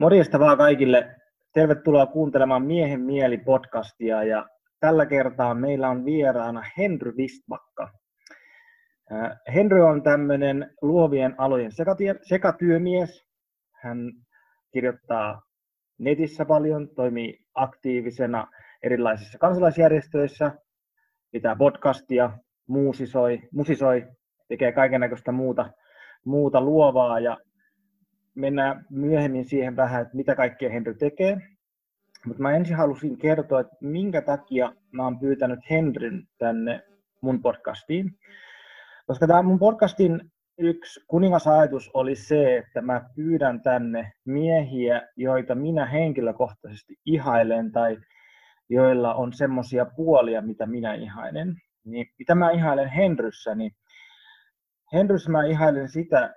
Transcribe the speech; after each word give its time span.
Morjesta 0.00 0.38
vaan 0.38 0.56
kaikille. 0.58 1.16
Tervetuloa 1.52 2.06
kuuntelemaan 2.06 2.62
Miehen 2.62 3.00
mieli 3.00 3.38
podcastia 3.38 4.22
ja 4.22 4.46
tällä 4.80 5.06
kertaa 5.06 5.54
meillä 5.54 5.88
on 5.88 6.04
vieraana 6.04 6.62
Henry 6.78 7.16
Vistbakka. 7.16 7.90
Äh, 9.12 9.30
Henry 9.54 9.80
on 9.80 10.02
tämmöinen 10.02 10.70
luovien 10.82 11.34
alojen 11.38 11.70
sekatyömies. 12.22 13.24
Hän 13.82 14.12
kirjoittaa 14.72 15.42
netissä 15.98 16.44
paljon, 16.44 16.88
toimii 16.94 17.38
aktiivisena 17.54 18.46
erilaisissa 18.82 19.38
kansalaisjärjestöissä, 19.38 20.52
pitää 21.32 21.56
podcastia, 21.56 22.30
muusisoi, 22.68 23.40
musisoi, 23.52 24.06
tekee 24.48 24.72
kaiken 24.72 25.00
näköistä 25.00 25.32
muuta, 25.32 25.70
muuta 26.24 26.60
luovaa 26.60 27.20
ja 27.20 27.36
mennään 28.34 28.86
myöhemmin 28.90 29.44
siihen 29.44 29.76
vähän, 29.76 30.02
että 30.02 30.16
mitä 30.16 30.34
kaikkea 30.34 30.70
Henry 30.70 30.94
tekee. 30.94 31.36
Mutta 32.26 32.42
mä 32.42 32.56
ensin 32.56 32.76
halusin 32.76 33.18
kertoa, 33.18 33.60
että 33.60 33.76
minkä 33.80 34.22
takia 34.22 34.72
mä 34.92 35.04
oon 35.04 35.18
pyytänyt 35.18 35.60
Henryn 35.70 36.28
tänne 36.38 36.82
mun 37.20 37.42
podcastiin. 37.42 38.18
Koska 39.06 39.26
tämä 39.26 39.42
mun 39.42 39.58
podcastin 39.58 40.20
yksi 40.58 41.00
kuningasajatus 41.06 41.90
oli 41.94 42.16
se, 42.16 42.56
että 42.56 42.80
mä 42.80 43.10
pyydän 43.16 43.62
tänne 43.62 44.12
miehiä, 44.24 45.08
joita 45.16 45.54
minä 45.54 45.86
henkilökohtaisesti 45.86 46.94
ihailen 47.06 47.72
tai 47.72 47.96
joilla 48.68 49.14
on 49.14 49.32
semmoisia 49.32 49.86
puolia, 49.96 50.42
mitä 50.42 50.66
minä 50.66 50.94
ihailen. 50.94 51.56
Niin 51.84 52.06
mitä 52.18 52.34
mä 52.34 52.50
ihailen 52.50 52.88
Henryssä, 52.88 53.54
niin 53.54 53.72
Henryssä 54.92 55.30
mä 55.30 55.44
ihailen 55.44 55.88
sitä, 55.88 56.34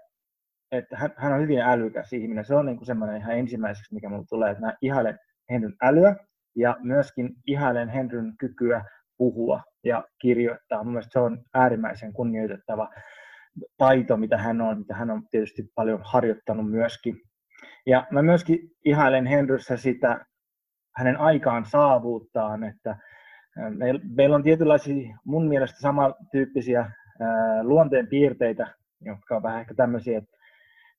että 0.71 0.97
hän, 0.97 1.13
hän 1.17 1.33
on 1.33 1.41
hyvin 1.41 1.61
älykäs 1.61 2.13
ihminen. 2.13 2.45
Se 2.45 2.55
on 2.55 2.65
niin 2.65 2.77
kuin 2.77 2.85
semmoinen 2.85 3.17
ihan 3.17 3.37
ensimmäiseksi, 3.37 3.93
mikä 3.93 4.09
mulle 4.09 4.25
tulee, 4.29 4.51
että 4.51 4.65
mä 4.65 4.73
ihailen 4.81 5.19
Henryn 5.49 5.73
älyä 5.81 6.15
ja 6.55 6.77
myöskin 6.79 7.29
ihailen 7.47 7.89
Henryn 7.89 8.33
kykyä 8.39 8.85
puhua 9.17 9.61
ja 9.83 10.03
kirjoittaa. 10.21 10.83
Mun 10.83 10.93
mielestä 10.93 11.13
se 11.13 11.19
on 11.19 11.43
äärimmäisen 11.53 12.13
kunnioitettava 12.13 12.89
taito, 13.77 14.17
mitä 14.17 14.37
hän 14.37 14.61
on, 14.61 14.77
mitä 14.77 14.95
hän 14.95 15.11
on 15.11 15.23
tietysti 15.31 15.63
paljon 15.75 15.99
harjoittanut 16.03 16.71
myöskin. 16.71 17.21
Ja 17.85 18.07
mä 18.11 18.21
myöskin 18.21 18.59
ihailen 18.85 19.25
Henryssä 19.25 19.77
sitä 19.77 20.25
hänen 20.95 21.17
aikaan 21.17 21.65
saavuuttaan, 21.65 22.63
että 22.63 22.97
meillä 24.15 24.35
on 24.35 24.43
tietynlaisia 24.43 25.17
mun 25.25 25.47
mielestä 25.47 25.79
samantyyppisiä 25.79 26.91
luonteen 27.61 28.07
piirteitä, 28.07 28.67
jotka 29.01 29.35
on 29.35 29.43
vähän 29.43 29.61
ehkä 29.61 29.73
tämmöisiä, 29.73 30.17
että 30.17 30.36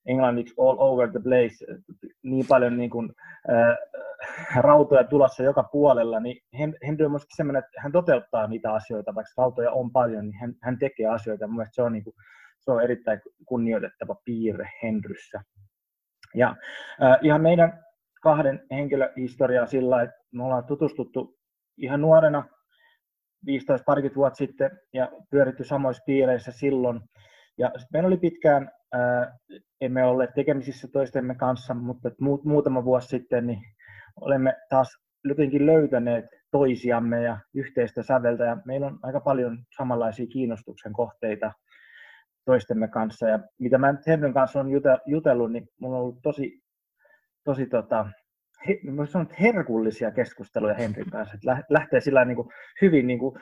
englanniksi 0.08 0.54
all 0.58 0.76
over 0.78 1.10
the 1.10 1.20
place, 1.20 1.80
niin 2.22 2.46
paljon 2.48 2.76
niin 2.76 2.90
kuin, 2.90 3.12
äh, 3.50 3.76
rautoja 4.56 5.04
tulossa 5.04 5.42
joka 5.42 5.62
puolella, 5.62 6.20
niin 6.20 6.42
Henry 6.86 7.04
on 7.04 7.10
myöskin 7.10 7.36
sellainen, 7.36 7.64
että 7.64 7.80
hän 7.80 7.92
toteuttaa 7.92 8.46
niitä 8.46 8.72
asioita, 8.72 9.14
vaikka 9.14 9.32
rautoja 9.36 9.72
on 9.72 9.92
paljon, 9.92 10.24
niin 10.24 10.40
hän, 10.40 10.54
hän 10.62 10.78
tekee 10.78 11.06
asioita. 11.06 11.48
Mielestäni 11.48 11.74
se 11.74 11.82
on, 11.82 11.92
niin 11.92 12.04
kuin, 12.04 12.14
se 12.60 12.70
on 12.70 12.82
erittäin 12.82 13.20
kunnioitettava 13.46 14.16
piirre 14.24 14.70
Henryssä. 14.82 15.40
Ja 16.34 16.56
äh, 17.02 17.18
ihan 17.22 17.42
meidän 17.42 17.84
kahden 18.22 18.66
henkilöhistoriaa 18.70 19.66
sillä, 19.66 20.02
että 20.02 20.16
me 20.32 20.44
ollaan 20.44 20.64
tutustuttu 20.64 21.38
ihan 21.76 22.00
nuorena, 22.00 22.44
15 23.46 23.84
parikymmentä 23.84 24.16
vuotta 24.16 24.36
sitten, 24.36 24.70
ja 24.92 25.12
pyöritty 25.30 25.64
samoissa 25.64 26.02
piireissä 26.06 26.52
silloin. 26.52 27.00
Ja 27.58 27.72
meillä 27.92 28.06
oli 28.06 28.16
pitkään 28.16 28.70
emme 29.80 30.04
ole 30.04 30.28
tekemisissä 30.34 30.88
toistemme 30.92 31.34
kanssa, 31.34 31.74
mutta 31.74 32.08
mu- 32.08 32.42
muutama 32.44 32.84
vuosi 32.84 33.08
sitten 33.08 33.46
niin 33.46 33.60
olemme 34.20 34.54
taas 34.68 34.88
jotenkin 35.24 35.66
löytäneet 35.66 36.24
toisiamme 36.50 37.22
ja 37.22 37.38
yhteistä 37.54 38.02
säveltä. 38.02 38.44
Ja 38.44 38.56
meillä 38.64 38.86
on 38.86 38.98
aika 39.02 39.20
paljon 39.20 39.58
samanlaisia 39.76 40.26
kiinnostuksen 40.26 40.92
kohteita 40.92 41.52
toistemme 42.44 42.88
kanssa. 42.88 43.28
Ja 43.28 43.38
mitä 43.58 43.78
mä 43.78 43.94
Henryn 44.06 44.34
kanssa 44.34 44.60
on 44.60 44.68
jutellut, 45.06 45.52
niin 45.52 45.68
mulla 45.80 45.96
on 45.96 46.02
ollut 46.02 46.22
tosi, 46.22 46.60
tosi 47.44 47.66
tota, 47.66 48.06
he, 48.68 48.78
sanon, 49.08 49.28
herkullisia 49.40 50.10
keskusteluja 50.10 50.74
Henrin 50.74 51.10
kanssa, 51.10 51.34
että 51.34 51.64
lähtee 51.70 52.00
sillä 52.00 52.24
niin 52.24 52.36
kuin 52.36 52.48
hyvin 52.82 53.06
niin 53.06 53.18
kuin, 53.18 53.40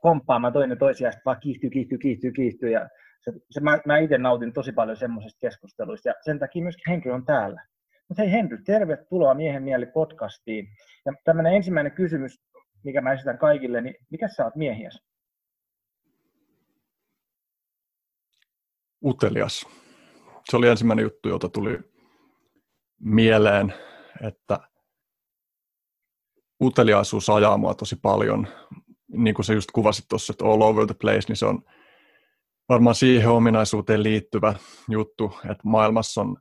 komppaamaan 0.00 0.52
toinen 0.52 0.78
toisiaan, 0.78 1.14
vaan 1.24 1.40
kiihtyy, 1.40 1.70
kiihtyy, 1.70 1.98
kiihtyy, 1.98 2.32
kiihtyy 2.32 2.70
ja 2.70 2.88
se, 3.26 3.40
se, 3.50 3.60
mä, 3.60 3.78
mä 3.86 3.98
itse 3.98 4.18
nautin 4.18 4.52
tosi 4.52 4.72
paljon 4.72 4.96
semmoisista 4.96 5.38
keskusteluista 5.40 6.08
ja 6.08 6.14
sen 6.24 6.38
takia 6.38 6.62
myöskin 6.62 6.92
Henry 6.92 7.10
on 7.10 7.24
täällä. 7.24 7.66
Mutta 8.08 8.22
hei 8.22 8.32
Henry, 8.32 8.62
tervetuloa 8.64 9.34
Miehen 9.34 9.62
mieli 9.62 9.86
podcastiin. 9.86 10.68
Ja 11.06 11.12
tämmöinen 11.24 11.54
ensimmäinen 11.54 11.92
kysymys, 11.92 12.40
mikä 12.84 13.00
mä 13.00 13.12
esitän 13.12 13.38
kaikille, 13.38 13.80
niin 13.80 13.94
mikä 14.10 14.28
sä 14.28 14.44
oot 14.44 14.56
miehiäs? 14.56 15.02
Utelias. 19.04 19.66
Se 20.50 20.56
oli 20.56 20.68
ensimmäinen 20.68 21.02
juttu, 21.02 21.28
jota 21.28 21.48
tuli 21.48 21.78
mieleen, 23.00 23.74
että 24.22 24.58
uteliaisuus 26.62 27.30
ajaa 27.30 27.56
mua 27.56 27.74
tosi 27.74 27.96
paljon. 27.96 28.48
Niin 29.08 29.34
kuin 29.34 29.44
sä 29.44 29.52
just 29.52 29.70
kuvasit 29.70 30.04
tuossa, 30.08 30.32
että 30.32 30.44
all 30.44 30.60
over 30.60 30.86
the 30.86 30.94
place, 31.00 31.28
niin 31.28 31.36
se 31.36 31.46
on 31.46 31.62
varmaan 32.68 32.94
siihen 32.94 33.28
ominaisuuteen 33.28 34.02
liittyvä 34.02 34.54
juttu, 34.88 35.32
että 35.44 35.62
maailmassa 35.64 36.20
on 36.20 36.36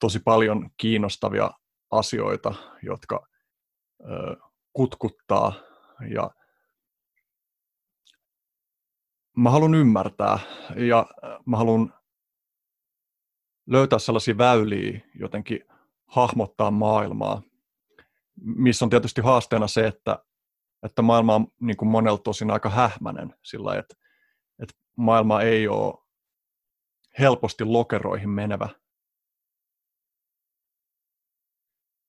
tosi 0.00 0.20
paljon 0.20 0.70
kiinnostavia 0.76 1.50
asioita, 1.90 2.54
jotka 2.82 3.26
ö, 4.00 4.36
kutkuttaa 4.72 5.52
ja 6.10 6.30
mä 9.36 9.50
haluan 9.50 9.74
ymmärtää 9.74 10.38
ja 10.76 11.06
mä 11.46 11.56
haluan 11.56 11.94
löytää 13.66 13.98
sellaisia 13.98 14.38
väyliä 14.38 15.00
jotenkin 15.14 15.60
hahmottaa 16.06 16.70
maailmaa, 16.70 17.42
missä 18.40 18.84
on 18.84 18.90
tietysti 18.90 19.20
haasteena 19.20 19.66
se, 19.66 19.86
että, 19.86 20.18
että 20.82 21.02
maailma 21.02 21.34
on 21.34 21.46
niin 21.60 21.76
kuin 21.76 21.88
monelta 21.88 22.22
tosin 22.22 22.50
aika 22.50 22.70
hähmäinen 22.70 23.34
sillä 23.42 23.74
että 23.74 24.03
maailma 24.96 25.42
ei 25.42 25.68
ole 25.68 25.94
helposti 27.18 27.64
lokeroihin 27.64 28.30
menevä. 28.30 28.68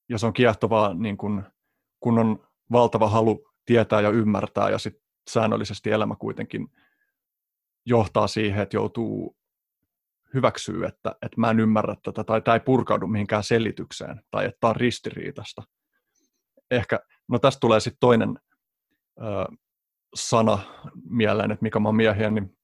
Ja 0.09 0.17
se 0.17 0.25
on 0.25 0.33
kiehtovaa, 0.33 0.93
niin 0.93 1.17
kun, 1.17 1.43
kun 1.99 2.19
on 2.19 2.47
valtava 2.71 3.09
halu 3.09 3.51
tietää 3.65 4.01
ja 4.01 4.09
ymmärtää, 4.09 4.69
ja 4.69 4.77
sitten 4.77 5.03
säännöllisesti 5.29 5.91
elämä 5.91 6.15
kuitenkin 6.15 6.67
johtaa 7.85 8.27
siihen, 8.27 8.61
että 8.61 8.77
joutuu 8.77 9.37
hyväksyä, 10.33 10.87
että, 10.87 11.15
että 11.21 11.41
mä 11.41 11.49
en 11.49 11.59
ymmärrä 11.59 11.95
tätä, 12.03 12.23
tai 12.23 12.41
tämä 12.41 12.55
ei 12.55 12.59
purkaudu 12.59 13.07
mihinkään 13.07 13.43
selitykseen, 13.43 14.21
tai 14.31 14.45
että 14.45 14.57
tämä 14.59 14.69
on 14.69 14.75
ristiriitasta. 14.75 15.63
Ehkä, 16.71 16.99
no 17.27 17.39
tästä 17.39 17.59
tulee 17.59 17.79
sitten 17.79 17.99
toinen 17.99 18.39
ö, 19.17 19.23
sana 20.15 20.59
mieleen, 21.09 21.51
että 21.51 21.63
mikä 21.63 21.79
mä 21.79 21.87
oon 21.87 21.95
miehiä, 21.95 22.29
niin 22.29 22.54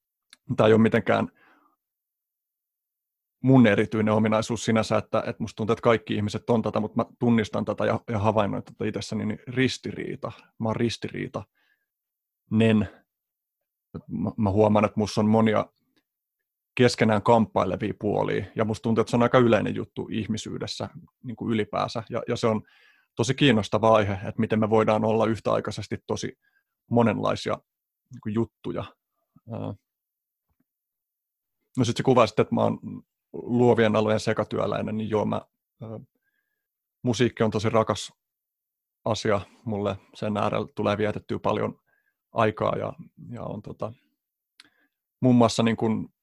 tämä 0.56 0.68
ei 0.68 0.74
ole 0.74 0.82
mitenkään 0.82 1.28
mun 3.42 3.68
erityinen 3.68 4.14
ominaisuus 4.14 4.66
sinänsä, 4.66 4.98
että, 4.98 5.24
että 5.28 5.44
musta 5.44 5.56
tuntuu, 5.56 5.74
että 5.74 5.84
kaikki 5.84 6.16
ihmiset 6.16 6.50
on 6.50 6.62
tätä, 6.62 6.80
mutta 6.80 6.96
mä 6.96 7.06
tunnistan 7.20 7.66
tätä 7.66 7.86
ja, 7.86 8.00
ja 8.10 8.20
havainnoin 8.20 8.64
tätä 8.64 8.86
itsessäni, 8.86 9.26
niin 9.26 9.40
ristiriita. 9.48 10.32
Mä 10.60 10.70
oon 10.70 10.76
ristiriita. 10.76 11.44
Nen. 12.52 12.90
Mä, 14.08 14.32
mä 14.38 14.50
huomaan, 14.50 14.86
että 14.86 15.00
musta 15.00 15.22
on 15.22 15.30
monia 15.30 15.66
keskenään 16.76 17.22
kamppailevia 17.22 17.94
puolia, 18.00 18.46
ja 18.56 18.66
musta 18.66 18.84
tuntuu, 18.84 19.02
että 19.02 19.12
se 19.12 19.18
on 19.18 19.24
aika 19.24 19.38
yleinen 19.38 19.76
juttu 19.76 20.08
ihmisyydessä 20.12 20.90
niin 21.24 21.36
kuin 21.36 21.54
ylipäänsä, 21.54 22.04
ja, 22.10 22.24
ja 22.28 22.36
se 22.36 22.48
on 22.48 22.62
tosi 23.16 23.34
kiinnostava 23.34 23.96
aihe, 23.96 24.14
että 24.14 24.40
miten 24.42 24.60
me 24.60 24.70
voidaan 24.70 25.06
olla 25.06 25.26
yhtäaikaisesti 25.26 25.98
tosi 26.08 26.38
monenlaisia 26.90 27.58
niin 28.14 28.22
kuin 28.24 28.34
juttuja. 28.34 28.84
No 31.78 31.86
sitten 31.86 31.98
se 32.00 32.04
kuvasit, 32.04 32.40
että 32.40 32.56
mä 32.56 32.62
oon 32.62 32.80
luovien 33.34 33.96
alojen 33.96 34.20
sekatyöläinen, 34.20 34.98
niin 34.98 35.10
joo, 35.10 35.26
mä, 35.26 35.42
ä, 35.84 35.86
musiikki 37.04 37.44
on 37.44 37.52
tosi 37.52 37.70
rakas 37.70 38.14
asia 39.06 39.42
mulle. 39.66 39.98
Sen 40.14 40.38
äärellä 40.38 40.68
tulee 40.76 40.98
vietettyä 40.98 41.40
paljon 41.40 41.80
aikaa 42.32 42.78
ja, 42.78 42.94
ja 43.30 43.44
on 43.44 43.62
tota, 43.62 43.94
muun 45.22 45.36
muassa 45.36 45.64
niin 45.64 45.78
kuin 45.78 46.14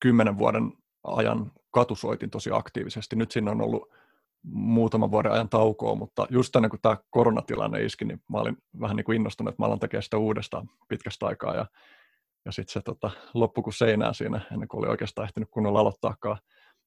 kymmenen 0.00 0.38
vuoden 0.38 0.72
ajan 1.04 1.52
katusoitin 1.70 2.30
tosi 2.30 2.50
aktiivisesti. 2.52 3.16
Nyt 3.16 3.30
siinä 3.30 3.50
on 3.50 3.60
ollut 3.60 3.88
muutaman 4.42 5.10
vuoden 5.10 5.32
ajan 5.32 5.48
taukoa, 5.48 5.94
mutta 5.94 6.26
just 6.30 6.56
ennen 6.56 6.70
kuin 6.70 6.80
tämä 6.82 6.96
koronatilanne 7.10 7.84
iski, 7.84 8.04
niin 8.04 8.22
mä 8.28 8.38
olin 8.38 8.56
vähän 8.80 8.96
niin 8.96 9.04
kuin 9.04 9.16
innostunut, 9.16 9.52
että 9.52 9.62
mä 9.62 9.66
alan 9.66 9.78
tekemään 9.78 10.02
sitä 10.02 10.18
uudestaan 10.18 10.68
pitkästä 10.88 11.26
aikaa 11.26 11.54
ja 11.54 11.66
ja 12.44 12.52
sitten 12.52 12.72
se 12.72 12.80
tota, 12.80 13.10
loppui 13.34 13.62
kuin 13.62 13.74
seinään 13.74 14.14
siinä, 14.14 14.40
ennen 14.52 14.68
kuin 14.68 14.78
oli 14.78 14.88
oikeastaan 14.88 15.24
ehtinyt 15.28 15.48
kunnolla 15.50 15.80
aloittaakaan. 15.80 16.38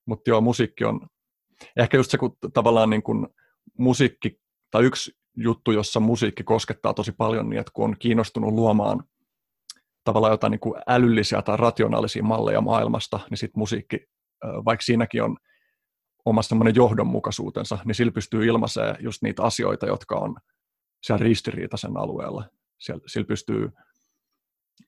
Mutta 0.05 0.29
joo, 0.29 0.41
musiikki 0.41 0.85
on 0.85 1.07
ehkä 1.77 1.97
just 1.97 2.11
se, 2.11 2.17
kun 2.17 2.37
tavallaan 2.53 2.89
niin 2.89 3.03
kuin 3.03 3.27
musiikki, 3.77 4.39
tai 4.71 4.83
yksi 4.83 5.11
juttu, 5.37 5.71
jossa 5.71 5.99
musiikki 5.99 6.43
koskettaa 6.43 6.93
tosi 6.93 7.11
paljon, 7.11 7.49
niin 7.49 7.59
että 7.59 7.71
kun 7.75 7.85
on 7.85 7.95
kiinnostunut 7.99 8.53
luomaan 8.53 9.03
tavallaan 10.03 10.33
jotain 10.33 10.51
niin 10.51 10.59
kuin 10.59 10.81
älyllisiä 10.87 11.41
tai 11.41 11.57
rationaalisia 11.57 12.23
malleja 12.23 12.61
maailmasta, 12.61 13.19
niin 13.29 13.37
sitten 13.37 13.59
musiikki, 13.59 13.99
vaikka 14.65 14.83
siinäkin 14.83 15.23
on 15.23 15.37
oma 16.25 16.41
semmoinen 16.41 16.75
johdonmukaisuutensa, 16.75 17.77
niin 17.85 17.95
sillä 17.95 18.11
pystyy 18.11 18.45
ilmaisemaan 18.45 18.95
just 18.99 19.21
niitä 19.21 19.43
asioita, 19.43 19.85
jotka 19.85 20.15
on 20.15 20.35
siellä 21.03 21.23
ristiriitaisen 21.23 21.97
alueella. 21.97 22.45
Sillä 22.79 23.27
pystyy 23.27 23.71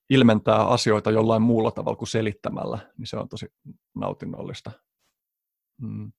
ilmentää 0.10 0.68
asioita 0.68 1.12
jollain 1.12 1.42
muulla 1.42 1.72
tavalla 1.72 1.98
kuin 1.98 2.08
selittämällä, 2.08 2.80
niin 2.98 3.08
se 3.08 3.18
on 3.18 3.30
tosi 3.30 3.48
nautinnollista. 3.96 4.72
Mm. 5.82 6.12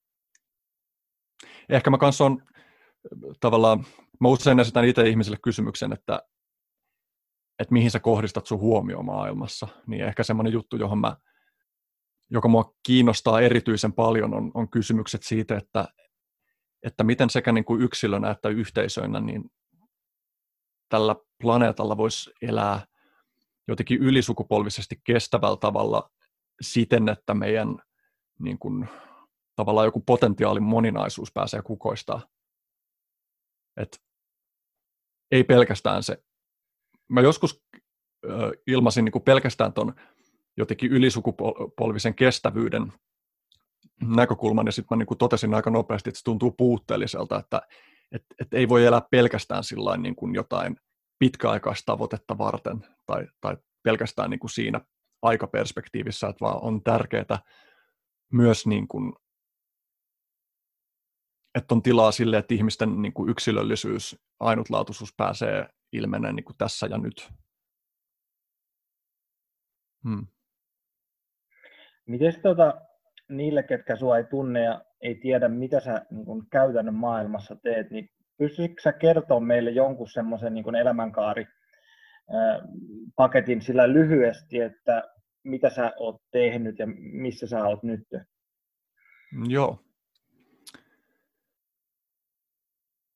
Ehkä 1.68 1.90
mä 1.90 1.98
kanssa 1.98 2.24
on 2.24 2.42
tavallaan, 3.40 3.84
mä 4.20 4.28
usein 4.28 4.60
esitän 4.60 4.84
itse 4.84 5.08
ihmisille 5.08 5.38
kysymyksen, 5.42 5.92
että, 5.92 6.22
että 7.58 7.72
mihin 7.72 7.90
sä 7.90 8.00
kohdistat 8.00 8.46
sun 8.46 8.60
huomio 8.60 9.02
maailmassa, 9.02 9.68
niin 9.86 10.04
ehkä 10.04 10.22
semmoinen 10.22 10.52
juttu, 10.52 10.76
johon 10.76 10.98
mä, 10.98 11.16
joka 12.30 12.48
mua 12.48 12.74
kiinnostaa 12.86 13.40
erityisen 13.40 13.92
paljon, 13.92 14.34
on, 14.34 14.50
on 14.54 14.70
kysymykset 14.70 15.22
siitä, 15.22 15.56
että, 15.56 15.88
että 16.82 17.04
miten 17.04 17.30
sekä 17.30 17.52
niin 17.52 17.64
kuin 17.64 17.82
yksilönä 17.82 18.30
että 18.30 18.48
yhteisöinä 18.48 19.20
niin 19.20 19.44
tällä 20.88 21.16
planeetalla 21.42 21.96
voisi 21.96 22.30
elää 22.42 22.86
jotenkin 23.68 23.98
ylisukupolvisesti 23.98 25.00
kestävällä 25.04 25.56
tavalla 25.56 26.10
siten, 26.60 27.08
että 27.08 27.34
meidän 27.34 27.76
niin 28.38 28.58
kuin, 28.58 28.88
tavallaan 29.56 29.86
joku 29.86 30.00
potentiaalin 30.00 30.62
moninaisuus 30.62 31.32
pääsee 31.32 31.62
kukoistaa. 31.62 32.26
Et 33.76 34.02
ei 35.30 35.44
pelkästään 35.44 36.02
se. 36.02 36.24
Mä 37.08 37.20
joskus 37.20 37.64
ö, 38.24 38.52
ilmasin 38.66 39.04
niin 39.04 39.12
kuin 39.12 39.22
pelkästään 39.22 39.72
ton 39.72 39.94
jotenkin 40.56 40.92
ylisukupolvisen 40.92 42.14
kestävyyden 42.14 42.92
näkökulman, 44.02 44.66
ja 44.66 44.72
sitten 44.72 44.96
mä 44.96 44.98
niin 44.98 45.06
kuin 45.06 45.18
totesin 45.18 45.54
aika 45.54 45.70
nopeasti, 45.70 46.10
että 46.10 46.18
se 46.18 46.24
tuntuu 46.24 46.50
puutteelliselta, 46.50 47.38
että 47.38 47.62
et, 48.12 48.24
et 48.40 48.54
ei 48.54 48.68
voi 48.68 48.86
elää 48.86 49.02
pelkästään 49.10 49.64
sillain 49.64 50.02
niin 50.02 50.16
kuin 50.16 50.34
jotain 50.34 50.76
pitkäaikaistavoitetta 51.18 52.38
varten 52.38 52.86
tai, 53.06 53.26
tai 53.40 53.56
pelkästään 53.82 54.30
niin 54.30 54.40
kuin 54.40 54.50
siinä 54.50 54.80
aikaperspektiivissä, 55.22 56.28
että 56.28 56.44
vaan 56.44 56.62
on 56.62 56.82
tärkeää 56.82 57.38
myös 58.32 58.66
niin 58.66 58.88
kuin, 58.88 59.12
että 61.54 61.74
on 61.74 61.82
tilaa 61.82 62.12
sille, 62.12 62.38
että 62.38 62.54
ihmisten 62.54 63.02
niin 63.02 63.12
kuin 63.12 63.30
yksilöllisyys, 63.30 64.16
ainutlaatuisuus 64.40 65.14
pääsee 65.16 65.68
ilmeneen 65.92 66.36
niin 66.36 66.44
kuin 66.44 66.56
tässä 66.56 66.86
ja 66.86 66.98
nyt. 66.98 67.32
Hmm. 70.04 70.26
Miten 72.06 72.40
tota, 72.42 72.80
niille, 73.28 73.62
ketkä 73.62 73.96
sinua 73.96 74.18
ei 74.18 74.24
tunne 74.24 74.64
ja 74.64 74.84
ei 75.00 75.14
tiedä, 75.14 75.48
mitä 75.48 75.80
sä 75.80 76.06
niin 76.10 76.24
kuin 76.24 76.46
käytännön 76.50 76.94
maailmassa 76.94 77.56
teet, 77.56 77.90
niin 77.90 78.10
pystyisikö 78.38 78.82
sä 78.82 78.92
kertoa 78.92 79.40
meille 79.40 79.70
jonkun 79.70 80.08
semmoisen 80.08 80.54
niin 80.54 80.76
elämänkaari 80.76 81.46
paketin 83.16 83.62
sillä 83.62 83.92
lyhyesti, 83.92 84.60
että 84.60 85.02
mitä 85.44 85.70
sä 85.70 85.92
oot 85.98 86.22
tehnyt 86.30 86.78
ja 86.78 86.86
missä 86.96 87.46
sä 87.46 87.64
oot 87.64 87.82
nyt? 87.82 88.08
Joo. 89.48 89.78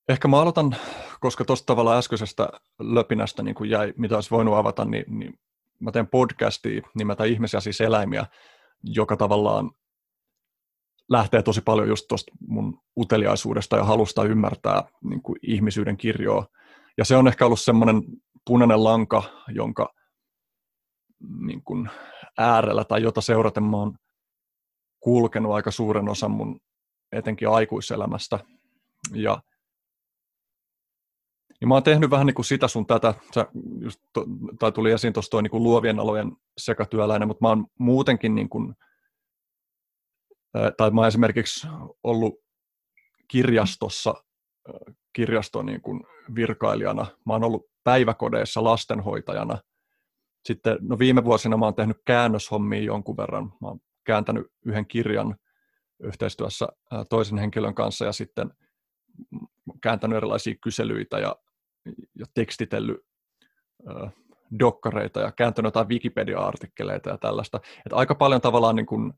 Ehkä 0.08 0.28
mä 0.28 0.40
aloitan, 0.40 0.76
koska 1.20 1.44
tuosta 1.44 1.66
tavalla 1.66 1.99
äskeisestä 1.99 2.49
löpinästä 2.81 3.43
niin 3.43 3.70
jäi, 3.70 3.94
mitä 3.96 4.14
olisi 4.14 4.31
voinut 4.31 4.55
avata, 4.55 4.84
niin, 4.84 5.05
niin 5.19 5.34
mä 5.81 5.93
teen 5.93 6.06
podcastia 6.06 6.82
nimeltä 6.94 7.25
Ihmisiä 7.25 7.61
siis 7.61 7.81
eläimiä, 7.81 8.26
joka 8.82 9.16
tavallaan 9.16 9.70
lähtee 11.10 11.42
tosi 11.42 11.60
paljon 11.60 11.88
just 11.88 12.04
tuosta 12.08 12.32
mun 12.48 12.80
uteliaisuudesta 12.96 13.76
ja 13.76 13.84
halusta 13.84 14.24
ymmärtää 14.24 14.82
niin 15.04 15.22
kuin 15.22 15.36
ihmisyyden 15.42 15.96
kirjoa. 15.96 16.46
Ja 16.98 17.04
se 17.04 17.16
on 17.16 17.28
ehkä 17.28 17.46
ollut 17.46 17.60
semmoinen 17.60 18.02
punainen 18.46 18.84
lanka, 18.84 19.22
jonka 19.48 19.94
niin 21.46 21.62
kuin 21.64 21.90
äärellä 22.38 22.84
tai 22.84 23.02
jota 23.02 23.20
seuraten 23.20 23.62
mä 23.62 23.76
oon 23.76 23.94
kulkenut 25.00 25.52
aika 25.52 25.70
suuren 25.70 26.08
osan 26.08 26.30
mun 26.30 26.60
etenkin 27.12 27.48
aikuiselämästä. 27.48 28.38
Ja 29.14 29.42
niin 31.60 31.68
mä 31.68 31.74
oon 31.74 31.82
tehnyt 31.82 32.10
vähän 32.10 32.26
niin 32.26 32.34
kuin 32.34 32.44
sitä 32.44 32.68
sun 32.68 32.86
tätä, 32.86 33.14
sä 33.34 33.46
just, 33.80 34.00
tai 34.58 34.72
tuli 34.72 34.90
esiin 34.90 35.12
tuossa 35.12 35.42
niin 35.42 35.50
kuin 35.50 35.62
luovien 35.62 36.00
alojen 36.00 36.32
sekatyöläinen, 36.58 37.28
mutta 37.28 37.44
mä 37.44 37.48
oon 37.48 37.66
muutenkin 37.78 38.34
niin 38.34 38.48
kuin, 38.48 38.74
tai 40.76 40.91
mä 40.91 41.00
oon 41.00 41.08
esimerkiksi 41.08 41.69
ollut 42.02 42.35
kirjastossa 43.29 44.14
kirjaston 45.12 45.67
niin 45.67 45.81
kuin 45.81 46.00
virkailijana. 46.35 47.06
Mä 47.26 47.32
oon 47.32 47.44
ollut 47.44 47.67
päiväkodeissa 47.85 48.64
lastenhoitajana. 48.64 49.58
Sitten 50.44 50.79
no 50.81 50.99
viime 50.99 51.25
vuosina 51.25 51.56
mä 51.56 51.64
oon 51.64 51.75
tehnyt 51.75 52.02
käännöshommia 52.05 52.82
jonkun 52.82 53.17
verran. 53.17 53.44
Mä 53.44 53.69
oon 53.69 53.81
kääntänyt 54.05 54.47
yhden 54.67 54.87
kirjan 54.87 55.37
yhteistyössä 56.02 56.69
toisen 57.11 57.38
henkilön 57.38 57.75
kanssa 57.75 58.05
ja 58.05 58.12
sitten 58.12 58.50
kääntänyt 59.82 60.17
erilaisia 60.17 60.55
kyselyitä 60.62 61.19
ja, 61.19 61.37
ja 62.19 62.26
tekstitellyt 62.35 63.00
dokkareita 64.58 65.20
ja 65.20 65.32
kääntänyt 65.32 65.67
jotain 65.67 65.88
Wikipedia-artikkeleita 65.88 67.11
ja 67.11 67.19
tällaista. 67.19 67.61
Et 67.87 67.93
aika 67.93 68.14
paljon 68.14 68.41
tavallaan 68.41 68.76
niin 68.76 68.87
kuin, 68.87 69.12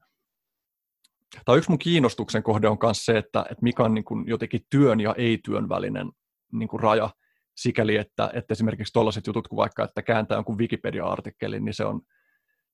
tai 1.45 1.59
yksi 1.59 1.71
mun 1.71 1.79
kiinnostuksen 1.79 2.43
kohde 2.43 2.69
on 2.69 2.79
myös 2.83 3.05
se, 3.05 3.19
että, 3.19 3.41
että 3.41 3.63
mikä 3.63 3.83
on 3.83 3.95
niin 3.95 4.05
kuin 4.05 4.29
jotenkin 4.29 4.61
työn 4.71 5.01
ja 5.01 5.15
ei-työn 5.19 5.69
välinen 5.69 6.13
niin 6.53 6.69
kuin 6.69 6.81
raja 6.81 7.11
sikäli, 7.57 7.97
että, 7.97 8.31
että 8.35 8.53
esimerkiksi 8.53 8.93
tuollaiset 8.93 9.27
jutut 9.27 9.49
kuin 9.49 9.57
vaikka, 9.57 9.85
että 9.85 10.03
kääntää 10.03 10.37
jonkun 10.37 10.59
Wikipedia-artikkelin, 10.59 11.65
niin 11.65 11.75
se 11.75 11.85
on, 11.85 12.01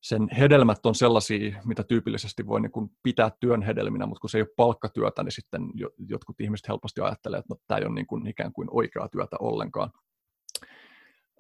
sen 0.03 0.29
hedelmät 0.39 0.87
on 0.87 0.95
sellaisia, 0.95 1.61
mitä 1.65 1.85
tyypillisesti 1.85 2.47
voi 2.47 2.61
niin 2.61 2.73
kuin 2.73 2.91
pitää 3.03 3.31
työn 3.41 3.63
hedelminä, 3.63 4.07
mutta 4.07 4.21
kun 4.21 4.31
se 4.31 4.39
ei 4.39 4.43
ole 4.43 4.55
palkkatyötä, 4.57 5.23
niin 5.23 5.33
sitten 5.33 5.63
jotkut 6.09 6.41
ihmiset 6.41 6.69
helposti 6.69 7.01
ajattelee, 7.01 7.39
että 7.39 7.55
no, 7.55 7.61
tämä 7.67 7.79
ei 7.79 7.85
ole 7.85 7.95
niin 7.95 8.07
kuin 8.07 8.27
ikään 8.27 8.53
kuin 8.53 8.69
oikeaa 8.71 9.09
työtä 9.09 9.37
ollenkaan. 9.41 9.91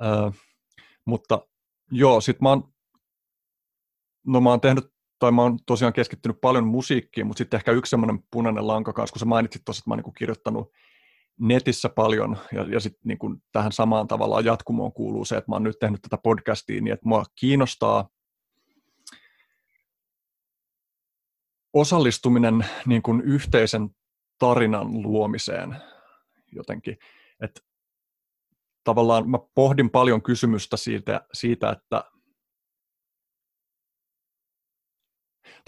Öö, 0.02 0.30
mutta 1.04 1.46
joo, 1.90 2.20
sitten 2.20 2.42
mä 2.42 2.48
oon, 2.48 2.72
no 4.26 4.40
mä 4.40 4.50
oon 4.50 4.60
tehnyt, 4.60 4.84
tai 5.18 5.32
mä 5.32 5.42
oon 5.42 5.58
tosiaan 5.66 5.92
keskittynyt 5.92 6.40
paljon 6.40 6.66
musiikkiin, 6.66 7.26
mutta 7.26 7.38
sitten 7.38 7.58
ehkä 7.58 7.72
yksi 7.72 7.90
semmoinen 7.90 8.24
punainen 8.30 8.66
lanka 8.66 8.92
kanssa, 8.92 9.12
kun 9.12 9.20
sä 9.20 9.26
mainitsit 9.26 9.64
tuossa, 9.64 9.80
että 9.80 9.90
mä 9.90 9.94
oon 9.94 10.02
niin 10.04 10.14
kirjoittanut 10.14 10.72
netissä 11.40 11.88
paljon, 11.88 12.36
ja, 12.52 12.62
ja 12.62 12.80
sitten 12.80 13.00
niin 13.04 13.18
kuin 13.18 13.42
tähän 13.52 13.72
samaan 13.72 14.08
tavallaan 14.08 14.44
jatkumoon 14.44 14.92
kuuluu 14.92 15.24
se, 15.24 15.36
että 15.36 15.50
mä 15.50 15.54
oon 15.54 15.62
nyt 15.62 15.78
tehnyt 15.78 16.02
tätä 16.02 16.18
podcastia, 16.18 16.80
niin 16.80 16.92
että 16.92 17.08
mua 17.08 17.24
kiinnostaa 17.40 18.08
osallistuminen 21.72 22.66
niin 22.86 23.02
kuin 23.02 23.20
yhteisen 23.20 23.90
tarinan 24.38 25.02
luomiseen 25.02 25.76
jotenkin. 26.52 26.98
Että 27.40 27.60
tavallaan 28.84 29.30
mä 29.30 29.38
pohdin 29.54 29.90
paljon 29.90 30.22
kysymystä 30.22 30.76
siitä, 30.76 31.26
siitä 31.32 31.70
että 31.70 32.04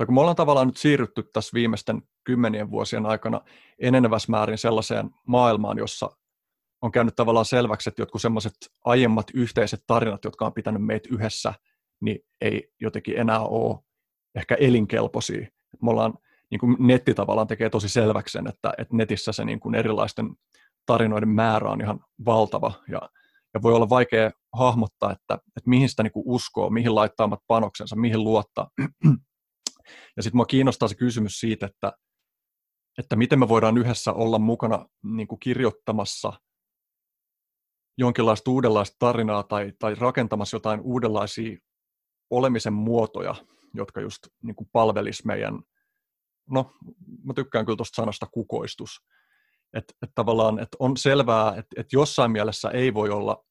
tai 0.00 0.06
kun 0.06 0.14
me 0.14 0.20
ollaan 0.20 0.36
tavallaan 0.36 0.66
nyt 0.66 0.76
siirrytty 0.76 1.22
tässä 1.32 1.54
viimeisten 1.54 2.02
kymmenien 2.24 2.70
vuosien 2.70 3.06
aikana 3.06 3.40
enenevässä 3.78 4.30
määrin 4.30 4.58
sellaiseen 4.58 5.10
maailmaan, 5.26 5.78
jossa 5.78 6.10
on 6.82 6.92
käynyt 6.92 7.16
tavallaan 7.16 7.44
selväksi, 7.44 7.90
että 7.90 8.02
jotkut 8.02 8.22
semmoiset 8.22 8.52
aiemmat 8.84 9.26
yhteiset 9.34 9.84
tarinat, 9.86 10.24
jotka 10.24 10.46
on 10.46 10.52
pitänyt 10.52 10.84
meitä 10.84 11.08
yhdessä, 11.12 11.54
niin 12.00 12.18
ei 12.40 12.72
jotenkin 12.80 13.18
enää 13.18 13.40
ole 13.40 13.78
ehkä 14.34 14.54
elinkelpoisia. 14.54 15.46
Me 15.82 15.90
ollaan, 15.90 16.14
niin 16.50 16.58
kuin 16.58 16.76
netti 16.78 17.14
tavallaan 17.14 17.46
tekee 17.46 17.70
tosi 17.70 17.88
selväksi 17.88 18.32
sen, 18.32 18.46
että, 18.48 18.72
että 18.78 18.96
netissä 18.96 19.32
se 19.32 19.44
niin 19.44 19.60
kuin 19.60 19.74
erilaisten 19.74 20.30
tarinoiden 20.86 21.28
määrä 21.28 21.70
on 21.70 21.80
ihan 21.80 22.00
valtava 22.24 22.72
ja, 22.88 23.00
ja 23.54 23.62
voi 23.62 23.74
olla 23.74 23.88
vaikea 23.88 24.30
hahmottaa, 24.52 25.12
että, 25.12 25.34
että 25.34 25.70
mihin 25.70 25.88
sitä 25.88 26.02
niin 26.02 26.12
kuin 26.12 26.24
uskoo, 26.26 26.70
mihin 26.70 26.94
laittaa 26.94 27.24
omat 27.24 27.42
panoksensa, 27.46 27.96
mihin 27.96 28.24
luottaa. 28.24 28.70
Ja 30.16 30.22
sitten 30.22 30.36
mua 30.36 30.46
kiinnostaa 30.46 30.88
se 30.88 30.94
kysymys 30.94 31.40
siitä, 31.40 31.66
että, 31.66 31.92
että 32.98 33.16
miten 33.16 33.38
me 33.38 33.48
voidaan 33.48 33.78
yhdessä 33.78 34.12
olla 34.12 34.38
mukana 34.38 34.86
niin 35.02 35.28
kuin 35.28 35.38
kirjoittamassa 35.40 36.32
jonkinlaista 37.98 38.50
uudenlaista 38.50 38.96
tarinaa 38.98 39.42
tai, 39.42 39.72
tai 39.78 39.94
rakentamassa 39.94 40.54
jotain 40.54 40.80
uudenlaisia 40.80 41.58
olemisen 42.30 42.72
muotoja, 42.72 43.34
jotka 43.74 44.00
just 44.00 44.18
niin 44.42 44.56
kuin 44.56 44.68
palvelis 44.72 45.24
meidän 45.24 45.62
no 46.50 46.72
mä 47.24 47.34
tykkään 47.34 47.66
kyllä 47.66 47.76
tuosta 47.76 47.96
sanasta 47.96 48.26
kukoistus. 48.26 48.90
Että 49.74 49.94
et 50.02 50.10
tavallaan, 50.14 50.58
että 50.58 50.76
on 50.78 50.96
selvää, 50.96 51.48
että 51.48 51.80
et 51.80 51.92
jossain 51.92 52.30
mielessä 52.30 52.70
ei 52.70 52.94
voi 52.94 53.10
olla 53.10 53.44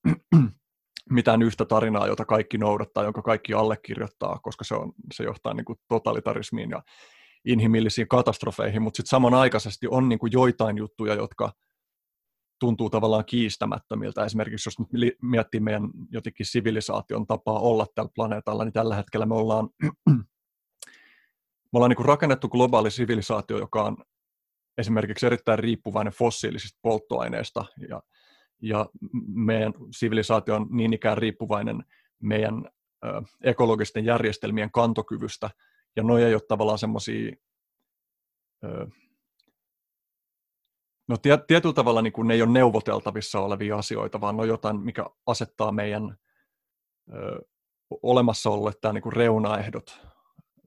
mitään 1.09 1.41
yhtä 1.41 1.65
tarinaa, 1.65 2.07
jota 2.07 2.25
kaikki 2.25 2.57
noudattaa, 2.57 3.03
jonka 3.03 3.21
kaikki 3.21 3.53
allekirjoittaa, 3.53 4.39
koska 4.43 4.63
se, 4.63 4.75
on, 4.75 4.93
se 5.13 5.23
johtaa 5.23 5.53
niin 5.53 5.65
kuin 5.65 5.79
totalitarismiin 5.87 6.69
ja 6.69 6.83
inhimillisiin 7.45 8.07
katastrofeihin, 8.07 8.81
mutta 8.81 8.97
sitten 8.97 9.09
samanaikaisesti 9.09 9.87
on 9.87 10.09
niin 10.09 10.19
kuin 10.19 10.31
joitain 10.31 10.77
juttuja, 10.77 11.13
jotka 11.13 11.51
tuntuu 12.59 12.89
tavallaan 12.89 13.25
kiistämättömiltä. 13.25 14.25
Esimerkiksi 14.25 14.67
jos 14.67 14.79
nyt 14.79 15.15
miettii 15.21 15.59
meidän 15.59 15.89
jotenkin 16.11 16.45
sivilisaation 16.45 17.27
tapaa 17.27 17.59
olla 17.59 17.85
tällä 17.95 18.11
planeetalla, 18.15 18.63
niin 18.63 18.73
tällä 18.73 18.95
hetkellä 18.95 19.25
me 19.25 19.35
ollaan, 19.35 19.69
me 21.71 21.73
ollaan 21.73 21.89
niin 21.89 21.97
kuin 21.97 22.05
rakennettu 22.05 22.49
globaali 22.49 22.91
sivilisaatio, 22.91 23.57
joka 23.57 23.83
on 23.83 23.97
esimerkiksi 24.77 25.25
erittäin 25.25 25.59
riippuvainen 25.59 26.13
fossiilisista 26.13 26.79
polttoaineista 26.81 27.65
ja, 27.89 28.01
ja 28.61 28.85
meidän 29.27 29.73
sivilisaatio 29.91 30.55
on 30.55 30.67
niin 30.71 30.93
ikään 30.93 31.17
riippuvainen 31.17 31.83
meidän 32.19 32.65
ö, 33.05 33.21
ekologisten 33.43 34.05
järjestelmien 34.05 34.71
kantokyvystä, 34.71 35.49
ja 35.95 36.03
noja 36.03 36.27
ei 36.27 36.33
ole 36.33 36.41
tavallaan 36.47 36.77
semmoisia, 36.77 37.35
no 41.07 41.17
tietyllä 41.47 41.73
tavalla 41.73 42.01
niin 42.01 42.13
kuin 42.13 42.27
ne 42.27 42.33
ei 42.33 42.41
ole 42.41 42.51
neuvoteltavissa 42.51 43.39
olevia 43.39 43.77
asioita, 43.77 44.21
vaan 44.21 44.35
ne 44.35 44.41
on 44.41 44.47
jotain, 44.47 44.79
mikä 44.79 45.05
asettaa 45.25 45.71
meidän 45.71 46.17
ö, 47.13 47.41
olemassaololle 47.89 48.71
tämä 48.81 48.93
niin 48.93 49.01
kuin 49.01 49.13
reunaehdot. 49.13 50.01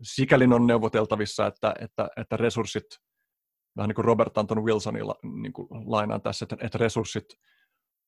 Sikäli 0.02 0.44
on 0.44 0.66
neuvoteltavissa, 0.66 1.46
että, 1.46 1.74
että, 1.80 2.08
että 2.16 2.36
resurssit, 2.36 2.84
vähän 3.76 3.88
niin 3.88 3.94
kuin 3.94 4.04
Robert 4.04 4.38
Anton 4.38 4.64
Wilsonilla 4.64 5.14
niin 5.22 5.52
kuin 5.52 5.68
lainaan 5.70 6.22
tässä, 6.22 6.44
että, 6.44 6.56
että 6.60 6.78
resurssit 6.78 7.24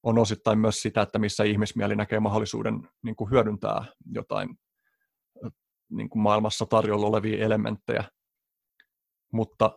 on 0.05 0.19
osittain 0.19 0.59
myös 0.59 0.83
sitä, 0.83 1.03
että 1.03 1.19
missä 1.19 1.45
ihmismieli 1.45 1.97
näkee 1.97 2.21
mahdollisuuden 2.21 2.89
niin 3.03 3.17
kuin 3.17 3.31
hyödyntää 3.31 3.85
jotain 4.13 4.49
niin 5.91 6.09
kuin 6.09 6.23
maailmassa 6.23 6.67
tarjolla 6.67 7.07
olevia 7.07 7.45
elementtejä, 7.45 8.05
mutta 9.33 9.73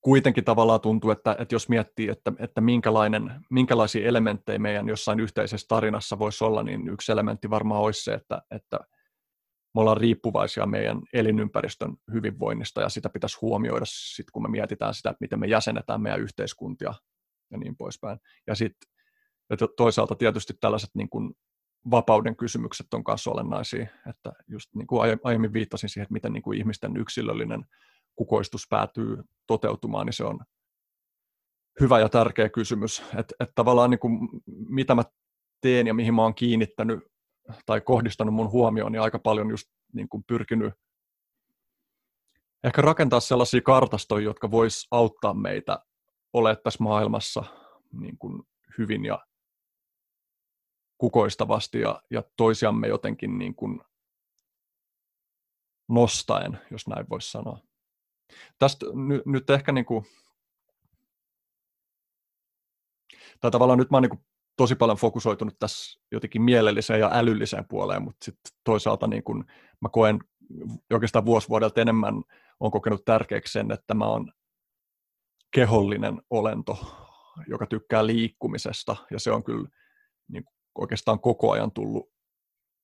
kuitenkin 0.00 0.44
tavallaan 0.44 0.80
tuntuu, 0.80 1.10
että, 1.10 1.36
että 1.38 1.54
jos 1.54 1.68
miettii, 1.68 2.08
että, 2.08 2.32
että 2.38 2.60
minkälainen, 2.60 3.32
minkälaisia 3.50 4.08
elementtejä 4.08 4.58
meidän 4.58 4.88
jossain 4.88 5.20
yhteisessä 5.20 5.66
tarinassa 5.68 6.18
voisi 6.18 6.44
olla, 6.44 6.62
niin 6.62 6.88
yksi 6.88 7.12
elementti 7.12 7.50
varmaan 7.50 7.80
olisi 7.80 8.04
se, 8.04 8.12
että, 8.12 8.42
että 8.50 8.78
me 9.74 9.80
ollaan 9.80 9.96
riippuvaisia 9.96 10.66
meidän 10.66 11.00
elinympäristön 11.12 11.96
hyvinvoinnista 12.12 12.80
ja 12.80 12.88
sitä 12.88 13.08
pitäisi 13.08 13.38
huomioida 13.40 13.84
sit, 13.88 14.30
kun 14.32 14.42
me 14.42 14.48
mietitään 14.48 14.94
sitä, 14.94 15.10
että 15.10 15.20
miten 15.20 15.40
me 15.40 15.46
jäsenetään 15.46 16.00
meidän 16.00 16.20
yhteiskuntia 16.20 16.94
ja 17.50 17.58
niin 17.58 17.76
poispäin. 17.76 18.18
Ja 18.46 18.54
sitten 18.54 18.88
toisaalta 19.76 20.14
tietysti 20.14 20.54
tällaiset 20.60 20.90
niin 20.94 21.10
kuin 21.10 21.34
vapauden 21.90 22.36
kysymykset 22.36 22.94
on 22.94 23.02
myös 23.08 23.26
olennaisia, 23.26 23.86
että 24.10 24.32
just 24.48 24.74
niin 24.74 24.86
kuin 24.86 25.18
aiemmin 25.24 25.52
viittasin 25.52 25.88
siihen, 25.88 26.02
että 26.02 26.12
miten 26.12 26.32
niin 26.32 26.42
kuin 26.42 26.58
ihmisten 26.58 26.96
yksilöllinen 26.96 27.64
kukoistus 28.16 28.66
päätyy 28.70 29.22
toteutumaan, 29.46 30.06
niin 30.06 30.14
se 30.14 30.24
on 30.24 30.40
hyvä 31.80 32.00
ja 32.00 32.08
tärkeä 32.08 32.48
kysymys, 32.48 33.00
että, 33.00 33.34
että 33.40 33.52
tavallaan 33.54 33.90
niin 33.90 33.98
kuin, 33.98 34.28
mitä 34.68 34.94
mä 34.94 35.02
teen 35.60 35.86
ja 35.86 35.94
mihin 35.94 36.14
mä 36.14 36.22
oon 36.22 36.34
kiinnittänyt 36.34 37.00
tai 37.66 37.80
kohdistanut 37.80 38.34
mun 38.34 38.50
huomioon, 38.50 38.92
niin 38.92 39.02
aika 39.02 39.18
paljon 39.18 39.50
just 39.50 39.68
niin 39.92 40.08
kuin 40.08 40.24
pyrkinyt 40.26 40.74
ehkä 42.64 42.82
rakentaa 42.82 43.20
sellaisia 43.20 43.60
kartastoja, 43.60 44.24
jotka 44.24 44.50
vois 44.50 44.86
auttaa 44.90 45.34
meitä 45.34 45.78
olemaan 46.32 46.62
tässä 46.64 46.84
maailmassa 46.84 47.44
niin 47.92 48.18
kuin 48.18 48.42
hyvin 48.78 49.04
ja 49.04 49.26
kukoistavasti 50.98 51.80
ja, 51.80 52.02
ja 52.10 52.22
toisiamme 52.36 52.88
jotenkin 52.88 53.38
niin 53.38 53.54
kuin 53.54 53.80
nostaen, 55.88 56.60
jos 56.70 56.88
näin 56.88 57.06
voisi 57.10 57.30
sanoa. 57.30 57.58
Tästä 58.58 58.86
ny, 58.94 59.22
nyt 59.26 59.50
ehkä 59.50 59.72
niin 59.72 59.84
kuin, 59.84 60.04
tai 63.40 63.50
tavallaan 63.50 63.78
nyt 63.78 63.90
mä 63.90 63.96
oon 63.96 64.02
niin 64.02 64.10
kuin 64.10 64.24
tosi 64.56 64.74
paljon 64.74 64.98
fokusoitunut 64.98 65.58
tässä 65.58 66.00
jotenkin 66.12 66.42
mielelliseen 66.42 67.00
ja 67.00 67.10
älylliseen 67.12 67.68
puoleen, 67.68 68.02
mutta 68.02 68.24
sitten 68.24 68.52
toisaalta 68.64 69.06
niin 69.06 69.22
kuin 69.24 69.44
mä 69.80 69.88
koen 69.92 70.18
oikeastaan 70.92 71.24
vuosi 71.24 71.48
vuodelta 71.48 71.80
enemmän 71.80 72.14
on 72.60 72.70
kokenut 72.70 73.04
tärkeäksi 73.04 73.52
sen, 73.52 73.72
että 73.72 73.94
mä 73.94 74.06
oon 74.06 74.32
kehollinen 75.50 76.22
olento, 76.30 76.78
joka 77.46 77.66
tykkää 77.66 78.06
liikkumisesta, 78.06 78.96
ja 79.10 79.20
se 79.20 79.30
on 79.30 79.44
kyllä 79.44 79.68
niin 80.28 80.44
oikeastaan 80.78 81.20
koko 81.20 81.50
ajan 81.50 81.72
tullut 81.72 82.10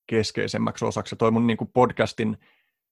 keskeisemmäksi 0.06 0.84
osaksi. 0.84 1.14
Ja 1.14 1.16
toi 1.16 1.30
mun 1.30 1.46
niin 1.46 1.56
kuin 1.56 1.70
podcastin 1.74 2.38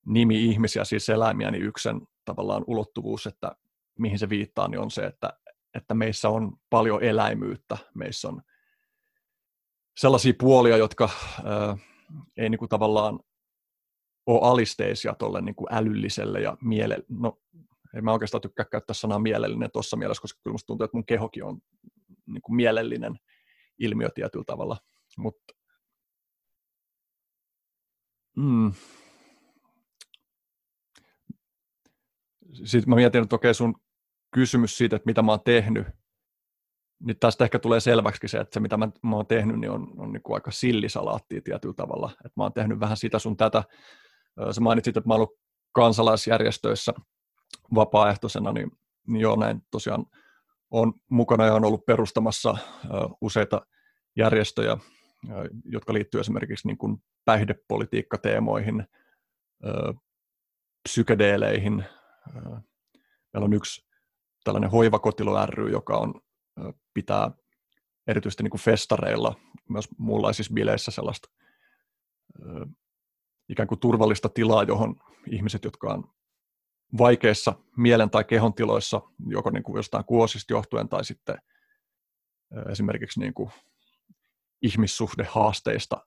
nimi 0.07 0.45
Ihmisiä, 0.45 0.85
siis 0.85 1.09
eläimiä, 1.09 1.50
niin 1.50 1.64
yksi 1.64 1.83
sen 1.83 2.00
tavallaan 2.25 2.64
ulottuvuus, 2.66 3.26
että 3.26 3.57
mihin 3.99 4.19
se 4.19 4.28
viittaa, 4.28 4.69
niin 4.69 4.81
on 4.81 4.90
se, 4.90 5.07
että, 5.07 5.38
että 5.75 5.95
meissä 5.95 6.28
on 6.28 6.57
paljon 6.71 7.02
eläimyyttä. 7.02 7.76
Meissä 7.95 8.28
on 8.28 8.43
sellaisia 9.97 10.33
puolia, 10.38 10.76
jotka 10.76 11.11
ää, 11.45 11.76
ei 12.37 12.50
niin 12.50 12.59
kuin 12.59 12.69
tavallaan 12.69 13.21
ole 14.26 14.40
alisteisia 14.43 15.14
tuolle 15.14 15.40
niin 15.40 15.54
kuin 15.54 15.75
älylliselle 15.75 16.40
ja 16.40 16.57
miele... 16.61 16.99
No, 17.09 17.40
ei 17.95 18.03
mä 18.03 18.13
oikeastaan 18.13 18.41
tykkää 18.41 18.65
käyttää 18.65 18.95
sanaa 18.95 19.19
mielellinen 19.19 19.71
tuossa 19.73 19.97
mielessä, 19.97 20.21
koska 20.21 20.41
kyllä 20.43 20.55
musta 20.55 20.67
tuntuu, 20.67 20.85
että 20.85 20.97
mun 20.97 21.07
kehokin 21.07 21.45
on 21.45 21.59
niin 22.27 22.43
kuin 22.43 22.57
mielellinen 22.57 23.19
ilmiö 23.79 24.09
tietyllä 24.15 24.45
tavalla. 24.47 24.77
Mutta 25.19 25.55
mm. 28.37 28.73
Sitten 32.65 32.91
mä 32.91 32.97
mietin, 32.97 33.23
että 33.23 33.37
okei 33.37 33.55
sun 33.55 33.75
kysymys 34.35 34.79
siitä, 34.79 34.97
että 34.97 35.07
mitä 35.07 35.23
mä 35.23 35.33
oon 35.33 35.45
tehnyt, 35.45 35.87
niin 37.01 37.19
tästä 37.19 37.45
ehkä 37.45 37.59
tulee 37.59 37.81
selväksi 37.81 38.29
se, 38.29 38.39
että 38.39 38.55
se 38.55 38.61
mitä 38.61 38.77
mä, 38.77 38.89
mä 39.03 39.17
oon 39.17 39.27
tehnyt, 39.27 39.61
niin 39.61 39.71
on, 39.71 39.93
on 39.97 40.13
niin 40.13 40.23
kuin 40.23 40.35
aika 40.35 40.51
sillisalaattia 40.51 41.41
tietyllä 41.45 41.75
tavalla. 41.75 42.11
Että 42.13 42.33
mä 42.37 42.43
oon 42.43 42.53
tehnyt 42.53 42.81
vähän 42.81 42.97
sitä 42.97 43.19
sun 43.19 43.37
tätä. 43.37 43.65
Sä 44.51 44.61
mainitsit, 44.61 44.97
että 44.97 45.09
mä 45.09 45.15
oon 45.15 45.21
ollut 45.21 45.39
kansalaisjärjestöissä 45.73 46.93
vapaaehtoisena, 47.75 48.52
niin, 48.52 48.71
niin 49.06 49.21
joo, 49.21 49.37
näin 49.37 49.62
tosiaan 49.71 50.06
on 50.71 50.92
mukana 51.11 51.47
ja 51.47 51.54
on 51.54 51.64
ollut 51.64 51.87
perustamassa 51.87 52.56
useita 53.21 53.66
järjestöjä, 54.16 54.76
jotka 55.64 55.92
liittyy 55.94 56.21
esimerkiksi 56.21 56.68
niin 56.68 56.78
kuin 56.78 56.97
päihdepolitiikkateemoihin, 57.25 58.85
psykedeeleihin. 60.88 61.85
Meillä 63.33 63.44
on 63.44 63.52
yksi 63.52 63.88
tällainen 64.44 64.71
hoivakotilo 64.71 65.47
ry, 65.47 65.71
joka 65.71 65.97
on, 65.97 66.21
pitää 66.94 67.30
erityisesti 68.06 68.42
niin 68.42 68.50
kuin 68.50 68.61
festareilla, 68.61 69.35
myös 69.68 69.88
muunlaisissa 69.99 70.54
bileissä 70.54 70.90
sellaista 70.90 71.28
ikään 73.49 73.66
kuin 73.68 73.80
turvallista 73.80 74.28
tilaa, 74.28 74.62
johon 74.62 74.97
ihmiset, 75.30 75.64
jotka 75.64 75.92
on 75.92 76.04
vaikeissa 76.99 77.55
mielen- 77.76 78.11
tai 78.11 78.25
kehon 78.25 78.55
tiloissa, 78.55 79.00
joko 79.26 79.50
niin 79.50 79.62
kuin 79.62 79.76
jostain 79.76 80.05
kuosista 80.05 80.53
johtuen 80.53 80.88
tai 80.88 81.05
sitten 81.05 81.38
esimerkiksi 82.71 83.21
niin 83.21 83.35
kuin 83.35 83.50
ihmissuhdehaasteista 84.62 86.07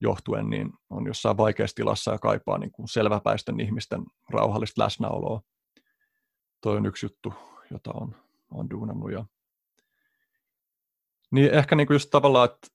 johtuen, 0.00 0.50
niin 0.50 0.72
on 0.90 1.06
jossain 1.06 1.36
vaikeassa 1.36 1.74
tilassa 1.74 2.12
ja 2.12 2.18
kaipaa 2.18 2.58
niin 2.58 2.72
kuin 2.72 2.88
selväpäisten 2.88 3.60
ihmisten 3.60 4.02
rauhallista 4.30 4.82
läsnäoloa. 4.82 5.42
Toi 6.60 6.76
on 6.76 6.86
yksi 6.86 7.06
juttu, 7.06 7.34
jota 7.70 7.90
on, 7.94 8.16
on 8.50 8.70
duunannut. 8.70 9.12
Ja... 9.12 9.24
Niin 11.30 11.54
ehkä 11.54 11.76
niin 11.76 11.86
kuin 11.86 11.94
just 11.94 12.10
tavallaan, 12.10 12.48
että 12.52 12.68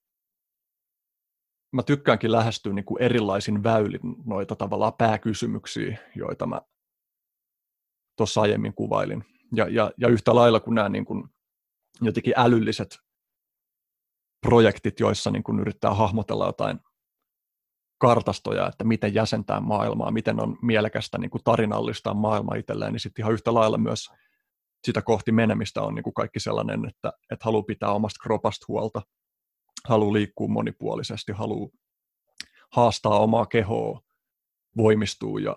mä 1.71 1.83
tykkäänkin 1.83 2.31
lähestyä 2.31 2.73
niin 2.73 2.85
kuin 2.85 3.01
erilaisin 3.01 3.63
väylin 3.63 4.15
noita 4.25 4.55
tavallaan 4.55 4.93
pääkysymyksiä, 4.93 5.97
joita 6.15 6.45
mä 6.45 6.61
tuossa 8.17 8.41
aiemmin 8.41 8.73
kuvailin. 8.73 9.25
Ja, 9.55 9.67
ja, 9.69 9.91
ja 9.97 10.07
yhtä 10.07 10.35
lailla 10.35 10.59
kuin 10.59 10.75
nämä 10.75 10.89
niin 10.89 11.05
kuin 11.05 11.23
jotenkin 12.01 12.33
älylliset 12.37 12.99
projektit, 14.41 14.99
joissa 14.99 15.31
niin 15.31 15.43
kuin 15.43 15.59
yrittää 15.59 15.93
hahmotella 15.93 16.45
jotain 16.45 16.79
kartastoja, 17.97 18.67
että 18.67 18.83
miten 18.83 19.13
jäsentää 19.13 19.59
maailmaa, 19.59 20.11
miten 20.11 20.43
on 20.43 20.57
mielekästä 20.61 21.17
niin 21.17 21.29
kuin 21.29 21.43
tarinallistaa 21.43 22.13
maailma 22.13 22.55
itselleen, 22.55 22.93
niin 22.93 22.99
sitten 22.99 23.23
ihan 23.23 23.33
yhtä 23.33 23.53
lailla 23.53 23.77
myös 23.77 24.09
sitä 24.85 25.01
kohti 25.01 25.31
menemistä 25.31 25.81
on 25.81 25.95
niin 25.95 26.03
kuin 26.03 26.13
kaikki 26.13 26.39
sellainen, 26.39 26.85
että, 26.85 27.13
että 27.31 27.45
haluaa 27.45 27.63
pitää 27.63 27.91
omasta 27.91 28.23
kropasta 28.23 28.65
huolta, 28.67 29.01
haluaa 29.87 30.13
liikkua 30.13 30.47
monipuolisesti, 30.47 31.31
haluaa 31.31 31.69
haastaa 32.71 33.19
omaa 33.19 33.45
kehoa, 33.45 34.01
voimistuu 34.77 35.37
ja 35.37 35.55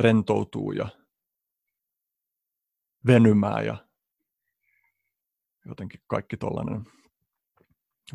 rentoutuu 0.00 0.72
ja 0.72 0.88
venymää 3.06 3.62
ja 3.62 3.76
jotenkin 5.66 6.00
kaikki 6.06 6.36
tuollainen 6.36 6.84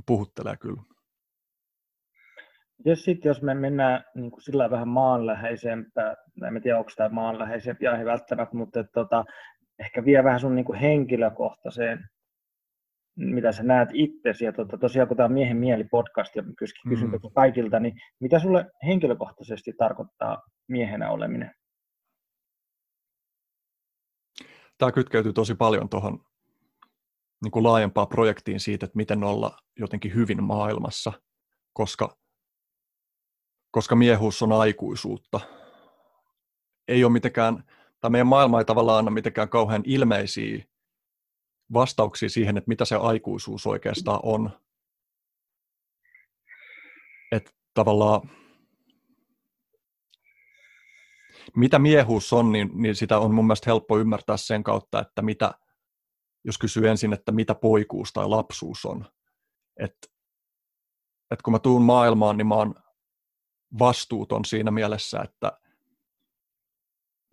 puhuttelee 0.05 0.57
kyllä. 0.57 0.81
Jos 2.85 3.03
sitten 3.03 3.29
jos 3.29 3.41
me 3.41 3.53
mennään 3.53 4.03
niin 4.15 4.31
kuin 4.31 4.41
sillä 4.41 4.69
vähän 4.69 4.87
maanläheisempää, 4.87 6.15
en 6.47 6.61
tiedä 6.61 6.77
onko 6.77 6.91
tämä 6.95 7.09
maanläheisempi 7.09 7.87
aihe 7.87 8.05
välttämättä, 8.05 8.57
mutta 8.57 8.83
tota, 8.83 9.25
ehkä 9.79 10.05
vie 10.05 10.23
vähän 10.23 10.39
sun 10.39 10.55
niin 10.55 10.65
kuin 10.65 10.79
henkilökohtaiseen, 10.79 12.09
mitä 13.15 13.51
sä 13.51 13.63
näet 13.63 13.89
itsesi. 13.93 14.45
Ja 14.45 14.53
tota, 14.53 14.77
tosiaan 14.77 15.07
kun 15.07 15.17
tämä 15.17 15.25
on 15.25 15.33
Miehen 15.33 15.57
mieli 15.57 15.83
podcast 15.83 16.35
ja 16.35 16.43
kysyn 16.89 17.09
mm. 17.09 17.19
kaikilta, 17.35 17.79
niin 17.79 17.93
mitä 18.19 18.39
sulle 18.39 18.65
henkilökohtaisesti 18.85 19.73
tarkoittaa 19.77 20.43
miehenä 20.67 21.11
oleminen? 21.11 21.51
Tämä 24.77 24.91
kytkeytyy 24.91 25.33
tosi 25.33 25.55
paljon 25.55 25.89
tuohon 25.89 26.19
niin 27.43 27.51
kuin 27.51 27.63
laajempaan 27.63 28.07
projektiin 28.07 28.59
siitä, 28.59 28.85
että 28.85 28.97
miten 28.97 29.23
olla 29.23 29.57
jotenkin 29.79 30.15
hyvin 30.15 30.43
maailmassa, 30.43 31.13
koska 31.73 32.21
koska 33.71 33.95
miehuus 33.95 34.41
on 34.41 34.51
aikuisuutta. 34.51 35.39
Ei 36.87 37.03
ole 37.03 37.13
mitenkään, 37.13 37.63
tai 37.99 38.11
meidän 38.11 38.27
maailma 38.27 38.59
ei 38.59 38.65
tavallaan 38.65 38.99
anna 38.99 39.11
mitenkään 39.11 39.49
kauhean 39.49 39.81
ilmeisiä 39.85 40.63
vastauksia 41.73 42.29
siihen, 42.29 42.57
että 42.57 42.67
mitä 42.67 42.85
se 42.85 42.95
aikuisuus 42.95 43.67
oikeastaan 43.67 44.19
on. 44.23 44.49
Että 47.31 47.51
tavallaan, 47.73 48.29
mitä 51.55 51.79
miehuus 51.79 52.33
on, 52.33 52.51
niin, 52.51 52.69
niin 52.73 52.95
sitä 52.95 53.19
on 53.19 53.33
mun 53.33 53.45
mielestä 53.45 53.69
helppo 53.69 53.99
ymmärtää 53.99 54.37
sen 54.37 54.63
kautta, 54.63 54.99
että 54.99 55.21
mitä, 55.21 55.51
jos 56.43 56.57
kysyy 56.57 56.87
ensin, 56.87 57.13
että 57.13 57.31
mitä 57.31 57.55
poikuus 57.55 58.13
tai 58.13 58.27
lapsuus 58.27 58.85
on. 58.85 59.05
Että 59.77 60.07
et 61.31 61.41
kun 61.41 61.53
mä 61.53 61.59
tuun 61.59 61.81
maailmaan, 61.81 62.37
niin 62.37 62.47
mä 62.47 62.55
oon 62.55 62.75
vastuuton 63.79 64.45
siinä 64.45 64.71
mielessä, 64.71 65.21
että 65.21 65.59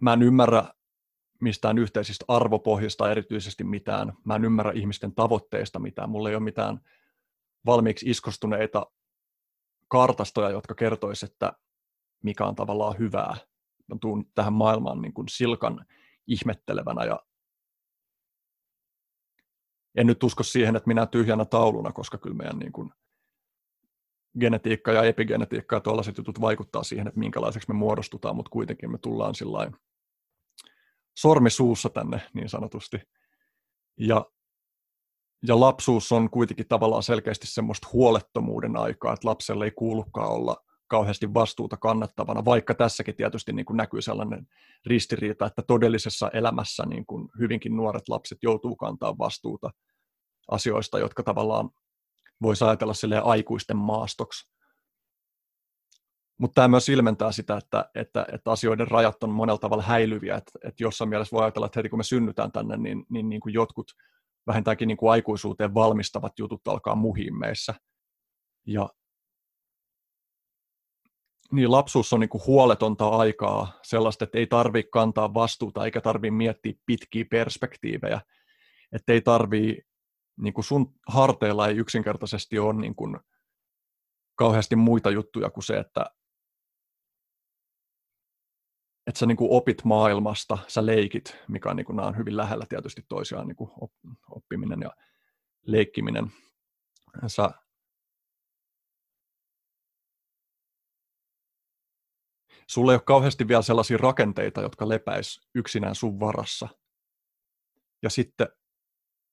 mä 0.00 0.12
en 0.12 0.22
ymmärrä 0.22 0.64
mistään 1.40 1.78
yhteisistä 1.78 2.24
arvopohjista 2.28 3.10
erityisesti 3.10 3.64
mitään. 3.64 4.12
Mä 4.24 4.36
en 4.36 4.44
ymmärrä 4.44 4.72
ihmisten 4.72 5.14
tavoitteista 5.14 5.78
mitään. 5.78 6.10
Mulla 6.10 6.28
ei 6.28 6.34
ole 6.34 6.44
mitään 6.44 6.80
valmiiksi 7.66 8.10
iskostuneita 8.10 8.86
kartastoja, 9.88 10.50
jotka 10.50 10.74
kertoisivat, 10.74 11.32
että 11.32 11.52
mikä 12.22 12.44
on 12.44 12.54
tavallaan 12.54 12.98
hyvää. 12.98 13.36
Mä 13.86 13.96
tuun 14.00 14.24
tähän 14.34 14.52
maailmaan 14.52 15.02
niin 15.02 15.14
kuin 15.14 15.28
silkan 15.28 15.86
ihmettelevänä 16.26 17.04
ja 17.04 17.20
en 19.94 20.06
nyt 20.06 20.22
usko 20.22 20.42
siihen, 20.42 20.76
että 20.76 20.88
minä 20.88 21.06
tyhjänä 21.06 21.44
tauluna, 21.44 21.92
koska 21.92 22.18
kyllä 22.18 22.36
meidän 22.36 22.58
niin 22.58 22.72
kuin 22.72 22.92
genetiikka 24.40 24.92
ja 24.92 25.02
epigenetiikka 25.02 25.76
ja 25.76 25.80
tuollaiset 25.80 26.18
jutut 26.18 26.40
vaikuttaa 26.40 26.82
siihen, 26.82 27.08
että 27.08 27.20
minkälaiseksi 27.20 27.68
me 27.68 27.74
muodostutaan, 27.74 28.36
mutta 28.36 28.50
kuitenkin 28.50 28.90
me 28.90 28.98
tullaan 28.98 29.34
sillä 31.18 31.32
sormisuussa 31.32 31.88
tänne 31.88 32.20
niin 32.34 32.48
sanotusti. 32.48 33.00
Ja, 33.96 34.26
ja 35.46 35.60
lapsuus 35.60 36.12
on 36.12 36.30
kuitenkin 36.30 36.68
tavallaan 36.68 37.02
selkeästi 37.02 37.46
semmoista 37.46 37.88
huolettomuuden 37.92 38.76
aikaa, 38.76 39.12
että 39.12 39.28
lapselle 39.28 39.64
ei 39.64 39.70
kuulukaan 39.70 40.30
olla 40.30 40.56
kauheasti 40.88 41.34
vastuuta 41.34 41.76
kannattavana, 41.76 42.44
vaikka 42.44 42.74
tässäkin 42.74 43.16
tietysti 43.16 43.52
niin 43.52 43.66
kuin 43.66 43.76
näkyy 43.76 44.02
sellainen 44.02 44.46
ristiriita, 44.86 45.46
että 45.46 45.62
todellisessa 45.62 46.30
elämässä 46.34 46.86
niin 46.86 47.06
kuin 47.06 47.28
hyvinkin 47.38 47.76
nuoret 47.76 48.08
lapset 48.08 48.38
joutuu 48.42 48.76
kantaa 48.76 49.18
vastuuta 49.18 49.70
asioista, 50.50 50.98
jotka 50.98 51.22
tavallaan 51.22 51.70
voisi 52.42 52.64
ajatella 52.64 53.20
aikuisten 53.24 53.76
maastoksi. 53.76 54.57
Mutta 56.38 56.54
tämä 56.54 56.68
myös 56.68 56.88
ilmentää 56.88 57.32
sitä, 57.32 57.56
että, 57.56 57.90
että, 57.94 58.26
että 58.32 58.50
asioiden 58.50 58.88
rajat 58.88 59.22
on 59.22 59.30
monella 59.30 59.58
tavalla 59.58 59.82
häilyviä, 59.82 60.36
että, 60.36 60.52
että 60.64 60.82
jossain 60.82 61.08
mielessä 61.08 61.36
voi 61.36 61.42
ajatella, 61.42 61.66
että 61.66 61.78
heti 61.78 61.88
kun 61.88 61.98
me 61.98 62.04
synnytään 62.04 62.52
tänne, 62.52 62.76
niin, 62.76 63.06
niin, 63.10 63.28
niin 63.28 63.40
kuin 63.40 63.54
jotkut 63.54 63.92
vähintäänkin 64.46 64.88
niin 64.88 64.96
kuin 64.96 65.12
aikuisuuteen 65.12 65.74
valmistavat 65.74 66.38
jutut 66.38 66.68
alkaa 66.68 66.94
muhiin 66.94 67.38
meissä. 67.38 67.74
Ja 68.66 68.88
niin 71.52 71.70
lapsuus 71.70 72.12
on 72.12 72.20
niin 72.20 72.28
kuin 72.28 72.46
huoletonta 72.46 73.08
aikaa, 73.08 73.72
sellaista, 73.82 74.24
että 74.24 74.38
ei 74.38 74.46
tarvitse 74.46 74.90
kantaa 74.90 75.34
vastuuta 75.34 75.84
eikä 75.84 76.00
tarvitse 76.00 76.30
miettiä 76.30 76.72
pitkiä 76.86 77.24
perspektiivejä, 77.30 78.20
että 78.92 79.12
ei 79.12 79.20
tarvitse 79.20 79.82
niin 80.40 80.54
kuin 80.54 80.64
sun 80.64 80.94
harteilla 81.08 81.68
ei 81.68 81.76
yksinkertaisesti 81.76 82.58
ole 82.58 82.80
niin 82.80 82.94
kuin 82.94 83.18
kauheasti 84.34 84.76
muita 84.76 85.10
juttuja 85.10 85.50
kuin 85.50 85.64
se, 85.64 85.78
että, 85.78 86.06
että 89.08 89.18
sä 89.18 89.26
niin 89.26 89.36
kuin 89.36 89.50
opit 89.50 89.84
maailmasta, 89.84 90.58
sä 90.66 90.86
leikit, 90.86 91.36
mikä 91.48 91.70
on, 91.70 91.76
niin 91.76 91.86
kuin, 91.86 91.96
nämä 91.96 92.08
on 92.08 92.16
hyvin 92.16 92.36
lähellä 92.36 92.64
tietysti 92.68 93.02
toisiaan, 93.08 93.48
niin 93.48 93.56
kuin 93.56 93.70
oppiminen 94.30 94.80
ja 94.82 94.90
leikkiminen. 95.66 96.32
Sä, 97.26 97.50
sulla 102.66 102.92
ei 102.92 102.96
ole 102.96 103.02
kauheasti 103.06 103.48
vielä 103.48 103.62
sellaisia 103.62 103.96
rakenteita, 103.96 104.60
jotka 104.60 104.88
lepäis 104.88 105.48
yksinään 105.54 105.94
sun 105.94 106.20
varassa. 106.20 106.68
Ja 108.02 108.10
sitten 108.10 108.48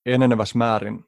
enenevässä 0.06 0.58
määrin 0.58 1.06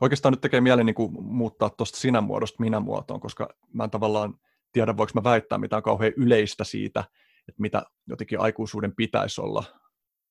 oikeastaan 0.00 0.32
nyt 0.32 0.40
tekee 0.40 0.60
mieli 0.60 0.84
niin 0.84 0.94
kuin 0.94 1.22
muuttaa 1.22 1.70
tuosta 1.70 1.98
sinä 1.98 2.20
muodosta 2.20 2.62
minä 2.62 2.80
muotoon, 2.80 3.20
koska 3.20 3.48
mä 3.72 3.88
tavallaan 3.88 4.38
tiedä, 4.74 4.96
voiko 4.96 5.12
mä 5.14 5.24
väittää 5.24 5.58
mitään 5.58 5.82
kauhean 5.82 6.12
yleistä 6.16 6.64
siitä, 6.64 7.04
että 7.48 7.62
mitä 7.62 7.82
jotenkin 8.06 8.40
aikuisuuden 8.40 8.96
pitäisi 8.96 9.40
olla. 9.40 9.64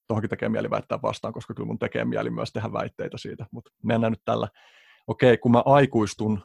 Tuohonkin 0.08 0.30
tekee 0.30 0.50
mieli 0.50 0.70
väittää 0.70 1.02
vastaan, 1.02 1.34
koska 1.34 1.54
kyllä 1.54 1.68
mun 1.68 1.80
tekee 1.80 2.06
mieli 2.06 2.30
myös 2.30 2.52
tehdä 2.52 2.74
väitteitä 2.74 3.18
siitä, 3.18 3.46
mutta 3.52 3.72
mennään 3.84 4.12
nyt 4.12 4.22
tällä. 4.26 4.48
Okei, 5.08 5.38
kun 5.38 5.52
mä 5.52 5.64
aikuistun, 5.66 6.42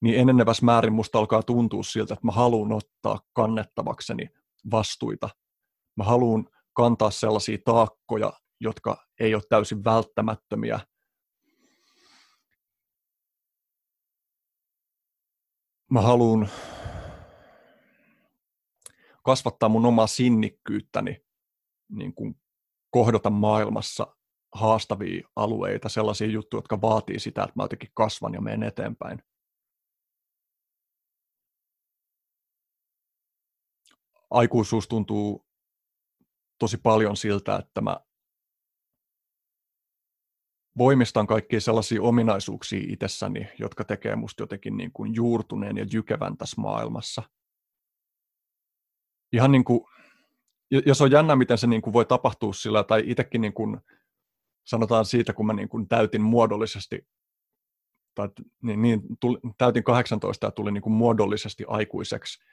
niin 0.00 0.20
enenevässä 0.20 0.64
määrin 0.64 0.92
musta 0.92 1.18
alkaa 1.18 1.42
tuntua 1.42 1.82
siltä, 1.82 2.14
että 2.14 2.26
mä 2.26 2.32
haluan 2.32 2.72
ottaa 2.72 3.20
kannettavakseni 3.32 4.28
vastuita. 4.70 5.28
Mä 5.96 6.04
haluan 6.04 6.48
kantaa 6.72 7.10
sellaisia 7.10 7.58
taakkoja, 7.64 8.32
jotka 8.60 8.96
ei 9.20 9.34
ole 9.34 9.42
täysin 9.48 9.84
välttämättömiä. 9.84 10.80
Mä 15.90 16.00
haluan 16.00 16.48
kasvattaa 19.22 19.68
mun 19.68 19.86
omaa 19.86 20.06
sinnikkyyttäni 20.06 21.24
niin 21.88 22.14
kuin 22.14 22.40
kohdata 22.90 23.30
maailmassa 23.30 24.16
haastavia 24.54 25.28
alueita, 25.36 25.88
sellaisia 25.88 26.26
juttuja, 26.26 26.58
jotka 26.58 26.80
vaatii 26.80 27.18
sitä, 27.18 27.42
että 27.42 27.52
mä 27.56 27.64
jotenkin 27.64 27.90
kasvan 27.94 28.34
ja 28.34 28.40
menen 28.40 28.62
eteenpäin. 28.62 29.22
Aikuisuus 34.30 34.88
tuntuu 34.88 35.46
tosi 36.58 36.78
paljon 36.78 37.16
siltä, 37.16 37.56
että 37.56 37.80
mä 37.80 38.00
voimistan 40.78 41.26
kaikkia 41.26 41.60
sellaisia 41.60 42.02
ominaisuuksia 42.02 42.80
itsessäni, 42.88 43.48
jotka 43.58 43.84
tekee 43.84 44.16
musta 44.16 44.42
jotenkin 44.42 44.76
niin 44.76 44.92
kuin 44.92 45.14
juurtuneen 45.14 45.76
ja 45.76 45.86
jykevän 45.92 46.36
tässä 46.36 46.60
maailmassa. 46.60 47.22
Ihan 49.32 49.52
niin 49.52 49.64
kuin, 49.64 49.84
ja 50.86 50.94
se 50.94 51.04
on 51.04 51.10
jännä, 51.10 51.36
miten 51.36 51.58
se 51.58 51.66
niin 51.66 51.82
kuin 51.82 51.94
voi 51.94 52.04
tapahtua 52.04 52.52
sillä, 52.52 52.84
tai 52.84 53.02
itsekin 53.06 53.40
niin 53.40 53.52
kuin, 53.52 53.80
sanotaan 54.64 55.04
siitä, 55.04 55.32
kun 55.32 55.46
mä 55.46 55.52
niin 55.52 55.68
kuin 55.68 55.88
täytin 55.88 56.22
muodollisesti, 56.22 57.06
tai 58.14 58.28
niin, 58.62 58.82
niin 58.82 59.00
tuli, 59.20 59.38
täytin 59.58 59.84
18 59.84 60.46
ja 60.46 60.50
tuli 60.50 60.72
niin 60.72 60.82
kuin 60.82 60.92
muodollisesti 60.92 61.64
aikuiseksi, 61.68 62.44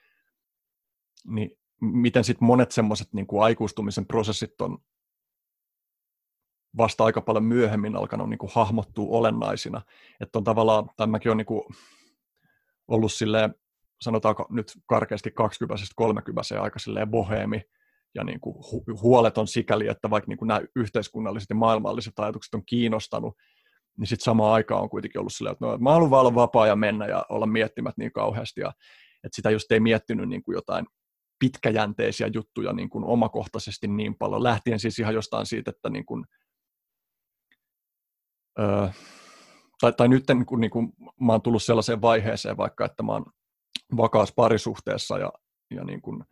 niin 1.28 1.52
miten 1.82 2.24
sitten 2.24 2.46
monet 2.46 2.72
semmoiset 2.72 3.14
niin 3.14 3.28
kuin 3.28 3.44
aikuistumisen 3.44 4.06
prosessit 4.06 4.62
on 4.62 4.78
vasta 6.78 7.06
aika 7.06 7.22
paljon 7.22 7.46
myöhemmin 7.46 7.96
alkanut 7.96 8.30
niin 8.30 8.38
kuin 8.38 8.52
hahmottua 8.54 9.18
olennaisina. 9.18 9.82
Että 10.22 10.40
on 10.40 10.44
tavallaan, 10.44 10.90
tai 10.98 11.08
mäkin 11.08 11.30
olen 11.30 11.38
niin 11.38 11.46
kuin 11.46 11.62
ollut 12.88 13.12
silleen, 13.12 13.56
sanotaanko 14.02 14.48
nyt 14.50 14.72
karkeasti 14.86 15.32
20 15.32 15.86
30 15.96 16.62
aika 16.62 16.80
boheemi 17.06 17.62
ja 18.16 18.24
niin 18.24 18.40
kuin 18.40 18.56
hu- 18.56 19.02
huoleton 19.02 19.48
sikäli, 19.48 19.88
että 19.88 20.10
vaikka 20.10 20.30
niin 20.30 20.38
kuin 20.38 20.48
nämä 20.48 20.62
yhteiskunnalliset 20.76 21.50
ja 21.50 21.56
maailmalliset 21.56 22.20
ajatukset 22.20 22.54
on 22.54 22.66
kiinnostanut, 22.66 23.38
niin 23.98 24.08
sitten 24.08 24.24
samaan 24.24 24.54
aikaan 24.54 24.82
on 24.82 24.90
kuitenkin 24.90 25.20
ollut 25.20 25.34
silleen, 25.34 25.52
että 25.52 25.66
no, 25.66 25.78
mä 25.78 25.92
haluan 25.92 26.10
vaan 26.10 26.22
olla 26.22 26.36
vapaa 26.36 26.68
ja 26.68 26.76
mennä 26.76 27.06
ja 27.06 27.26
olla 27.30 27.46
miettimät 27.46 27.98
niin 27.98 28.12
kauheasti. 28.12 28.62
Ja, 28.62 28.74
että 29.24 29.36
sitä 29.36 29.50
just 29.50 29.72
ei 29.72 29.80
miettinyt 29.80 30.30
niin 30.30 30.44
kuin 30.44 30.56
jotain 30.56 30.86
pitkäjänteisiä 31.40 32.30
juttuja 32.34 32.74
niin 32.74 32.90
kuin 32.90 33.06
omakohtaisesti 33.06 33.88
niin 33.88 34.16
paljon, 34.16 34.44
lähtien 34.44 34.80
siis 34.80 35.00
ihan 35.00 35.14
jostain 35.14 35.46
siitä, 35.46 35.72
että 35.72 35.90
niin 35.90 36.06
kuin, 36.06 36.26
öö, 38.60 38.88
tai, 39.82 39.94
tai 39.94 40.08
nyt 40.08 40.24
kuin, 40.46 40.62
niin 40.62 40.72
kuin, 40.72 40.94
mä 41.20 41.32
oon 41.32 41.42
tullut 41.42 41.64
sellaiseen 41.64 42.02
vaiheeseen 42.02 42.58
vaikka, 42.58 42.86
että 42.86 43.04
mä 43.04 43.12
oon 43.12 43.26
vakaassa 43.98 44.34
parisuhteessa 44.36 45.18
ja, 45.18 45.32
ja 45.76 45.84
niin 45.84 46.02
kuin, 46.02 46.24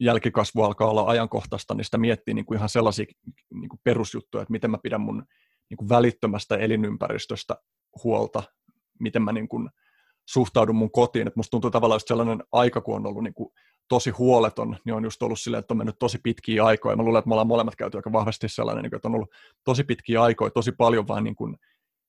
jälkikasvu 0.00 0.62
alkaa 0.62 0.90
olla 0.90 1.04
ajankohtaista, 1.10 1.74
niin 1.74 1.84
sitä 1.84 1.98
miettii 1.98 2.34
niin 2.34 2.44
kuin 2.44 2.56
ihan 2.56 2.68
sellaisia 2.68 3.06
niin 3.54 3.68
kuin 3.68 3.80
perusjuttuja, 3.84 4.42
että 4.42 4.52
miten 4.52 4.70
mä 4.70 4.78
pidän 4.82 5.00
mun 5.00 5.24
niin 5.70 5.76
kuin 5.76 5.88
välittömästä 5.88 6.56
elinympäristöstä 6.56 7.56
huolta, 8.04 8.42
miten 9.00 9.22
mä 9.22 9.32
niin 9.32 9.48
kuin, 9.48 9.68
suhtaudun 10.28 10.76
mun 10.76 10.92
kotiin, 10.92 11.26
että 11.26 11.38
musta 11.38 11.50
tuntuu 11.50 11.70
tavallaan 11.70 11.96
just 11.96 12.08
sellainen 12.08 12.44
aika, 12.52 12.80
kun 12.80 12.96
on 12.96 13.06
ollut 13.06 13.22
niin 13.22 13.34
kuin 13.34 13.50
tosi 13.88 14.10
huoleton, 14.10 14.76
niin 14.84 14.94
on 14.94 15.04
just 15.04 15.22
ollut 15.22 15.40
silleen, 15.40 15.58
että 15.58 15.74
on 15.74 15.78
mennyt 15.78 15.98
tosi 15.98 16.18
pitkiä 16.22 16.64
aikoja. 16.64 16.96
Mä 16.96 17.02
luulen, 17.02 17.18
että 17.18 17.28
me 17.28 17.34
ollaan 17.34 17.46
molemmat 17.46 17.76
käyty 17.76 17.96
aika 17.96 18.12
vahvasti 18.12 18.48
sellainen, 18.48 18.82
niin 18.82 18.94
että 18.94 19.08
on 19.08 19.14
ollut 19.14 19.30
tosi 19.64 19.84
pitkiä 19.84 20.22
aikoja, 20.22 20.50
tosi 20.50 20.72
paljon 20.72 21.08
vaan 21.08 21.24
niin 21.24 21.36
kuin, 21.36 21.56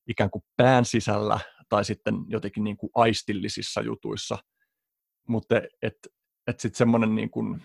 ikään 0.07 0.29
kuin 0.29 0.43
pään 0.57 0.85
sisällä 0.85 1.39
tai 1.73 1.85
sitten 1.85 2.15
jotenkin 2.27 2.63
niin 2.63 2.77
kuin 2.77 2.89
aistillisissa 2.95 3.81
jutuissa. 3.81 4.37
Mutta 5.27 5.57
et, 5.81 5.93
et, 6.47 6.59
sitten 6.59 6.77
semmoinen 6.77 7.15
niin 7.15 7.29
kuin, 7.29 7.61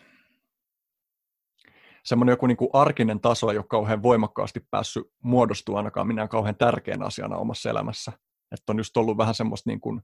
semmoinen 2.04 2.32
joku 2.32 2.46
niin 2.46 2.56
kuin 2.56 2.70
arkinen 2.72 3.20
taso 3.20 3.50
ei 3.50 3.56
ole 3.56 3.66
kauhean 3.68 4.02
voimakkaasti 4.02 4.60
päässyt 4.70 5.04
muodostua 5.22 5.78
ainakaan 5.78 6.06
minä 6.06 6.28
kauhean 6.28 6.56
tärkeänä 6.56 7.04
asiana 7.04 7.36
omassa 7.36 7.70
elämässä. 7.70 8.12
Että 8.52 8.72
on 8.72 8.78
just 8.78 8.96
ollut 8.96 9.18
vähän 9.18 9.34
semmoista 9.34 9.70
niin 9.70 9.80
kuin, 9.80 10.00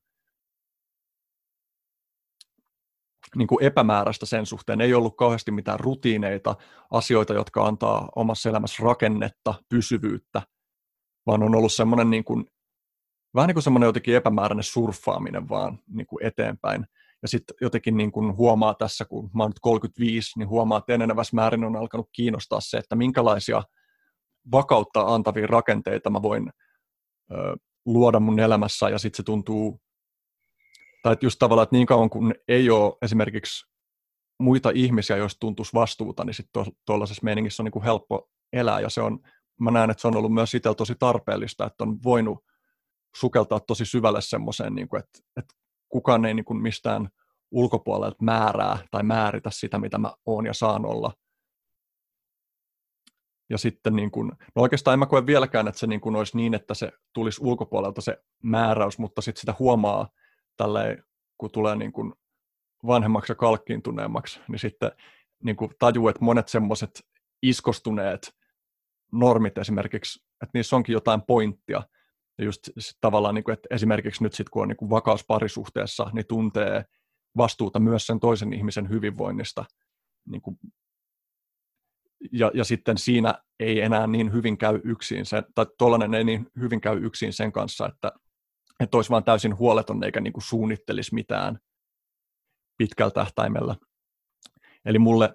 niin 3.36 3.48
kuin 3.48 3.64
epämääräistä 3.64 4.26
sen 4.26 4.46
suhteen. 4.46 4.80
Ei 4.80 4.94
ollut 4.94 5.16
kauheasti 5.16 5.50
mitään 5.50 5.80
rutiineita, 5.80 6.56
asioita, 6.90 7.34
jotka 7.34 7.66
antaa 7.66 8.08
omassa 8.16 8.48
elämässä 8.48 8.82
rakennetta, 8.82 9.54
pysyvyyttä, 9.68 10.42
vaan 11.26 11.42
on 11.42 11.54
ollut 11.54 11.72
semmoinen 11.72 12.10
niin 12.10 12.24
kuin, 12.24 12.46
vähän 13.34 13.48
niin 13.48 13.54
kuin 13.54 13.62
semmoinen 13.62 13.86
jotenkin 13.86 14.16
epämääräinen 14.16 14.64
surffaaminen 14.64 15.48
vaan 15.48 15.78
niin 15.88 16.06
kuin 16.06 16.26
eteenpäin. 16.26 16.86
Ja 17.22 17.28
sitten 17.28 17.56
jotenkin 17.60 17.96
niin 17.96 18.12
kuin 18.12 18.36
huomaa 18.36 18.74
tässä, 18.74 19.04
kun 19.04 19.30
mä 19.34 19.42
oon 19.42 19.50
nyt 19.50 19.60
35, 19.60 20.38
niin 20.38 20.48
huomaa, 20.48 20.78
että 20.78 20.94
enenevässä 20.94 21.36
määrin 21.36 21.64
on 21.64 21.76
alkanut 21.76 22.08
kiinnostaa 22.12 22.60
se, 22.60 22.76
että 22.76 22.96
minkälaisia 22.96 23.62
vakautta 24.52 25.00
antavia 25.00 25.46
rakenteita 25.46 26.10
mä 26.10 26.22
voin 26.22 26.50
ö, 27.32 27.34
luoda 27.86 28.20
mun 28.20 28.40
elämässä, 28.40 28.88
ja 28.88 28.98
sitten 28.98 29.16
se 29.16 29.22
tuntuu 29.22 29.80
tai 31.02 31.12
että 31.12 31.26
just 31.26 31.38
tavallaan, 31.38 31.62
että 31.62 31.76
niin 31.76 31.86
kauan 31.86 32.10
kun 32.10 32.34
ei 32.48 32.70
ole 32.70 32.94
esimerkiksi 33.02 33.66
muita 34.40 34.70
ihmisiä, 34.74 35.16
joista 35.16 35.40
tuntuisi 35.40 35.72
vastuuta, 35.74 36.24
niin 36.24 36.34
sitten 36.34 36.64
tuollaisessa 36.86 37.24
meiningissä 37.24 37.62
on 37.62 37.64
niin 37.64 37.72
kuin 37.72 37.84
helppo 37.84 38.30
elää, 38.52 38.80
ja 38.80 38.90
se 38.90 39.00
on, 39.00 39.18
mä 39.60 39.70
näen, 39.70 39.90
että 39.90 40.00
se 40.00 40.08
on 40.08 40.16
ollut 40.16 40.34
myös 40.34 40.54
itsellä 40.54 40.74
tosi 40.74 40.94
tarpeellista, 40.98 41.66
että 41.66 41.84
on 41.84 42.02
voinut 42.02 42.44
sukeltaa 43.16 43.60
tosi 43.60 43.84
syvälle 43.84 44.20
semmoiseen, 44.20 44.74
niin 44.74 44.88
kuin, 44.88 44.98
että, 44.98 45.18
että 45.36 45.54
kukaan 45.88 46.24
ei 46.24 46.34
niin 46.34 46.44
kuin 46.44 46.62
mistään 46.62 47.08
ulkopuolelta 47.50 48.16
määrää 48.20 48.78
tai 48.90 49.02
määritä 49.02 49.50
sitä, 49.52 49.78
mitä 49.78 49.98
mä 49.98 50.12
oon 50.26 50.46
ja 50.46 50.54
saan 50.54 50.86
olla. 50.86 51.12
Ja 53.50 53.58
sitten 53.58 53.96
niin 53.96 54.10
kuin, 54.10 54.28
no 54.28 54.62
oikeastaan 54.62 54.92
en 54.92 54.98
mä 54.98 55.06
koe 55.06 55.26
vieläkään, 55.26 55.68
että 55.68 55.80
se 55.80 55.86
niin 55.86 56.00
kuin 56.00 56.16
olisi 56.16 56.36
niin, 56.36 56.54
että 56.54 56.74
se 56.74 56.92
tulisi 57.12 57.40
ulkopuolelta 57.44 58.00
se 58.00 58.22
määräys, 58.42 58.98
mutta 58.98 59.22
sitten 59.22 59.40
sitä 59.40 59.54
huomaa, 59.58 60.08
tälleen, 60.56 61.04
kun 61.38 61.50
tulee 61.50 61.76
niin 61.76 61.92
kuin 61.92 62.12
vanhemmaksi 62.86 63.32
ja 63.32 63.36
kalkkiintuneemmaksi, 63.36 64.40
niin 64.48 64.58
sitten 64.58 64.92
niin 65.44 65.56
kuin 65.56 65.70
tajuu, 65.78 66.08
että 66.08 66.24
monet 66.24 66.48
semmoiset 66.48 67.06
iskostuneet 67.42 68.34
normit 69.12 69.58
esimerkiksi, 69.58 70.24
että 70.42 70.50
niissä 70.54 70.76
onkin 70.76 70.92
jotain 70.92 71.22
pointtia. 71.22 71.82
Just 72.38 72.68
tavallaan, 73.00 73.34
niin 73.34 73.44
kuin, 73.44 73.52
että 73.52 73.68
esimerkiksi 73.70 74.22
nyt 74.22 74.32
sitten, 74.32 74.50
kun 74.50 74.62
on 74.62 74.68
niin 74.68 74.76
kuin 74.76 74.90
vakaus 74.90 75.24
parisuhteessa, 75.26 76.10
niin 76.12 76.26
tuntee 76.26 76.84
vastuuta 77.36 77.80
myös 77.80 78.06
sen 78.06 78.20
toisen 78.20 78.52
ihmisen 78.52 78.88
hyvinvoinnista. 78.88 79.64
Niin 80.28 80.42
kuin, 80.42 80.58
ja, 82.32 82.50
ja 82.54 82.64
sitten 82.64 82.98
siinä 82.98 83.34
ei 83.60 83.80
enää 83.80 84.06
niin 84.06 84.32
hyvin 84.32 84.58
käy 84.58 84.80
yksin, 84.84 85.26
se, 85.26 85.42
tai 85.54 85.66
tuollainen 85.78 86.14
ei 86.14 86.24
niin 86.24 86.46
hyvin 86.60 86.80
käy 86.80 87.04
yksin 87.04 87.32
sen 87.32 87.52
kanssa, 87.52 87.88
että 87.88 88.12
että 88.80 88.96
olisi 88.96 89.10
vaan 89.10 89.24
täysin 89.24 89.58
huoleton 89.58 90.04
eikä 90.04 90.20
niin 90.20 90.32
kuin 90.32 90.44
suunnittelisi 90.44 91.14
mitään 91.14 91.58
pitkällä 92.76 93.10
tähtäimellä. 93.10 93.76
Eli 94.84 94.98
mulle 94.98 95.34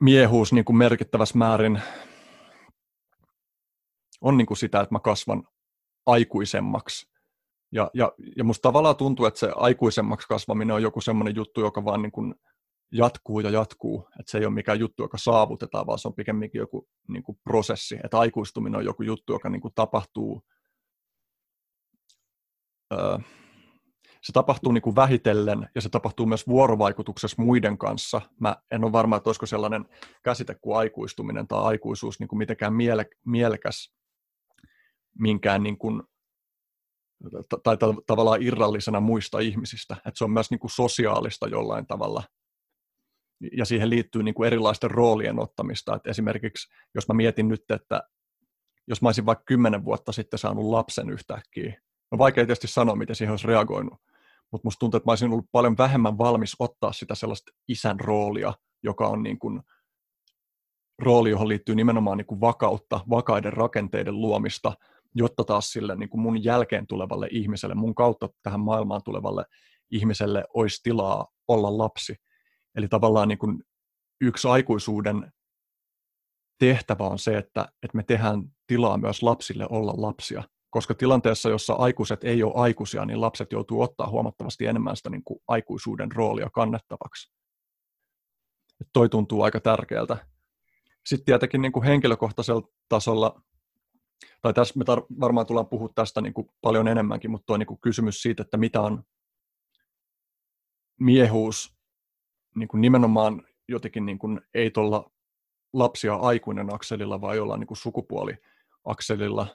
miehuus 0.00 0.52
niin 0.52 0.64
kuin 0.64 0.76
merkittävässä 0.76 1.38
määrin 1.38 1.82
on 4.20 4.36
niin 4.36 4.46
kuin 4.46 4.58
sitä, 4.58 4.80
että 4.80 4.94
mä 4.94 5.00
kasvan 5.00 5.42
aikuisemmaksi. 6.06 7.08
Ja, 7.72 7.90
ja, 7.94 8.12
ja 8.36 8.44
musta 8.44 8.62
tavallaan 8.62 8.96
tuntuu, 8.96 9.26
että 9.26 9.40
se 9.40 9.52
aikuisemmaksi 9.56 10.28
kasvaminen 10.28 10.74
on 10.74 10.82
joku 10.82 11.00
semmoinen 11.00 11.36
juttu, 11.36 11.60
joka 11.60 11.84
vaan 11.84 12.02
niin 12.02 12.12
kuin 12.12 12.34
jatkuu 12.92 13.40
ja 13.40 13.50
jatkuu. 13.50 14.08
Että 14.20 14.30
se 14.30 14.38
ei 14.38 14.44
ole 14.44 14.54
mikään 14.54 14.80
juttu, 14.80 15.02
joka 15.02 15.18
saavutetaan, 15.18 15.86
vaan 15.86 15.98
se 15.98 16.08
on 16.08 16.14
pikemminkin 16.14 16.58
joku 16.58 16.88
niin 17.08 17.22
kuin 17.22 17.38
prosessi. 17.44 17.96
Että 18.04 18.18
aikuistuminen 18.18 18.78
on 18.78 18.84
joku 18.84 19.02
juttu, 19.02 19.32
joka 19.32 19.48
niin 19.48 19.60
kuin 19.60 19.74
tapahtuu 19.74 20.42
se 24.22 24.32
tapahtuu 24.32 24.72
niin 24.72 24.82
kuin 24.82 24.96
vähitellen 24.96 25.68
ja 25.74 25.80
se 25.80 25.88
tapahtuu 25.88 26.26
myös 26.26 26.46
vuorovaikutuksessa 26.46 27.42
muiden 27.42 27.78
kanssa. 27.78 28.20
Mä 28.40 28.56
en 28.70 28.84
ole 28.84 28.92
varma, 28.92 29.16
että 29.16 29.28
olisiko 29.28 29.46
sellainen 29.46 29.84
käsite 30.24 30.56
kuin 30.60 30.78
aikuistuminen 30.78 31.48
tai 31.48 31.62
aikuisuus 31.62 32.20
niin 32.20 32.28
kuin 32.28 32.38
mitenkään 32.38 32.74
miele, 32.74 33.06
mielekäs 33.26 33.92
minkään 35.18 35.62
niin 35.62 35.78
kuin, 35.78 36.02
tai 37.62 37.76
tavallaan 38.06 38.42
irrallisena 38.42 39.00
muista 39.00 39.38
ihmisistä. 39.38 39.94
Että 39.94 40.18
se 40.18 40.24
on 40.24 40.30
myös 40.30 40.50
niin 40.50 40.60
kuin 40.60 40.70
sosiaalista 40.70 41.48
jollain 41.48 41.86
tavalla. 41.86 42.22
Ja 43.56 43.64
siihen 43.64 43.90
liittyy 43.90 44.22
niin 44.22 44.34
kuin 44.34 44.46
erilaisten 44.46 44.90
roolien 44.90 45.38
ottamista. 45.38 45.94
Et 45.94 46.06
esimerkiksi 46.06 46.68
jos 46.94 47.08
mä 47.08 47.14
mietin 47.14 47.48
nyt, 47.48 47.70
että 47.70 48.02
jos 48.86 49.02
mä 49.02 49.08
olisin 49.08 49.26
vaikka 49.26 49.44
kymmenen 49.46 49.84
vuotta 49.84 50.12
sitten 50.12 50.38
saanut 50.38 50.64
lapsen 50.64 51.10
yhtäkkiä, 51.10 51.80
No 52.10 52.18
vaikea 52.18 52.46
tietysti 52.46 52.68
sanoa, 52.68 52.96
miten 52.96 53.16
siihen 53.16 53.32
olisi 53.32 53.46
reagoinut, 53.46 54.00
mutta 54.52 54.66
musta 54.66 54.78
tuntuu, 54.78 54.98
että 54.98 55.08
mä 55.08 55.12
olisin 55.12 55.32
ollut 55.32 55.52
paljon 55.52 55.78
vähemmän 55.78 56.18
valmis 56.18 56.56
ottaa 56.58 56.92
sitä 56.92 57.14
sellaista 57.14 57.52
isän 57.68 58.00
roolia, 58.00 58.54
joka 58.82 59.08
on 59.08 59.22
niin 59.22 59.38
kuin 59.38 59.60
rooli, 60.98 61.30
johon 61.30 61.48
liittyy 61.48 61.74
nimenomaan 61.74 62.18
niin 62.18 62.26
kuin 62.26 62.40
vakautta, 62.40 63.00
vakaiden 63.10 63.52
rakenteiden 63.52 64.20
luomista, 64.20 64.72
jotta 65.18 65.44
taas 65.44 65.72
sille 65.72 65.96
niin 65.96 66.08
kuin 66.08 66.20
mun 66.20 66.44
jälkeen 66.44 66.86
tulevalle 66.86 67.28
ihmiselle, 67.30 67.74
mun 67.74 67.94
kautta 67.94 68.28
tähän 68.42 68.60
maailmaan 68.60 69.02
tulevalle 69.04 69.44
ihmiselle 69.90 70.44
olisi 70.54 70.82
tilaa 70.82 71.26
olla 71.48 71.78
lapsi. 71.78 72.16
Eli 72.74 72.88
tavallaan 72.88 73.28
niin 73.28 73.38
kuin 73.38 73.62
yksi 74.20 74.48
aikuisuuden 74.48 75.32
tehtävä 76.58 77.04
on 77.04 77.18
se, 77.18 77.38
että, 77.38 77.68
että 77.82 77.96
me 77.96 78.02
tehdään 78.02 78.42
tilaa 78.66 78.98
myös 78.98 79.22
lapsille 79.22 79.66
olla 79.70 79.94
lapsia 79.96 80.42
koska 80.70 80.94
tilanteessa, 80.94 81.50
jossa 81.50 81.72
aikuiset 81.72 82.24
ei 82.24 82.42
ole 82.42 82.52
aikuisia, 82.56 83.04
niin 83.04 83.20
lapset 83.20 83.52
joutuu 83.52 83.82
ottaa 83.82 84.08
huomattavasti 84.08 84.66
enemmän 84.66 84.96
sitä 84.96 85.10
niin 85.10 85.24
kuin 85.24 85.40
aikuisuuden 85.48 86.12
roolia 86.12 86.50
kannettavaksi. 86.50 87.32
Et 88.80 88.88
toi 88.92 89.08
tuntuu 89.08 89.42
aika 89.42 89.60
tärkeältä. 89.60 90.16
Sitten 91.06 91.24
tietenkin 91.24 91.62
niin 91.62 91.72
kuin 91.72 91.84
henkilökohtaisella 91.84 92.62
tasolla, 92.88 93.42
tai 94.42 94.52
tässä 94.54 94.78
me 94.78 94.84
tar- 94.84 95.20
varmaan 95.20 95.46
tullaan 95.46 95.66
puhua 95.66 95.88
tästä 95.94 96.20
niin 96.20 96.34
kuin 96.34 96.50
paljon 96.60 96.88
enemmänkin, 96.88 97.30
mutta 97.30 97.46
tuo 97.46 97.56
niin 97.56 97.66
kuin 97.66 97.80
kysymys 97.80 98.22
siitä, 98.22 98.42
että 98.42 98.56
mitä 98.56 98.80
on 98.80 99.02
miehuus 101.00 101.78
niin 102.54 102.68
kuin 102.68 102.80
nimenomaan 102.80 103.42
jotenkin 103.68 104.06
niin 104.06 104.18
kuin 104.18 104.40
ei 104.54 104.70
tuolla 104.70 105.10
lapsia 105.72 106.14
aikuinen 106.14 106.74
akselilla, 106.74 107.20
vai 107.20 107.36
jollain 107.36 107.60
niin 107.60 107.68
kuin 107.68 107.78
sukupuoliakselilla, 107.78 109.46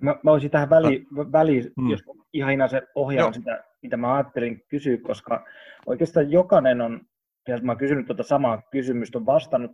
Mä, 0.00 0.16
mä 0.22 0.30
olisin 0.30 0.50
tähän 0.50 0.70
väliin, 0.70 1.06
väli, 1.32 1.72
mm. 1.76 1.90
jos 1.90 2.02
ihan 2.32 2.68
se 2.68 2.82
ohjaan 2.94 3.26
Joo. 3.26 3.32
sitä, 3.32 3.64
mitä 3.82 3.96
mä 3.96 4.14
ajattelin 4.14 4.64
kysyä, 4.68 4.98
koska 5.06 5.44
oikeastaan 5.86 6.30
jokainen 6.30 6.80
on, 6.80 7.00
ja 7.48 7.58
mä 7.62 7.72
oon 7.72 7.78
kysynyt 7.78 8.06
tuota 8.06 8.22
samaa 8.22 8.62
kysymystä, 8.70 9.18
on 9.18 9.26
vastannut 9.26 9.70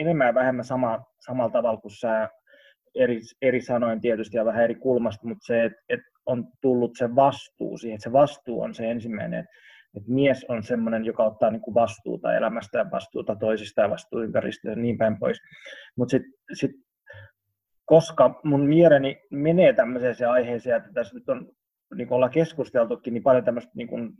enemmän 0.00 0.26
ja 0.26 0.34
vähemmän 0.34 0.64
sama, 0.64 1.04
samalla 1.20 1.50
tavalla 1.50 1.80
kuin 1.80 1.92
sä, 1.92 2.30
eri, 2.96 3.20
eri 3.42 3.60
sanoin 3.60 4.00
tietysti 4.00 4.36
ja 4.36 4.44
vähän 4.44 4.64
eri 4.64 4.74
kulmasta, 4.74 5.28
mutta 5.28 5.46
se, 5.46 5.64
että 5.64 5.78
et 5.88 6.00
on 6.26 6.48
tullut 6.60 6.92
se 6.98 7.14
vastuu 7.14 7.78
siihen, 7.78 7.94
että 7.94 8.04
se 8.04 8.12
vastuu 8.12 8.60
on 8.62 8.74
se 8.74 8.90
ensimmäinen, 8.90 9.40
että 9.96 10.12
mies 10.12 10.46
on 10.48 10.62
semmoinen, 10.62 11.04
joka 11.04 11.24
ottaa 11.24 11.50
niin 11.50 11.62
kuin 11.62 11.74
vastuuta 11.74 12.36
elämästä 12.36 12.78
ja 12.78 12.90
vastuuta 12.90 13.36
toisista 13.36 13.80
ja 13.80 13.90
vastuu 13.90 14.20
ympäristöä 14.20 14.72
ja 14.72 14.76
niin 14.76 14.98
päin 14.98 15.18
pois. 15.18 15.38
Mutta 15.96 16.10
sitten 16.10 16.32
sit 16.52 16.70
koska 17.86 18.40
mun 18.44 18.66
mieleni 18.66 19.22
menee 19.30 19.72
tämmöiseen 19.72 20.30
aiheeseen, 20.30 20.76
että 20.76 20.90
tässä 20.94 21.14
nyt 21.14 21.28
on 21.28 21.52
niin 21.94 22.08
kuin 22.08 22.16
ollaan 22.16 22.32
keskusteltukin, 22.32 23.14
niin 23.14 23.22
paljon 23.22 23.44
tämmöistä 23.44 23.72
niin 23.74 23.88
kuin, 23.88 24.12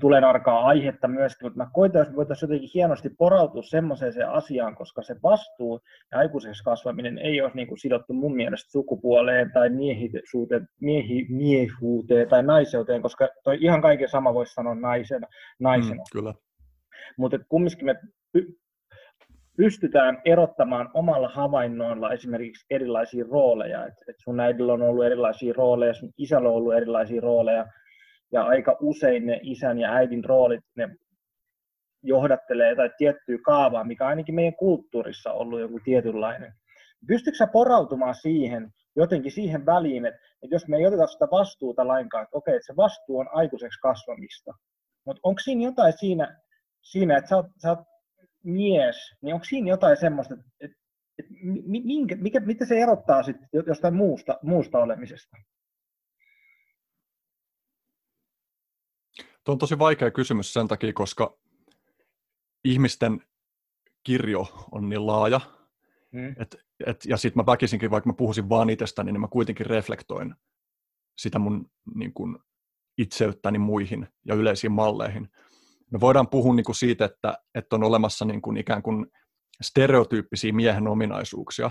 tulenarkaa 0.00 0.66
aihetta 0.66 1.08
myöskin, 1.08 1.46
mutta 1.46 1.58
mä 1.64 1.70
koitan, 1.72 2.02
että 2.02 2.16
voitaisiin 2.16 2.48
jotenkin 2.48 2.70
hienosti 2.74 3.10
porautua 3.18 3.62
semmoiseen 3.62 4.28
asiaan, 4.28 4.74
koska 4.74 5.02
se 5.02 5.16
vastuu 5.22 5.80
ja 6.12 6.18
aikuiseksi 6.18 6.64
kasvaminen 6.64 7.18
ei 7.18 7.40
ole 7.40 7.50
niin 7.54 7.68
kuin 7.68 7.78
sidottu 7.78 8.12
mun 8.12 8.36
mielestä 8.36 8.70
sukupuoleen 8.70 9.50
tai 9.52 9.70
miehi, 10.80 11.26
miehuuteen 11.28 12.28
tai 12.28 12.42
naiseuteen, 12.42 13.02
koska 13.02 13.28
toi 13.44 13.58
ihan 13.60 13.82
kaiken 13.82 14.08
sama 14.08 14.34
voisi 14.34 14.54
sanoa 14.54 14.74
naisena. 14.74 15.26
naisena. 15.60 16.02
Mm, 16.02 16.18
kyllä. 16.18 16.34
Mutta 17.18 17.38
kumminkin 17.48 17.86
me 17.86 17.94
pystytään 19.56 20.22
erottamaan 20.24 20.90
omalla 20.94 21.28
havainnoilla 21.28 22.12
esimerkiksi 22.12 22.66
erilaisia 22.70 23.24
rooleja. 23.30 23.86
Et, 23.86 23.94
et 24.08 24.16
sun 24.24 24.40
äidillä 24.40 24.72
on 24.72 24.82
ollut 24.82 25.04
erilaisia 25.04 25.54
rooleja, 25.56 25.94
sun 25.94 26.12
isällä 26.18 26.48
on 26.48 26.54
ollut 26.54 26.74
erilaisia 26.74 27.20
rooleja, 27.20 27.66
ja 28.34 28.42
aika 28.42 28.76
usein 28.80 29.26
ne 29.26 29.40
isän 29.42 29.78
ja 29.78 29.92
äidin 29.92 30.24
roolit, 30.24 30.64
ne 30.76 30.88
johdattelee 32.02 32.70
jotain 32.70 32.90
tiettyä 32.98 33.38
kaavaa, 33.44 33.84
mikä 33.84 34.06
ainakin 34.06 34.34
meidän 34.34 34.54
kulttuurissa 34.54 35.32
on 35.32 35.40
ollut 35.40 35.60
joku 35.60 35.80
tietynlainen. 35.84 36.52
Pystytkö 37.06 37.36
sä 37.38 37.46
porautumaan 37.46 38.14
siihen, 38.14 38.70
jotenkin 38.96 39.32
siihen 39.32 39.66
väliin, 39.66 40.06
että, 40.06 40.20
jos 40.42 40.68
me 40.68 40.76
ei 40.76 40.86
oteta 40.86 41.06
sitä 41.06 41.28
vastuuta 41.30 41.86
lainkaan, 41.86 42.22
että 42.22 42.36
okei, 42.36 42.56
että 42.56 42.66
se 42.66 42.76
vastuu 42.76 43.18
on 43.18 43.28
aikuiseksi 43.32 43.80
kasvamista, 43.80 44.52
mutta 45.06 45.20
onko 45.22 45.38
siinä 45.38 45.64
jotain 45.64 45.92
siinä, 45.98 46.40
siinä 46.82 47.16
että 47.16 47.28
sä 47.28 47.36
oot, 47.36 47.46
sä 47.62 47.70
oot 47.70 47.78
mies, 48.44 48.96
niin 49.22 49.34
onko 49.34 49.44
siinä 49.44 49.68
jotain 49.68 49.96
semmoista, 49.96 50.34
että, 50.34 50.46
että, 50.60 50.76
että 51.18 51.32
minkä, 51.66 52.16
mikä, 52.16 52.40
mitä 52.40 52.64
se 52.64 52.78
erottaa 52.78 53.22
sitten 53.22 53.48
jostain 53.66 53.94
muusta, 53.94 54.38
muusta 54.42 54.78
olemisesta? 54.78 55.36
Tuo 59.44 59.52
on 59.52 59.58
tosi 59.58 59.78
vaikea 59.78 60.10
kysymys 60.10 60.52
sen 60.52 60.68
takia, 60.68 60.92
koska 60.92 61.38
ihmisten 62.64 63.20
kirjo 64.04 64.68
on 64.72 64.88
niin 64.88 65.06
laaja, 65.06 65.40
mm. 66.12 66.34
et, 66.38 66.56
et, 66.86 67.04
ja 67.06 67.16
sitten 67.16 67.40
mä 67.42 67.46
väkisinkin, 67.46 67.90
vaikka 67.90 68.10
mä 68.10 68.14
puhuisin 68.14 68.48
vaan 68.48 68.70
itsestäni, 68.70 69.12
niin 69.12 69.20
mä 69.20 69.28
kuitenkin 69.28 69.66
reflektoin 69.66 70.34
sitä 71.18 71.38
mun 71.38 71.70
niin 71.94 72.14
kun, 72.14 72.44
itseyttäni 72.98 73.58
muihin 73.58 74.08
ja 74.26 74.34
yleisiin 74.34 74.72
malleihin. 74.72 75.28
Me 75.90 76.00
voidaan 76.00 76.28
puhua 76.28 76.54
niin 76.54 76.64
kuin 76.64 76.76
siitä, 76.76 77.04
että, 77.04 77.38
että 77.54 77.76
on 77.76 77.82
olemassa 77.82 78.24
niin 78.24 78.42
kuin 78.42 78.56
ikään 78.56 78.82
kuin 78.82 79.06
stereotyyppisiä 79.62 80.52
miehen 80.52 80.88
ominaisuuksia, 80.88 81.70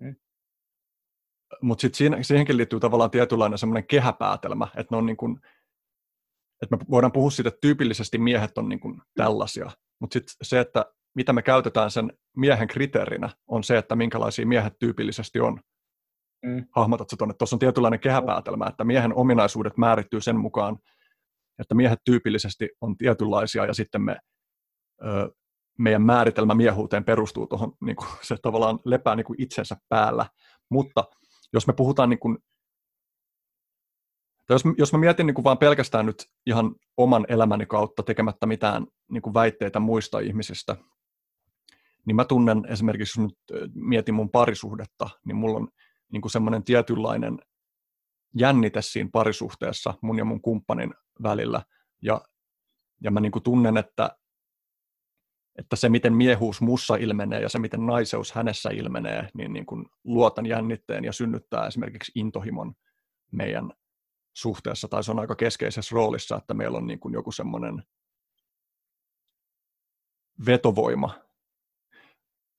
mm. 0.00 0.16
mutta 1.62 1.82
sitten 1.82 2.24
siihenkin 2.24 2.56
liittyy 2.56 2.80
tavallaan 2.80 3.10
tietynlainen 3.10 3.58
semmoinen 3.58 3.86
kehäpäätelmä, 3.86 4.68
että 4.76 4.94
ne 4.94 4.96
on 4.96 5.06
niin 5.06 5.16
kuin 5.16 5.40
että 6.64 6.76
me 6.76 6.84
voidaan 6.90 7.12
puhua 7.12 7.30
siitä, 7.30 7.48
että 7.48 7.58
tyypillisesti 7.60 8.18
miehet 8.18 8.58
on 8.58 8.68
niin 8.68 8.80
kuin 8.80 9.00
tällaisia, 9.16 9.70
mutta 10.00 10.12
sitten 10.12 10.34
se, 10.42 10.60
että 10.60 10.84
mitä 11.14 11.32
me 11.32 11.42
käytetään 11.42 11.90
sen 11.90 12.12
miehen 12.36 12.68
kriteerinä, 12.68 13.30
on 13.46 13.64
se, 13.64 13.78
että 13.78 13.96
minkälaisia 13.96 14.46
miehet 14.46 14.78
tyypillisesti 14.78 15.40
on. 15.40 15.60
Mm. 16.46 16.66
Hahmotatko 16.76 17.16
tuonne? 17.16 17.34
Tuossa 17.38 17.56
on 17.56 17.60
tietynlainen 17.60 18.00
kehäpäätelmä, 18.00 18.66
että 18.66 18.84
miehen 18.84 19.14
ominaisuudet 19.14 19.76
määrittyy 19.76 20.20
sen 20.20 20.36
mukaan, 20.36 20.78
että 21.58 21.74
miehet 21.74 21.98
tyypillisesti 22.04 22.68
on 22.80 22.96
tietynlaisia 22.96 23.66
ja 23.66 23.74
sitten 23.74 24.02
me, 24.02 24.16
ö, 25.04 25.30
meidän 25.78 26.02
määritelmä 26.02 26.54
miehuuteen 26.54 27.04
perustuu 27.04 27.46
tuohon, 27.46 27.72
niin 27.84 27.96
kuin, 27.96 28.08
se 28.22 28.36
tavallaan 28.42 28.78
lepää 28.84 29.16
niin 29.16 29.24
kuin 29.24 29.42
itsensä 29.42 29.76
päällä. 29.88 30.26
Mutta 30.70 31.04
jos 31.52 31.66
me 31.66 31.72
puhutaan 31.72 32.10
niin 32.10 32.18
kuin 32.18 32.38
jos, 34.50 34.62
jos 34.78 34.92
mä 34.92 34.98
mietin 34.98 35.26
niin 35.26 35.34
kuin 35.34 35.44
vaan 35.44 35.58
pelkästään 35.58 36.06
nyt 36.06 36.26
ihan 36.46 36.74
oman 36.96 37.24
elämäni 37.28 37.66
kautta 37.66 38.02
tekemättä 38.02 38.46
mitään 38.46 38.86
niin 39.10 39.22
kuin 39.22 39.34
väitteitä 39.34 39.80
muista 39.80 40.18
ihmisistä, 40.18 40.76
niin 42.06 42.16
mä 42.16 42.24
tunnen 42.24 42.62
esimerkiksi, 42.68 43.20
jos 43.20 43.28
nyt 43.28 43.70
mietin 43.74 44.14
mun 44.14 44.30
parisuhdetta, 44.30 45.10
niin 45.26 45.36
mulla 45.36 45.56
on 45.56 45.68
niin 46.12 46.20
kuin 46.20 46.32
semmoinen 46.32 46.64
tietynlainen 46.64 47.38
jännite 48.38 48.82
siinä 48.82 49.10
parisuhteessa 49.12 49.94
mun 50.02 50.18
ja 50.18 50.24
mun 50.24 50.40
kumppanin 50.40 50.94
välillä. 51.22 51.62
Ja, 52.02 52.20
ja 53.02 53.10
mä 53.10 53.20
niin 53.20 53.32
kuin 53.32 53.42
tunnen, 53.42 53.76
että, 53.76 54.16
että 55.58 55.76
se, 55.76 55.88
miten 55.88 56.14
miehuus 56.14 56.60
mussa 56.60 56.96
ilmenee 56.96 57.40
ja 57.40 57.48
se, 57.48 57.58
miten 57.58 57.86
naiseus 57.86 58.32
hänessä 58.32 58.70
ilmenee, 58.70 59.28
niin, 59.34 59.52
niin 59.52 59.66
kuin 59.66 59.86
luotan 60.04 60.46
jännitteen 60.46 61.04
ja 61.04 61.12
synnyttää 61.12 61.66
esimerkiksi 61.66 62.12
intohimon 62.14 62.74
meidän 63.32 63.70
suhteessa, 64.34 64.88
tai 64.88 65.04
se 65.04 65.10
on 65.10 65.18
aika 65.18 65.36
keskeisessä 65.36 65.94
roolissa, 65.94 66.36
että 66.36 66.54
meillä 66.54 66.78
on 66.78 66.86
niin 66.86 67.00
kuin 67.00 67.14
joku 67.14 67.32
semmoinen 67.32 67.82
vetovoima. 70.46 71.14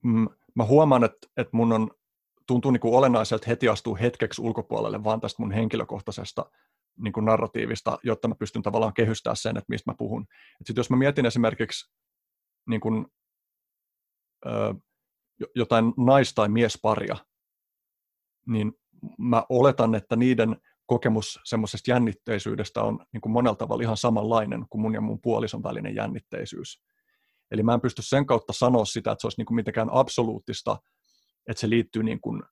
Mm, 0.03 0.27
mä 0.55 0.65
huomaan, 0.65 1.03
että, 1.03 1.27
että 1.37 1.57
mun 1.57 1.73
on, 1.73 1.91
tuntuu 2.47 2.71
niin 2.71 2.81
kuin 2.81 2.93
olennaiselta 2.93 3.45
heti 3.47 3.69
astuu 3.69 3.95
hetkeksi 3.95 4.41
ulkopuolelle 4.41 5.03
vaan 5.03 5.21
tästä 5.21 5.41
mun 5.41 5.51
henkilökohtaisesta 5.51 6.51
niin 6.97 7.13
kuin 7.13 7.25
narratiivista, 7.25 7.97
jotta 8.03 8.27
mä 8.27 8.35
pystyn 8.35 8.61
tavallaan 8.61 8.93
kehystämään 8.93 9.37
sen, 9.37 9.57
että 9.57 9.69
mistä 9.69 9.91
mä 9.91 9.95
puhun. 9.97 10.25
Et 10.61 10.67
sit 10.67 10.77
jos 10.77 10.89
mä 10.89 10.97
mietin 10.97 11.25
esimerkiksi 11.25 11.93
niin 12.69 12.81
kuin, 12.81 13.05
ö, 14.45 14.75
jotain 15.55 15.93
nais- 15.97 16.33
tai 16.33 16.49
miesparia, 16.49 17.15
niin 18.47 18.73
mä 19.17 19.43
oletan, 19.49 19.95
että 19.95 20.15
niiden 20.15 20.61
kokemus 20.85 21.39
semmoisesta 21.43 21.91
jännitteisyydestä 21.91 22.83
on 22.83 23.05
niin 23.13 23.21
kuin 23.21 23.33
monella 23.33 23.55
tavalla 23.55 23.83
ihan 23.83 23.97
samanlainen 23.97 24.65
kuin 24.69 24.81
mun 24.81 24.93
ja 24.93 25.01
mun 25.01 25.21
puolison 25.21 25.63
välinen 25.63 25.95
jännitteisyys. 25.95 26.83
Eli 27.51 27.63
mä 27.63 27.73
en 27.73 27.81
pysty 27.81 28.01
sen 28.01 28.25
kautta 28.25 28.53
sanoa 28.53 28.85
sitä, 28.85 29.11
että 29.11 29.21
se 29.21 29.27
olisi 29.27 29.39
niin 29.39 29.45
kuin 29.45 29.55
mitenkään 29.55 29.89
absoluuttista, 29.91 30.77
että 31.47 31.61
se 31.61 31.69
liittyy 31.69 32.03
niin 32.03 32.21
kuin, 32.21 32.43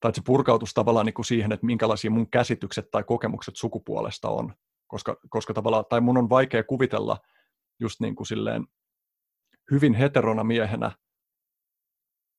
tai 0.00 0.08
että 0.08 0.20
se 0.20 0.22
purkautus 0.26 0.74
tavallaan 0.74 1.06
niin 1.06 1.14
kuin 1.14 1.26
siihen, 1.26 1.52
että 1.52 1.66
minkälaisia 1.66 2.10
mun 2.10 2.30
käsitykset 2.30 2.90
tai 2.90 3.04
kokemukset 3.04 3.56
sukupuolesta 3.56 4.28
on. 4.28 4.54
Koska, 4.86 5.16
koska 5.28 5.54
tavallaan, 5.54 5.84
tai 5.88 6.00
mun 6.00 6.18
on 6.18 6.30
vaikea 6.30 6.64
kuvitella 6.64 7.18
just 7.80 8.00
niin 8.00 8.16
kuin 8.16 8.26
silleen 8.26 8.66
hyvin 9.70 9.94
heterona 9.94 10.44
miehenä, 10.44 10.92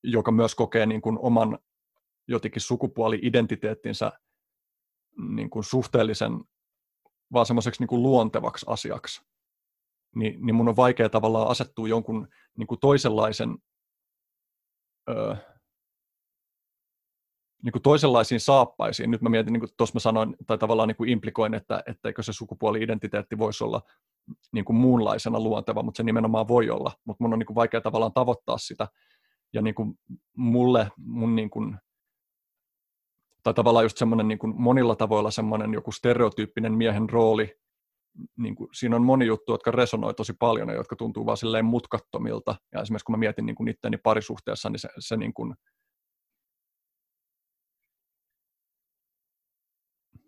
joka 0.03 0.31
myös 0.31 0.55
kokee 0.55 0.85
niin 0.85 1.01
kuin 1.01 1.17
oman 1.19 1.59
jotenkin 2.27 2.61
sukupuoli-identiteettinsä 2.61 4.11
niin 5.17 5.49
kuin 5.49 5.63
suhteellisen 5.63 6.31
vaan 7.33 7.45
semmoiseksi 7.45 7.81
niin 7.81 7.87
kuin 7.87 8.03
luontevaksi 8.03 8.65
asiaksi, 8.69 9.21
niin, 10.15 10.45
niin 10.45 10.55
mun 10.55 10.69
on 10.69 10.75
vaikea 10.75 11.09
tavallaan 11.09 11.47
asettua 11.47 11.87
jonkun 11.87 12.27
niin 12.57 12.67
kuin 12.67 12.79
toisenlaisen 12.79 13.57
öö, 15.09 15.35
niin 17.63 17.71
kuin 17.71 17.81
toisenlaisiin 17.81 18.39
saappaisiin. 18.39 19.11
Nyt 19.11 19.21
mä 19.21 19.29
mietin, 19.29 19.53
niin 19.53 19.69
tuossa 19.77 19.95
mä 19.95 19.99
sanoin, 19.99 20.35
tai 20.47 20.57
tavallaan 20.57 20.87
niin 20.87 20.95
kuin 20.95 21.09
implikoin, 21.09 21.53
että 21.53 21.83
etteikö 21.85 22.23
se 22.23 22.33
sukupuoli-identiteetti 22.33 23.37
voisi 23.37 23.63
olla 23.63 23.81
niin 24.51 24.65
kuin 24.65 24.75
muunlaisena 24.75 25.39
luonteva, 25.39 25.83
mutta 25.83 25.97
se 25.97 26.03
nimenomaan 26.03 26.47
voi 26.47 26.69
olla. 26.69 26.91
Mutta 27.05 27.23
mun 27.23 27.33
on 27.33 27.39
niin 27.39 27.47
kuin 27.47 27.55
vaikea 27.55 27.81
tavallaan 27.81 28.13
tavoittaa 28.13 28.57
sitä. 28.57 28.87
Ja 29.53 29.61
niin 29.61 29.75
kuin 29.75 29.99
mulle, 30.37 30.91
mun 30.97 31.35
niin 31.35 31.49
kuin 31.49 31.77
tai 33.43 33.53
tavallaan 33.53 33.85
just 33.85 33.97
semmoinen 33.97 34.27
niin 34.27 34.39
kuin 34.39 34.61
monilla 34.61 34.95
tavoilla 34.95 35.31
semmoinen 35.31 35.73
joku 35.73 35.91
stereotyyppinen 35.91 36.73
miehen 36.73 37.09
rooli, 37.09 37.55
niin 38.37 38.55
kuin, 38.55 38.69
siinä 38.73 38.95
on 38.95 39.05
moni 39.05 39.25
juttu, 39.25 39.51
jotka 39.51 39.71
resonoi 39.71 40.13
tosi 40.13 40.33
paljon 40.33 40.69
ja 40.69 40.75
jotka 40.75 40.95
tuntuu 40.95 41.25
vaan 41.25 41.37
silleen 41.37 41.65
mutkattomilta. 41.65 42.55
Ja 42.73 42.81
esimerkiksi 42.81 43.05
kun 43.05 43.13
mä 43.13 43.19
mietin 43.19 43.45
niin 43.45 43.55
kuin 43.55 43.67
itteni 43.67 43.97
parisuhteessa, 43.97 44.69
niin 44.69 44.79
se, 44.79 44.89
se 44.99 45.17
niin 45.17 45.33
kuin, 45.33 45.55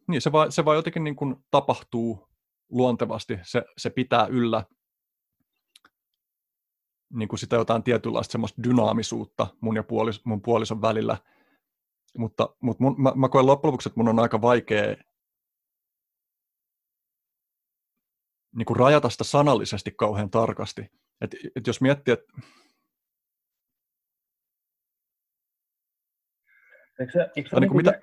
niin 0.08 0.21
se 0.21 0.32
vaan, 0.32 0.52
se 0.52 0.65
vaan 0.65 0.78
jotenkin 0.78 1.04
niin 1.04 1.15
kuin 1.15 1.36
tapahtuu 1.52 2.28
luontevasti, 2.69 3.39
se, 3.43 3.63
se 3.78 3.89
pitää 3.89 4.28
yllä 4.28 4.63
niin 7.13 7.30
kuin 7.30 7.39
sitä 7.39 7.56
jotain 7.56 7.84
tietynlaista 7.84 8.32
semmoista 8.32 8.63
dynaamisuutta 8.63 9.47
mun 9.62 9.76
ja 9.76 9.84
puolis, 9.84 10.26
mun 10.26 10.41
puolison 10.41 10.82
välillä, 10.82 11.17
mutta, 12.17 12.56
mutta 12.62 12.84
mun, 12.84 13.02
mä, 13.02 13.12
mä 13.15 13.30
koen 13.30 13.45
loppujen 13.45 13.71
lopuksi, 13.71 13.89
että 13.89 13.99
mun 13.99 14.10
on 14.10 14.19
aika 14.19 14.41
vaikea 14.41 14.95
niin 18.56 18.65
kuin 18.65 18.78
rajata 18.78 19.10
sitä 19.10 19.23
sanallisesti 19.23 19.91
kauhean 19.91 20.30
tarkasti. 20.30 20.91
Et, 21.21 21.36
et 21.56 21.67
jos 21.67 21.82
miettii, 21.82 22.12
että 22.12 22.34
Eikö 26.99 27.12
se, 27.12 27.30
eikö 27.36 27.49
se 27.49 27.60
niin 27.60 27.71
kuin, 27.71 27.86
mitä? 27.86 27.99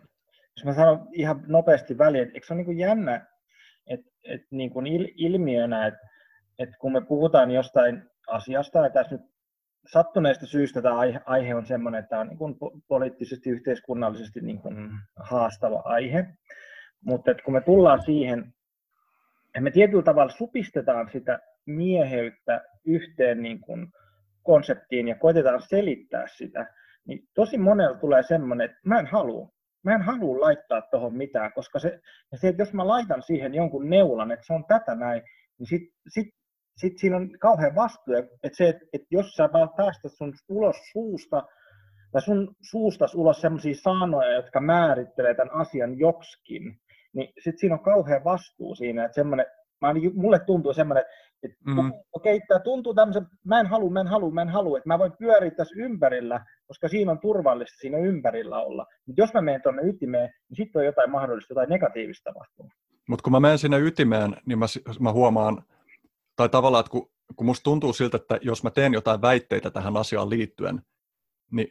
Jos 0.56 0.64
mä 0.64 0.74
sanon 0.74 1.08
ihan 1.12 1.44
nopeasti 1.46 1.98
väliin, 1.98 2.22
että 2.22 2.34
eikö 2.34 2.46
se 2.46 2.52
ole 2.52 2.56
niin 2.58 2.66
kuin 2.66 2.78
jännä, 2.78 3.26
että, 3.86 4.10
että 4.24 4.46
niin 4.50 4.70
kuin 4.70 4.86
il, 4.86 5.08
ilmiönä, 5.16 5.86
että, 5.86 6.00
että 6.58 6.76
kun 6.80 6.92
me 6.92 7.00
puhutaan 7.00 7.50
jostain 7.50 8.10
asiasta, 8.28 8.78
ja 8.78 8.90
tässä 8.90 9.16
nyt 9.16 9.30
sattuneesta 9.86 10.46
syystä 10.46 10.82
tämä 10.82 10.98
aihe, 11.26 11.54
on 11.54 11.66
sellainen, 11.66 11.98
että 11.98 12.08
tämä 12.08 12.20
on 12.20 12.28
niin 12.28 12.38
kuin 12.38 12.56
poliittisesti, 12.88 13.50
yhteiskunnallisesti 13.50 14.40
niin 14.40 14.58
kuin 14.58 14.90
haastava 15.16 15.82
aihe. 15.84 16.26
Mutta 17.04 17.34
kun 17.44 17.54
me 17.54 17.60
tullaan 17.60 18.02
siihen, 18.02 18.54
että 19.46 19.60
me 19.60 19.70
tietyllä 19.70 20.02
tavalla 20.02 20.32
supistetaan 20.32 21.10
sitä 21.12 21.38
mieheyttä 21.66 22.60
yhteen 22.84 23.42
niin 23.42 23.60
kuin 23.60 23.86
konseptiin 24.42 25.08
ja 25.08 25.14
koitetaan 25.14 25.62
selittää 25.62 26.26
sitä, 26.26 26.66
niin 27.06 27.28
tosi 27.34 27.58
monella 27.58 27.98
tulee 27.98 28.22
semmoinen, 28.22 28.64
että 28.64 28.78
mä 28.84 28.98
en 28.98 29.06
halua. 29.06 29.48
Mä 29.84 29.94
en 29.94 30.02
halua 30.02 30.40
laittaa 30.40 30.82
tuohon 30.82 31.16
mitään, 31.16 31.52
koska 31.52 31.78
se, 31.78 32.00
ja 32.32 32.38
se, 32.38 32.48
että 32.48 32.62
jos 32.62 32.72
mä 32.72 32.86
laitan 32.86 33.22
siihen 33.22 33.54
jonkun 33.54 33.90
neulan, 33.90 34.30
että 34.30 34.46
se 34.46 34.52
on 34.52 34.64
tätä 34.68 34.94
näin, 34.94 35.22
niin 35.58 35.66
sit, 35.66 35.82
sit, 36.08 36.34
sit 36.80 36.98
siinä 36.98 37.16
on 37.16 37.30
kauhean 37.40 37.74
vastuu, 37.74 38.14
että 38.14 38.56
se, 38.56 38.68
että, 38.68 38.84
että 38.92 39.06
jos 39.10 39.34
sä 39.34 39.48
päästät 39.76 40.12
sun 40.12 40.34
ulos 40.48 40.76
suusta, 40.92 41.42
tai 42.12 42.22
sun 42.22 42.56
suusta 42.70 43.06
ulos 43.14 43.40
sellaisia 43.40 43.74
sanoja, 43.74 44.32
jotka 44.32 44.60
määrittelee 44.60 45.34
tämän 45.34 45.54
asian 45.54 45.98
joksikin, 45.98 46.80
niin 47.12 47.28
sitten 47.44 47.58
siinä 47.58 47.74
on 47.74 47.82
kauhean 47.82 48.24
vastuu 48.24 48.74
siinä, 48.74 49.04
että 49.04 49.14
semmoinen, 49.14 49.46
mä, 49.80 49.94
mulle 50.14 50.38
tuntuu 50.38 50.72
semmoinen, 50.72 51.04
että 51.42 51.56
mm. 51.66 51.92
okei, 52.12 52.36
okay, 52.36 52.46
tämä 52.48 52.60
tuntuu 52.60 52.94
tämmöisen, 52.94 53.26
mä 53.44 53.60
en 53.60 53.66
halua, 53.66 53.90
mä 53.90 54.00
en 54.00 54.06
halua, 54.06 54.30
mä 54.30 54.42
en 54.42 54.48
halua, 54.48 54.78
että 54.78 54.88
mä 54.88 54.98
voin 54.98 55.12
pyöriä 55.18 55.50
tässä 55.50 55.74
ympärillä, 55.78 56.44
koska 56.66 56.88
siinä 56.88 57.12
on 57.12 57.20
turvallista 57.20 57.78
siinä 57.78 57.98
ympärillä 57.98 58.62
olla. 58.62 58.86
Mutta 59.06 59.22
jos 59.22 59.34
mä 59.34 59.40
menen 59.40 59.62
tuonne 59.62 59.82
ytimeen, 59.82 60.30
niin 60.48 60.56
sitten 60.56 60.80
on 60.80 60.86
jotain 60.86 61.10
mahdollista, 61.10 61.52
jotain 61.52 61.68
negatiivista 61.68 62.30
tapahtuu. 62.30 62.70
Mutta 63.08 63.22
kun 63.22 63.32
mä 63.32 63.40
menen 63.40 63.58
sinne 63.58 63.78
ytimeen, 63.78 64.36
niin 64.46 64.58
mä, 64.58 64.66
mä 65.00 65.12
huomaan, 65.12 65.62
tai 66.40 66.48
tavallaan, 66.48 66.80
että 66.80 66.90
kun, 66.90 67.10
kun 67.36 67.46
musta 67.46 67.64
tuntuu 67.64 67.92
siltä, 67.92 68.16
että 68.16 68.38
jos 68.42 68.62
mä 68.62 68.70
teen 68.70 68.92
jotain 68.92 69.22
väitteitä 69.22 69.70
tähän 69.70 69.96
asiaan 69.96 70.30
liittyen, 70.30 70.82
niin, 71.50 71.68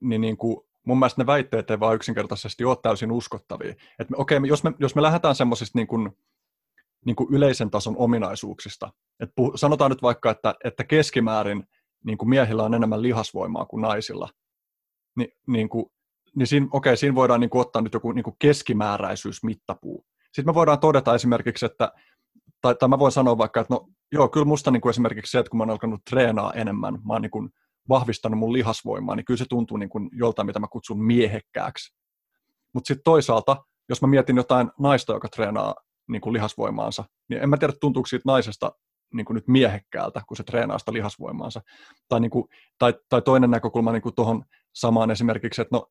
niin, 0.00 0.20
niin 0.20 0.36
kuin 0.36 0.56
mun 0.86 0.98
mielestä 0.98 1.22
ne 1.22 1.26
väitteet 1.26 1.70
ei 1.70 1.80
vaan 1.80 1.94
yksinkertaisesti 1.94 2.64
ole 2.64 2.76
täysin 2.82 3.12
uskottavia. 3.12 3.74
Et 3.98 4.10
me, 4.10 4.16
okei, 4.16 4.40
jos 4.46 4.64
me, 4.64 4.72
jos 4.78 4.94
me 4.94 5.02
lähdetään 5.02 5.34
semmoisista 5.34 5.78
niin 5.78 5.86
kuin, 5.86 6.10
niin 7.04 7.16
kuin 7.16 7.34
yleisen 7.34 7.70
tason 7.70 7.96
ominaisuuksista, 7.96 8.92
et 9.20 9.30
puh, 9.36 9.52
sanotaan 9.54 9.90
nyt 9.90 10.02
vaikka, 10.02 10.30
että, 10.30 10.54
että 10.64 10.84
keskimäärin 10.84 11.64
niin 12.04 12.18
kuin 12.18 12.28
miehillä 12.28 12.62
on 12.62 12.74
enemmän 12.74 13.02
lihasvoimaa 13.02 13.66
kuin 13.66 13.82
naisilla, 13.82 14.28
Ni, 15.16 15.28
niin, 15.46 15.68
kuin, 15.68 15.86
niin 16.36 16.46
siinä, 16.46 16.66
okei, 16.70 16.96
siinä 16.96 17.14
voidaan 17.14 17.40
niin 17.40 17.50
kuin 17.50 17.60
ottaa 17.60 17.82
nyt 17.82 17.94
joku 17.94 18.12
niin 18.12 18.24
kuin 18.24 18.36
keskimääräisyysmittapuu. 18.38 20.06
Sitten 20.24 20.46
me 20.46 20.54
voidaan 20.54 20.80
todeta 20.80 21.14
esimerkiksi, 21.14 21.66
että, 21.66 21.92
tai, 22.60 22.74
tai 22.74 22.88
mä 22.88 22.98
voin 22.98 23.12
sanoa 23.12 23.38
vaikka, 23.38 23.60
että 23.60 23.74
no 23.74 23.88
joo, 24.12 24.28
kyllä 24.28 24.46
musta 24.46 24.70
niin 24.70 24.80
kuin 24.80 24.90
esimerkiksi 24.90 25.30
se, 25.30 25.38
että 25.38 25.50
kun 25.50 25.58
mä 25.58 25.62
oon 25.62 25.70
alkanut 25.70 26.04
treenaa 26.10 26.52
enemmän, 26.52 26.94
mä 26.94 27.12
oon 27.12 27.22
niin 27.22 27.30
kuin 27.30 27.50
vahvistanut 27.88 28.38
mun 28.38 28.52
lihasvoimaa, 28.52 29.16
niin 29.16 29.24
kyllä 29.24 29.38
se 29.38 29.44
tuntuu 29.48 29.76
niin 29.76 29.88
kuin 29.88 30.08
joltain, 30.12 30.46
mitä 30.46 30.58
mä 30.58 30.66
kutsun 30.68 31.04
miehekkääksi. 31.04 31.94
Mutta 32.74 32.88
sitten 32.88 33.04
toisaalta, 33.04 33.56
jos 33.88 34.02
mä 34.02 34.08
mietin 34.08 34.36
jotain 34.36 34.70
naista, 34.78 35.12
joka 35.12 35.28
treenaa 35.28 35.74
niin 36.08 36.20
kuin 36.20 36.32
lihasvoimaansa, 36.32 37.04
niin 37.28 37.42
en 37.42 37.48
mä 37.50 37.56
tiedä, 37.56 37.72
tuntuuko 37.80 38.06
siitä 38.06 38.22
naisesta 38.26 38.72
niin 39.14 39.24
kuin 39.24 39.34
nyt 39.34 39.48
miehekkäältä, 39.48 40.22
kun 40.28 40.36
se 40.36 40.42
treenaa 40.42 40.78
sitä 40.78 40.92
lihasvoimaansa. 40.92 41.60
Tai, 42.08 42.20
niin 42.20 42.30
kuin, 42.30 42.44
tai, 42.78 42.94
tai 43.08 43.22
toinen 43.22 43.50
näkökulma 43.50 43.92
niin 43.92 44.14
tuohon 44.16 44.44
samaan 44.72 45.10
esimerkiksi, 45.10 45.62
että, 45.62 45.76
no, 45.76 45.86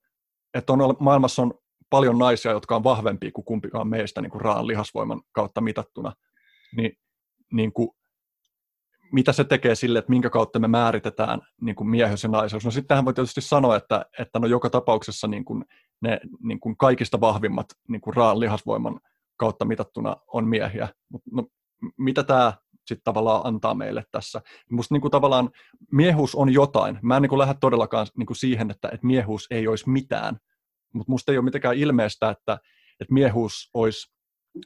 että 0.53 0.73
on, 0.73 0.95
maailmassa 0.99 1.41
on 1.41 1.53
paljon 1.89 2.17
naisia, 2.17 2.51
jotka 2.51 2.75
on 2.75 2.83
vahvempia 2.83 3.31
kuin 3.31 3.45
kumpikaan 3.45 3.87
meistä 3.87 4.21
niin 4.21 4.31
kuin 4.31 4.41
raan 4.41 4.67
lihasvoiman 4.67 5.21
kautta 5.31 5.61
mitattuna, 5.61 6.13
niin, 6.75 6.91
niin 7.53 7.73
kuin, 7.73 7.89
mitä 9.11 9.33
se 9.33 9.43
tekee 9.43 9.75
sille, 9.75 9.99
että 9.99 10.09
minkä 10.09 10.29
kautta 10.29 10.59
me 10.59 10.67
määritetään 10.67 11.41
niin 11.61 11.75
kuin 11.75 11.89
miehyys 11.89 12.23
ja 12.23 12.29
naiseus. 12.29 12.65
No 12.65 12.71
sittenhän 12.71 13.05
voi 13.05 13.13
tietysti 13.13 13.41
sanoa, 13.41 13.75
että, 13.75 14.05
että 14.19 14.39
no 14.39 14.47
joka 14.47 14.69
tapauksessa 14.69 15.27
niin 15.27 15.45
kuin 15.45 15.65
ne 16.01 16.19
niin 16.43 16.59
kuin 16.59 16.77
kaikista 16.77 17.21
vahvimmat 17.21 17.65
niin 17.87 18.01
kuin 18.01 18.15
raan 18.15 18.39
lihasvoiman 18.39 18.99
kautta 19.37 19.65
mitattuna 19.65 20.15
on 20.27 20.47
miehiä. 20.47 20.89
Mutta 21.09 21.29
no, 21.33 21.47
mitä 21.97 22.23
tämä 22.23 22.53
sitten 22.85 23.03
tavallaan 23.03 23.41
antaa 23.43 23.73
meille 23.73 24.03
tässä? 24.11 24.41
Musta 24.71 24.95
niin 24.95 25.01
kuin 25.01 25.11
tavallaan 25.11 25.49
miehuus 25.91 26.35
on 26.35 26.53
jotain. 26.53 26.99
Mä 27.01 27.15
en 27.15 27.21
niin 27.21 27.29
kuin 27.29 27.39
lähde 27.39 27.55
todellakaan 27.59 28.07
niin 28.17 28.27
kuin 28.27 28.37
siihen, 28.37 28.71
että, 28.71 28.89
että 28.93 29.07
miehuus 29.07 29.47
ei 29.51 29.67
olisi 29.67 29.89
mitään. 29.89 30.37
Mutta 30.93 31.11
musta 31.11 31.31
ei 31.31 31.37
ole 31.37 31.45
mitenkään 31.45 31.77
ilmeistä, 31.77 32.29
että, 32.29 32.59
että 32.99 33.13
miehuus 33.13 33.69
olisi 33.73 34.11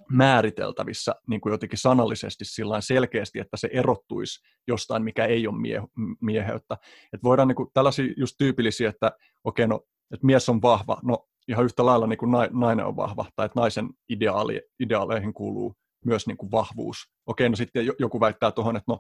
määriteltävissä 0.09 1.15
niin 1.27 1.41
kuin 1.41 1.51
jotenkin 1.51 1.79
sanallisesti 1.79 2.45
sillä 2.45 2.81
selkeästi, 2.81 3.39
että 3.39 3.57
se 3.57 3.69
erottuisi 3.71 4.39
jostain, 4.67 5.03
mikä 5.03 5.25
ei 5.25 5.47
ole 5.47 5.61
mie- 5.61 5.87
mieheyttä. 6.21 6.77
Et 7.13 7.23
voidaan 7.23 7.47
niin 7.47 7.55
kuin, 7.55 7.69
tällaisia 7.73 8.13
just 8.17 8.35
tyypillisiä, 8.37 8.89
että 8.89 9.11
okei, 9.43 9.67
no, 9.67 9.81
että 10.13 10.25
mies 10.25 10.49
on 10.49 10.61
vahva, 10.61 10.97
no 11.03 11.27
ihan 11.47 11.65
yhtä 11.65 11.85
lailla 11.85 12.07
niin 12.07 12.17
kuin 12.17 12.31
nainen 12.51 12.85
on 12.85 12.95
vahva, 12.95 13.25
tai 13.35 13.45
että 13.45 13.59
naisen 13.59 13.89
ideaali, 14.09 14.61
ideaaleihin 14.79 15.33
kuuluu 15.33 15.75
myös 16.05 16.27
niin 16.27 16.37
kuin 16.37 16.51
vahvuus. 16.51 16.97
Okei, 17.25 17.49
no 17.49 17.55
sitten 17.55 17.85
joku 17.99 18.19
väittää 18.19 18.51
tuohon, 18.51 18.75
että, 18.75 18.91
no, 18.91 18.99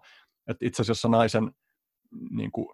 että 0.49 0.65
itse 0.65 0.81
asiassa 0.81 1.07
naisen 1.07 1.51
niin 2.29 2.51
kuin 2.51 2.67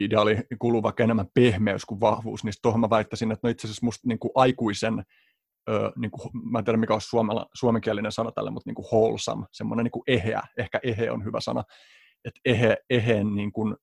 ideaali 0.00 0.36
kuuluu 0.58 0.82
vaikka 0.82 1.04
enemmän 1.04 1.26
pehmeys 1.34 1.84
kuin 1.84 2.00
vahvuus, 2.00 2.44
niin 2.44 2.54
tuohon 2.62 2.80
mä 2.80 2.90
väittäisin, 2.90 3.32
että 3.32 3.48
no 3.48 3.50
itse 3.50 3.66
asiassa 3.66 3.86
musta 3.86 4.08
niin 4.08 4.18
kuin 4.18 4.30
aikuisen 4.34 5.04
ö, 5.68 5.92
niin 5.96 6.10
kuin, 6.10 6.30
mä 6.50 6.58
en 6.58 6.64
tiedä 6.64 6.78
mikä 6.78 6.94
on 6.94 7.00
suomella, 7.00 7.46
suomenkielinen 7.54 8.12
sana 8.12 8.32
tälle, 8.32 8.50
mutta 8.50 8.70
niin 8.70 8.74
kuin 8.74 8.86
wholesome, 8.92 9.46
semmoinen 9.52 9.84
niin 9.84 9.92
kuin 9.92 10.02
eheä, 10.06 10.42
ehkä 10.58 10.80
ehe 10.82 11.10
on 11.10 11.24
hyvä 11.24 11.40
sana, 11.40 11.64
että 12.24 12.40
ehe, 12.44 12.76
eheen 12.90 13.34
niin 13.34 13.52
kuin 13.52 13.76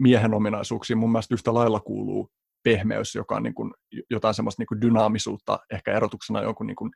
miehen 0.00 0.34
ominaisuuksiin 0.34 0.98
mun 0.98 1.12
mielestä 1.12 1.34
yhtä 1.34 1.54
lailla 1.54 1.80
kuuluu 1.80 2.30
pehmeys, 2.64 3.14
joka 3.14 3.36
on 3.36 3.42
niin 3.42 3.54
kuin 3.54 3.72
jotain 4.10 4.34
semmoista 4.34 4.60
niin 4.60 4.66
kuin 4.66 4.80
dynaamisuutta 4.80 5.58
ehkä 5.72 5.92
erotuksena 5.92 6.42
jonkun 6.42 6.66
niin 6.66 6.76
kuin 6.76 6.90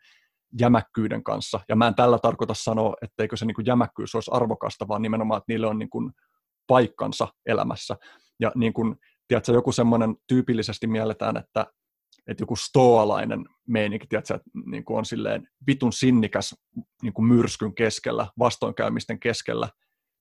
jämäkkyyden 0.60 1.24
kanssa. 1.24 1.60
Ja 1.68 1.76
mä 1.76 1.86
en 1.86 1.94
tällä 1.94 2.18
tarkoita 2.18 2.54
sanoa, 2.54 2.94
etteikö 3.02 3.36
se 3.36 3.46
niin 3.46 3.54
kuin 3.54 3.66
jämäkkyys 3.66 4.14
olisi 4.14 4.30
arvokasta, 4.34 4.88
vaan 4.88 5.02
nimenomaan, 5.02 5.38
että 5.38 5.52
niille 5.52 5.66
on 5.66 5.78
niin 5.78 5.90
kuin 5.90 6.12
paikkansa 6.66 7.28
elämässä. 7.46 7.96
Ja 8.40 8.52
niin 8.54 8.72
kuin, 8.72 8.96
tiedätkö, 9.28 9.52
joku 9.52 9.72
semmoinen 9.72 10.16
tyypillisesti 10.26 10.86
mielletään, 10.86 11.36
että 11.36 11.66
että 12.26 12.42
joku 12.42 12.56
stoalainen 12.56 13.44
meininki, 13.68 14.06
tiedätkö, 14.06 14.34
että 14.34 14.50
niin 14.66 14.84
kuin 14.84 14.98
on 14.98 15.04
silleen 15.04 15.48
vitun 15.66 15.92
sinnikäs 15.92 16.54
niin 17.02 17.12
kuin 17.12 17.26
myrskyn 17.26 17.74
keskellä, 17.74 18.26
vastoinkäymisten 18.38 19.20
keskellä, 19.20 19.68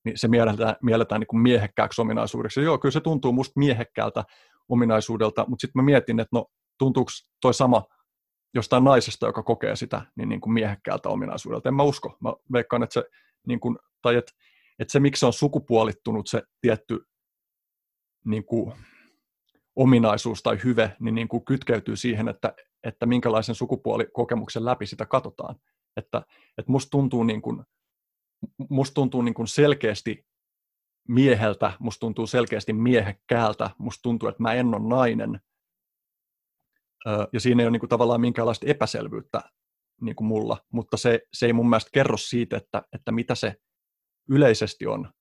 niin 0.05 0.17
se 0.17 0.27
mielletään, 0.27 0.75
mielletään 0.83 1.19
niin 1.19 1.27
kuin 1.27 1.41
miehekkääksi 1.41 2.01
ominaisuudeksi. 2.01 2.59
Ja 2.59 2.63
joo, 2.63 2.77
kyllä 2.77 2.93
se 2.93 3.01
tuntuu 3.01 3.31
musta 3.31 3.59
miehekkäältä 3.59 4.23
ominaisuudelta, 4.69 5.45
mutta 5.47 5.61
sitten 5.61 5.81
mä 5.81 5.85
mietin, 5.85 6.19
että 6.19 6.35
no 6.35 6.45
tuntuuko 6.77 7.11
toi 7.41 7.53
sama 7.53 7.85
jostain 8.53 8.83
naisesta, 8.83 9.25
joka 9.25 9.43
kokee 9.43 9.75
sitä 9.75 10.01
niin, 10.15 10.29
niin 10.29 10.41
kuin 10.41 10.53
miehekkäältä 10.53 11.09
ominaisuudelta. 11.09 11.69
En 11.69 11.75
mä 11.75 11.83
usko. 11.83 12.17
Mä 12.19 12.33
veikkaan, 12.51 12.83
että 12.83 12.93
se, 12.93 13.03
niin 13.47 13.59
kuin, 13.59 13.77
tai 14.01 14.15
että, 14.15 14.31
että 14.79 14.91
se 14.91 14.99
miksi 14.99 15.19
se 15.19 15.25
on 15.25 15.33
sukupuolittunut 15.33 16.27
se 16.27 16.43
tietty 16.61 17.07
niin 18.25 18.45
kuin, 18.45 18.73
ominaisuus 19.75 20.43
tai 20.43 20.57
hyve, 20.63 20.95
niin, 20.99 21.15
niin 21.15 21.27
kuin 21.27 21.45
kytkeytyy 21.45 21.95
siihen, 21.95 22.27
että, 22.27 22.53
että 22.83 23.05
minkälaisen 23.05 23.55
sukupuolikokemuksen 23.55 24.65
läpi 24.65 24.85
sitä 24.85 25.05
katsotaan. 25.05 25.55
Että, 25.97 26.17
että 26.57 26.71
musta 26.71 26.89
tuntuu, 26.89 27.23
niin 27.23 27.41
kuin, 27.41 27.63
musta 28.69 28.93
tuntuu 28.93 29.21
niin 29.21 29.33
kuin 29.33 29.47
selkeästi 29.47 30.25
mieheltä, 31.07 31.73
musta 31.79 31.99
tuntuu 31.99 32.27
selkeästi 32.27 32.73
miehekkäältä, 32.73 33.69
musta 33.77 34.01
tuntuu, 34.01 34.29
että 34.29 34.43
mä 34.43 34.53
en 34.53 34.73
ole 34.73 34.89
nainen, 34.89 35.39
ja 37.33 37.39
siinä 37.39 37.63
ei 37.63 37.65
ole 37.65 37.71
niin 37.71 37.79
kuin 37.79 37.89
tavallaan 37.89 38.21
minkäänlaista 38.21 38.65
epäselvyyttä 38.69 39.41
niin 40.01 40.15
kuin 40.15 40.27
mulla, 40.27 40.57
mutta 40.73 40.97
se, 40.97 41.21
se 41.33 41.45
ei 41.45 41.53
mun 41.53 41.69
mielestä 41.69 41.89
kerro 41.93 42.17
siitä, 42.17 42.57
että, 42.57 42.83
että 42.93 43.11
mitä 43.11 43.35
se 43.35 43.55
yleisesti 44.29 44.87
on, 44.87 45.13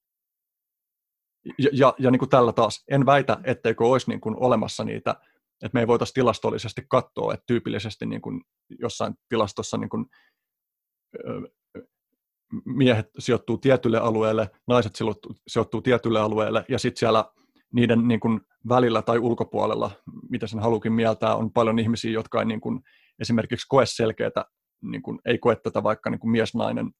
ja, 1.58 1.70
ja, 1.72 1.94
ja 1.98 2.10
niin 2.10 2.18
kuin 2.18 2.28
tällä 2.28 2.52
taas, 2.52 2.84
en 2.90 3.06
väitä, 3.06 3.38
etteikö 3.44 3.84
olisi 3.84 4.10
niin 4.10 4.20
kuin 4.20 4.36
olemassa 4.38 4.84
niitä, 4.84 5.10
että 5.62 5.74
me 5.74 5.80
ei 5.80 5.86
voitaisiin 5.86 6.14
tilastollisesti 6.14 6.86
katsoa, 6.88 7.34
että 7.34 7.44
tyypillisesti 7.46 8.06
niin 8.06 8.22
kuin 8.22 8.40
jossain 8.78 9.14
tilastossa 9.28 9.76
niin 9.76 9.90
kuin, 9.90 10.06
miehet 12.64 13.10
sijoittuu 13.18 13.58
tietylle 13.58 13.98
alueelle, 13.98 14.50
naiset 14.68 14.92
sijoittuu 15.48 15.82
tietylle 15.82 16.20
alueelle, 16.20 16.64
ja 16.68 16.78
sitten 16.78 16.98
siellä 16.98 17.24
niiden 17.72 18.08
niin 18.08 18.20
kuin 18.20 18.40
välillä 18.68 19.02
tai 19.02 19.18
ulkopuolella, 19.18 19.90
mitä 20.30 20.46
sen 20.46 20.60
halukin 20.60 20.92
mieltää, 20.92 21.36
on 21.36 21.52
paljon 21.52 21.78
ihmisiä, 21.78 22.10
jotka 22.10 22.38
ei 22.38 22.46
niin 22.46 22.60
kuin, 22.60 22.80
esimerkiksi 23.20 23.66
koe 23.68 23.86
selkeätä, 23.86 24.44
niin 24.82 25.02
kuin, 25.02 25.18
ei 25.24 25.38
koe 25.38 25.56
tätä 25.56 25.82
vaikka 25.82 26.10
niin 26.10 26.20
kuin 26.20 26.30
mies-nainen 26.30 26.90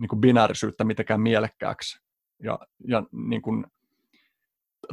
niin 0.00 0.08
kuin 0.08 0.20
binäärisyyttä 0.20 0.84
mitenkään 0.84 1.20
mielekkääksi 1.20 2.09
ja, 2.42 2.58
ja 2.88 3.02
niin 3.12 3.42
kuin, 3.42 3.66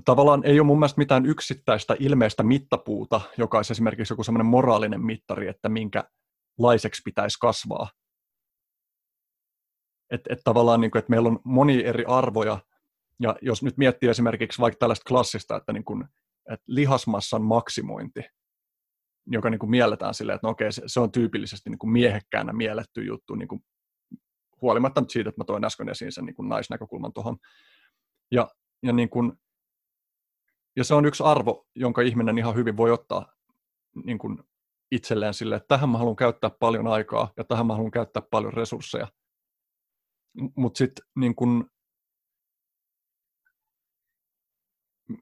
tavallaan 0.05 0.45
ei 0.45 0.59
ole 0.59 0.67
mun 0.67 0.79
mielestä 0.79 1.01
mitään 1.01 1.25
yksittäistä 1.25 1.95
ilmeistä 1.99 2.43
mittapuuta, 2.43 3.21
joka 3.37 3.57
olisi 3.57 3.73
esimerkiksi 3.73 4.13
joku 4.13 4.23
semmoinen 4.23 4.45
moraalinen 4.45 5.05
mittari, 5.05 5.47
että 5.47 5.69
minkä 5.69 6.03
laiseksi 6.59 7.01
pitäisi 7.05 7.39
kasvaa. 7.39 7.89
Että 10.11 10.33
et 10.33 10.39
tavallaan, 10.43 10.81
niin 10.81 10.91
kuin, 10.91 10.99
että 10.99 11.09
meillä 11.09 11.29
on 11.29 11.39
moni 11.43 11.83
eri 11.85 12.05
arvoja, 12.07 12.59
Ja 13.19 13.35
jos 13.41 13.63
nyt 13.63 13.77
miettii 13.77 14.09
esimerkiksi 14.09 14.61
vaikka 14.61 14.79
tällaista 14.79 15.07
klassista, 15.07 15.55
että, 15.55 15.73
niin 15.73 15.85
kuin, 15.85 16.05
että 16.51 16.63
lihasmassan 16.67 17.41
maksimointi, 17.41 18.21
joka 19.27 19.49
niin 19.49 19.59
kuin 19.59 19.69
mielletään 19.69 20.13
silleen, 20.13 20.35
että 20.35 20.47
no 20.47 20.51
okei, 20.51 20.69
se, 20.71 20.99
on 20.99 21.11
tyypillisesti 21.11 21.69
niin 21.69 21.79
kuin 21.79 21.91
miehekkäänä 21.91 22.53
mielletty 22.53 23.03
juttu, 23.03 23.35
niin 23.35 23.47
kuin, 23.47 23.61
huolimatta 24.61 25.01
nyt 25.01 25.09
siitä, 25.09 25.29
että 25.29 25.41
mä 25.41 25.45
toin 25.45 25.65
äsken 25.65 25.89
esiin 25.89 26.11
sen 26.11 26.25
niin 26.25 26.35
kuin 26.35 26.49
naisnäkökulman 26.49 27.13
tuohon. 27.13 27.37
Ja, 28.31 28.49
ja, 28.83 28.93
niin 28.93 29.09
kuin, 29.09 29.33
ja 30.75 30.83
se 30.83 30.93
on 30.93 31.05
yksi 31.05 31.23
arvo, 31.23 31.67
jonka 31.75 32.01
ihminen 32.01 32.37
ihan 32.37 32.55
hyvin 32.55 32.77
voi 32.77 32.91
ottaa 32.91 33.33
niin 34.05 34.17
kuin 34.17 34.43
itselleen 34.91 35.33
sille, 35.33 35.55
että 35.55 35.67
tähän 35.67 35.89
mä 35.89 35.97
haluan 35.97 36.15
käyttää 36.15 36.49
paljon 36.49 36.87
aikaa 36.87 37.33
ja 37.37 37.43
tähän 37.43 37.67
mä 37.67 37.73
haluan 37.73 37.91
käyttää 37.91 38.23
paljon 38.31 38.53
resursseja. 38.53 39.07
Mutta 40.55 40.77
sitten 40.77 41.05
niin 41.15 41.35
kun, 41.35 41.69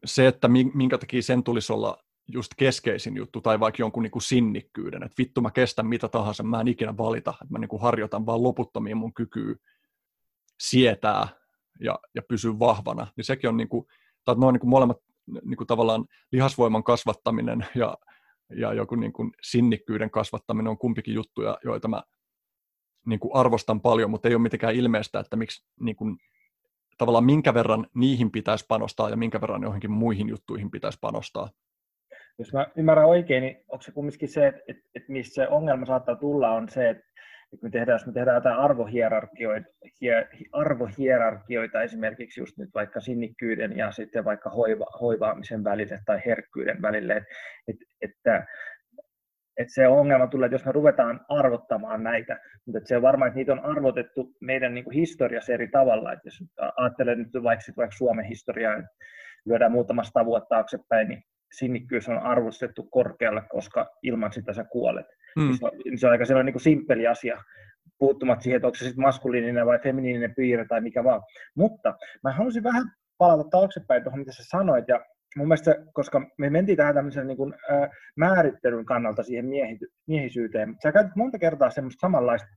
se, 0.05 0.27
että 0.27 0.47
minkä 0.73 0.97
takia 0.97 1.21
sen 1.21 1.43
tulisi 1.43 1.73
olla 1.73 2.04
just 2.27 2.51
keskeisin 2.57 3.17
juttu, 3.17 3.41
tai 3.41 3.59
vaikka 3.59 3.81
jonkun 3.81 4.03
niin 4.03 4.11
kuin 4.11 4.21
sinnikkyyden, 4.21 5.03
että 5.03 5.15
vittu 5.17 5.41
mä 5.41 5.51
kestän 5.51 5.87
mitä 5.87 6.07
tahansa, 6.07 6.43
mä 6.43 6.61
en 6.61 6.67
ikinä 6.67 6.97
valita, 6.97 7.29
että 7.41 7.53
mä 7.53 7.59
niin 7.59 7.69
kuin 7.69 7.81
harjoitan 7.81 8.25
vaan 8.25 8.43
loputtomiin 8.43 8.97
mun 8.97 9.13
kykyä 9.13 9.55
sietää 10.59 11.27
ja, 11.79 11.99
ja 12.15 12.21
pysyä 12.21 12.59
vahvana, 12.59 13.07
niin 13.17 13.25
sekin 13.25 13.49
on, 13.49 13.57
niin 13.57 13.69
kuin, 13.69 13.85
tai 14.25 14.35
noin 14.35 14.53
niin 14.53 14.59
kuin 14.61 14.69
molemmat 14.69 14.97
niin 15.27 15.57
kuin 15.57 15.67
tavallaan 15.67 16.05
lihasvoiman 16.31 16.83
kasvattaminen 16.83 17.65
ja 17.75 17.97
ja 18.49 18.73
joku 18.73 18.95
niin 18.95 19.13
kuin 19.13 19.31
sinnikkyyden 19.41 20.11
kasvattaminen 20.11 20.69
on 20.69 20.77
kumpikin 20.77 21.13
juttuja, 21.13 21.57
joita 21.63 21.87
mä 21.87 22.03
niin 23.05 23.19
kuin 23.19 23.35
arvostan 23.35 23.81
paljon, 23.81 24.09
mutta 24.09 24.27
ei 24.27 24.35
ole 24.35 24.41
mitenkään 24.41 24.75
ilmeistä, 24.75 25.19
että 25.19 25.35
miksi 25.35 25.65
niin 25.79 25.95
kuin, 25.95 26.17
tavallaan 26.97 27.25
minkä 27.25 27.53
verran 27.53 27.87
niihin 27.95 28.31
pitäisi 28.31 28.65
panostaa 28.67 29.09
ja 29.09 29.17
minkä 29.17 29.41
verran 29.41 29.63
johonkin 29.63 29.91
muihin 29.91 30.29
juttuihin 30.29 30.71
pitäisi 30.71 30.97
panostaa. 31.01 31.49
Jos 32.39 32.53
mä 32.53 32.67
ymmärrän 32.75 33.07
oikein, 33.07 33.43
niin 33.43 33.57
onko 33.67 33.81
se 33.81 33.91
kumminkin 33.91 34.29
se, 34.29 34.47
että, 34.47 34.61
että, 34.67 34.83
että 34.95 35.11
missä 35.11 35.33
se 35.33 35.47
ongelma 35.47 35.85
saattaa 35.85 36.15
tulla, 36.15 36.51
on 36.51 36.69
se, 36.69 36.89
että 36.89 37.03
me 37.61 37.69
tehdään, 37.69 37.95
jos 37.95 38.07
me 38.07 38.13
tehdään 38.13 38.35
jotain 38.35 38.57
arvohierarkioita, 38.57 39.67
arvohierarkioita 40.51 41.81
esimerkiksi 41.81 42.41
just 42.41 42.57
nyt 42.57 42.69
vaikka 42.73 42.99
sinnikkyyden 42.99 43.77
ja 43.77 43.91
sitten 43.91 44.25
vaikka 44.25 44.49
hoiva, 44.49 44.85
hoivaamisen 45.01 45.63
välille 45.63 45.99
tai 46.05 46.21
herkkyyden 46.25 46.81
välille, 46.81 47.25
että, 47.67 47.85
että, 48.01 48.45
että 49.57 49.73
se 49.73 49.87
ongelma 49.87 50.27
tulee, 50.27 50.45
että 50.45 50.55
jos 50.55 50.65
me 50.65 50.71
ruvetaan 50.71 51.25
arvottamaan 51.29 52.03
näitä, 52.03 52.39
mutta 52.65 52.87
se 52.87 52.95
on 52.95 53.01
varmaan, 53.01 53.27
että 53.27 53.37
niitä 53.37 53.53
on 53.53 53.65
arvotettu 53.65 54.35
meidän 54.41 54.73
niin 54.73 54.83
kuin 54.83 54.95
historiassa 54.95 55.53
eri 55.53 55.67
tavalla, 55.67 56.13
että 56.13 56.27
jos 56.27 56.43
ajattelee 56.77 57.15
nyt 57.15 57.33
vaikka, 57.43 57.65
vaikka 57.77 57.97
Suomen 57.97 58.25
historiaa, 58.25 58.83
lyödään 59.45 59.71
muutama 59.71 60.03
sata 60.03 60.25
vuotta 60.25 60.49
taaksepäin, 60.49 61.07
niin 61.07 61.23
sinnikkyys 61.57 62.09
on 62.09 62.17
arvostettu 62.17 62.83
korkealle, 62.83 63.41
koska 63.49 63.85
ilman 64.03 64.33
sitä 64.33 64.53
sä 64.53 64.63
kuolet. 64.63 65.05
Mm. 65.35 65.53
Se, 65.53 65.65
on, 65.65 65.71
se 65.95 66.07
on 66.07 66.11
aika 66.11 66.25
sellainen 66.25 66.45
niin 66.45 66.53
kuin 66.53 66.61
simppeli 66.61 67.07
asia, 67.07 67.43
puuttumat 67.99 68.41
siihen, 68.41 68.55
että 68.55 68.67
onko 68.67 68.75
se 68.75 68.85
sitten 68.85 69.01
maskuliininen 69.01 69.65
vai 69.65 69.79
feminiininen 69.79 70.35
piirre 70.35 70.65
tai 70.69 70.81
mikä 70.81 71.03
vaan. 71.03 71.21
Mutta 71.55 71.93
mä 72.23 72.31
haluaisin 72.31 72.63
vähän 72.63 72.83
palata 73.17 73.49
taaksepäin 73.49 74.03
tuohon, 74.03 74.19
mitä 74.19 74.31
sä 74.31 74.43
sanoit, 74.45 74.87
ja 74.87 75.05
mun 75.35 75.47
mielestä, 75.47 75.75
koska 75.93 76.21
me 76.37 76.49
mentiin 76.49 76.77
tähän 76.77 76.95
tämmöisen 76.95 77.27
niin 77.27 77.37
kuin, 77.37 77.53
ää, 77.69 77.89
määrittelyn 78.15 78.85
kannalta 78.85 79.23
siihen 79.23 79.45
miehity, 79.45 79.87
miehisyyteen, 80.07 80.75
sä 80.83 80.91
käytit 80.91 81.15
monta 81.15 81.39
kertaa 81.39 81.69
semmoista 81.69 82.01
samanlaista, 82.01 82.47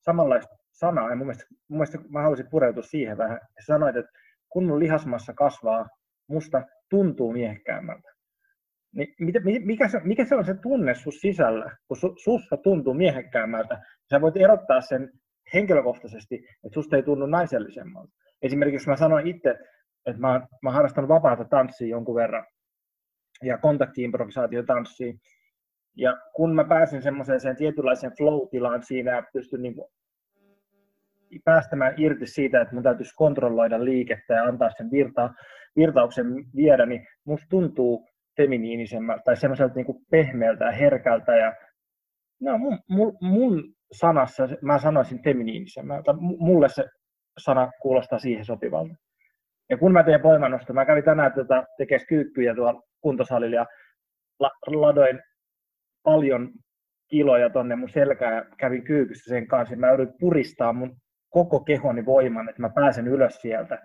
samanlaista 0.00 0.54
sanaa, 0.72 1.10
ja 1.10 1.16
mun 1.16 1.26
mielestä, 1.26 1.44
mun 1.50 1.78
mielestä 1.78 1.98
mä 2.08 2.20
haluaisin 2.20 2.50
pureutua 2.50 2.82
siihen 2.82 3.18
vähän. 3.18 3.38
Sä 3.60 3.66
sanoit, 3.66 3.96
että 3.96 4.12
kun 4.48 4.64
mun 4.64 4.80
lihasmassa 4.80 5.32
kasvaa, 5.32 5.88
musta 6.28 6.62
tuntuu 6.90 7.32
miehekkäämmältä. 7.32 8.11
Niin 8.92 9.14
mikä, 9.64 9.88
se, 9.88 10.00
mikä 10.04 10.24
se 10.24 10.34
on 10.34 10.44
se 10.44 10.54
tunne 10.54 10.94
sun 10.94 11.12
sisällä, 11.12 11.76
kun 11.88 11.96
su, 11.96 12.14
sussa 12.16 12.56
tuntuu 12.56 12.94
miehekkäämmältä? 12.94 13.82
Sä 14.10 14.20
voit 14.20 14.36
erottaa 14.36 14.80
sen 14.80 15.10
henkilökohtaisesti, 15.54 16.34
että 16.34 16.74
susta 16.74 16.96
ei 16.96 17.02
tunnu 17.02 17.26
naisellisemmalta. 17.26 18.12
Esimerkiksi 18.42 18.88
mä 18.88 18.96
sanoin 18.96 19.26
itse, 19.26 19.50
että 20.06 20.20
mä, 20.20 20.46
mä 20.62 20.70
harrastan 20.70 21.08
vapaata 21.08 21.44
tanssia 21.44 21.88
jonkun 21.88 22.14
verran 22.14 22.46
ja 23.42 23.58
kontaktiimprovisaatiotanssia. 23.58 25.12
Ja 25.96 26.16
kun 26.34 26.54
mä 26.54 26.64
pääsin 26.64 27.02
semmoiseen 27.02 27.56
tietynlaiseen 27.56 28.12
flow-tilaan 28.16 28.82
siinä 28.82 29.16
ja 29.16 29.22
pystyn 29.32 29.62
niin 29.62 29.74
päästämään 31.44 31.94
irti 31.96 32.26
siitä, 32.26 32.60
että 32.60 32.74
mun 32.74 32.82
täytyisi 32.82 33.14
kontrolloida 33.16 33.84
liikettä 33.84 34.34
ja 34.34 34.44
antaa 34.44 34.70
sen 34.70 34.90
virta, 34.90 35.30
virtauksen 35.76 36.26
viedä, 36.56 36.86
niin 36.86 37.06
musta 37.24 37.46
tuntuu 37.50 38.08
feminiinisemmältä 38.36 39.22
tai 39.24 39.36
semmoiselta 39.36 39.74
niin 39.74 40.06
pehmeältä 40.10 40.64
ja 40.64 40.72
herkältä. 40.72 41.36
Ja, 41.36 41.54
no, 42.40 42.58
mun, 42.58 43.16
mun, 43.20 43.74
sanassa 43.92 44.48
mä 44.62 44.78
sanoisin 44.78 45.22
feminiinisemmältä. 45.22 46.12
Mulle 46.38 46.68
se 46.68 46.84
sana 47.38 47.70
kuulostaa 47.82 48.18
siihen 48.18 48.44
sopivalta. 48.44 48.94
Ja 49.70 49.78
kun 49.78 49.92
mä 49.92 50.02
teen 50.02 50.22
voimannosta, 50.22 50.72
mä 50.72 50.86
kävin 50.86 51.04
tänään 51.04 51.32
tota, 51.32 51.64
tekemään 51.78 52.06
kyykkyjä 52.06 52.54
tuolla 52.54 52.82
kuntosalilla 53.00 53.56
ja 53.56 53.66
la, 54.40 54.50
ladoin 54.66 55.20
paljon 56.02 56.52
kiloja 57.08 57.50
tonne 57.50 57.76
mun 57.76 57.88
selkään 57.88 58.34
ja 58.34 58.44
kävin 58.58 58.84
kyykyssä 58.84 59.34
sen 59.34 59.46
kanssa. 59.46 59.76
Mä 59.76 59.92
yritin 59.92 60.14
puristaa 60.20 60.72
mun 60.72 60.96
koko 61.30 61.60
kehoni 61.60 62.04
voiman, 62.04 62.48
että 62.48 62.62
mä 62.62 62.70
pääsen 62.74 63.08
ylös 63.08 63.34
sieltä. 63.34 63.78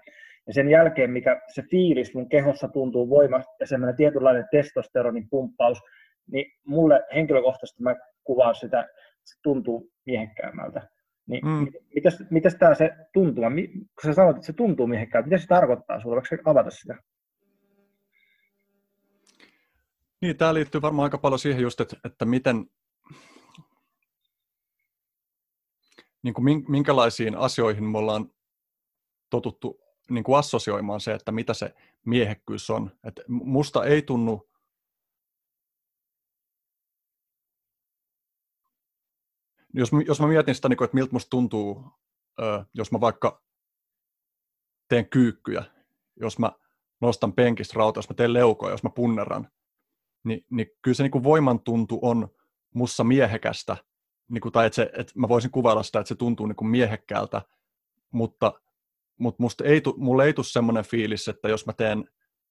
Ja 0.47 0.53
sen 0.53 0.69
jälkeen, 0.69 1.11
mikä 1.11 1.41
se 1.53 1.61
fiilis 1.61 2.13
mun 2.13 2.29
kehossa 2.29 2.67
tuntuu 2.67 3.09
voimasta 3.09 3.51
ja 3.59 3.67
semmoinen 3.67 3.95
tietynlainen 3.95 4.45
testosteronin 4.51 5.29
pumppaus, 5.29 5.77
niin 6.31 6.51
mulle 6.65 7.03
henkilökohtaisesti 7.15 7.83
mä 7.83 7.95
kuvaan 8.23 8.55
sitä, 8.55 8.87
se 9.23 9.39
tuntuu 9.43 9.91
miehekkäämmältä. 10.05 10.89
Niin 11.27 11.45
mm. 11.45 11.67
mitäs, 11.95 12.23
mitäs 12.29 12.55
tämä 12.55 12.75
se 12.75 12.89
tuntuu? 13.13 13.43
Kun 13.43 14.05
sä 14.05 14.13
sanoit, 14.13 14.37
että 14.37 14.45
se 14.45 14.53
tuntuu 14.53 14.87
miehekkäältä, 14.87 15.29
mitä 15.29 15.41
se 15.41 15.47
tarkoittaa 15.47 16.01
sulle? 16.01 16.15
Voiko 16.15 16.51
avata 16.51 16.69
sitä? 16.69 16.95
Niin, 20.21 20.37
tämä 20.37 20.53
liittyy 20.53 20.81
varmaan 20.81 21.03
aika 21.03 21.17
paljon 21.17 21.39
siihen 21.39 21.61
just, 21.61 21.81
että, 21.81 21.97
että 22.05 22.25
miten, 22.25 22.65
niin 26.23 26.33
kuin 26.33 26.63
minkälaisiin 26.67 27.35
asioihin 27.35 27.83
me 27.83 27.97
ollaan 27.97 28.29
totuttu 29.29 29.86
niin 30.09 30.23
kuin 30.23 30.37
assosioimaan 30.37 31.01
se, 31.01 31.13
että 31.13 31.31
mitä 31.31 31.53
se 31.53 31.75
miehekkyys 32.05 32.69
on. 32.69 32.91
Et 33.03 33.19
musta 33.27 33.85
ei 33.85 34.01
tunnu 34.01 34.49
jos, 39.73 39.91
jos 40.07 40.19
mä 40.19 40.27
mietin 40.27 40.55
sitä, 40.55 40.69
niin 40.69 40.77
kuin, 40.77 40.85
että 40.85 40.95
miltä 40.95 41.11
musta 41.11 41.29
tuntuu, 41.29 41.85
jos 42.73 42.91
mä 42.91 43.01
vaikka 43.01 43.43
teen 44.87 45.09
kyykkyjä, 45.09 45.63
jos 46.15 46.39
mä 46.39 46.51
nostan 47.01 47.33
penkistä 47.33 47.73
rautaa, 47.75 47.99
jos 47.99 48.09
mä 48.09 48.15
teen 48.15 48.33
leukoja, 48.33 48.73
jos 48.73 48.83
mä 48.83 48.89
punneran, 48.89 49.51
niin, 50.23 50.45
niin 50.49 50.67
kyllä 50.81 50.95
se 50.95 51.03
niin 51.03 51.11
kuin 51.11 51.23
voimantuntu 51.23 51.99
on 52.01 52.27
mussa 52.73 53.03
miehekästä, 53.03 53.77
niin 54.29 54.41
kuin, 54.41 54.51
tai 54.51 54.65
että, 54.65 54.75
se, 54.75 54.89
että 54.93 55.13
mä 55.15 55.29
voisin 55.29 55.51
kuvailla 55.51 55.83
sitä, 55.83 55.99
että 55.99 56.07
se 56.07 56.15
tuntuu 56.15 56.45
niin 56.45 56.55
kuin 56.55 56.69
miehekkäältä, 56.69 57.41
mutta 58.11 58.53
mutta 59.19 59.43
musta 59.43 59.63
ei, 59.63 59.81
mulle 59.97 60.25
ei 60.25 60.33
tule 60.33 60.45
semmoinen 60.45 60.85
fiilis, 60.85 61.27
että 61.27 61.49
jos 61.49 61.65
mä 61.65 61.73
teen 61.73 62.05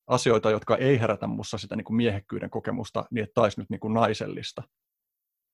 asioita, 0.07 0.51
jotka 0.51 0.77
ei 0.77 1.01
herätä 1.01 1.27
mussa 1.27 1.59
sitä 1.59 1.77
niin 1.77 1.85
kuin 1.85 1.97
miehekkyyden 1.97 2.51
kokemusta, 2.51 3.05
niin 3.11 3.25
että 3.25 3.35
taisi 3.35 3.61
nyt 3.61 3.71
niin 3.71 3.81
kuin 3.81 3.95
naisellista. 3.95 4.63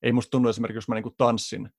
Ei 0.03 0.11
musta 0.11 0.29
tunnu 0.29 0.49
esimerkiksi, 0.49 0.77
jos 0.77 0.87
mä 0.87 0.95
niin 0.95 1.03
kuin 1.03 1.15
tanssin 1.17 1.69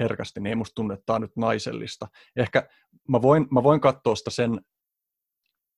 herkästi, 0.00 0.40
niin 0.40 0.50
ei 0.50 0.54
musta 0.54 0.74
tunnu, 0.74 0.94
että 0.94 1.02
tämä 1.06 1.14
on 1.14 1.20
nyt 1.20 1.36
naisellista. 1.36 2.08
Ehkä 2.36 2.68
mä 3.08 3.22
voin, 3.22 3.46
mä 3.50 3.62
voin 3.62 3.80
katsoa 3.80 4.14
sitä 4.14 4.30
sen 4.30 4.60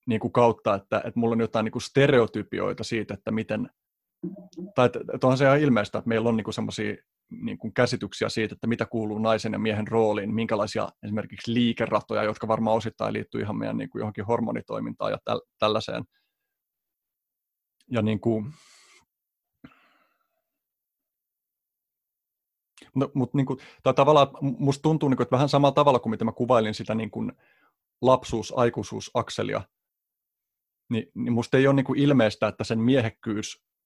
niin 0.07 0.21
kuin 0.21 0.33
kautta, 0.33 0.75
että, 0.75 0.99
että 0.99 1.21
mulla 1.21 1.33
on 1.33 1.41
jotain 1.41 1.65
niin 1.65 1.73
kuin 1.73 1.83
stereotypioita 1.83 2.85
siitä, 2.85 3.15
että 3.15 3.31
miten, 3.31 3.71
tai 4.75 4.91
onhan 5.23 5.39
se 5.39 5.45
ihan 5.45 5.61
ilmeistä, 5.61 5.99
että 5.99 6.09
meillä 6.09 6.29
on 6.29 6.37
niin 6.37 6.53
semmoisia 6.53 6.97
niin 7.31 7.59
kuin 7.59 7.75
käsityksiä 7.75 8.29
siitä, 8.29 8.55
että 8.55 8.67
mitä 8.67 8.87
kuuluu 8.87 9.19
naisen 9.19 9.53
ja 9.53 9.59
miehen 9.59 9.89
rooliin, 9.89 10.35
minkälaisia 10.35 10.89
esimerkiksi 11.03 11.55
liikeratoja, 11.55 12.23
jotka 12.23 12.49
varmaan 12.49 12.77
osittain 12.77 13.13
liittyy 13.13 13.41
ihan 13.41 13.57
meidän 13.57 13.77
niin 13.77 13.91
kuin 13.91 14.01
johonkin 14.01 14.25
hormonitoimintaan 14.25 15.13
ja 15.13 15.19
täl, 15.25 15.41
tällaiseen. 15.59 16.05
Ja 17.91 18.03
niin 18.03 18.21
kuin, 18.21 18.53
No, 22.95 23.11
mutta 23.15 23.37
niin 23.37 23.47
kuin, 23.47 23.59
tai 23.83 23.95
tavallaan 23.95 24.29
musta 24.41 24.83
tuntuu, 24.83 25.09
niin 25.09 25.17
kuin, 25.17 25.25
että 25.25 25.37
vähän 25.37 25.49
samalla 25.49 25.75
tavalla 25.75 25.99
kuin 25.99 26.11
mitä 26.11 26.25
mä 26.25 26.33
kuvailin 26.33 26.75
sitä 26.75 26.95
niin 26.95 27.11
kuin 27.11 27.33
lapsuus-aikuisuus-akselia, 28.03 29.63
niin, 30.91 31.07
niin 31.15 31.33
musta 31.33 31.57
ei 31.57 31.67
ole 31.67 31.75
niin 31.75 31.85
kuin 31.85 31.99
ilmeistä, 31.99 32.49
että 32.49 32.65
sen 32.65 32.79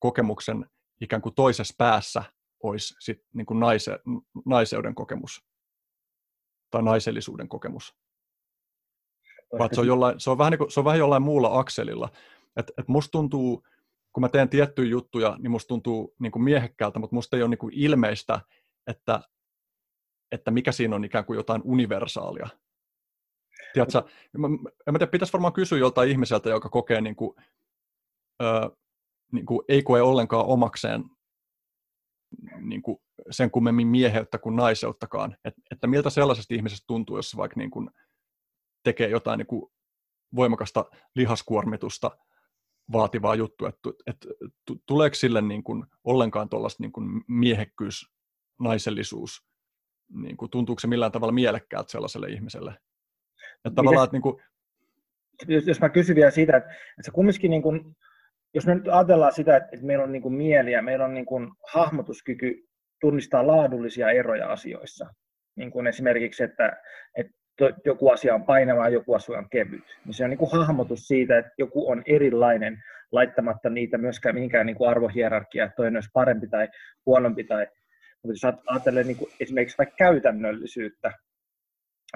miehekkyys-kokemuksen 0.03 0.66
ikään 1.00 1.22
kuin 1.22 1.34
toisessa 1.34 1.74
päässä 1.78 2.24
olisi 2.62 2.94
sit 3.00 3.22
niin 3.34 3.46
kuin 3.46 3.61
naise, 3.61 3.98
naiseuden 4.46 4.94
kokemus 4.94 5.44
tai 6.70 6.82
naisellisuuden 6.82 7.48
kokemus. 7.48 7.94
vaan 9.59 9.70
se 9.72 9.80
on, 9.80 9.86
jollain, 9.86 10.20
se, 10.20 10.30
on 10.30 10.38
vähän 10.38 10.50
niin 10.50 10.59
kuin, 10.59 10.70
se 10.70 10.80
on 10.80 10.84
vähän 10.84 10.98
jollain 10.98 11.22
muulla 11.22 11.59
akselilla. 11.59 12.09
Et, 12.57 12.70
et 12.78 12.88
musta 12.88 13.11
tuntuu, 13.11 13.62
kun 14.12 14.20
mä 14.20 14.28
teen 14.28 14.48
tiettyjä 14.48 14.90
juttuja, 14.90 15.36
niin 15.38 15.50
musta 15.50 15.68
tuntuu 15.68 16.14
niin 16.18 16.32
kuin 16.32 16.42
miehekkäältä, 16.42 16.98
mutta 16.98 17.14
musta 17.16 17.36
ei 17.36 17.42
ole 17.42 17.50
niin 17.50 17.59
kuin 17.59 17.74
ilmeistä, 17.74 18.40
että, 18.86 19.20
että 20.32 20.50
mikä 20.50 20.72
siinä 20.72 20.96
on 20.96 21.05
ikään 21.05 21.24
kuin 21.24 21.36
jotain 21.36 21.62
universaalia. 21.64 22.48
Tiedätkö, 23.72 24.03
mä, 24.38 24.46
en 24.86 24.94
tiedä, 24.94 25.07
pitäisi 25.07 25.32
varmaan 25.32 25.53
kysyä 25.53 25.78
joltain 25.78 26.11
ihmiseltä, 26.11 26.50
joka 26.50 26.68
kokee 26.68 27.00
niin 27.00 27.16
kuin, 27.16 27.36
ö, 28.42 28.70
niin 29.33 29.47
kuin, 29.47 29.61
ei 29.68 29.83
koe 29.83 30.03
ollenkaan 30.03 30.47
omakseen 30.47 31.05
niin 32.61 32.83
kuin 32.83 32.99
sen 33.30 33.51
kummemmin 33.51 33.89
mieheyttä 33.89 34.39
kuin 34.39 34.57
naiseuttakaan. 34.57 35.37
Et, 35.45 35.55
että 35.70 35.87
miltä 35.87 36.11
sellaisesta 36.11 36.55
ihmisestä 36.55 36.85
tuntuu, 36.87 37.16
jos 37.16 37.30
se 37.30 37.37
vaikka 37.37 37.61
niin 37.61 37.70
kuin 37.70 37.91
tekee 38.85 39.09
jotain 39.09 39.39
niin 39.39 39.47
kuin 39.47 39.72
voimakasta 40.35 40.85
lihaskuormitusta 41.14 42.11
vaativaa 42.93 43.35
juttua, 43.35 43.68
että, 43.68 43.91
että 44.07 44.28
tuleeko 44.87 45.14
sille 45.14 45.43
niin 45.43 45.64
kuin 45.64 45.85
ollenkaan 46.05 46.49
tuollaista 46.49 46.83
niin 46.83 46.93
kuin 46.93 47.24
miehekkyys, 47.28 48.07
naisellisuus, 48.61 49.47
niin 50.14 50.37
kuin, 50.37 50.51
tuntuuko 50.51 50.80
se 50.80 50.87
millään 50.87 51.12
tavalla 51.12 51.33
mielekkäältä 51.33 51.91
sellaiselle 51.91 52.28
ihmiselle? 52.28 52.78
Että 53.64 53.74
tavallaan, 53.74 54.05
että 54.05 54.14
niin 54.14 54.22
kuin... 54.22 54.43
jos, 55.49 55.66
jos 55.66 55.80
mä 55.80 55.89
kysyn 55.89 56.16
vielä 56.16 56.30
siitä, 56.30 56.57
että, 56.57 56.70
että 56.70 57.03
se 57.03 57.11
kumminkin 57.11 57.51
niin 57.51 57.62
kuin, 57.62 57.97
jos 58.55 58.66
me 58.66 58.74
nyt 58.74 58.88
ajatellaan 58.88 59.32
sitä, 59.32 59.57
että, 59.57 59.76
meillä 59.82 60.05
on 60.05 60.12
niin 60.12 60.22
kuin 60.22 60.34
mieli 60.34 60.72
ja 60.72 60.82
meillä 60.82 61.05
on 61.05 61.14
niin 61.14 61.26
kuin 61.26 61.48
hahmotuskyky 61.72 62.64
tunnistaa 63.00 63.46
laadullisia 63.46 64.11
eroja 64.11 64.48
asioissa, 64.48 65.07
niin 65.57 65.70
kuin 65.70 65.86
esimerkiksi, 65.86 66.44
että, 66.44 66.76
että 67.16 67.32
joku 67.84 68.09
asia 68.09 68.34
on 68.34 68.44
painava 68.44 68.88
ja 68.88 68.88
joku 68.88 69.14
asia 69.14 69.38
on 69.38 69.50
kevyt. 69.50 69.84
Niin 70.05 70.14
se 70.14 70.24
on 70.24 70.30
niin 70.30 70.38
kuin 70.38 70.50
hahmotus 70.53 71.07
siitä, 71.07 71.38
että 71.38 71.53
joku 71.59 71.90
on 71.90 72.03
erilainen, 72.07 72.82
laittamatta 73.12 73.70
niitä 73.70 73.98
myöskään 73.98 74.34
mihinkään 74.34 74.66
niin 74.66 74.76
kuin 74.76 74.90
arvohierarkiaa, 74.90 75.66
että 75.66 75.76
toinen 75.76 75.96
olisi 75.96 76.11
parempi 76.12 76.48
tai 76.48 76.68
huonompi. 77.07 77.44
Tai, 77.44 77.66
mutta 78.22 78.46
jos 78.46 78.55
ajattelee 78.66 79.05
niin 79.05 79.16
kuin 79.16 79.30
esimerkiksi 79.40 79.78
vaikka 79.78 79.94
käytännöllisyyttä, 79.96 81.12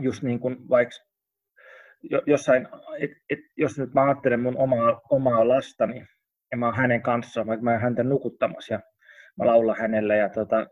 just 0.01 0.23
niin 0.23 0.41
kuin 0.41 0.69
vaikka 0.69 0.97
jossain, 2.27 2.69
et, 2.99 3.11
et, 3.31 3.39
jos 3.57 3.79
nyt 3.79 3.95
mä 3.95 4.05
ajattelen 4.05 4.41
mun 4.41 4.57
omaa, 4.57 5.01
omaa 5.11 5.49
lastani, 5.49 6.07
ja 6.51 6.57
mä 6.57 6.67
oon 6.67 6.77
hänen 6.77 7.03
kanssaan, 7.03 7.47
vaikka 7.47 7.65
mä 7.65 7.71
oon 7.71 7.81
häntä 7.81 8.03
nukuttamassa 8.03 8.75
ja 8.75 8.81
mä 9.39 9.47
laulan 9.47 9.77
hänelle 9.79 10.17
ja 10.17 10.29
tota, 10.29 10.67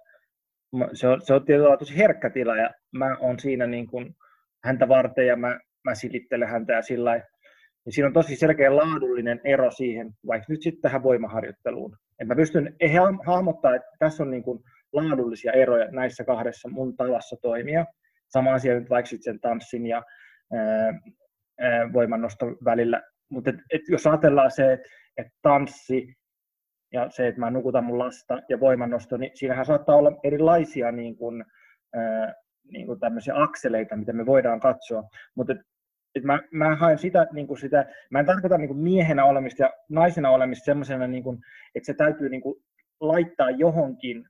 se 0.93 1.09
on, 1.09 1.21
se 1.25 1.35
on 1.35 1.45
tietyllä 1.45 1.77
tosi 1.77 1.97
herkkä 1.97 2.31
tila 2.31 2.57
ja 2.57 2.71
mä 2.93 3.17
oon 3.21 3.39
siinä 3.39 3.67
niin 3.67 3.87
kuin 3.87 4.15
häntä 4.65 4.89
varten 4.89 5.27
ja 5.27 5.37
mä, 5.37 5.61
mä 5.85 5.95
silittelen 5.95 6.49
häntä 6.49 6.73
ja 6.73 6.83
sillä 6.83 7.21
niin 7.85 7.93
siinä 7.93 8.07
on 8.07 8.13
tosi 8.13 8.37
selkeä 8.37 8.77
laadullinen 8.77 9.41
ero 9.45 9.71
siihen, 9.71 10.11
vaikka 10.27 10.47
nyt 10.49 10.63
sitten 10.63 10.83
tähän 10.83 11.03
voimaharjoitteluun. 11.03 11.97
Et 12.19 12.29
mä 12.29 12.37
pystyn 12.37 12.77
hahmottaa, 13.27 13.75
että 13.75 13.89
tässä 13.99 14.23
on 14.23 14.31
niin 14.31 14.43
kuin 14.43 14.61
laadullisia 14.93 15.53
eroja 15.53 15.91
näissä 15.91 16.25
kahdessa 16.25 16.69
mun 16.69 16.97
tavassa 16.97 17.37
toimia. 17.43 17.85
Sama 18.29 18.55
asia 18.55 18.75
nyt 18.75 18.91
vaikka 18.91 19.11
sen 19.21 19.41
tanssin 19.41 19.87
ja 19.87 20.03
ää, 20.53 21.01
ää, 21.61 21.93
voimannoston 21.93 22.57
välillä. 22.65 23.03
Mutta 23.31 23.53
jos 23.89 24.07
ajatellaan 24.07 24.51
se, 24.51 24.73
että 24.73 24.89
et 25.17 25.27
tanssi 25.43 26.15
ja 26.93 27.11
se, 27.11 27.29
että 27.29 27.41
mä 27.41 27.51
nukutan 27.51 27.85
mun 27.85 27.99
lasta 27.99 28.39
ja 28.49 28.61
voimannosto, 28.61 29.17
niin 29.17 29.31
siinähän 29.35 29.67
saattaa 29.67 29.97
olla 29.97 30.13
erilaisia 30.25 30.93
niin 30.93 31.17
kuin, 31.17 31.45
ää, 31.95 32.35
niin 32.73 32.87
kuin 32.87 33.01
tämmöisiä 33.01 33.35
akseleita, 33.37 33.97
mitä 33.97 34.13
me 34.13 34.27
voidaan 34.27 34.61
katsoa. 34.61 35.03
Mutta 35.35 35.53
et, 35.53 35.59
et 36.15 36.25
mä, 36.25 36.39
mä 36.53 36.77
haen 36.77 36.99
sitä, 36.99 37.27
niin 37.33 37.47
kuin 37.47 37.59
sitä, 37.59 37.87
mä 38.11 38.21
en 38.21 38.27
tarkoita 38.27 38.59
niin 38.59 38.69
kuin 38.69 38.79
miehenä 38.79 39.25
olemista 39.25 39.63
ja 39.63 39.73
naisena 39.89 40.31
olemista 40.31 40.65
semmoisena, 40.65 41.07
niin 41.07 41.23
kuin, 41.23 41.39
että 41.75 41.87
se 41.87 41.95
täytyy 41.95 42.29
niin 42.29 42.43
kuin 42.43 42.65
laittaa 43.01 43.51
johonkin 43.51 44.25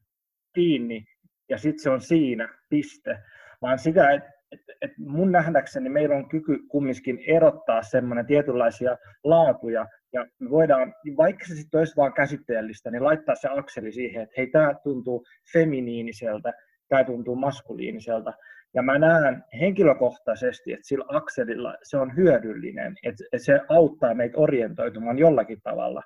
kiinni 0.55 1.05
ja 1.49 1.59
sitten 1.59 1.83
se 1.83 1.91
on 1.91 2.01
siinä, 2.01 2.49
piste. 2.69 3.19
Vaan 3.63 3.79
sitä, 3.79 4.11
että 4.11 4.31
et, 4.53 4.61
et 4.83 4.91
mun 4.99 5.33
nähdäkseni 5.33 5.89
meillä 5.89 6.17
on 6.17 6.29
kyky 6.29 6.59
kumminkin 6.69 7.19
erottaa 7.27 7.83
semmoinen 7.83 8.27
tietynlaisia 8.27 8.97
laatuja, 9.25 9.87
ja 10.15 10.27
me 10.39 10.51
voidaan, 10.51 10.95
vaikka 11.17 11.45
se 11.45 11.55
sitten 11.55 11.79
olisi 11.79 11.97
vain 11.97 12.13
käsitteellistä, 12.13 12.91
niin 12.91 13.05
laittaa 13.05 13.35
se 13.35 13.49
akseli 13.49 13.93
siihen, 13.93 14.23
että 14.23 14.35
hei, 14.37 14.47
tämä 14.47 14.75
tuntuu 14.83 15.27
feminiiniseltä, 15.53 16.53
tämä 16.89 17.05
tuntuu 17.05 17.37
maskuliiniselta. 17.37 18.33
Ja 18.75 18.83
mä 18.83 18.99
näen 18.99 19.45
henkilökohtaisesti, 19.61 20.73
että 20.73 20.89
sillä 20.89 21.05
akselilla 21.09 21.75
se 21.83 21.97
on 21.97 22.17
hyödyllinen, 22.17 22.97
että 23.03 23.25
se 23.37 23.61
auttaa 23.69 24.15
meitä 24.15 24.39
orientoitumaan 24.39 25.19
jollakin 25.19 25.61
tavalla. 25.63 26.03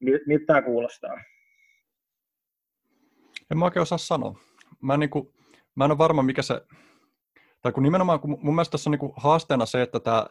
Miltä 0.00 0.44
tämä 0.46 0.62
kuulostaa? 0.62 1.14
En 3.50 3.58
mä 3.58 3.64
oikein 3.64 3.82
osaa 3.82 3.98
sanoa. 3.98 4.34
Mä, 4.82 4.96
niin 4.96 5.10
kuin, 5.10 5.28
mä 5.74 5.84
en 5.84 5.90
ole 5.90 5.98
varma, 5.98 6.22
mikä 6.22 6.42
se... 6.42 6.60
Tai 7.62 7.72
kun 7.72 7.82
nimenomaan, 7.82 8.20
kun 8.20 8.30
mun 8.30 8.54
mielestä 8.54 8.72
tässä 8.72 8.90
on 8.90 8.92
niin 8.92 8.98
kuin 9.00 9.12
haasteena 9.16 9.66
se, 9.66 9.82
että 9.82 10.00
tämä 10.00 10.26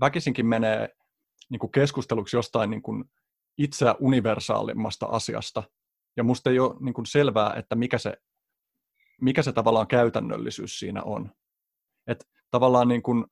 väkisinkin 0.00 0.46
menee 0.46 0.88
niin 1.54 1.60
kuin 1.60 1.72
keskusteluksi 1.72 2.36
jostain 2.36 2.70
niin 2.70 2.82
kuin 2.82 3.04
itseä 3.58 3.94
universaalimmasta 4.00 5.06
asiasta. 5.06 5.62
Ja 6.16 6.24
musta 6.24 6.50
ei 6.50 6.58
ole 6.58 6.76
niin 6.80 6.94
kuin 6.94 7.06
selvää, 7.06 7.54
että 7.54 7.74
mikä 7.74 7.98
se 7.98 8.16
mikä 9.20 9.42
se 9.42 9.52
tavallaan 9.52 9.86
käytännöllisyys 9.86 10.78
siinä 10.78 11.02
on. 11.02 11.30
Et 12.06 12.28
tavallaan 12.50 12.88
niin 12.88 13.02
kuin, 13.02 13.24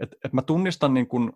et, 0.00 0.16
et 0.24 0.32
mä 0.32 0.42
tunnistan, 0.42 0.94
niin 0.94 1.08
kuin, 1.08 1.32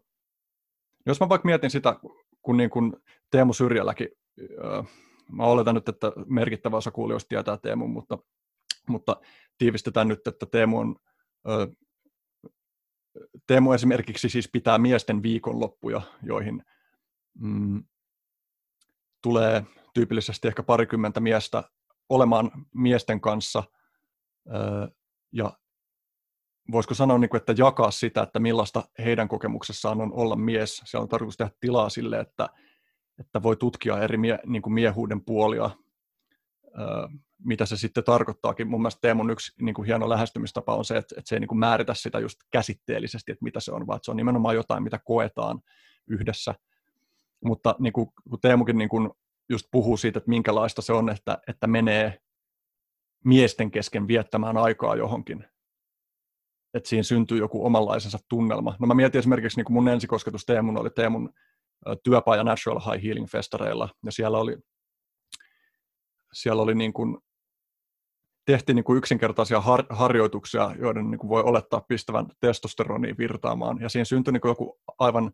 jos 1.07 1.21
mä 1.21 1.29
vaikka 1.29 1.47
mietin 1.47 1.71
sitä, 1.71 1.97
kun 2.43 2.57
niin 2.57 2.71
kuin 2.71 2.97
Teemu 3.31 3.53
Syrjälläkin, 3.53 4.09
öö, 4.41 4.83
mä 5.33 5.45
oletan 5.45 5.75
nyt, 5.75 5.89
että 5.89 6.13
merkittävä 6.27 6.77
osa 6.77 6.91
kuulijoista 6.91 7.29
tietää 7.29 7.57
Teemun, 7.57 7.91
mutta, 7.91 8.19
mutta 8.89 9.17
tiivistetään 9.59 10.09
nyt, 10.09 10.27
että 10.27 10.47
Teemu 10.47 10.79
on 10.79 10.97
Teemu 13.47 13.73
esimerkiksi 13.73 14.29
siis 14.29 14.49
pitää 14.53 14.79
miesten 14.79 15.23
viikonloppuja, 15.23 16.01
joihin 16.23 16.63
mm, 17.39 17.85
tulee 19.23 19.65
tyypillisesti 19.95 20.49
ehkä 20.49 20.63
parikymmentä 20.63 21.21
miestä 21.21 21.65
olemaan 22.09 22.51
miesten 22.75 23.21
kanssa 23.21 23.63
ja 25.33 25.57
voisiko 26.73 26.95
sanoa, 26.95 27.19
niin 27.19 27.31
kuin, 27.31 27.39
että 27.39 27.55
jakaa 27.59 27.91
sitä, 27.91 28.23
että 28.23 28.41
millaista 28.41 28.85
heidän 28.99 29.29
kokemuksessaan 29.29 30.01
on 30.01 30.13
olla 30.13 30.37
mies. 30.37 30.83
Siellä 30.85 31.03
on 31.03 31.09
tarkoitus 31.09 31.37
tehdä 31.37 31.53
tilaa 31.61 31.89
sille, 31.89 32.21
että, 32.21 32.49
että 33.19 33.43
voi 33.43 33.57
tutkia 33.57 33.99
eri 33.99 34.17
mie, 34.17 34.39
niin 34.47 34.63
kuin 34.63 34.73
miehuuden 34.73 35.25
puolia, 35.25 35.71
mitä 37.45 37.67
se 37.67 37.77
sitten 37.77 38.05
tarkoittaakin. 38.05 38.69
Mun 38.69 38.81
mielestä 38.81 39.01
Teemun 39.01 39.31
yksi 39.31 39.53
niin 39.65 39.75
kuin 39.75 39.87
hieno 39.87 40.09
lähestymistapa 40.09 40.77
on 40.77 40.85
se, 40.85 40.97
että, 40.97 41.15
että 41.19 41.29
se 41.29 41.37
ei 41.37 41.41
niin 41.41 41.49
kuin 41.49 41.59
määritä 41.59 41.95
sitä 41.95 42.19
just 42.19 42.39
käsitteellisesti, 42.51 43.33
että 43.33 43.45
mitä 43.45 43.61
se 43.61 43.73
on, 43.73 43.87
vaan 43.87 44.01
se 44.03 44.11
on 44.11 44.17
nimenomaan 44.17 44.55
jotain, 44.55 44.83
mitä 44.83 44.99
koetaan 45.05 45.61
yhdessä. 46.09 46.55
Mutta 47.45 47.77
niin 47.79 47.93
kuin, 47.93 48.09
kun 48.31 48.41
Teemukin 48.41 48.79
niin 48.79 48.89
kuin 48.89 49.11
just 49.49 49.67
puhuu 49.71 49.97
siitä, 49.97 50.19
että 50.19 50.31
minkälaista 50.31 50.83
se 50.83 50.93
on, 50.93 51.11
että, 51.11 51.39
että 51.49 51.67
menee 51.67 52.19
miesten 53.25 53.71
kesken 53.71 54.09
viettämään 54.09 54.57
aikaa 54.57 54.97
johonkin. 54.97 55.45
Että 56.75 56.89
siinä 56.89 57.03
syntyy 57.03 57.39
joku 57.39 57.67
omanlaisensa 57.67 58.19
tunnelma. 58.29 58.77
No 58.81 58.87
mä 58.87 58.95
mietin 58.95 59.19
esimerkiksi 59.19 59.59
niin 59.59 59.65
kuin 59.65 59.75
mun 59.75 59.89
ensikosketus 59.89 60.45
Teemun 60.45 60.79
oli 60.79 60.91
Teemun 60.91 61.33
työpaja 62.03 62.45
Natural 62.45 62.81
High 62.81 63.05
Healing 63.05 63.29
Festareilla, 63.29 63.89
ja 64.05 64.13
siellä 64.13 64.39
oli, 64.39 64.57
siellä 66.33 66.63
oli 66.63 66.75
niin 66.75 66.93
kuin, 66.93 67.19
tehtiin 68.45 68.77
niin 68.77 68.85
kuin 68.85 68.99
yksinkertaisia 68.99 69.61
har, 69.61 69.85
harjoituksia, 69.91 70.75
joiden 70.79 71.11
niin 71.11 71.19
kuin 71.19 71.29
voi 71.29 71.43
olettaa 71.43 71.81
pistävän 71.81 72.27
testosteroniin 72.41 73.19
virtaamaan, 73.19 73.81
ja 73.81 73.89
siinä 73.89 74.05
syntyi 74.05 74.33
niin 74.33 74.41
kuin 74.41 74.51
joku 74.51 74.81
aivan 74.99 75.33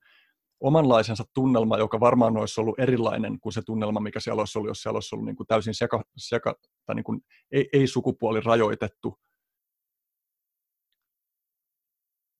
omanlaisensa 0.60 1.24
tunnelma, 1.34 1.78
joka 1.78 2.00
varmaan 2.00 2.36
olisi 2.36 2.60
ollut 2.60 2.80
erilainen 2.80 3.40
kuin 3.40 3.52
se 3.52 3.62
tunnelma, 3.62 4.00
mikä 4.00 4.20
siellä 4.20 4.40
olisi 4.40 4.58
ollut, 4.58 4.70
jos 4.70 4.82
siellä 4.82 4.96
olisi 4.96 5.14
ollut 5.14 5.26
niin 5.26 5.36
kuin 5.36 5.46
täysin 5.46 5.74
seka, 5.74 6.04
seka 6.16 6.54
tai 6.86 6.94
niin 6.94 7.04
kuin 7.04 7.20
ei, 7.52 7.68
ei 7.72 7.86
sukupuoli 7.86 8.40
rajoitettu 8.40 9.18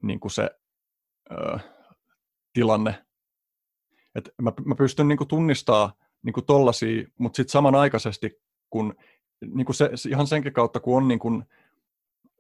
niin 0.03 0.21
kuin 0.21 0.33
se 0.33 0.51
ö, 1.31 1.59
tilanne. 2.53 3.05
Et 4.15 4.31
mä, 4.43 4.53
mä 4.65 4.75
pystyn 4.75 5.09
niin 5.09 5.19
kuin 5.19 5.29
tunnistamaan 5.29 5.93
niin 6.23 6.33
kuin 6.33 6.47
tollasia, 6.47 7.07
mutta 7.19 7.37
sitten 7.37 7.53
samanaikaisesti, 7.53 8.31
kun 8.71 8.95
niin 9.47 9.67
kuin 9.67 9.77
se, 9.77 9.91
ihan 10.09 10.27
senkin 10.27 10.53
kautta, 10.53 10.81
kun 10.81 10.97
on 10.97 11.09
niin 11.09 11.19
kuin, 11.19 11.45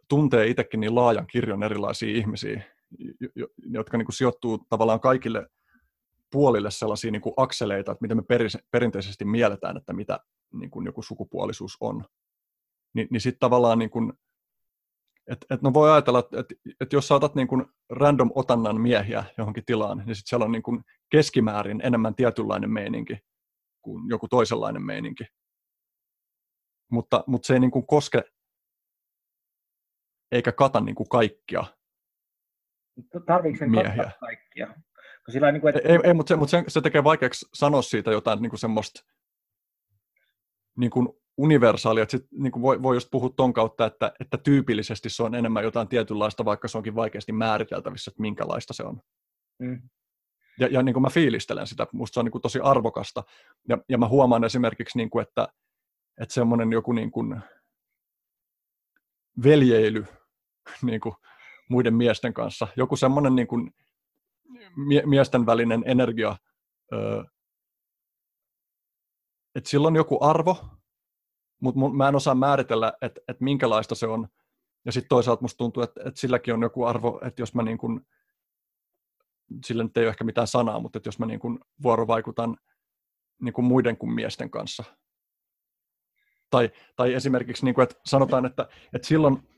tuntee 0.08 0.46
itsekin 0.46 0.80
niin 0.80 0.94
laajan 0.94 1.26
kirjon 1.26 1.62
erilaisia 1.62 2.16
ihmisiä, 2.16 2.62
jotka 3.70 3.98
niin 3.98 4.06
kuin 4.06 4.14
sijoittuu 4.14 4.58
tavallaan 4.68 5.00
kaikille 5.00 5.46
puolille 6.32 6.70
sellaisia 6.70 7.10
niin 7.10 7.22
kuin 7.22 7.34
akseleita, 7.36 7.92
että 7.92 8.02
miten 8.02 8.16
me 8.16 8.22
perinteisesti 8.70 9.24
mielletään, 9.24 9.76
että 9.76 9.92
mitä 9.92 10.20
niin 10.52 10.70
kuin 10.70 10.86
joku 10.86 11.02
sukupuolisuus 11.02 11.76
on. 11.80 12.04
Ni, 12.94 13.08
niin 13.10 13.20
sitten 13.20 13.40
tavallaan, 13.40 13.78
niin 13.78 13.90
kuin, 13.90 14.12
et, 15.26 15.46
et 15.50 15.62
no 15.62 15.74
voi 15.74 15.90
ajatella, 15.90 16.18
että 16.18 16.40
et, 16.40 16.46
et 16.80 16.92
jos 16.92 17.08
saatat 17.08 17.34
niin 17.34 17.48
kuin 17.48 17.66
random 17.90 18.30
otannan 18.34 18.80
miehiä 18.80 19.24
johonkin 19.38 19.64
tilaan, 19.66 19.98
niin 19.98 20.14
sitten 20.14 20.28
siellä 20.28 20.44
on 20.44 20.52
niin 20.52 20.62
kuin 20.62 20.84
keskimäärin 21.10 21.80
enemmän 21.84 22.14
tietynlainen 22.14 22.70
meininki 22.70 23.18
kuin 23.82 24.08
joku 24.08 24.28
toisenlainen 24.28 24.82
meininki. 24.82 25.24
Mutta, 26.90 27.24
mutta 27.26 27.46
se 27.46 27.54
ei 27.54 27.60
niin 27.60 27.70
kuin 27.70 27.86
koske 27.86 28.22
eikä 30.32 30.52
kata 30.52 30.80
niin 30.80 30.94
kuin 30.94 31.08
kaikkia 31.08 31.64
Tarviiko 33.26 33.58
sen 33.58 33.70
miehiä. 33.70 34.10
kaikkia? 34.20 34.74
Sillä 35.28 35.52
niin 35.52 35.60
kuin, 35.60 35.76
että... 35.76 35.88
ei, 35.88 35.98
ei, 36.04 36.14
mutta, 36.14 36.28
se, 36.28 36.36
mutta 36.36 36.50
se, 36.50 36.64
se 36.68 36.80
tekee 36.80 37.04
vaikeaksi 37.04 37.46
sanoa 37.54 37.82
siitä 37.82 38.10
jotain 38.10 38.42
niin 38.42 38.50
kuin 38.50 38.60
semmoista 38.60 39.00
niin 40.76 40.90
kuin 40.90 41.08
universaalia, 41.36 42.02
että 42.02 42.10
sit, 42.10 42.26
niin 42.30 42.52
kuin 42.52 42.62
voi, 42.62 42.82
voi 42.82 42.96
just 42.96 43.08
puhua 43.10 43.30
ton 43.36 43.52
kautta, 43.52 43.86
että, 43.86 44.12
että 44.20 44.38
tyypillisesti 44.38 45.10
se 45.10 45.22
on 45.22 45.34
enemmän 45.34 45.64
jotain 45.64 45.88
tietynlaista, 45.88 46.44
vaikka 46.44 46.68
se 46.68 46.78
onkin 46.78 46.94
vaikeasti 46.94 47.32
määriteltävissä, 47.32 48.10
että 48.10 48.22
minkälaista 48.22 48.74
se 48.74 48.82
on. 48.82 49.00
Mm. 49.58 49.82
Ja, 50.60 50.68
ja 50.70 50.82
niin 50.82 50.92
kuin 50.92 51.02
mä 51.02 51.10
fiilistelen 51.10 51.66
sitä, 51.66 51.86
musta 51.92 52.14
se 52.14 52.20
on 52.20 52.24
niin 52.24 52.32
kuin 52.32 52.42
tosi 52.42 52.60
arvokasta, 52.60 53.24
ja, 53.68 53.78
ja 53.88 53.98
mä 53.98 54.08
huomaan 54.08 54.44
esimerkiksi, 54.44 54.98
niin 54.98 55.10
kuin, 55.10 55.22
että, 55.22 55.48
että 56.20 56.34
semmoinen 56.34 56.72
joku 56.72 56.92
niin 56.92 57.10
kuin 57.10 57.40
veljeily 59.42 60.06
niin 60.82 61.00
kuin 61.00 61.14
muiden 61.68 61.94
miesten 61.94 62.34
kanssa, 62.34 62.68
joku 62.76 62.96
semmoinen 62.96 63.36
niin 63.36 63.48
kuin 63.48 63.74
mie- 64.76 65.06
miesten 65.06 65.46
välinen 65.46 65.82
energia, 65.86 66.36
että 69.54 69.70
sillä 69.70 69.86
on 69.86 69.96
joku 69.96 70.18
arvo, 70.20 70.64
mutta 71.60 71.80
mä 71.96 72.08
en 72.08 72.16
osaa 72.16 72.34
määritellä, 72.34 72.92
että, 73.02 73.20
että 73.28 73.44
minkälaista 73.44 73.94
se 73.94 74.06
on. 74.06 74.28
Ja 74.84 74.92
sitten 74.92 75.08
toisaalta 75.08 75.42
musta 75.42 75.58
tuntuu, 75.58 75.82
että, 75.82 76.00
että 76.06 76.20
silläkin 76.20 76.54
on 76.54 76.62
joku 76.62 76.84
arvo, 76.84 77.20
että 77.24 77.42
jos 77.42 77.54
mä 77.54 77.62
niin 77.62 77.78
kuin, 77.78 78.06
sillä 79.64 79.82
nyt 79.82 79.96
ei 79.96 80.04
ole 80.04 80.08
ehkä 80.08 80.24
mitään 80.24 80.46
sanaa, 80.46 80.80
mutta 80.80 80.98
että 80.98 81.08
jos 81.08 81.18
mä 81.18 81.26
niin 81.26 81.40
kuin 81.40 81.58
vuorovaikutan 81.82 82.56
niin 83.42 83.52
kuin 83.52 83.64
muiden 83.64 83.96
kuin 83.96 84.12
miesten 84.12 84.50
kanssa. 84.50 84.84
Tai, 86.50 86.70
tai 86.96 87.14
esimerkiksi, 87.14 87.64
niin 87.64 87.74
kuin, 87.74 87.82
että 87.82 88.00
sanotaan, 88.06 88.46
että, 88.46 88.68
että 88.94 89.08
silloin, 89.08 89.48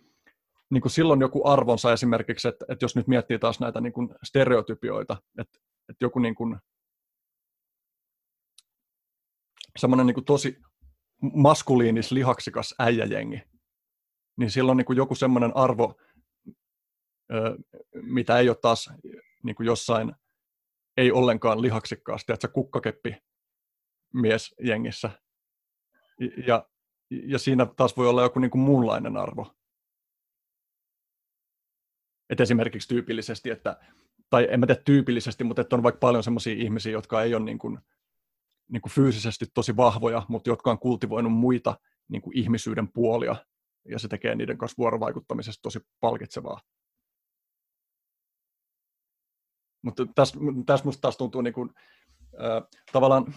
niin 0.70 0.80
kuin 0.80 0.92
silloin 0.92 1.20
joku 1.20 1.48
arvonsa 1.48 1.92
esimerkiksi, 1.92 2.48
että, 2.48 2.64
että 2.68 2.84
jos 2.84 2.96
nyt 2.96 3.08
miettii 3.08 3.38
taas 3.38 3.60
näitä 3.60 3.80
niin 3.80 3.92
kuin 3.92 4.08
stereotypioita, 4.24 5.16
että, 5.38 5.58
että 5.88 6.04
joku 6.04 6.18
niin 6.18 6.34
kuin, 6.34 6.56
semmoinen 9.78 10.06
niin 10.06 10.14
kuin 10.14 10.24
tosi 10.24 10.58
maskuliinis, 11.34 12.12
lihaksikas 12.12 12.74
äijäjengi, 12.78 13.42
niin 14.36 14.50
silloin 14.50 14.76
niin 14.76 14.86
kuin 14.86 14.96
joku 14.96 15.14
semmoinen 15.14 15.56
arvo, 15.56 15.94
mitä 18.02 18.38
ei 18.38 18.48
ole 18.48 18.56
taas 18.62 18.90
niin 19.42 19.56
kuin 19.56 19.66
jossain 19.66 20.12
ei 20.96 21.12
ollenkaan 21.12 21.62
lihaksikkaasti, 21.62 22.32
että 22.32 22.48
se 22.48 22.52
kukkakeppi 22.52 23.16
miesjengissä. 24.14 25.10
Ja, 26.46 26.68
ja 27.10 27.38
siinä 27.38 27.66
taas 27.66 27.96
voi 27.96 28.08
olla 28.08 28.22
joku 28.22 28.38
niin 28.38 28.50
kuin 28.50 28.62
muunlainen 28.62 29.16
arvo. 29.16 29.54
Et 32.30 32.40
esimerkiksi 32.40 32.88
tyypillisesti, 32.88 33.50
että, 33.50 33.80
tai 34.30 34.48
en 34.50 34.60
mä 34.60 34.66
tiedä 34.66 34.82
tyypillisesti, 34.84 35.44
mutta 35.44 35.62
että 35.62 35.76
on 35.76 35.82
vaikka 35.82 35.98
paljon 35.98 36.22
sellaisia 36.22 36.54
ihmisiä, 36.54 36.92
jotka 36.92 37.22
ei 37.22 37.34
ole 37.34 37.44
niin 37.44 37.58
kuin 37.58 37.78
niin 38.70 38.82
kuin 38.82 38.92
fyysisesti 38.92 39.46
tosi 39.54 39.76
vahvoja, 39.76 40.22
mutta 40.28 40.50
jotka 40.50 40.70
on 40.70 40.78
kultivoinut 40.78 41.32
muita 41.32 41.78
niin 42.08 42.22
kuin 42.22 42.38
ihmisyyden 42.38 42.92
puolia, 42.92 43.36
ja 43.88 43.98
se 43.98 44.08
tekee 44.08 44.34
niiden 44.34 44.58
kanssa 44.58 44.74
vuorovaikuttamisesta 44.78 45.62
tosi 45.62 45.80
palkitsevaa. 46.00 46.60
Mutta 49.82 50.06
tässä, 50.14 50.38
tässä 50.66 50.84
musta 50.84 51.00
taas 51.00 51.16
tuntuu 51.16 51.40
niin 51.40 51.54
kuin, 51.54 51.70
äh, 52.34 52.80
tavallaan, 52.92 53.34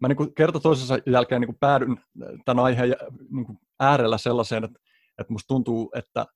mä 0.00 0.08
niin 0.08 0.16
kuin 0.16 0.34
kerta 0.34 0.60
toisensa 0.60 0.98
jälkeen 1.06 1.40
niin 1.40 1.48
kuin 1.48 1.58
päädyn 1.60 1.96
tämän 2.44 2.64
aiheen 2.64 2.96
niin 3.30 3.46
kuin 3.46 3.58
äärellä 3.80 4.18
sellaiseen, 4.18 4.64
että, 4.64 4.80
että 5.18 5.32
musta 5.32 5.48
tuntuu, 5.48 5.92
että 5.94 6.26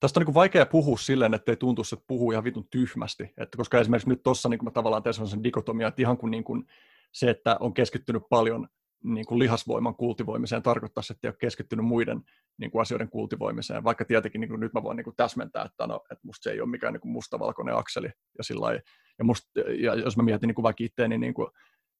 Tästä 0.00 0.20
on 0.20 0.26
niin 0.26 0.34
vaikea 0.34 0.66
puhua 0.66 0.98
silleen, 0.98 1.34
että 1.34 1.52
ei 1.52 1.56
tuntuisi, 1.56 1.94
että 1.94 2.04
puhuu 2.06 2.32
ihan 2.32 2.44
vitun 2.44 2.68
tyhmästi. 2.70 3.22
Että 3.38 3.56
koska 3.56 3.80
esimerkiksi 3.80 4.08
nyt 4.08 4.22
tuossa 4.22 4.48
niin 4.48 4.64
mä 4.64 4.70
tavallaan 4.70 5.02
teen 5.02 5.14
sellaisen 5.14 5.44
dikotomia, 5.44 5.88
että 5.88 6.02
ihan 6.02 6.18
kuin, 6.18 6.30
niin 6.30 6.44
kuin 6.44 6.66
se, 7.12 7.30
että 7.30 7.56
on 7.60 7.74
keskittynyt 7.74 8.22
paljon 8.30 8.68
niin 9.04 9.26
kuin 9.26 9.38
lihasvoiman 9.38 9.96
kultivoimiseen, 9.96 10.62
tarkoittaa, 10.62 11.02
että 11.10 11.28
ei 11.28 11.30
ole 11.30 11.36
keskittynyt 11.40 11.86
muiden 11.86 12.22
niin 12.58 12.70
kuin 12.70 12.82
asioiden 12.82 13.08
kultivoimiseen, 13.08 13.84
vaikka 13.84 14.04
tietenkin 14.04 14.40
niin 14.40 14.48
kuin 14.48 14.60
nyt 14.60 14.72
mä 14.72 14.82
voin 14.82 14.96
niin 14.96 15.04
kuin 15.04 15.16
täsmentää, 15.16 15.64
että, 15.64 15.86
no, 15.86 16.00
että 16.12 16.26
musta 16.26 16.42
se 16.42 16.50
ei 16.50 16.60
ole 16.60 16.70
mikään 16.70 16.92
niin 16.92 17.00
kuin 17.00 17.12
mustavalkoinen 17.12 17.76
akseli. 17.76 18.10
Ja, 18.38 18.44
sillä 18.44 18.72
ja, 19.18 19.24
musta, 19.24 19.60
ja 19.78 19.94
jos 19.94 20.16
mä 20.16 20.22
mietin 20.22 20.46
niin 20.46 20.54
kuin 20.54 20.62
vaikka 20.62 20.84
itteeni, 20.84 21.18
niin, 21.18 21.34
kuin, 21.34 21.48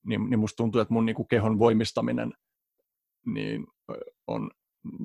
niin, 0.06 0.30
niin 0.30 0.40
musta 0.40 0.56
tuntuu, 0.56 0.80
että 0.80 0.94
mun 0.94 1.06
niin 1.06 1.16
kuin 1.16 1.28
kehon 1.28 1.58
voimistaminen 1.58 2.32
niin 3.26 3.66
on 4.26 4.50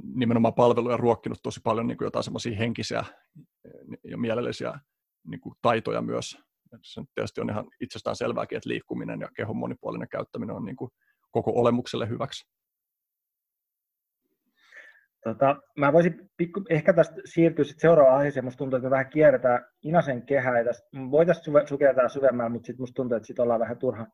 nimenomaan 0.04 0.54
palveluja 0.54 0.98
ruokkinut 0.98 1.40
tosi 1.44 1.60
paljon 1.64 1.88
niin 1.88 1.98
kuin 1.98 2.06
jotain 2.06 2.24
semmoisia 2.24 2.58
henkisiä 2.58 3.04
ja 4.04 4.18
mielellisiä 4.18 4.80
niin 5.28 5.42
kuin 5.42 5.56
taitoja 5.62 6.02
myös. 6.02 6.38
Se 6.82 7.02
tietysti 7.16 7.42
on 7.42 7.50
ihan 7.50 7.68
itsestään 7.82 8.16
selvääkin, 8.16 8.58
että 8.58 8.70
liikkuminen 8.70 9.22
ja 9.22 9.30
kehon 9.36 9.58
monipuolinen 9.58 10.10
käyttäminen 10.10 10.56
on 10.56 10.66
niin 10.66 10.76
kuin 10.76 10.92
koko 11.36 11.52
olemukselle 11.56 12.10
hyväksi. 12.10 12.48
Tota, 15.24 15.56
mä 15.78 15.94
voisin 15.94 16.30
pikku, 16.38 16.62
ehkä 16.70 16.94
tästä 16.94 17.16
siirtyä 17.26 17.66
sitten 17.66 17.82
seuraavaan 17.82 18.18
aiheeseen. 18.18 18.46
Musta 18.46 18.58
tuntuu, 18.58 18.78
että 18.78 18.86
me 18.86 18.92
vähän 18.92 19.10
kierretään 19.10 19.66
Inasen 19.84 20.26
kehää. 20.26 20.54
Voitaisiin 21.12 21.68
sukeltaa 21.68 22.10
syvemmään, 22.10 22.52
mutta 22.52 22.66
sitten 22.66 22.82
musta 22.84 22.96
tuntuu, 22.96 23.16
että 23.16 23.28
sit 23.28 23.40
ollaan 23.40 23.60
vähän 23.60 23.78
turha 23.78 24.08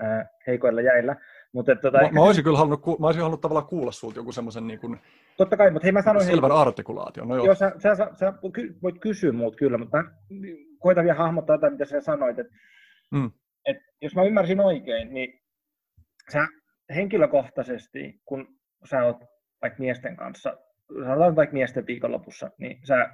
ää, 0.00 0.26
heikoilla 0.46 0.80
jäillä. 0.80 1.16
Mutta, 1.52 1.72
että, 1.72 1.82
tota, 1.82 2.02
mä, 2.02 2.10
mä, 2.12 2.22
olisin 2.22 2.44
kyllä 2.44 2.58
halunnut, 2.58 3.00
mä 3.00 3.06
olisin 3.06 3.22
halunnut 3.22 3.40
tavallaan 3.40 3.66
kuulla 3.66 3.92
sulta 3.92 4.18
joku 4.18 4.32
semmoisen 4.32 4.66
niin 4.66 4.80
kuin, 4.80 5.00
Totta 5.36 5.56
kai, 5.56 5.70
mutta 5.70 5.86
hei 5.86 5.92
mä 5.92 6.02
sanoin... 6.02 6.26
Selvän 6.26 6.50
hei, 6.50 6.60
artikulaation, 6.60 7.28
no 7.28 7.36
joo. 7.36 7.44
joo 7.44 7.54
sä, 7.54 7.72
sä, 7.78 7.94
sä, 7.94 8.10
sä, 8.14 8.32
voit 8.82 9.00
kysyä 9.00 9.32
muut 9.32 9.56
kyllä, 9.56 9.78
mutta 9.78 9.96
mä 9.96 10.10
koitan 10.78 11.04
vielä 11.04 11.18
hahmottaa 11.18 11.54
jotain, 11.54 11.72
mitä 11.72 11.84
sä 11.84 12.00
sanoit. 12.00 12.38
Että, 12.38 12.52
mm. 13.12 13.30
et, 13.66 13.76
jos 14.02 14.14
mä 14.14 14.22
ymmärsin 14.22 14.60
oikein, 14.60 15.14
niin 15.14 15.43
sä 16.32 16.46
henkilökohtaisesti, 16.94 18.20
kun 18.24 18.46
sä 18.90 19.04
oot 19.04 19.24
vaikka 19.62 19.78
miesten 19.78 20.16
kanssa, 20.16 20.56
sanotaan 21.04 21.36
vaikka 21.36 21.52
miesten 21.52 21.86
viikonlopussa, 21.86 22.50
niin 22.58 22.80
sä, 22.86 23.10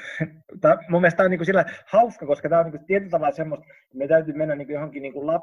tää, 0.60 0.78
mun 0.88 1.00
mielestä 1.00 1.16
tämä 1.16 1.24
on 1.24 1.30
niin 1.30 1.38
kuin 1.38 1.46
sillä 1.46 1.64
hauska, 1.86 2.26
koska 2.26 2.48
tämä 2.48 2.60
on 2.60 2.66
niin 2.66 2.78
kuin 2.78 2.86
tietyllä 2.86 3.10
tavalla 3.10 3.32
semmoista, 3.32 3.64
että 3.64 3.98
me 3.98 4.08
täytyy 4.08 4.34
mennä 4.34 4.54
niin 4.54 4.66
kuin 4.66 4.74
johonkin 4.74 5.02
niin 5.02 5.12
kuin 5.12 5.26
lap, 5.26 5.42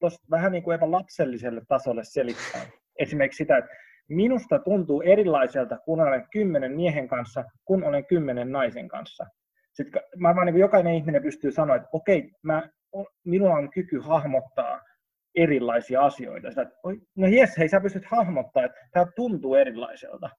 tosta 0.00 0.26
vähän 0.30 0.52
niin 0.52 0.62
kuin 0.62 0.78
lapselliselle 0.80 1.62
tasolle 1.68 2.04
selittää. 2.04 2.60
Esimerkiksi 2.98 3.38
sitä, 3.38 3.56
että 3.56 3.70
minusta 4.08 4.58
tuntuu 4.58 5.02
erilaiselta, 5.02 5.78
kun 5.84 6.00
olen 6.00 6.26
kymmenen 6.32 6.72
miehen 6.72 7.08
kanssa, 7.08 7.44
kun 7.64 7.84
olen 7.84 8.06
kymmenen 8.06 8.52
naisen 8.52 8.88
kanssa. 8.88 9.26
Sitten 9.72 10.02
varmaan 10.22 10.46
niin 10.46 10.56
jokainen 10.56 10.94
ihminen 10.94 11.22
pystyy 11.22 11.52
sanoa, 11.52 11.76
että 11.76 11.88
okei, 11.92 12.30
mä, 12.42 12.68
minulla 13.24 13.54
on 13.54 13.70
kyky 13.70 13.98
hahmottaa 13.98 14.80
erilaisia 15.34 16.00
asioita. 16.00 16.50
Sitä, 16.50 16.62
että, 16.62 16.74
no 17.16 17.26
jes, 17.26 17.58
hei, 17.58 17.68
sä 17.68 17.80
pystyt 17.80 18.04
hahmottaa, 18.10 18.64
että 18.64 18.78
tämä 18.92 19.06
tuntuu 19.16 19.54
erilaiselta. 19.54 20.30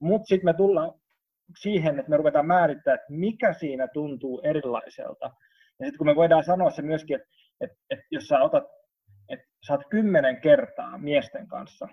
Mutta 0.00 0.26
sitten 0.26 0.44
me 0.44 0.54
tullaan 0.54 0.92
siihen, 1.58 1.98
että 1.98 2.10
me 2.10 2.16
ruvetaan 2.16 2.46
määrittämään, 2.46 3.00
että 3.00 3.12
mikä 3.12 3.52
siinä 3.52 3.88
tuntuu 3.88 4.40
erilaiselta. 4.44 5.30
Ja 5.80 5.86
sitten 5.86 5.98
kun 5.98 6.06
me 6.06 6.16
voidaan 6.16 6.44
sanoa 6.44 6.70
se 6.70 6.82
myöskin, 6.82 7.16
että, 7.16 7.28
että, 7.60 7.76
että 7.90 8.04
jos 8.10 8.24
sä 8.24 8.40
otat 8.40 8.64
että 9.30 9.46
sä 9.66 9.72
oot 9.72 9.82
kymmenen 9.90 10.40
kertaa 10.40 10.98
miesten 10.98 11.48
kanssa, 11.48 11.88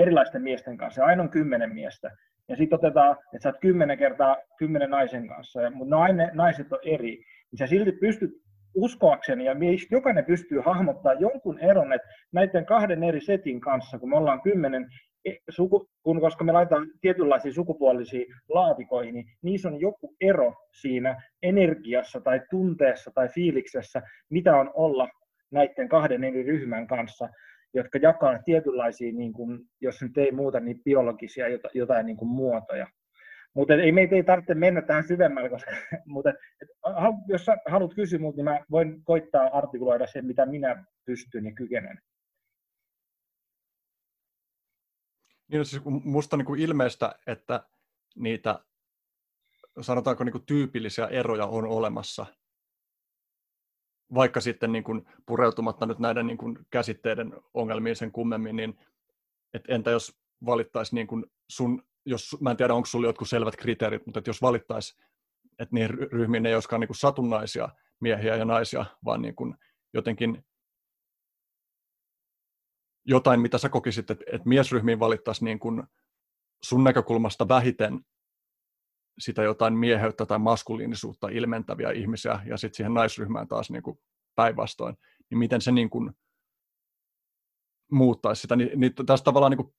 erilaisten 0.00 0.42
miesten 0.42 0.76
kanssa, 0.76 1.04
aina 1.04 1.22
on 1.22 1.30
kymmenen 1.30 1.74
miestä, 1.74 2.10
ja 2.48 2.56
sitten 2.56 2.76
otetaan, 2.76 3.16
että 3.34 3.42
sä 3.42 3.48
oot 3.48 3.60
kymmenen 3.60 3.98
kertaa 3.98 4.36
kymmenen 4.58 4.90
naisen 4.90 5.28
kanssa, 5.28 5.70
mutta 5.70 6.12
ne 6.12 6.30
naiset 6.32 6.72
on 6.72 6.78
eri, 6.82 7.16
niin 7.50 7.58
sä 7.58 7.66
silti 7.66 7.92
pystyt 7.92 8.30
uskoakseni, 8.74 9.44
ja 9.44 9.54
meistä 9.54 9.94
jokainen 9.94 10.24
pystyy 10.24 10.60
hahmottaa 10.60 11.12
jonkun 11.12 11.58
eron, 11.58 11.92
että 11.92 12.08
näiden 12.32 12.66
kahden 12.66 13.02
eri 13.02 13.20
setin 13.20 13.60
kanssa, 13.60 13.98
kun 13.98 14.10
me 14.10 14.16
ollaan 14.16 14.42
kymmenen, 14.42 14.86
e, 15.24 15.30
suku, 15.48 15.88
kun, 16.02 16.20
koska 16.20 16.44
me 16.44 16.52
laitetaan 16.52 16.86
tietynlaisiin 17.00 17.54
sukupuolisiin 17.54 18.26
laatikoihin, 18.48 19.14
niin 19.14 19.26
niissä 19.42 19.68
on 19.68 19.80
joku 19.80 20.14
ero 20.20 20.54
siinä 20.80 21.22
energiassa 21.42 22.20
tai 22.20 22.40
tunteessa 22.50 23.10
tai 23.14 23.28
fiiliksessä, 23.28 24.02
mitä 24.30 24.56
on 24.56 24.70
olla 24.74 25.08
näiden 25.50 25.88
kahden 25.88 26.24
eri 26.24 26.42
ryhmän 26.42 26.86
kanssa, 26.86 27.28
jotka 27.74 27.98
jakaa 28.02 28.38
tietynlaisia, 28.44 29.12
niin 29.12 29.32
kuin, 29.32 29.60
jos 29.80 30.02
nyt 30.02 30.18
ei 30.18 30.32
muuta, 30.32 30.60
niin 30.60 30.82
biologisia 30.84 31.46
jotain 31.74 32.06
niin 32.06 32.16
kuin 32.16 32.28
muotoja. 32.28 32.86
Mutta 33.54 33.74
ei 33.74 33.92
meitä 33.92 34.14
ei 34.14 34.22
tarvitse 34.22 34.54
mennä 34.54 34.82
tähän 34.82 35.08
syvemmälle, 35.08 35.50
koska, 35.50 35.70
mutta 36.06 36.30
et, 36.30 36.68
jos 37.28 37.44
sä 37.44 37.56
haluat 37.66 37.94
kysyä 37.94 38.18
minulta, 38.18 38.36
niin 38.36 38.44
mä 38.44 38.60
voin 38.70 39.04
koittaa 39.04 39.50
artikuloida 39.52 40.06
sen, 40.06 40.26
mitä 40.26 40.46
minä 40.46 40.84
pystyn 41.04 41.44
ja 41.44 41.52
kykenen. 41.54 42.00
Niin, 45.48 45.64
siis 45.64 45.82
musta 45.84 46.36
on 46.36 46.38
niin 46.38 46.46
kuin 46.46 46.60
ilmeistä, 46.60 47.14
että 47.26 47.66
niitä 48.16 48.64
sanotaanko 49.80 50.24
niin 50.24 50.32
kuin 50.32 50.46
tyypillisiä 50.46 51.06
eroja 51.06 51.46
on 51.46 51.66
olemassa, 51.66 52.26
vaikka 54.14 54.40
sitten 54.40 54.72
niin 54.72 54.84
kuin 54.84 55.06
pureutumatta 55.26 55.86
nyt 55.86 55.98
näiden 55.98 56.26
niin 56.26 56.38
kuin 56.38 56.58
käsitteiden 56.70 57.32
ongelmiin 57.54 57.96
sen 57.96 58.12
kummemmin, 58.12 58.56
niin 58.56 58.78
et 59.54 59.64
entä 59.68 59.90
jos 59.90 60.20
valittaisi 60.46 60.94
niin 60.94 61.06
kuin 61.06 61.24
sun, 61.50 61.82
jos, 62.08 62.36
mä 62.40 62.50
en 62.50 62.56
tiedä 62.56 62.74
onko 62.74 62.86
sulla 62.86 63.06
jotkut 63.06 63.28
selvät 63.28 63.56
kriteerit, 63.56 64.06
mutta 64.06 64.22
jos 64.26 64.42
valittaisi, 64.42 64.96
että 65.58 65.74
niihin 65.74 65.90
ryhmiin 65.90 66.46
ei 66.46 66.54
olisikaan 66.54 66.80
niin 66.80 66.88
kuin 66.88 66.96
satunnaisia 66.96 67.68
miehiä 68.00 68.36
ja 68.36 68.44
naisia, 68.44 68.84
vaan 69.04 69.22
niin 69.22 69.34
kuin 69.34 69.54
jotenkin 69.94 70.44
jotain, 73.04 73.40
mitä 73.40 73.58
sä 73.58 73.68
kokisit, 73.68 74.10
että, 74.10 74.24
että 74.32 74.48
miesryhmiin 74.48 75.00
valittaisiin 75.00 75.44
niin 75.44 75.58
kuin 75.58 75.82
sun 76.62 76.84
näkökulmasta 76.84 77.48
vähiten 77.48 78.00
sitä 79.18 79.42
jotain 79.42 79.74
mieheyttä 79.74 80.26
tai 80.26 80.38
maskuliinisuutta 80.38 81.28
ilmentäviä 81.28 81.90
ihmisiä, 81.90 82.40
ja 82.46 82.56
sitten 82.56 82.76
siihen 82.76 82.94
naisryhmään 82.94 83.48
taas 83.48 83.70
niin 83.70 83.82
kuin 83.82 83.98
päinvastoin, 84.34 84.96
niin 85.30 85.38
miten 85.38 85.60
se 85.60 85.72
niin 85.72 85.90
kuin 85.90 86.12
muuttaisi 87.92 88.42
sitä, 88.42 88.56
niin, 88.56 88.80
niin 88.80 88.94
tässä 89.06 89.24
tavallaan 89.24 89.50
niin 89.50 89.64
kuin, 89.64 89.74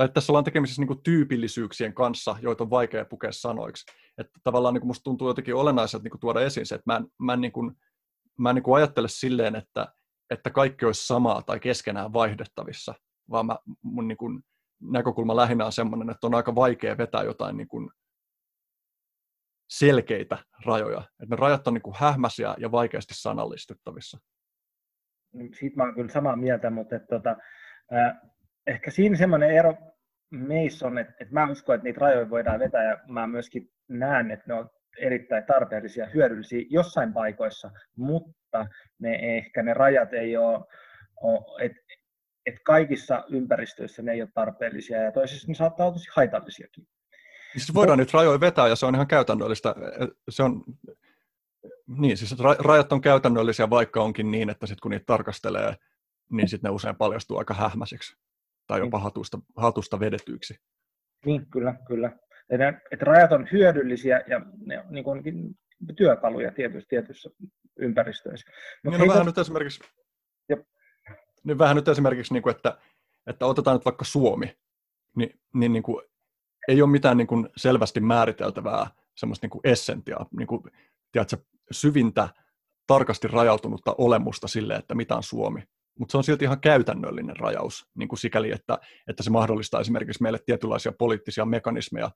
tai 0.00 0.08
tässä 0.08 0.32
ollaan 0.32 0.44
tekemisissä 0.44 0.82
niin 0.82 1.02
tyypillisyyksien 1.02 1.94
kanssa, 1.94 2.36
joita 2.42 2.64
on 2.64 2.70
vaikea 2.70 3.04
pukea 3.04 3.32
sanoiksi. 3.32 3.92
Että 4.18 4.40
tavallaan 4.44 4.74
niin 4.74 4.80
kuin 4.80 4.88
musta 4.88 5.04
tuntuu 5.04 5.28
jotenkin 5.28 5.54
olennaiselta 5.54 6.02
niin 6.02 6.20
tuoda 6.20 6.40
esiin 6.40 6.66
se, 6.66 6.74
että 6.74 6.92
mä 6.92 6.96
en, 6.96 7.06
mä 7.18 7.32
en, 7.32 7.40
niin 7.40 7.52
kuin, 7.52 7.72
mä 8.38 8.50
en 8.50 8.54
niin 8.54 8.62
kuin 8.62 8.76
ajattele 8.76 9.08
silleen, 9.08 9.56
että, 9.56 9.94
että 10.30 10.50
kaikki 10.50 10.84
olisi 10.84 11.06
samaa 11.06 11.42
tai 11.42 11.60
keskenään 11.60 12.12
vaihdettavissa, 12.12 12.94
vaan 13.30 13.46
mä, 13.46 13.58
mun 13.82 14.08
niin 14.08 14.18
kuin 14.18 14.42
näkökulma 14.82 15.36
lähinnä 15.36 15.66
on 15.66 15.72
sellainen, 15.72 16.10
että 16.10 16.26
on 16.26 16.34
aika 16.34 16.54
vaikea 16.54 16.98
vetää 16.98 17.22
jotain 17.22 17.56
niin 17.56 17.68
kuin 17.68 17.90
selkeitä 19.70 20.38
rajoja. 20.64 21.00
Että 21.00 21.34
ne 21.34 21.36
rajat 21.36 21.66
on 21.66 21.74
niin 21.74 21.82
kuin 21.82 21.96
ja 22.58 22.72
vaikeasti 22.72 23.14
sanallistettavissa. 23.16 24.18
Siitä 25.58 25.76
mä 25.76 25.82
olen 25.82 25.94
kyllä 25.94 26.08
samaa 26.08 26.36
mieltä, 26.36 26.70
mutta 26.70 26.96
että, 26.96 27.08
tota, 27.08 27.36
äh, 27.92 28.30
ehkä 28.66 28.90
siinä 28.90 29.16
semmoinen 29.16 29.50
ero 29.50 29.74
meissä 30.30 30.86
on, 30.86 30.98
että, 30.98 31.14
että 31.20 31.34
mä 31.34 31.50
uskon, 31.50 31.74
että 31.74 31.84
niitä 31.84 32.00
rajoja 32.00 32.30
voidaan 32.30 32.60
vetää 32.60 32.84
ja 32.84 32.98
mä 33.08 33.26
myöskin 33.26 33.70
näen, 33.88 34.30
että 34.30 34.44
ne 34.46 34.54
on 34.54 34.70
erittäin 34.98 35.44
tarpeellisia 35.44 36.04
ja 36.04 36.10
hyödyllisiä 36.10 36.64
jossain 36.70 37.12
paikoissa, 37.12 37.70
mutta 37.96 38.66
ne 38.98 39.14
ehkä 39.14 39.62
ne 39.62 39.74
rajat 39.74 40.12
ei 40.12 40.36
ole, 40.36 40.64
ole 41.22 41.64
että 41.64 41.80
et 42.46 42.54
kaikissa 42.64 43.24
ympäristöissä 43.28 44.02
ne 44.02 44.12
ei 44.12 44.22
ole 44.22 44.30
tarpeellisia 44.34 45.02
ja 45.02 45.12
toisissa 45.12 45.48
ne 45.48 45.54
saattaa 45.54 45.86
olla 45.86 45.94
tosi 45.94 46.10
haitallisiakin. 46.14 46.86
Siis 47.52 47.74
voidaan 47.74 47.98
nyt 47.98 48.14
rajoja 48.14 48.40
vetää 48.40 48.68
ja 48.68 48.76
se 48.76 48.86
on 48.86 48.94
ihan 48.94 49.06
käytännöllistä. 49.06 49.74
Se 50.28 50.42
on, 50.42 50.64
niin, 51.86 52.16
siis 52.16 52.36
rajat 52.58 52.92
on 52.92 53.00
käytännöllisiä, 53.00 53.70
vaikka 53.70 54.02
onkin 54.02 54.30
niin, 54.30 54.50
että 54.50 54.66
sit 54.66 54.80
kun 54.80 54.90
niitä 54.90 55.06
tarkastelee, 55.06 55.76
niin 56.30 56.48
sitten 56.48 56.68
ne 56.68 56.74
usein 56.74 56.96
paljastuu 56.96 57.38
aika 57.38 57.54
hähmäiseksi 57.54 58.16
tai 58.70 58.80
jopa 58.80 58.98
niin. 58.98 59.04
hatusta, 59.04 59.38
hatusta 59.56 60.00
vedetyiksi. 60.00 60.54
Niin, 61.26 61.46
kyllä, 61.46 61.74
kyllä. 61.86 62.12
Että, 62.50 62.80
että 62.90 63.04
rajat 63.04 63.32
on 63.32 63.48
hyödyllisiä 63.52 64.20
ja 64.26 64.40
ne 64.66 64.80
on 64.80 64.86
niin 64.90 65.04
kuin 65.04 65.22
työkaluja 65.96 66.52
tietyissä, 66.52 66.88
tietyissä 66.88 67.30
ympäristöissä. 67.78 68.50
Mut 68.84 68.94
niin, 68.94 69.00
no, 69.00 69.14
vähän 69.14 69.26
nyt 69.26 69.38
esimerkiksi, 69.38 69.80
niin 71.44 71.58
vähän 71.58 71.76
nyt 71.76 71.88
esimerkiksi, 71.88 72.32
niin 72.32 72.42
kuin, 72.42 72.56
että, 72.56 72.78
että 73.26 73.46
otetaan 73.46 73.76
nyt 73.76 73.84
vaikka 73.84 74.04
Suomi, 74.04 74.56
niin, 75.16 75.40
niin, 75.54 75.72
niin 75.72 75.82
kuin, 75.82 76.04
ei 76.68 76.82
ole 76.82 76.90
mitään 76.90 77.16
niin 77.16 77.26
kuin 77.26 77.48
selvästi 77.56 78.00
määriteltävää 78.00 78.90
semmoista 79.16 79.44
niin 79.44 79.50
kuin 79.50 79.60
essentiaa, 79.64 80.26
niin 80.38 80.46
kuin, 80.46 80.62
tiedätkö, 81.12 81.36
syvintä, 81.70 82.28
tarkasti 82.86 83.28
rajautunutta 83.28 83.94
olemusta 83.98 84.48
sille, 84.48 84.74
että 84.74 84.94
mitä 84.94 85.16
on 85.16 85.22
Suomi. 85.22 85.62
Mutta 86.00 86.12
se 86.12 86.18
on 86.18 86.24
silti 86.24 86.44
ihan 86.44 86.60
käytännöllinen 86.60 87.36
rajaus, 87.36 87.86
niin 87.94 88.08
kuin 88.08 88.18
sikäli, 88.18 88.50
että, 88.52 88.78
että 89.06 89.22
se 89.22 89.30
mahdollistaa 89.30 89.80
esimerkiksi 89.80 90.22
meille 90.22 90.38
tietynlaisia 90.46 90.92
poliittisia 90.92 91.44
mekanismeja, 91.44 92.10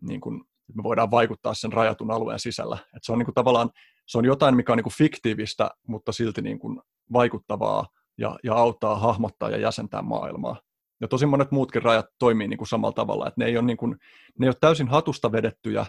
niin 0.00 0.20
kuin, 0.20 0.40
että 0.40 0.76
me 0.76 0.82
voidaan 0.82 1.10
vaikuttaa 1.10 1.54
sen 1.54 1.72
rajatun 1.72 2.10
alueen 2.10 2.38
sisällä. 2.38 2.78
Et 2.96 3.04
se 3.04 3.12
on 3.12 3.18
niin 3.18 3.26
kuin, 3.26 3.34
tavallaan 3.34 3.70
se 4.06 4.18
on 4.18 4.24
jotain, 4.24 4.56
mikä 4.56 4.72
on 4.72 4.78
niin 4.78 4.84
kuin 4.84 4.94
fiktiivistä, 4.98 5.70
mutta 5.86 6.12
silti 6.12 6.42
niin 6.42 6.58
kuin, 6.58 6.80
vaikuttavaa 7.12 7.86
ja, 8.18 8.38
ja 8.42 8.54
auttaa 8.54 8.98
hahmottaa 8.98 9.50
ja 9.50 9.58
jäsentää 9.58 10.02
maailmaa. 10.02 10.60
Ja 11.00 11.08
tosi 11.08 11.26
monet 11.26 11.50
muutkin 11.50 11.82
rajat 11.82 12.06
toimii 12.18 12.48
niin 12.48 12.58
kuin 12.58 12.68
samalla 12.68 12.94
tavalla, 12.94 13.28
että 13.28 13.40
ne 13.40 13.46
ei 13.46 13.56
ole, 13.56 13.66
niin 13.66 13.76
kuin, 13.76 13.96
ne 14.38 14.46
ei 14.46 14.48
ole 14.48 14.56
täysin 14.60 14.88
hatusta 14.88 15.32
vedettyjä, 15.32 15.86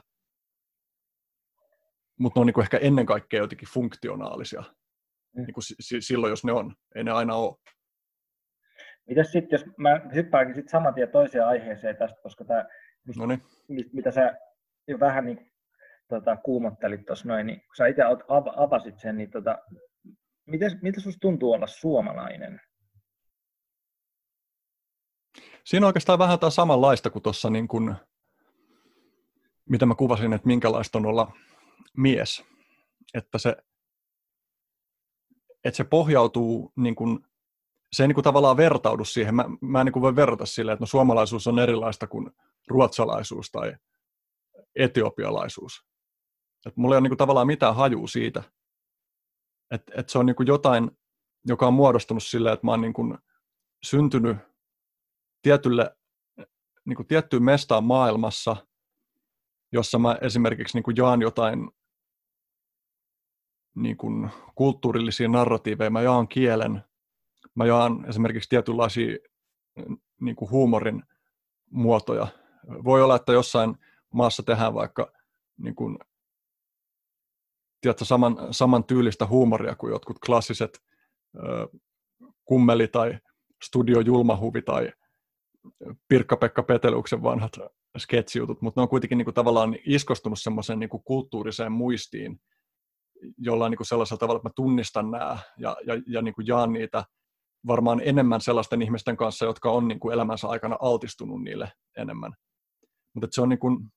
mutta 2.19 2.39
ne 2.39 2.41
on 2.41 2.47
niin 2.47 2.53
kuin 2.53 2.63
ehkä 2.63 2.77
ennen 2.77 3.05
kaikkea 3.05 3.39
jotenkin 3.39 3.69
funktionaalisia. 3.69 4.63
Mm. 5.35 5.41
Niin 5.45 5.53
kuin 5.53 5.63
s- 5.63 5.75
silloin, 5.99 6.29
jos 6.31 6.43
ne 6.43 6.51
on. 6.51 6.75
Ei 6.95 7.03
ne 7.03 7.11
aina 7.11 7.35
ole. 7.35 7.55
Mitäs 9.07 9.31
sitten, 9.31 9.57
jos 9.59 9.65
mä 9.77 10.01
hyppäänkin 10.13 10.55
sitten 10.55 10.71
saman 10.71 10.93
tien 10.93 11.11
toiseen 11.11 11.45
aiheeseen 11.47 11.97
tästä, 11.97 12.21
koska 12.23 12.45
tämä, 12.45 12.65
Noniin. 13.17 13.41
mitä 13.93 14.11
sä 14.11 14.33
jo 14.87 14.99
vähän 14.99 15.25
niin, 15.25 15.51
tota, 16.07 16.37
kuumottelit 16.37 17.05
tuossa 17.05 17.27
noin, 17.27 17.47
niin 17.47 17.59
kun 17.59 17.75
sä 17.77 17.87
itse 17.87 18.01
avasit 18.55 18.99
sen, 18.99 19.17
niin 19.17 19.31
tota, 19.31 19.57
miten, 20.47 20.79
miltä 20.81 20.99
sinusta 21.01 21.19
tuntuu 21.21 21.51
olla 21.51 21.67
suomalainen? 21.67 22.61
Siinä 25.65 25.85
on 25.85 25.87
oikeastaan 25.89 26.19
vähän 26.19 26.39
tämä 26.39 26.49
samanlaista 26.49 27.09
kuin 27.09 27.23
tuossa, 27.23 27.49
niin 27.49 27.67
kuin, 27.67 27.95
mitä 29.69 29.85
mä 29.85 29.95
kuvasin, 29.95 30.33
että 30.33 30.47
minkälaista 30.47 30.97
on 30.97 31.05
olla 31.05 31.31
mies. 31.97 32.43
Että 33.13 33.37
se, 33.37 33.55
että 35.63 35.77
se 35.77 35.83
pohjautuu, 35.83 36.71
niin 36.75 36.95
kuin, 36.95 37.19
se 37.91 38.03
ei 38.03 38.07
niin 38.07 38.15
kuin 38.15 38.23
tavallaan 38.23 38.57
vertaudu 38.57 39.05
siihen. 39.05 39.35
Mä, 39.35 39.45
mä 39.61 39.79
en 39.79 39.85
niin 39.85 39.93
kuin 39.93 40.03
voi 40.03 40.15
verrata 40.15 40.45
silleen, 40.45 40.73
että 40.73 40.83
no 40.83 40.87
suomalaisuus 40.87 41.47
on 41.47 41.59
erilaista 41.59 42.07
kuin 42.07 42.31
ruotsalaisuus 42.67 43.51
tai 43.51 43.75
etiopialaisuus. 44.75 45.85
että 46.65 46.81
mulla 46.81 46.95
ei 46.95 46.97
ole 46.97 47.01
niin 47.01 47.09
kuin 47.11 47.17
tavallaan 47.17 47.47
mitään 47.47 47.75
hajua 47.75 48.07
siitä, 48.07 48.43
että 49.71 49.93
et 49.95 50.09
se 50.09 50.19
on 50.19 50.25
niin 50.25 50.35
kuin 50.35 50.47
jotain, 50.47 50.91
joka 51.45 51.67
on 51.67 51.73
muodostunut 51.73 52.23
silleen, 52.23 52.53
että 52.53 52.65
mä 52.65 52.71
oon 52.71 52.81
niin 52.81 52.93
kuin 52.93 53.17
syntynyt 53.83 54.37
tietylle, 55.41 55.95
niin 56.85 56.95
kuin 56.95 57.07
tiettyyn 57.07 57.43
mestaan 57.43 57.83
maailmassa, 57.83 58.55
jossa 59.71 59.99
mä 59.99 60.17
esimerkiksi 60.21 60.77
niin 60.77 60.83
kuin 60.83 60.97
jaan 60.97 61.21
jotain 61.21 61.71
niin 63.79 63.97
kuin 63.97 64.29
kulttuurillisia 64.55 65.27
narratiiveja, 65.27 65.89
mä 65.89 66.01
jaan 66.01 66.27
kielen, 66.27 66.83
mä 67.55 67.65
jaan 67.65 68.05
esimerkiksi 68.09 68.49
tietynlaisia 68.49 69.17
niin 70.21 70.35
kuin 70.35 70.51
huumorin 70.51 71.03
muotoja. 71.71 72.27
Voi 72.83 73.03
olla, 73.03 73.15
että 73.15 73.33
jossain 73.33 73.75
maassa 74.13 74.43
tehdään 74.43 74.73
vaikka 74.73 75.11
niin 75.57 75.75
kuin 75.75 75.97
tiedätkö, 77.81 78.05
saman, 78.05 78.37
saman 78.51 78.83
tyylistä 78.83 79.25
huumoria 79.25 79.75
kuin 79.75 79.91
jotkut 79.91 80.19
klassiset 80.25 80.81
ö, 81.35 81.67
kummeli- 82.45 82.87
tai 82.87 83.19
studio 83.63 83.99
Julmahuvi 83.99 84.61
tai 84.61 84.91
Pirkka-Pekka 86.07 86.63
Peteluksen 86.63 87.23
vanhat 87.23 87.51
sketsijutut, 87.97 88.61
mutta 88.61 88.81
ne 88.81 88.83
on 88.83 88.89
kuitenkin 88.89 89.17
niin 89.17 89.25
kuin, 89.25 89.35
tavallaan 89.35 89.75
iskostunut 89.85 90.39
semmoiseen 90.39 90.79
niin 90.79 90.89
kulttuuriseen 90.89 91.71
muistiin, 91.71 92.41
jolla 93.37 93.69
niin 93.69 93.77
kuin 93.77 93.87
sellaisella 93.87 94.19
tavalla, 94.19 94.37
että 94.37 94.49
mä 94.49 94.53
tunnistan 94.55 95.11
nämä 95.11 95.37
ja, 95.57 95.77
ja, 95.85 95.93
ja 96.07 96.21
niin 96.21 96.33
kuin 96.33 96.47
jaan 96.47 96.73
niitä 96.73 97.03
varmaan 97.67 98.01
enemmän 98.03 98.41
sellaisten 98.41 98.81
ihmisten 98.81 99.17
kanssa, 99.17 99.45
jotka 99.45 99.71
on 99.71 99.87
niin 99.87 99.99
kuin 99.99 100.13
elämänsä 100.13 100.47
aikana 100.47 100.77
altistunut 100.81 101.43
niille 101.43 101.71
enemmän. 101.97 102.33
Mutta 103.13 103.27
se 103.31 103.41
on 103.41 103.49
niin 103.49 103.59
kuin, 103.59 103.91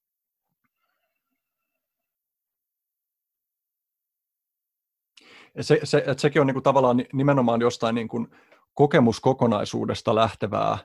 se, 5.61 5.81
se, 5.85 5.99
että 5.99 6.21
sekin 6.21 6.41
on 6.41 6.47
niin 6.47 6.55
kuin 6.55 6.63
tavallaan 6.63 7.05
nimenomaan 7.13 7.61
jostain 7.61 7.95
niin 7.95 8.09
kuin 8.09 8.29
kokemuskokonaisuudesta 8.75 10.15
lähtevää, 10.15 10.79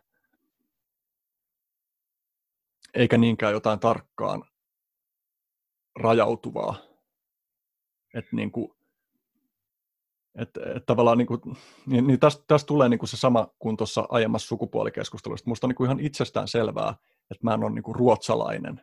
eikä 2.93 3.17
niinkään 3.17 3.53
jotain 3.53 3.79
tarkkaan 3.79 4.43
rajautuvaa. 5.99 6.86
Että 8.17 8.35
niin 8.35 8.51
kuin, 8.51 8.71
et, 10.35 10.49
et 10.75 10.85
tavallaan 10.85 11.17
niin 11.17 11.27
kuin, 11.27 11.41
niin, 11.85 12.07
niin 12.07 12.19
tästä, 12.19 12.43
tästä 12.47 12.67
tulee 12.67 12.89
niin 12.89 12.99
kuin 12.99 13.09
se 13.09 13.17
sama 13.17 13.47
kuin 13.59 13.77
tuossa 13.77 14.07
aiemmassa 14.09 14.47
sukupuolikeskustelussa. 14.47 15.43
Minusta 15.45 15.67
on 15.67 15.69
niin 15.69 15.75
kuin 15.75 15.87
ihan 15.87 15.99
itsestään 15.99 16.47
selvää, 16.47 16.89
että 17.31 17.43
mä 17.43 17.53
en 17.53 17.63
ole 17.63 17.71
niin 17.71 17.83
kuin 17.83 17.95
ruotsalainen. 17.95 18.81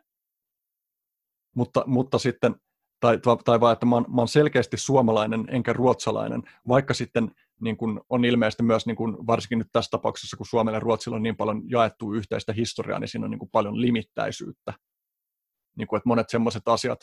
Mutta, 1.55 1.83
mutta 1.87 2.19
sitten 2.19 2.55
tai, 2.99 3.19
tai 3.45 3.59
vaan, 3.59 3.73
että 3.73 3.85
mä 3.85 3.95
oon, 3.95 4.05
mä 4.09 4.21
oon 4.21 4.27
selkeästi 4.27 4.77
suomalainen 4.77 5.45
enkä 5.49 5.73
ruotsalainen, 5.73 6.43
vaikka 6.67 6.93
sitten 6.93 7.31
niin 7.61 7.77
kuin 7.77 8.01
on 8.09 8.25
ilmeisesti 8.25 8.63
myös, 8.63 8.85
niin 8.85 8.95
kuin, 8.95 9.27
varsinkin 9.27 9.57
nyt 9.57 9.69
tässä 9.71 9.91
tapauksessa, 9.91 10.37
kun 10.37 10.45
Suomella 10.45 10.75
ja 10.75 10.79
Ruotsilla 10.79 11.15
on 11.15 11.23
niin 11.23 11.37
paljon 11.37 11.69
jaettu 11.69 12.13
yhteistä 12.13 12.53
historiaa, 12.53 12.99
niin 12.99 13.07
siinä 13.07 13.25
on 13.25 13.31
niin 13.31 13.39
kuin 13.39 13.49
paljon 13.51 13.81
limittäisyyttä. 13.81 14.73
Niin 15.77 15.87
kuin, 15.87 15.97
että 15.97 16.07
monet 16.07 16.29
sellaiset 16.29 16.67
asiat, 16.67 16.99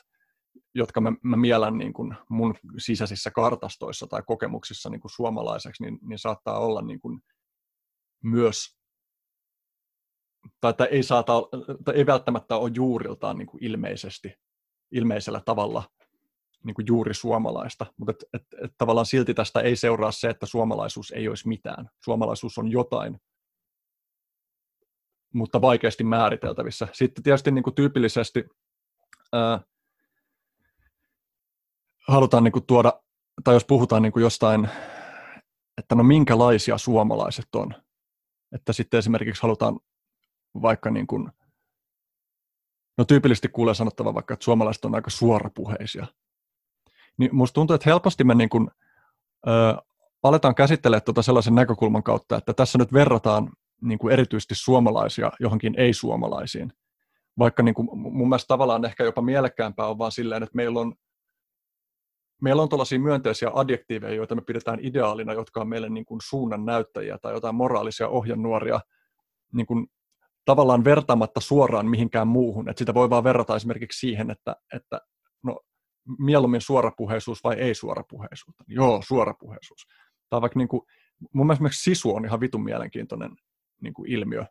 jotka 0.75 1.01
mä, 1.01 1.13
mä 1.23 1.37
mielän 1.37 1.79
niin 1.79 1.93
kuin 1.93 2.15
mun 2.29 2.55
sisäisissä 2.79 3.31
kartastoissa 3.31 4.07
tai 4.07 4.23
kokemuksissa 4.27 4.91
niin 4.91 5.01
kuin 5.01 5.11
suomalaiseksi, 5.11 5.83
niin, 5.83 5.99
niin 6.03 6.19
saattaa 6.19 6.59
olla 6.59 6.83
niin 6.83 7.01
kuin 7.01 7.21
myös, 8.23 8.77
tai 10.61 10.71
että 10.71 10.85
ei, 10.85 11.03
saata, 11.03 11.33
tai 11.85 11.95
ei 11.95 12.07
välttämättä 12.07 12.57
ole 12.57 12.71
juuriltaan 12.75 13.39
niin 13.39 13.47
kuin 13.47 13.65
ilmeisesti, 13.65 14.35
ilmeisellä 14.93 15.41
tavalla 15.45 15.83
niin 16.65 16.75
kuin 16.75 16.87
juuri 16.87 17.15
suomalaista, 17.15 17.87
mutta 17.99 18.13
et, 18.13 18.43
et, 18.43 18.65
et 18.65 18.73
tavallaan 18.79 19.07
silti 19.07 19.35
tästä 19.35 19.61
ei 19.61 19.77
seuraa 19.77 20.13
se, 20.13 20.31
että 20.31 20.47
suomalaisuus 20.47 21.11
ei 21.11 21.29
olisi 21.29 21.49
mitään. 21.49 21.89
Suomalaisuus 22.05 22.59
on 22.59 22.69
jotain, 22.69 23.19
mutta 25.35 25.61
vaikeasti 25.61 26.05
määriteltävissä. 26.05 26.89
Sitten 26.93 27.25
tietysti 27.25 27.51
niin 27.51 27.63
kuin 27.63 27.75
tyypillisesti 27.75 28.45
ää, 29.33 29.61
halutaan 32.09 32.45
niin 32.45 32.53
kuin 32.53 32.67
tuoda, 32.67 32.93
tai 33.45 33.55
jos 33.55 33.65
puhutaan 33.65 34.03
niin 34.03 34.13
kuin 34.13 34.23
jostain, 34.23 34.69
että 35.79 35.95
no 35.95 36.03
minkälaisia 36.03 36.79
suomalaiset 36.79 37.55
on, 37.55 37.75
että 38.55 38.73
sitten 38.73 38.99
esimerkiksi 38.99 39.43
halutaan 39.43 39.81
vaikka 40.63 40.91
niin 40.91 41.07
kuin, 41.07 41.31
no 42.99 43.05
tyypillisesti 43.05 43.49
kuulee 43.49 43.75
sanottava 43.75 44.15
vaikka, 44.15 44.35
että 44.35 44.45
suomalaiset 44.45 44.85
on 44.85 44.95
aika 44.95 45.11
suorapuheisia, 45.11 46.07
niin 47.19 47.37
musta 47.37 47.55
tuntuu, 47.55 47.75
että 47.75 47.91
helposti 47.91 48.25
me 48.25 48.35
niin 48.35 48.49
kuin, 48.49 48.71
ö, 49.47 49.77
aletaan 50.23 50.55
käsittelemään 50.55 51.03
tuota 51.03 51.23
sellaisen 51.23 51.55
näkökulman 51.55 52.03
kautta, 52.03 52.37
että 52.37 52.55
tässä 52.55 52.79
nyt 52.79 52.93
verrataan 52.93 53.53
niin 53.83 53.99
kuin 53.99 54.13
erityisesti 54.13 54.55
suomalaisia 54.55 55.33
johonkin 55.41 55.75
ei-suomalaisiin. 55.79 56.73
Vaikka 57.39 57.63
niin 57.63 57.75
kuin, 57.75 57.89
mun 57.99 58.29
mielestä 58.29 58.49
tavallaan 58.49 58.85
ehkä 58.85 59.05
jopa 59.05 59.23
mielekkäämpää 59.23 59.87
on 59.87 59.99
vaan 59.99 60.13
silleen, 60.13 60.43
että 60.43 60.57
meillä 60.57 60.81
on, 60.81 60.95
meillä 62.43 62.63
on 62.63 62.69
tällaisia 62.69 62.99
myönteisiä 62.99 63.51
adjektiiveja, 63.55 64.15
joita 64.15 64.35
me 64.35 64.43
pidetään 64.43 64.79
ideaalina, 64.83 65.33
jotka 65.33 65.61
on 65.61 65.69
meille 65.69 65.89
niin 65.89 66.05
kuin 66.05 66.21
suunnan 66.25 66.65
näyttäjiä 66.65 67.19
tai 67.19 67.33
jotain 67.33 67.55
moraalisia 67.55 68.09
ohjenuoria, 68.09 68.81
niin 69.53 69.67
kuin 69.67 69.87
tavallaan 70.45 70.85
vertaamatta 70.85 71.41
suoraan 71.41 71.87
mihinkään 71.87 72.29
muuhun. 72.29 72.69
Että 72.69 72.79
sitä 72.79 72.95
voi 72.95 73.11
vaan 73.11 73.25
verrata 73.25 73.57
esimerkiksi 73.57 73.99
siihen, 73.99 74.31
että, 74.31 74.57
että 74.75 75.01
no, 75.43 75.61
mieluummin 76.19 76.61
suorapuheisuus 76.61 77.45
vai 77.45 77.55
ei 77.55 77.75
suorapuheisuutta. 77.75 78.65
Joo, 78.69 79.03
suorapuheisuus. 79.05 79.87
Tai 80.31 80.41
vaikka 80.41 80.59
niin 80.59 80.69
kuin, 80.69 80.83
mun 81.33 81.47
mielestä 81.47 81.69
sisu 81.71 82.15
on 82.15 82.25
ihan 82.25 82.41
vitun 82.41 82.65
mielenkiintoinen 82.65 83.31
niin 83.83 83.95
kuin 83.95 84.11
ilmiö. 84.13 84.45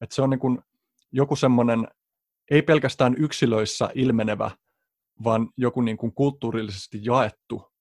Että 0.00 0.14
se 0.14 0.22
on 0.22 0.30
niin 0.30 0.40
kuin 0.40 0.58
joku 1.12 1.36
semmoinen, 1.36 1.88
ei 2.50 2.62
pelkästään 2.62 3.14
yksilöissä 3.18 3.90
ilmenevä, 3.94 4.50
vaan 5.24 5.48
joku 5.56 5.80
niin 5.80 5.96
kuin 5.96 6.12
kulttuurillisesti 6.14 6.98
jaettu, 7.02 7.72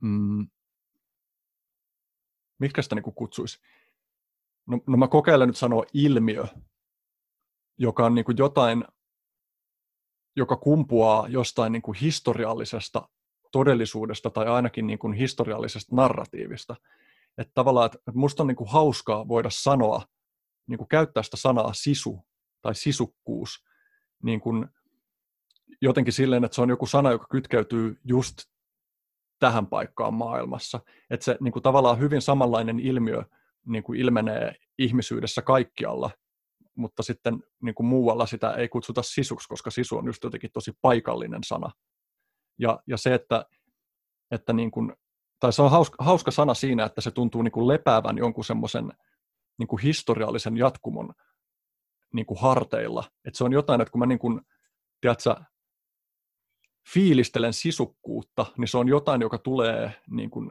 mm, 0.00 0.48
miksi 2.58 2.82
sitä 2.82 2.94
niin 2.94 3.02
kuin 3.02 3.14
kutsuisi? 3.14 3.58
No, 4.66 4.80
no 4.86 4.96
mä 4.96 5.08
kokeilen 5.08 5.48
nyt 5.48 5.56
sanoa 5.56 5.84
ilmiö, 5.92 6.44
joka 7.78 8.06
on 8.06 8.14
niin 8.14 8.24
kuin 8.24 8.38
jotain 8.38 8.84
joka 10.36 10.56
kumpuaa 10.56 11.28
jostain 11.28 11.72
niin 11.72 11.82
kuin 11.82 11.98
historiallisesta 11.98 13.08
todellisuudesta 13.52 14.30
tai 14.30 14.46
ainakin 14.46 14.86
niin 14.86 14.98
kuin 14.98 15.14
historiallisesta 15.14 15.96
narratiivista. 15.96 16.76
Että 17.38 17.52
tavallaan, 17.54 17.86
että 17.86 18.12
musta 18.14 18.42
on 18.42 18.46
niin 18.46 18.56
kuin 18.56 18.70
hauskaa 18.70 19.28
voida 19.28 19.50
sanoa, 19.50 20.02
niin 20.66 20.78
kuin 20.78 20.88
käyttää 20.88 21.22
sitä 21.22 21.36
sanaa 21.36 21.72
sisu 21.72 22.26
tai 22.62 22.74
sisukkuus 22.74 23.64
niin 24.22 24.40
kuin 24.40 24.68
jotenkin 25.82 26.12
silleen, 26.12 26.44
että 26.44 26.54
se 26.54 26.62
on 26.62 26.68
joku 26.68 26.86
sana, 26.86 27.10
joka 27.10 27.26
kytkeytyy 27.30 28.00
just 28.04 28.36
tähän 29.38 29.66
paikkaan 29.66 30.14
maailmassa. 30.14 30.80
Että 31.10 31.24
se 31.24 31.36
niin 31.40 31.52
kuin 31.52 31.62
tavallaan 31.62 31.98
hyvin 31.98 32.22
samanlainen 32.22 32.80
ilmiö 32.80 33.22
niin 33.66 33.82
kuin 33.82 34.00
ilmenee 34.00 34.54
ihmisyydessä 34.78 35.42
kaikkialla, 35.42 36.10
mutta 36.74 37.02
sitten 37.02 37.42
niin 37.62 37.74
kuin 37.74 37.86
muualla 37.86 38.26
sitä 38.26 38.52
ei 38.52 38.68
kutsuta 38.68 39.02
sisuksi, 39.02 39.48
koska 39.48 39.70
sisu 39.70 39.96
on 39.96 40.06
just 40.06 40.24
jotenkin 40.24 40.50
tosi 40.52 40.72
paikallinen 40.82 41.44
sana. 41.44 41.70
Ja, 42.58 42.78
ja 42.86 42.96
se, 42.96 43.14
että, 43.14 43.44
että 44.30 44.52
niin 44.52 44.70
kuin, 44.70 44.92
tai 45.40 45.52
se 45.52 45.62
on 45.62 45.70
hauska, 45.70 46.04
hauska 46.04 46.30
sana 46.30 46.54
siinä, 46.54 46.84
että 46.84 47.00
se 47.00 47.10
tuntuu 47.10 47.42
niin 47.42 47.52
kuin 47.52 47.68
lepäävän 47.68 48.18
jonkun 48.18 48.44
semmoisen 48.44 48.92
niin 49.58 49.80
historiallisen 49.82 50.56
jatkumon 50.56 51.14
niin 52.14 52.26
kuin 52.26 52.40
harteilla. 52.40 53.04
Että 53.24 53.38
se 53.38 53.44
on 53.44 53.52
jotain, 53.52 53.80
että 53.80 53.92
kun 53.92 53.98
mä 53.98 54.06
niin 54.06 54.18
kuin, 54.18 54.40
tiedätkö, 55.00 55.34
fiilistelen 56.94 57.52
sisukkuutta, 57.52 58.46
niin 58.58 58.68
se 58.68 58.78
on 58.78 58.88
jotain, 58.88 59.20
joka 59.20 59.38
tulee 59.38 60.02
niin 60.10 60.30
kuin 60.30 60.50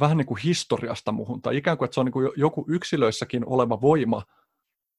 vähän 0.00 0.16
niin 0.16 0.26
kuin 0.26 0.42
historiasta 0.42 1.12
muhun, 1.12 1.42
tai 1.42 1.56
ikään 1.56 1.78
kuin, 1.78 1.86
että 1.86 1.94
se 1.94 2.00
on 2.00 2.06
niin 2.06 2.12
kuin 2.12 2.30
joku 2.36 2.64
yksilöissäkin 2.68 3.46
oleva 3.46 3.80
voima, 3.80 4.22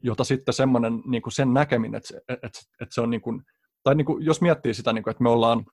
jota 0.04 0.24
sitten 0.24 0.54
semmoinen 0.54 1.04
niin 1.06 1.22
kuin 1.22 1.34
sen 1.34 1.54
näkeminen, 1.54 1.98
että 1.98 2.08
se, 2.08 2.22
että, 2.28 2.60
että 2.82 2.96
se 2.96 3.02
on 3.02 3.10
niin 3.10 3.22
kuin, 3.22 3.44
tai 3.84 3.96
niin 3.96 4.06
kuin, 4.06 4.26
jos 4.26 4.42
miettii 4.42 4.74
sitä, 4.74 4.94
niin 4.94 5.04
kuin, 5.04 5.12
että 5.12 5.24
me 5.24 5.30
ollaan 5.30 5.66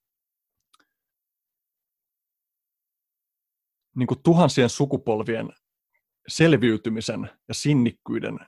niin 3.96 4.06
kuin 4.06 4.22
tuhansien 4.22 4.70
sukupolvien 4.70 5.52
selviytymisen 6.28 7.30
ja 7.48 7.54
sinnikkyyden 7.54 8.38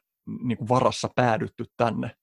niin 0.42 0.58
kuin 0.58 0.68
varassa 0.68 1.08
päädytty 1.16 1.64
tänne. 1.76 2.16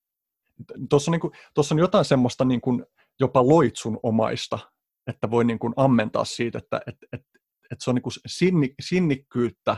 Tuossa 0.89 1.11
on, 1.11 1.19
niin 1.23 1.31
on 1.71 1.79
jotain 1.79 2.05
semmoista 2.05 2.45
niin 2.45 2.61
kuin 2.61 2.85
jopa 3.19 3.47
loitsun 3.47 3.99
omaista, 4.03 4.59
että 5.07 5.31
voi 5.31 5.45
niin 5.45 5.59
kuin 5.59 5.73
ammentaa 5.75 6.25
siitä, 6.25 6.57
että, 6.57 6.81
että, 6.87 7.05
että 7.13 7.33
että 7.73 7.83
se 7.83 7.89
on 7.89 7.95
niin 7.95 8.03
kuin 8.03 8.13
sinni, 8.25 8.73
sinnikkyyttä, 8.81 9.77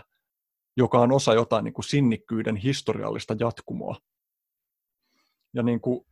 joka 0.77 0.99
on 0.99 1.11
osa 1.11 1.33
jotain 1.33 1.63
niin 1.63 1.73
kuin 1.73 1.85
sinnikkyyden 1.85 2.55
historiallista 2.55 3.35
jatkumoa. 3.39 3.95
Ja, 5.53 5.63
niin 5.63 5.81
kuin, 5.81 6.05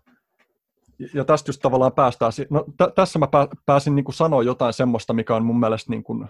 ja 1.13 1.25
tästä 1.25 1.49
just 1.49 1.61
tavallaan 1.61 1.93
päästään, 1.93 2.31
no 2.49 2.63
t- 2.63 2.95
tässä 2.95 3.19
mä 3.19 3.27
pääsin 3.65 3.95
niin 3.95 4.05
kuin 4.05 4.15
sanoa 4.15 4.43
jotain 4.43 4.73
semmoista, 4.73 5.13
mikä 5.13 5.35
on 5.35 5.45
mun 5.45 5.59
mielestä 5.59 5.89
niin 5.89 6.03
kuin, 6.03 6.23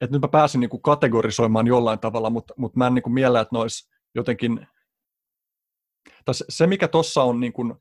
että 0.00 0.14
nyt 0.14 0.22
mä 0.22 0.28
pääsin 0.28 0.60
niin 0.60 0.70
kuin 0.70 0.82
kategorisoimaan 0.82 1.66
jollain 1.66 1.98
tavalla, 1.98 2.30
mutta, 2.30 2.54
mutta 2.56 2.78
mä 2.78 2.86
en 2.86 2.94
niin 2.94 3.02
kuin 3.02 3.12
miellä, 3.12 3.40
että 3.40 3.56
ne 3.56 3.60
jotenkin, 4.14 4.66
tai 6.24 6.34
se 6.48 6.66
mikä 6.66 6.88
tuossa 6.88 7.22
on 7.22 7.40
niin 7.40 7.52
kuin 7.52 7.74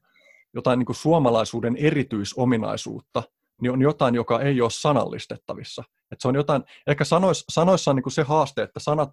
jotain 0.54 0.80
niin 0.80 0.86
kuin 0.86 0.96
suomalaisuuden 0.96 1.76
erityisominaisuutta, 1.76 3.24
niin 3.62 3.72
on 3.72 3.82
jotain, 3.82 4.16
joka 4.16 4.42
ei 4.42 4.62
ole 4.62 4.70
sanallistettavissa. 4.70 5.84
Että 6.12 6.22
se 6.22 6.28
on 6.28 6.36
jotain, 6.36 6.64
ehkä 6.88 7.04
sanois, 7.04 7.46
sanoissa 7.50 7.92
on 7.92 7.96
niin 7.96 8.12
se 8.12 8.24
haaste, 8.24 8.64
että 8.64 8.80
sanat 8.80 9.10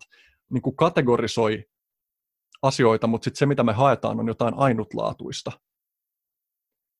niin 0.50 0.76
kategorisoi 0.76 1.64
asioita, 2.62 3.06
mutta 3.06 3.24
sitten 3.24 3.38
se, 3.38 3.46
mitä 3.46 3.62
me 3.62 3.72
haetaan, 3.72 4.20
on 4.20 4.28
jotain 4.28 4.54
ainutlaatuista. 4.56 5.52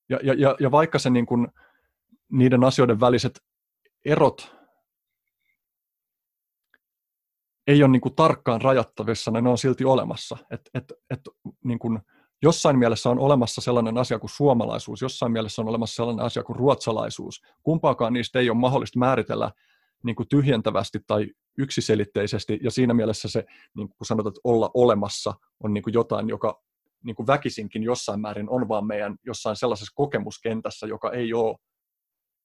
Ja, 0.09 0.19
ja, 0.23 0.35
ja, 0.35 0.57
ja 0.61 0.71
vaikka 0.71 0.99
se 0.99 1.11
niin 1.11 1.27
kuin, 1.27 1.49
niiden 2.33 2.65
asioiden 2.65 3.01
väliset 3.01 3.43
erot 4.05 4.58
ei 7.69 7.83
ole 7.83 7.93
niin 7.93 8.01
kuin 8.01 8.15
tarkkaan 8.15 8.63
rajattavissa, 8.63 9.31
niin 9.31 9.45
ne 9.45 9.51
on 9.51 9.59
silti 9.59 9.85
olemassa. 9.85 10.37
Et, 10.51 10.61
et, 10.75 10.93
et, 11.11 11.21
niin 11.65 11.79
kuin, 11.79 11.99
jossain 12.43 12.79
mielessä 12.79 13.11
on 13.11 13.19
olemassa 13.19 13.61
sellainen 13.61 13.99
asia 13.99 14.19
kuin 14.19 14.31
suomalaisuus, 14.31 15.03
jossain 15.03 15.33
mielessä 15.33 15.63
on 15.63 15.69
olemassa 15.69 15.97
sellainen 15.97 16.25
asia 16.25 16.43
kuin 16.43 16.57
ruotsalaisuus. 16.57 17.43
Kumpaakaan 17.63 18.13
niistä 18.13 18.39
ei 18.39 18.51
ole 18.51 18.59
mahdollista 18.59 18.99
määritellä 18.99 19.51
niin 20.03 20.17
kuin 20.17 20.29
tyhjentävästi 20.29 20.99
tai 21.07 21.27
yksiselitteisesti, 21.59 22.59
ja 22.63 22.71
siinä 22.71 22.95
mielessä 22.95 23.29
se, 23.29 23.45
niin 23.77 23.89
kuin 23.89 24.07
sanotaan, 24.07 24.31
että 24.31 24.41
olla 24.45 24.71
olemassa 24.75 25.35
on 25.65 25.75
niin 25.75 25.83
kuin 25.83 25.95
jotain, 25.95 26.29
joka 26.29 26.63
niin 27.05 27.17
kuin 27.17 27.27
väkisinkin 27.27 27.83
jossain 27.83 28.21
määrin 28.21 28.51
on 28.51 28.69
vaan 28.69 28.87
meidän 28.87 29.17
jossain 29.27 29.57
sellaisessa 29.57 29.93
kokemuskentässä, 29.95 30.87
joka 30.87 31.11
ei 31.11 31.35
ole, 31.35 31.57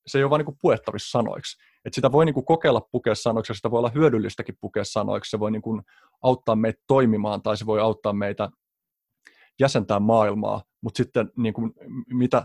se 0.08 0.18
ei 0.18 0.24
ole 0.24 0.30
vaan 0.30 0.39
niin 0.39 0.45
kuin 0.45 0.58
puettavissa 0.62 1.20
sanoiksi. 1.20 1.58
Et 1.86 1.93
sitä 1.93 2.12
voi 2.12 2.26
niin 2.26 2.34
kuin 2.34 2.45
kokeilla 2.45 2.88
pukea 2.91 3.16
sanoiksi, 3.16 3.54
sitä 3.54 3.72
voi 3.72 3.78
olla 3.78 3.91
hyödyllistäkin 3.95 4.58
pukea 4.62 4.84
sanoiksi, 4.84 5.30
se 5.30 5.39
voi 5.39 5.51
niin 5.51 5.62
kuin 5.62 5.82
auttaa 6.24 6.56
meitä 6.56 6.82
toimimaan, 6.88 7.41
tai 7.41 7.58
se 7.58 7.66
voi 7.66 7.80
auttaa 7.80 8.14
meitä 8.14 8.49
jäsentää 9.60 9.99
maailmaa, 9.99 10.62
mutta 10.82 10.97
sitten 10.97 11.32
niin 11.38 11.54
kuin, 11.54 11.74
mitä 12.10 12.43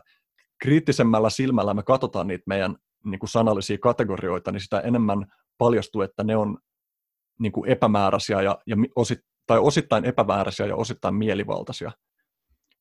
kriittisemmällä 0.62 1.30
silmällä 1.30 1.74
me 1.74 1.82
katsotaan 1.82 2.26
niitä 2.26 2.44
meidän 2.46 2.76
niin 3.04 3.18
kuin 3.18 3.30
sanallisia 3.30 3.78
kategorioita, 3.78 4.52
niin 4.52 4.60
sitä 4.60 4.80
enemmän 4.80 5.26
paljastuu, 5.58 6.02
että 6.02 6.24
ne 6.24 6.36
on 6.36 6.58
niin 7.40 7.52
kuin 7.52 7.70
epämääräisiä 7.70 8.42
ja, 8.42 8.58
ja 8.66 8.76
osit, 8.96 9.18
tai 9.46 9.58
osittain 9.58 10.04
epämääräisiä 10.04 10.66
ja 10.66 10.76
osittain 10.76 11.14
mielivaltaisia. 11.14 11.92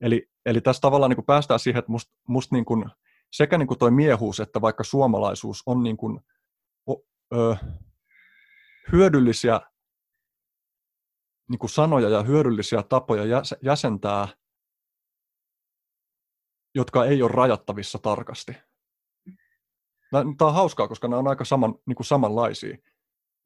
Eli, 0.02 0.30
eli 0.46 0.62
tässä 0.62 0.82
tavallaan 0.82 1.10
niin 1.10 1.16
kuin 1.16 1.26
päästään 1.26 1.60
siihen, 1.60 1.80
että 1.80 1.92
musta 1.92 2.14
must 2.28 2.52
niin 2.52 2.66
kuin, 2.66 2.86
sekä 3.32 3.58
niin 3.58 3.68
kuin 3.68 3.80
toi 3.80 3.92
miehuus 3.92 4.40
että 4.40 4.62
vaikka 4.62 4.84
suomalaisuus 4.84 5.64
on 5.66 5.84
niin 5.84 5.98
kuin 5.98 6.20
ö, 7.34 7.56
hyödyllisiä 8.92 9.62
niin 11.50 11.60
kuin 11.60 11.70
sanoja 11.70 12.10
ja 12.10 12.24
hyödyllisiä 12.24 12.84
tapoja 12.84 13.24
jäsentää, 13.62 14.28
jotka 16.76 17.06
ei 17.06 17.22
ole 17.22 17.32
rajattavissa 17.34 18.00
tarkasti. 18.00 18.52
Tämä 20.12 20.48
on 20.48 20.54
hauskaa, 20.54 20.88
koska 20.88 21.08
nämä 21.08 21.20
on 21.20 21.28
aika 21.28 21.46
saman, 21.46 21.76
niin 21.86 21.96
kuin 21.96 22.06
samanlaisia 22.06 22.78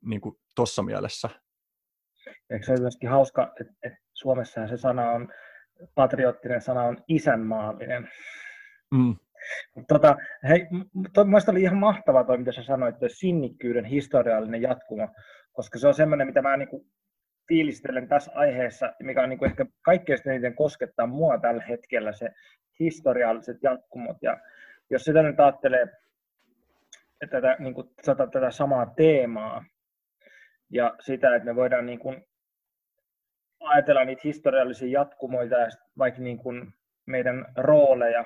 niin 0.06 0.22
kuin 0.22 0.36
tuossa 0.56 0.84
mielessä. 0.84 1.30
Eikö 2.50 2.66
se 2.66 2.72
ole 2.72 2.82
myöskin 2.82 3.10
hauska, 3.10 3.54
että, 3.60 3.74
että 3.84 4.00
Suomessa 4.14 4.68
se 4.68 4.78
sana 4.78 5.12
on, 5.12 5.34
patriottinen 5.96 6.62
sana 6.62 6.84
on 6.84 6.98
isänmaallinen. 7.08 8.12
Mm. 8.92 9.16
Tota, 9.88 10.16
hei, 10.50 10.68
to, 11.14 11.24
mielestäni 11.24 11.56
oli 11.56 11.64
ihan 11.64 11.78
mahtavaa 11.78 12.24
toi, 12.24 12.38
mitä 12.38 12.52
sä 12.52 12.64
sanoit, 12.64 12.96
että 12.96 13.08
sinnikkyyden 13.10 13.86
historiallinen 13.86 14.62
jatkumo, 14.62 15.08
koska 15.52 15.80
se 15.80 15.88
on 15.88 15.94
semmoinen, 15.94 16.28
mitä 16.28 16.42
mä 16.42 16.58
niin 16.58 16.70
kuin 16.70 16.86
fiilistelen 17.48 18.08
tässä 18.08 18.32
aiheessa, 18.36 18.94
mikä 19.04 19.24
on 19.24 19.30
niin 19.30 19.39
kuin 19.39 19.50
ehkä 19.50 19.66
kaikkein 19.82 20.20
eniten 20.26 20.56
koskettaa 20.56 21.08
mua 21.08 21.38
tällä 21.38 21.64
hetkellä, 21.64 22.14
se 22.14 22.30
historialliset 22.80 23.58
jatkumot. 23.64 24.18
Ja 24.22 24.38
jos 24.89 25.04
sitä 25.04 25.24
nyt 25.24 25.39
ajattelee 25.39 25.88
tätä, 27.30 27.56
niin 27.60 27.74
kuin, 27.74 27.88
tätä 28.32 28.52
samaa 28.52 28.94
teemaa 28.96 29.66
ja 30.70 30.96
sitä, 31.00 31.36
että 31.36 31.46
me 31.46 31.56
voidaan 31.56 31.86
niin 31.86 32.00
kuin, 32.00 32.26
ajatella 33.60 34.06
niitä 34.06 34.22
historiallisia 34.24 35.00
jatkumoita 35.00 35.56
ja 35.56 35.68
vaikka 35.98 36.22
niin 36.22 36.38
kuin 36.38 36.74
meidän 37.06 37.46
rooleja 37.58 38.26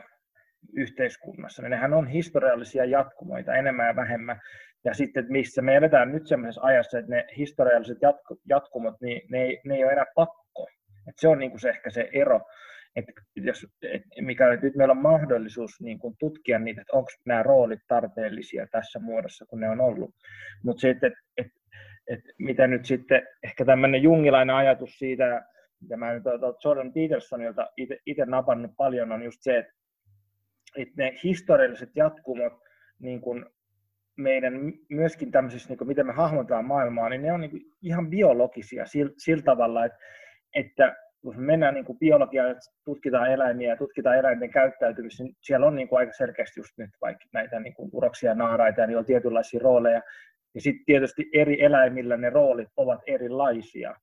yhteiskunnassa, 0.74 1.62
niin 1.62 1.70
nehän 1.70 1.94
on 1.94 2.08
historiallisia 2.08 2.86
jatkumoita 2.86 3.56
enemmän 3.56 3.88
ja 3.88 3.96
vähemmän. 3.96 4.42
Ja 4.86 4.94
sitten, 4.94 5.22
että 5.22 5.32
missä 5.32 5.62
me 5.62 5.76
eletään 5.76 6.12
nyt 6.12 6.28
sellaisessa 6.28 6.62
ajassa, 6.62 7.00
että 7.00 7.12
ne 7.12 7.26
historialliset 7.38 7.98
jatku, 8.02 8.42
jatkumot, 8.50 8.96
niin 9.02 9.22
ne 9.32 9.44
ei, 9.44 9.62
ne 9.66 9.76
ei 9.76 9.84
ole 9.84 9.92
enää 9.92 10.06
pakko. 10.16 10.68
Et 11.10 11.16
se 11.18 11.28
on 11.28 11.40
niin 11.40 11.52
kuin 11.52 11.62
se, 11.62 11.70
ehkä 11.70 11.90
se 11.90 12.10
ero, 12.14 12.42
että 12.96 13.12
jos, 13.36 13.68
et 13.82 14.02
mikä 14.22 14.54
että 14.54 14.66
nyt 14.66 14.76
meillä 14.76 14.92
on 14.92 15.02
mahdollisuus 15.02 15.72
niin 15.82 16.00
kuin 16.00 16.16
tutkia 16.20 16.60
niitä, 16.60 16.82
että 16.82 16.98
onko 16.98 17.10
nämä 17.26 17.44
roolit 17.44 17.80
tarpeellisia 17.88 18.68
tässä 18.72 19.00
muodossa, 19.00 19.46
kun 19.46 19.60
ne 19.60 19.70
on 19.70 19.82
ollut. 19.82 20.16
Mutta 20.64 20.82
sitten, 20.82 21.08
että 21.08 21.20
et, 21.38 21.48
et, 22.08 22.20
mitä 22.40 22.68
nyt 22.68 22.86
sitten, 22.86 23.28
ehkä 23.44 23.66
tämmöinen 23.66 24.04
jungilainen 24.04 24.56
ajatus 24.56 25.00
siitä, 25.00 25.46
mitä 25.82 25.98
mä 25.98 26.14
nyt 26.14 26.24
Jordan 26.66 26.94
Petersonilta 26.94 27.68
itse 28.06 28.26
napannut 28.26 28.72
paljon, 28.78 29.12
on 29.12 29.24
just 29.24 29.38
se, 29.42 29.58
että 29.58 29.74
että 30.76 30.94
ne 30.98 31.14
historialliset 31.24 31.90
jatkumot 31.96 32.54
niin 33.00 33.22
kuin 33.22 33.46
meidän 34.18 34.54
myöskin 34.90 35.32
tämmöisissä, 35.32 35.70
niin 35.70 35.78
kuin 35.78 35.88
miten 35.88 36.08
me 36.08 36.14
hahmotetaan 36.14 36.66
maailmaa, 36.66 37.10
niin 37.10 37.22
ne 37.22 37.34
on 37.34 37.42
niin 37.42 37.52
kuin 37.52 37.64
ihan 37.82 38.10
biologisia 38.10 38.86
sillä, 38.86 39.14
sillä 39.18 39.44
tavalla, 39.44 39.86
että, 39.86 39.98
että 40.54 40.96
kun 41.22 41.36
me 41.38 41.46
mennään 41.46 41.74
niin 41.74 41.86
kuin 41.86 42.00
biologiaan, 42.00 42.56
tutkitaan 42.86 43.32
eläimiä 43.32 43.70
ja 43.70 43.78
tutkitaan 43.78 44.18
eläinten 44.18 44.50
käyttäytymistä, 44.50 45.24
niin 45.24 45.36
siellä 45.42 45.68
on 45.68 45.76
niin 45.76 45.88
kuin 45.88 46.00
aika 46.00 46.14
selkeästi 46.14 46.60
just 46.60 46.78
nyt 46.78 46.90
vaikka 47.02 47.26
näitä 47.34 47.60
niin 47.60 47.74
kuin 47.74 47.90
uroksia 47.94 48.32
ja 48.32 48.36
naaraita, 48.36 48.88
niillä 48.88 49.00
on 49.00 49.06
tietynlaisia 49.06 49.60
rooleja. 49.64 50.02
Ja 50.56 50.62
sitten 50.62 50.86
tietysti 50.86 51.30
eri 51.34 51.64
eläimillä 51.64 52.18
ne 52.18 52.30
roolit 52.30 52.68
ovat 52.78 53.02
erilaisia. 53.08 53.96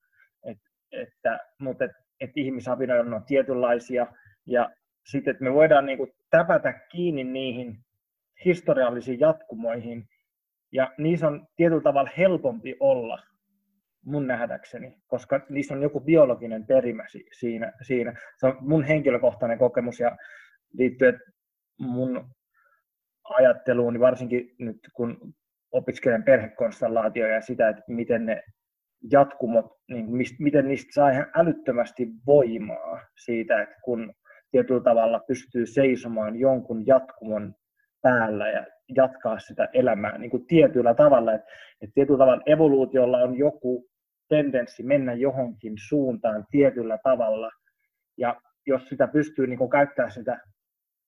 Et, 0.45 0.57
että, 0.91 1.39
mutta 1.59 1.85
et, 1.85 1.91
et 2.19 2.31
ihmisapinoilla 2.35 3.15
on 3.15 3.23
tietynlaisia, 3.25 4.07
ja 4.45 4.69
sitten, 5.05 5.31
että 5.31 5.43
me 5.43 5.53
voidaan 5.53 5.85
niin 5.85 5.97
kuin 5.97 6.11
täpätä 6.29 6.73
kiinni 6.91 7.23
niihin 7.23 7.77
historiallisiin 8.45 9.19
jatkumoihin, 9.19 10.07
ja 10.71 10.91
niissä 10.97 11.27
on 11.27 11.47
tietyllä 11.55 11.81
tavalla 11.81 12.11
helpompi 12.17 12.75
olla 12.79 13.23
mun 14.05 14.27
nähdäkseni, 14.27 14.97
koska 15.07 15.45
niissä 15.49 15.73
on 15.73 15.81
joku 15.81 15.99
biologinen 15.99 16.65
perimä 16.65 17.03
siinä. 17.39 17.71
siinä. 17.81 18.13
Se 18.37 18.47
on 18.47 18.57
mun 18.59 18.83
henkilökohtainen 18.83 19.57
kokemus 19.57 19.99
ja 19.99 20.17
liittyen 20.73 21.19
mun 21.79 22.29
ajatteluun, 23.23 23.99
varsinkin 23.99 24.55
nyt 24.59 24.79
kun 24.93 25.33
opiskelen 25.71 26.23
perhekonstellaatio 26.23 27.27
ja 27.27 27.41
sitä, 27.41 27.69
että 27.69 27.83
miten 27.87 28.25
ne 28.25 28.43
jatkumot, 29.11 29.65
niin 29.89 30.05
miten 30.39 30.67
niistä 30.67 30.93
saa 30.93 31.09
ihan 31.09 31.31
älyttömästi 31.35 32.07
voimaa 32.25 33.01
siitä, 33.25 33.61
että 33.61 33.75
kun 33.83 34.13
tietyllä 34.53 34.83
tavalla 34.83 35.19
pystyy 35.19 35.65
seisomaan 35.65 36.35
jonkun 36.39 36.87
jatkumon 36.87 37.55
päällä 38.01 38.49
ja 38.49 38.65
jatkaa 38.95 39.39
sitä 39.39 39.69
elämää 39.73 40.17
niin 40.17 40.31
kuin 40.31 40.47
tietyllä 40.47 40.93
tavalla. 40.93 41.33
Että, 41.33 41.47
että 41.81 41.93
tietyllä 41.93 42.17
tavalla 42.17 42.43
evoluutiolla 42.45 43.17
on 43.17 43.37
joku 43.37 43.89
tendenssi 44.29 44.83
mennä 44.83 45.13
johonkin 45.13 45.73
suuntaan 45.87 46.45
tietyllä 46.51 46.97
tavalla. 47.03 47.51
Ja 48.17 48.41
jos 48.67 48.89
sitä 48.89 49.07
pystyy 49.07 49.47
niin 49.47 49.69
käyttämään 49.69 50.11
sitä 50.11 50.41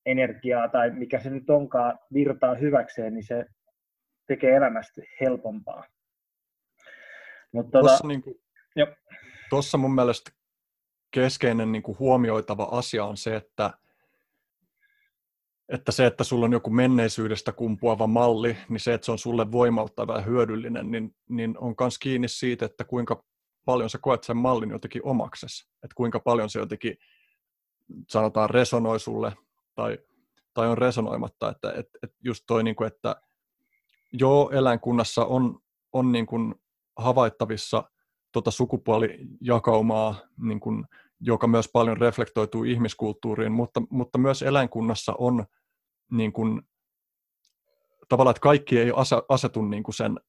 energiaa 0.06 0.68
tai 0.68 0.92
mikä 0.92 1.20
se 1.20 1.30
nyt 1.30 1.50
onkaan 1.50 2.00
virtaa 2.14 2.56
hyväkseen, 2.56 3.14
niin 3.14 3.28
se 3.28 3.46
tekee 4.28 4.56
elämästä 4.56 5.02
helpompaa. 5.22 5.84
Mutta 7.54 7.80
tuossa, 7.80 8.08
niin 8.08 8.22
kuin, 8.22 8.36
tuossa 9.50 9.78
mun 9.78 9.96
mielestä 9.96 10.32
keskeinen 11.16 11.72
niin 11.72 11.84
kuin 11.84 12.00
huomioitava 12.00 12.64
asia 12.64 13.06
on 13.06 13.18
se, 13.18 13.36
että, 13.36 13.74
että 15.70 15.92
se, 15.92 16.06
että 16.06 16.24
sulla 16.24 16.46
on 16.46 16.52
joku 16.52 16.70
menneisyydestä 16.70 17.52
kumpuava 17.52 18.08
malli, 18.08 18.58
niin 18.70 18.80
se, 18.80 18.94
että 18.94 19.06
se 19.06 19.12
on 19.12 19.18
sulle 19.18 19.52
voimauttava 19.52 20.16
ja 20.16 20.22
hyödyllinen, 20.22 20.92
niin, 20.92 21.16
niin 21.30 21.58
on 21.58 21.76
myös 21.80 22.00
kiinni 22.00 22.28
siitä, 22.28 22.66
että 22.66 22.84
kuinka 22.84 23.24
paljon 23.66 23.90
sä 23.90 23.98
koet 23.98 24.24
sen 24.24 24.38
mallin 24.38 24.70
jotenkin 24.70 25.06
omaksesi. 25.06 25.68
Että 25.84 25.96
kuinka 25.96 26.20
paljon 26.20 26.50
se 26.50 26.60
jotenkin, 26.60 26.98
sanotaan, 28.10 28.50
resonoi 28.50 29.00
sulle 29.00 29.34
tai, 29.76 29.98
tai 30.54 30.68
on 30.68 30.78
resonoimatta. 30.78 31.50
Että 31.50 31.72
et, 31.72 31.88
et 32.04 32.12
just 32.24 32.44
toi, 32.48 32.64
niin 32.64 32.76
kuin, 32.76 32.88
että 32.88 33.16
joo, 34.14 34.50
eläinkunnassa 34.50 35.26
on, 35.26 35.60
on 35.94 36.12
niin 36.12 36.26
kuin 36.26 36.56
havaittavissa 36.98 37.84
tota 38.32 38.52
sukupuolijakaumaa 38.52 40.16
niin 40.38 40.60
kuin 40.60 40.86
joka 41.20 41.48
myös 41.48 41.70
paljon 41.74 41.98
reflektoituu 41.98 42.64
ihmiskulttuuriin, 42.64 43.52
mutta, 43.52 43.82
mutta 43.90 44.18
myös 44.18 44.42
eläinkunnassa 44.42 45.14
on 45.18 45.46
niin 46.12 46.34
kuin, 46.34 46.62
tavallaan, 48.10 48.32
että 48.32 48.42
kaikki 48.42 48.80
ei 48.80 48.92
asetu 49.30 49.62
niin 49.62 49.84
kuin 49.84 49.96
sen 49.96 50.20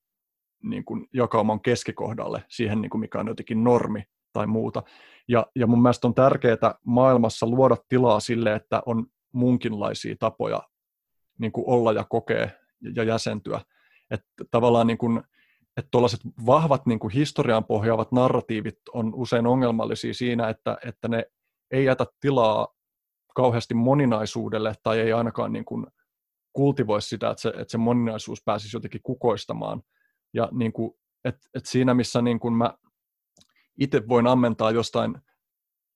niin 0.63 0.85
kuin 0.85 1.07
jakauman 1.13 1.61
keskikohdalle, 1.61 2.45
siihen 2.49 2.81
niin 2.81 2.91
kuin 2.91 3.01
mikä 3.01 3.21
on 3.21 3.29
jotenkin 3.29 3.65
normi 3.65 4.03
tai 4.33 4.47
muuta. 4.47 4.83
Ja, 5.29 5.47
ja 5.55 5.67
mun 5.67 5.83
mielestä 5.83 6.07
on 6.07 6.15
tärkeää 6.15 6.75
maailmassa 6.85 7.47
luoda 7.47 7.77
tilaa 7.89 8.21
sille, 8.21 8.55
että 8.55 8.83
on 8.87 9.07
munkinlaisia 9.33 10.17
tapoja 10.19 10.63
niin 11.39 11.53
kuin 11.53 11.65
olla 11.69 11.93
ja 11.93 12.05
kokea 12.05 12.49
ja 12.97 13.05
jäsentyä. 13.05 13.61
Että 14.11 14.45
tavallaan 14.51 14.87
niin 14.87 14.99
kuin, 14.99 15.23
että 15.77 15.89
tuollaiset 15.91 16.21
vahvat 16.47 16.87
niin 16.87 16.99
kuin 16.99 17.13
historiaan 17.13 17.65
pohjaavat 17.65 18.13
narratiivit 18.13 18.79
on 18.95 19.15
usein 19.15 19.47
ongelmallisia 19.47 20.15
siinä, 20.15 20.49
että, 20.49 20.79
että 20.85 21.09
ne 21.09 21.27
ei 21.71 21.85
jätä 21.85 22.07
tilaa 22.21 22.69
kauheasti 23.35 23.75
moninaisuudelle 23.75 24.75
tai 24.83 25.01
ei 25.01 25.13
ainakaan 25.13 25.53
niin 25.53 25.65
kuin 25.65 25.87
kultivoi 26.53 27.03
sitä, 27.03 27.31
että 27.31 27.43
se, 27.43 27.49
että 27.49 27.71
se 27.71 27.79
moninaisuus 27.79 28.43
pääsisi 28.45 28.77
jotenkin 28.77 29.01
kukoistamaan. 29.03 29.83
Ja 30.35 30.49
niin 30.53 30.73
kuin, 30.73 30.95
että, 31.25 31.49
että 31.55 31.71
siinä, 31.71 31.95
missä 31.95 32.23
niin 32.23 32.41
kuin 32.41 32.55
mä 32.55 32.75
itse 33.81 34.09
voin 34.09 34.27
ammentaa 34.27 34.71
jostain, 34.71 35.15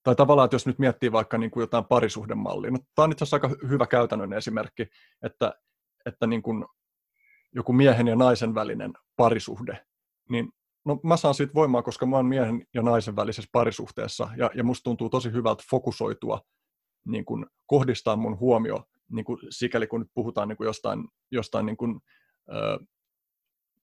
tai 0.03 0.15
tavallaan, 0.15 0.45
että 0.45 0.55
jos 0.55 0.67
nyt 0.67 0.79
miettii 0.79 1.11
vaikka 1.11 1.37
niin 1.37 1.51
kuin 1.51 1.61
jotain 1.61 1.85
parisuhdemallia, 1.85 2.71
no, 2.71 2.79
tämä 2.95 3.03
on 3.03 3.11
itse 3.11 3.23
asiassa 3.23 3.35
aika 3.35 3.49
hyvä 3.69 3.87
käytännön 3.87 4.33
esimerkki, 4.33 4.87
että, 5.23 5.53
että 6.05 6.27
niin 6.27 6.41
kuin 6.41 6.65
joku 7.55 7.73
miehen 7.73 8.07
ja 8.07 8.15
naisen 8.15 8.55
välinen 8.55 8.93
parisuhde, 9.21 9.85
niin 10.29 10.49
no, 10.85 10.99
mä 11.03 11.17
saan 11.17 11.35
siitä 11.35 11.53
voimaa, 11.53 11.81
koska 11.81 12.05
mä 12.05 12.15
oon 12.15 12.25
miehen 12.25 12.65
ja 12.73 12.81
naisen 12.81 13.15
välisessä 13.15 13.49
parisuhteessa, 13.51 14.29
ja, 14.37 14.49
ja 14.55 14.63
musta 14.63 14.83
tuntuu 14.83 15.09
tosi 15.09 15.31
hyvältä 15.31 15.63
fokusoitua, 15.69 16.41
niin 17.07 17.25
kun 17.25 17.47
kohdistaa 17.65 18.15
mun 18.15 18.39
huomio, 18.39 18.83
niin 19.11 19.25
kun, 19.25 19.39
sikäli 19.49 19.87
kun 19.87 19.99
nyt 19.99 20.11
puhutaan 20.13 20.47
niin 20.47 20.57
kun 20.57 20.65
jostain, 20.65 21.07
jostain 21.31 21.65
niin 21.65 21.77
kun, 21.77 22.01
ö, 22.51 22.79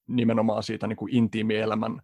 nimenomaan 0.07 0.63
siitä 0.63 0.87
niin 0.87 0.97
kun 0.97 1.09
intiimielämän 1.11 2.01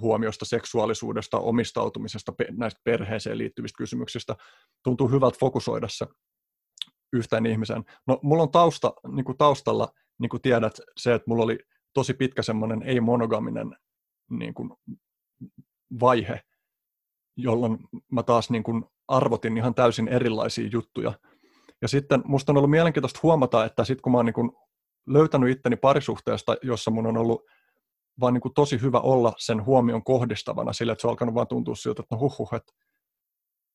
huomiosta, 0.00 0.44
seksuaalisuudesta, 0.44 1.38
omistautumisesta, 1.38 2.32
näistä 2.50 2.80
perheeseen 2.84 3.38
liittyvistä 3.38 3.78
kysymyksistä. 3.78 4.36
Tuntuu 4.84 5.08
hyvältä 5.08 5.38
fokusoida 5.40 5.86
se 5.90 6.06
yhteen 7.12 7.46
ihmiseen. 7.46 7.84
No, 8.06 8.18
mulla 8.22 8.42
on 8.42 8.50
tausta, 8.50 8.92
niin 9.08 9.24
taustalla 9.38 9.88
niin 10.18 10.28
kuin 10.30 10.42
tiedät, 10.42 10.80
se, 10.96 11.14
että 11.14 11.24
mulla 11.28 11.44
oli 11.44 11.58
tosi 11.94 12.14
pitkä 12.14 12.42
semmoinen 12.42 12.82
ei-monogaminen 12.82 13.76
niin 14.30 14.54
kuin, 14.54 14.70
vaihe, 16.00 16.40
jolloin 17.36 17.78
mä 18.12 18.22
taas 18.22 18.50
niin 18.50 18.62
kuin, 18.62 18.84
arvotin 19.08 19.56
ihan 19.56 19.74
täysin 19.74 20.08
erilaisia 20.08 20.68
juttuja. 20.72 21.12
Ja 21.82 21.88
sitten 21.88 22.22
musta 22.24 22.52
on 22.52 22.56
ollut 22.56 22.70
mielenkiintoista 22.70 23.20
huomata, 23.22 23.64
että 23.64 23.84
sitten 23.84 24.02
kun 24.02 24.12
mä 24.12 24.18
oon 24.18 24.26
niin 24.26 24.34
kuin, 24.34 24.50
löytänyt 25.06 25.50
itteni 25.50 25.76
parisuhteesta, 25.76 26.56
jossa 26.62 26.90
mun 26.90 27.06
on 27.06 27.16
ollut 27.16 27.42
vaan 28.20 28.34
niin 28.34 28.42
kuin 28.42 28.54
tosi 28.54 28.80
hyvä 28.82 29.00
olla 29.00 29.32
sen 29.38 29.64
huomion 29.64 30.04
kohdistavana 30.04 30.72
sille, 30.72 30.92
että 30.92 31.00
se 31.00 31.06
on 31.06 31.10
alkanut 31.10 31.34
vaan 31.34 31.46
tuntua 31.46 31.74
siltä, 31.74 32.02
että 32.02 32.14
no 32.14 32.20
huh, 32.20 32.38
huh 32.38 32.54
että, 32.54 32.72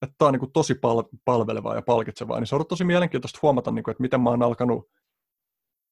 että 0.02 0.16
tämä 0.18 0.28
on 0.28 0.34
niin 0.34 0.52
tosi 0.52 0.76
pal- 0.76 1.10
palvelevaa 1.26 1.76
ja 1.76 1.82
palkitsevaa, 1.82 2.40
niin 2.40 2.48
se 2.48 2.56
on 2.56 2.58
ollut 2.58 2.68
tosi 2.68 2.84
mielenkiintoista 2.84 3.40
huomata, 3.42 3.72
niin 3.72 3.84
kuin, 3.84 3.92
että 3.92 4.02
miten 4.02 4.22
mä 4.22 4.30
oon 4.30 4.44
alkanut 4.44 4.90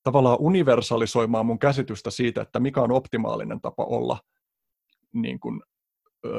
tavallaan 0.04 0.38
universalisoimaan 0.40 1.46
mun 1.46 1.60
käsitystä 1.60 2.12
siitä, 2.12 2.42
että 2.42 2.60
mikä 2.60 2.82
on 2.82 2.92
optimaalinen 2.92 3.62
tapa 3.62 3.84
olla 3.84 4.20
niin 5.14 5.40
kuin, 5.40 5.62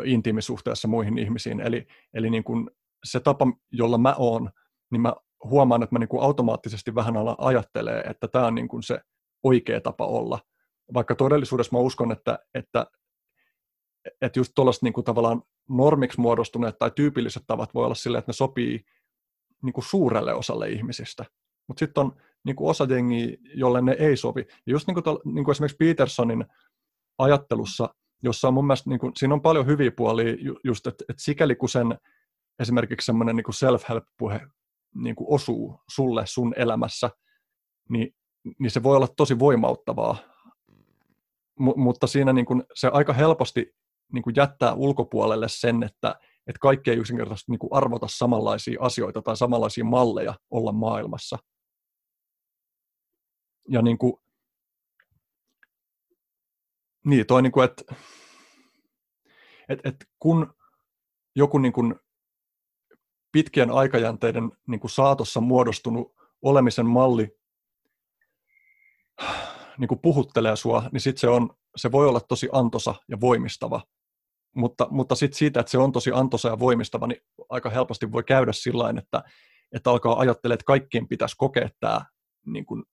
intiimisuhteessa 0.04 0.88
muihin 0.88 1.18
ihmisiin. 1.18 1.60
Eli, 1.60 1.86
eli 2.14 2.30
niin 2.30 2.44
kuin 2.44 2.70
se 3.04 3.20
tapa, 3.20 3.46
jolla 3.72 3.98
mä 3.98 4.14
oon, 4.18 4.50
niin 4.90 5.00
mä 5.00 5.14
huomaan, 5.44 5.82
että 5.82 5.94
mä 5.94 5.98
niin 5.98 6.08
kuin 6.08 6.22
automaattisesti 6.22 6.94
vähän 6.94 7.16
ala 7.16 7.36
ajattelee, 7.38 8.00
että 8.00 8.28
tämä 8.28 8.46
on 8.46 8.54
niin 8.54 8.68
kuin 8.68 8.82
se 8.82 9.00
oikea 9.42 9.80
tapa 9.80 10.06
olla. 10.06 10.38
Vaikka 10.94 11.14
todellisuudessa 11.14 11.76
mä 11.76 11.80
uskon, 11.80 12.12
että, 12.12 12.38
että, 12.54 12.86
että 14.20 14.38
just 14.38 14.52
tuollaiset 14.54 14.82
niin 14.82 14.92
kuin 14.92 15.04
tavallaan 15.04 15.42
normiksi 15.68 16.20
muodostuneet 16.20 16.78
tai 16.78 16.90
tyypilliset 16.90 17.42
tavat 17.46 17.74
voi 17.74 17.84
olla 17.84 17.94
sille, 17.94 18.18
että 18.18 18.28
ne 18.28 18.34
sopii 18.34 18.84
niin 19.62 19.72
kuin 19.72 19.84
suurelle 19.84 20.34
osalle 20.34 20.68
ihmisistä. 20.68 21.24
Mutta 21.68 21.78
sitten 21.78 22.00
on 22.04 22.16
niin 22.44 22.56
kuin 22.56 22.70
osa 22.70 22.84
jengiä, 22.84 23.36
jolle 23.54 23.82
ne 23.82 23.96
ei 23.98 24.16
sovi. 24.16 24.40
Ja 24.40 24.72
just 24.72 24.86
niin 24.86 24.94
kuin, 24.94 25.04
tuolla, 25.04 25.20
niin 25.24 25.44
kuin 25.44 25.52
esimerkiksi 25.52 25.76
Petersonin 25.76 26.44
ajattelussa, 27.18 27.94
jossa 28.22 28.48
on 28.48 28.54
mun 28.54 28.66
mielestä, 28.66 28.90
niin 28.90 29.00
kuin, 29.00 29.12
siinä 29.16 29.34
on 29.34 29.42
paljon 29.42 29.66
hyviä 29.66 29.90
puolia, 29.96 30.36
just, 30.64 30.86
että, 30.86 31.04
että 31.08 31.22
sikäli 31.22 31.56
kun 31.56 31.68
sen 31.68 31.98
esimerkiksi 32.58 33.06
semmoinen 33.06 33.36
niin 33.36 33.54
self-help-puhe 33.54 34.40
niin 34.94 35.16
kuin 35.16 35.26
osuu 35.30 35.80
sulle 35.90 36.22
sun 36.26 36.54
elämässä, 36.56 37.10
niin, 37.88 38.14
niin 38.58 38.70
se 38.70 38.82
voi 38.82 38.96
olla 38.96 39.08
tosi 39.16 39.38
voimauttavaa. 39.38 40.16
M- 41.60 41.80
mutta 41.80 42.06
siinä 42.06 42.32
niin 42.32 42.46
kuin, 42.46 42.64
se 42.74 42.88
aika 42.88 43.12
helposti 43.12 43.74
niin 44.12 44.22
kuin 44.22 44.34
jättää 44.36 44.74
ulkopuolelle 44.74 45.46
sen, 45.48 45.82
että, 45.82 46.14
että 46.46 46.58
kaikki 46.60 46.90
ei 46.90 46.96
yksinkertaisesti 46.96 47.52
niin 47.52 47.58
kuin 47.58 47.72
arvota 47.72 48.06
samanlaisia 48.10 48.80
asioita 48.80 49.22
tai 49.22 49.36
samanlaisia 49.36 49.84
malleja 49.84 50.34
olla 50.50 50.72
maailmassa. 50.72 51.38
Ja 53.68 53.82
niin 53.82 53.98
kuin, 53.98 54.12
niin, 57.04 57.26
toi 57.26 57.42
niin 57.42 57.52
kuin, 57.52 57.64
että 57.64 57.94
et, 59.68 59.80
et 59.84 59.96
kun 60.18 60.54
joku 61.36 61.58
niin 61.58 61.72
kuin 61.72 61.94
pitkien 63.32 63.70
aikajänteiden 63.70 64.52
niin 64.68 64.80
kuin 64.80 64.90
saatossa 64.90 65.40
muodostunut 65.40 66.14
olemisen 66.42 66.86
malli 66.86 67.28
niin 69.78 69.88
kuin 69.88 70.00
puhuttelee 70.00 70.56
sua, 70.56 70.88
niin 70.92 71.00
sit 71.00 71.18
se, 71.18 71.28
on, 71.28 71.50
se 71.76 71.92
voi 71.92 72.08
olla 72.08 72.20
tosi 72.20 72.48
antosa 72.52 72.94
ja 73.08 73.20
voimistava. 73.20 73.82
Mutta, 74.56 74.86
mutta 74.90 75.14
sitten 75.14 75.38
siitä, 75.38 75.60
että 75.60 75.70
se 75.70 75.78
on 75.78 75.92
tosi 75.92 76.10
antoisa 76.14 76.48
ja 76.48 76.58
voimistava, 76.58 77.06
niin 77.06 77.20
aika 77.48 77.70
helposti 77.70 78.12
voi 78.12 78.24
käydä 78.24 78.52
sillä 78.52 78.94
että, 78.98 79.22
että 79.72 79.90
alkaa 79.90 80.18
ajattelemaan, 80.18 80.54
että 80.54 80.64
kaikkien 80.64 81.08
pitäisi 81.08 81.36
kokea 81.38 81.68
tämä 81.80 82.04
niin 82.46 82.66
kuin 82.66 82.84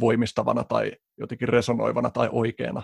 voimistavana 0.00 0.64
tai 0.64 0.92
jotenkin 1.16 1.48
resonoivana 1.48 2.10
tai 2.10 2.28
oikeana. 2.32 2.82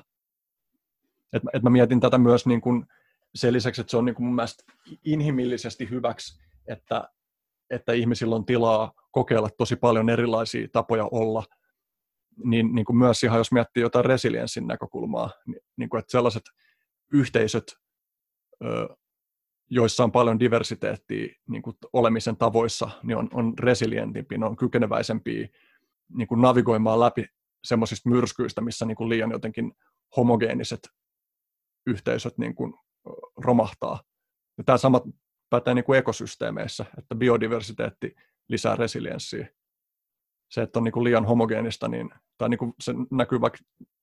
Et, 1.32 1.42
et 1.52 1.62
mä 1.62 1.70
mietin 1.70 2.00
tätä 2.00 2.18
myös 2.18 2.46
niin 2.46 2.60
kuin 2.60 2.86
sen 3.34 3.52
lisäksi, 3.52 3.80
että 3.80 3.90
se 3.90 3.96
on 3.96 4.04
niin 4.04 4.14
kuin 4.14 4.26
mun 4.26 4.34
mielestä 4.34 4.72
inhimillisesti 5.04 5.90
hyväksi, 5.90 6.42
että, 6.68 7.08
että 7.70 7.92
ihmisillä 7.92 8.36
on 8.36 8.46
tilaa 8.46 8.92
kokeilla 9.10 9.48
tosi 9.58 9.76
paljon 9.76 10.10
erilaisia 10.10 10.68
tapoja 10.72 11.08
olla, 11.10 11.44
niin, 12.44 12.74
niin 12.74 12.84
kuin 12.84 12.96
myös 12.96 13.24
ihan 13.24 13.38
jos 13.38 13.52
miettii 13.52 13.80
jotain 13.80 14.04
resilienssin 14.04 14.66
näkökulmaa, 14.66 15.30
niin, 15.46 15.60
niin 15.76 15.88
kuin, 15.88 15.98
että 15.98 16.12
sellaiset 16.12 16.42
yhteisöt, 17.12 17.76
joissa 19.70 20.04
on 20.04 20.12
paljon 20.12 20.40
diversiteettiä 20.40 21.34
niin 21.48 21.62
kuin 21.62 21.76
olemisen 21.92 22.36
tavoissa, 22.36 22.90
niin 23.02 23.16
on, 23.16 23.28
on 23.32 23.58
resilientimpi, 23.58 24.38
ne 24.38 24.46
on 24.46 24.56
kykeneväisempiä 24.56 25.48
niin 26.14 26.28
kuin 26.28 26.40
navigoimaan 26.40 27.00
läpi 27.00 27.26
semmoisista 27.64 28.08
myrskyistä, 28.08 28.60
missä 28.60 28.86
niin 28.86 28.96
kuin 28.96 29.08
liian 29.08 29.30
jotenkin 29.30 29.72
homogeeniset 30.16 30.80
yhteisöt 31.86 32.38
niin 32.38 32.54
kuin 32.54 32.74
romahtaa. 33.36 34.02
Ja 34.58 34.64
tämä 34.64 34.78
sama 34.78 35.00
pätee 35.50 35.74
niin 35.74 35.84
kuin 35.84 35.98
ekosysteemeissä, 35.98 36.84
että 36.98 37.14
biodiversiteetti 37.14 38.14
lisää 38.48 38.76
resilienssiä. 38.76 39.48
Se, 40.50 40.62
että 40.62 40.78
on 40.78 40.84
niin 40.84 40.92
kuin 40.92 41.04
liian 41.04 41.24
homogeenista, 41.24 41.88
niin, 41.88 42.10
tai 42.38 42.48
niin 42.48 42.58
kuin 42.58 42.72
se 42.80 42.92
näkyy 43.10 43.40
vaikka 43.40 43.58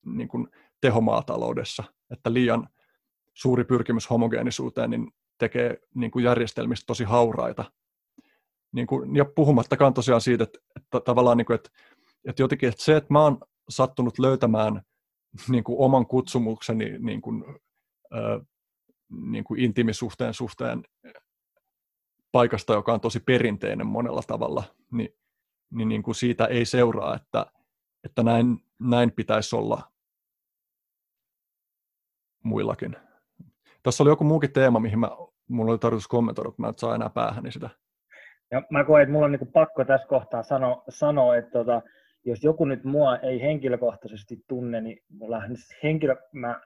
niin 0.06 0.28
kuin 0.28 0.48
tehomaataloudessa, 0.82 1.84
että 2.12 2.34
liian 2.34 2.70
suuri 3.34 3.64
pyrkimys 3.64 4.10
homogeenisuuteen 4.10 4.90
niin 4.90 5.12
tekee 5.40 5.78
niin 5.96 6.12
kuin 6.12 6.26
järjestelmistä 6.26 6.84
tosi 6.88 7.04
hauraita. 7.04 7.72
Niin 8.72 8.88
kuin, 8.88 9.16
ja 9.16 9.26
puhumattakaan 9.26 9.94
tosiaan 9.94 10.22
siitä, 10.22 10.44
että, 10.44 10.60
että 10.76 11.00
tavallaan 11.00 11.38
niin 11.38 11.46
kuin, 11.46 11.56
että, 11.56 11.70
että 12.26 12.42
jotenkin 12.42 12.70
että 12.70 12.84
se, 12.84 12.96
että 12.96 13.14
mä 13.14 13.24
oon 13.24 13.38
sattunut 13.70 14.20
löytämään 14.20 14.82
niin 15.50 15.64
kuin 15.64 15.80
oman 15.80 16.08
kutsumukseni 16.08 16.98
niin 17.00 17.22
kuin, 17.22 17.44
ö, 18.14 18.42
niin 19.10 19.44
kuin 19.44 19.60
intiimisuhteen 19.60 20.34
suhteen 20.34 20.84
paikasta, 22.32 22.74
joka 22.74 22.94
on 22.94 23.02
tosi 23.02 23.20
perinteinen 23.20 23.88
monella 23.88 24.22
tavalla, 24.28 24.64
niin, 24.92 25.10
niin, 25.70 25.90
niin 25.90 26.04
kuin 26.04 26.16
siitä 26.16 26.46
ei 26.46 26.66
seuraa, 26.66 27.16
että, 27.16 27.46
että 28.04 28.24
näin, 28.24 28.58
näin 28.80 29.12
pitäisi 29.12 29.56
olla 29.56 29.92
muillakin. 32.44 32.96
Tässä 33.84 34.04
oli 34.04 34.10
joku 34.10 34.24
muukin 34.24 34.54
teema, 34.54 34.80
mihin 34.80 35.00
mä, 35.00 35.10
mulla 35.50 35.72
oli 35.72 35.80
tarkoitus 35.80 36.08
kommentoida, 36.08 36.50
mutta 36.50 36.62
mä 36.62 36.68
en 36.68 36.74
saa 36.78 36.96
enää 36.96 37.10
päähäni 37.10 37.52
sitä. 37.52 37.70
Ja 38.52 38.62
mä 38.70 38.84
koen, 38.84 39.04
että 39.04 39.12
mulla 39.12 39.26
on 39.26 39.32
niin 39.32 39.52
pakko 39.54 39.86
tässä 39.86 40.08
kohtaa 40.08 40.44
sanoa, 40.44 40.84
sanoa 40.90 41.36
että 41.36 41.52
tota, 41.52 41.82
jos 42.28 42.44
joku 42.44 42.66
nyt 42.66 42.84
mua 42.84 43.18
ei 43.18 43.42
henkilökohtaisesti 43.42 44.44
tunne, 44.48 44.82
niin 44.82 45.04
mulla 45.10 45.42
henkilö, 45.84 46.16
mä 46.32 46.62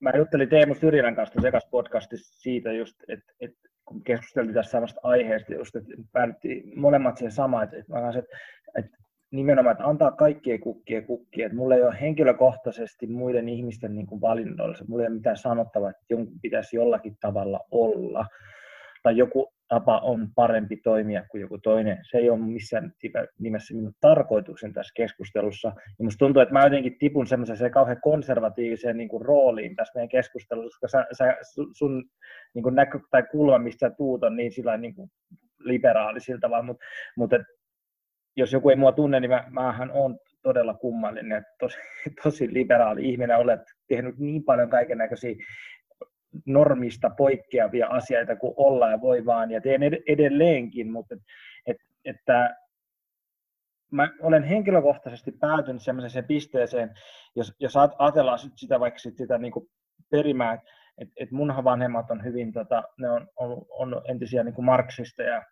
mä 0.00 0.10
juttelin 0.16 0.48
Teemu 0.48 0.74
Syrjälän 0.74 1.16
kanssa 1.16 1.40
sekas 1.40 1.66
podcastissa 1.70 2.40
siitä 2.40 2.72
just, 2.72 2.96
että, 3.08 3.32
että 3.40 3.68
kun 3.84 4.04
keskusteltiin 4.04 4.54
tästä 4.54 4.70
samasta 4.70 5.00
aiheesta 5.02 5.54
just, 5.54 5.76
että 5.76 5.94
päädyttiin 6.12 6.80
molemmat 6.80 7.16
siihen 7.16 7.32
samaan, 7.32 7.64
että, 7.64 7.76
että, 7.76 8.08
että, 8.18 8.36
että 8.78 8.96
nimenomaan, 9.30 9.72
että 9.72 9.86
antaa 9.86 10.10
kaikkien 10.10 10.60
kukkia 10.60 11.02
kukkia, 11.02 11.46
että 11.46 11.58
mulla 11.58 11.74
ei 11.74 11.82
ole 11.82 12.00
henkilökohtaisesti 12.00 13.06
muiden 13.06 13.48
ihmisten 13.48 13.94
niin 13.94 14.06
kuin 14.06 14.20
valinnoilla, 14.20 14.76
mulla 14.88 15.02
ei 15.02 15.08
ole 15.08 15.16
mitään 15.16 15.36
sanottavaa, 15.36 15.90
että 15.90 16.04
jonkun 16.10 16.40
pitäisi 16.42 16.76
jollakin 16.76 17.16
tavalla 17.20 17.60
olla, 17.70 18.26
tai 19.02 19.16
joku 19.16 19.52
tapa 19.70 19.98
on 19.98 20.28
parempi 20.34 20.76
toimia 20.76 21.24
kuin 21.30 21.40
joku 21.40 21.58
toinen. 21.58 21.98
Se 22.10 22.18
ei 22.18 22.30
ole 22.30 22.38
missään 22.38 22.92
nimessä 23.38 23.74
minun 23.74 23.92
tarkoituksen 24.00 24.72
tässä 24.72 24.92
keskustelussa. 24.96 25.68
Ja 25.68 25.94
minusta 25.98 26.18
tuntuu, 26.18 26.42
että 26.42 26.52
mä 26.52 26.64
jotenkin 26.64 26.98
tipun 26.98 27.26
semmoiseen 27.26 27.70
kauhean 27.70 28.00
konservatiiviseen 28.02 28.96
niin 28.96 29.08
kuin 29.08 29.24
rooliin 29.24 29.76
tässä 29.76 29.92
meidän 29.94 30.08
keskustelussa, 30.08 30.80
koska 30.80 30.98
sä, 30.98 31.06
sä, 31.12 31.36
sun 31.72 32.04
niin 32.54 32.62
kuin 32.62 32.74
näkö 32.74 33.00
tai 33.10 33.22
kulma, 33.22 33.58
mistä 33.58 33.88
sä 33.88 33.94
tuut, 33.96 34.24
on 34.24 34.36
niin, 34.36 34.52
sillä 34.52 34.76
niin 34.76 34.94
kuin 34.94 35.10
liberaali 35.58 36.20
siltä 36.20 36.40
tavalla, 36.40 36.64
mutta, 36.64 36.84
mutta 37.16 37.36
jos 38.36 38.52
joku 38.52 38.70
ei 38.70 38.76
mua 38.76 38.92
tunne, 38.92 39.20
niin 39.20 39.30
mä, 39.30 39.44
mähän 39.50 39.90
on 39.90 40.18
todella 40.42 40.74
kummallinen 40.74 41.44
tosi, 41.58 41.78
tosi 42.22 42.54
liberaali 42.54 43.10
ihminen. 43.10 43.36
Olet 43.36 43.60
tehnyt 43.88 44.18
niin 44.18 44.44
paljon 44.44 44.70
kaiken 44.70 44.98
näköisiä 44.98 45.34
normista 46.46 47.10
poikkeavia 47.10 47.86
asioita 47.86 48.36
kuin 48.36 48.54
olla 48.56 48.90
ja 48.90 49.00
voi 49.00 49.26
vaan, 49.26 49.50
ja 49.50 49.60
teen 49.60 49.80
edelleenkin, 50.08 50.92
mutta 50.92 51.14
et, 51.14 51.20
et, 51.66 51.76
että 52.04 52.56
mä 53.90 54.08
olen 54.20 54.42
henkilökohtaisesti 54.42 55.32
päätynyt 55.32 55.82
sellaiseen 55.82 56.24
pisteeseen, 56.24 56.94
jos, 57.36 57.52
jos 57.60 57.76
ajatellaan 57.76 58.38
sitä 58.56 58.80
vaikka 58.80 58.98
sit 58.98 59.16
sitä 59.16 59.38
niin 59.38 59.52
perimää, 60.10 60.58
että 60.98 61.14
et 61.16 61.30
munhan 61.30 61.64
vanhemmat 61.64 62.10
on 62.10 62.24
hyvin, 62.24 62.52
tota, 62.52 62.82
ne 62.98 63.10
on, 63.10 63.26
on, 63.36 63.66
on 63.70 64.02
entisiä 64.08 64.44
niin 64.44 64.64
marksisteja, 64.64 65.42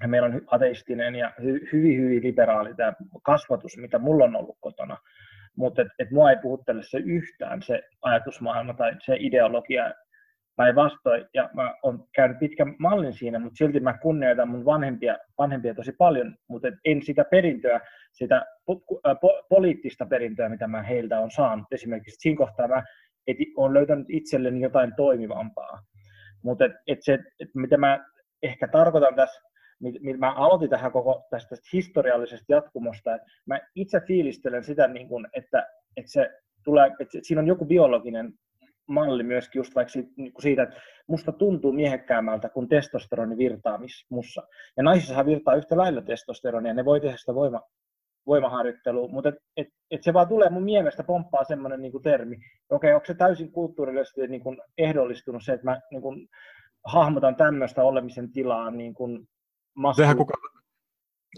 ja 0.00 0.08
meillä 0.08 0.26
on 0.26 0.40
ateistinen 0.46 1.14
ja 1.14 1.32
hy, 1.42 1.68
hyvin, 1.72 2.00
hyvin 2.00 2.22
liberaali 2.22 2.74
tämä 2.74 2.92
kasvatus, 3.22 3.76
mitä 3.76 3.98
mulla 3.98 4.24
on 4.24 4.36
ollut 4.36 4.58
kotona. 4.60 4.96
Mutta 5.56 5.82
et, 5.82 5.88
et 5.98 6.10
mua 6.10 6.30
ei 6.30 6.36
puhuttele 6.42 6.82
se 6.82 6.98
yhtään 6.98 7.62
se 7.62 7.82
ajatusmaailma 8.02 8.74
tai 8.74 8.92
se 9.06 9.16
ideologia 9.18 9.92
päinvastoin. 10.56 11.24
Ja 11.34 11.50
mä 11.54 11.74
oon 11.82 12.08
käynyt 12.14 12.38
pitkän 12.38 12.74
mallin 12.78 13.12
siinä, 13.12 13.38
mutta 13.38 13.56
silti 13.56 13.80
mä 13.80 13.98
kunnioitan 13.98 14.48
mun 14.48 14.64
vanhempia, 14.64 15.16
vanhempia 15.38 15.74
tosi 15.74 15.92
paljon, 15.98 16.36
mutta 16.48 16.68
en 16.84 17.02
sitä 17.02 17.24
perintöä, 17.24 17.80
sitä 18.12 18.46
po- 18.70 19.00
po- 19.14 19.46
poliittista 19.48 20.06
perintöä, 20.06 20.48
mitä 20.48 20.66
mä 20.66 20.82
heiltä 20.82 21.20
on 21.20 21.30
saanut. 21.30 21.66
Esimerkiksi 21.72 22.20
siinä 22.20 22.38
kohtaa 22.38 22.68
mä 22.68 22.82
olen 23.56 23.74
löytänyt 23.74 24.06
itselleni 24.10 24.60
jotain 24.60 24.92
toimivampaa. 24.96 25.78
Mutta 26.42 26.64
et, 26.64 26.72
et 26.86 26.98
se, 27.00 27.18
et 27.40 27.48
mitä 27.54 27.76
mä 27.76 28.04
ehkä 28.42 28.68
tarkoitan 28.68 29.14
tässä 29.14 29.53
mä 30.18 30.32
aloitin 30.32 30.70
tähän 30.70 30.92
koko 30.92 31.26
tästä 31.30 31.56
historiallisesta 31.72 32.52
jatkumosta, 32.52 33.14
että 33.14 33.26
mä 33.46 33.60
itse 33.74 34.00
fiilistelen 34.00 34.64
sitä, 34.64 34.88
niin 34.88 35.08
kuin, 35.08 35.26
että, 35.32 35.66
että, 35.96 36.12
se 36.12 36.30
tulee, 36.64 36.86
että 37.00 37.18
siinä 37.22 37.40
on 37.40 37.46
joku 37.46 37.64
biologinen 37.64 38.32
malli 38.88 39.22
myöskin 39.22 39.60
just 39.60 39.74
vaikka 39.74 39.92
siitä, 39.92 40.10
niin 40.16 40.32
siitä, 40.38 40.62
että 40.62 40.76
musta 41.06 41.32
tuntuu 41.32 41.72
miehekkäämältä, 41.72 42.48
kun 42.48 42.68
testosteroni 42.68 43.36
virtaa 43.36 43.78
mussa. 44.10 44.42
Ja 44.76 44.82
naisissahan 44.82 45.26
virtaa 45.26 45.54
yhtä 45.54 45.76
lailla 45.76 46.02
testosteronia, 46.02 46.74
ne 46.74 46.84
voi 46.84 47.00
tehdä 47.00 47.16
sitä 47.16 47.34
voima, 47.34 47.60
voimaharjoittelua, 48.26 49.08
mutta 49.08 49.28
et, 49.28 49.34
et, 49.56 49.68
et 49.90 50.02
se 50.02 50.12
vaan 50.12 50.28
tulee 50.28 50.50
mun 50.50 50.64
mielestä 50.64 51.04
pomppaa 51.04 51.44
semmoinen 51.44 51.82
niin 51.82 52.02
termi. 52.02 52.36
Okei, 52.70 52.92
onko 52.92 53.06
se 53.06 53.14
täysin 53.14 53.52
kulttuurillisesti 53.52 54.28
niin 54.28 54.42
kuin 54.42 54.58
ehdollistunut 54.78 55.44
se, 55.44 55.52
että 55.52 55.64
mä 55.64 55.80
niin 55.90 56.02
kuin, 56.02 56.28
hahmotan 56.84 57.36
tämmöistä 57.36 57.82
olemisen 57.82 58.32
tilaa 58.32 58.70
niin 58.70 58.94
kuin 58.94 59.28
Eihän 59.98 60.16
kukaan, 60.16 60.42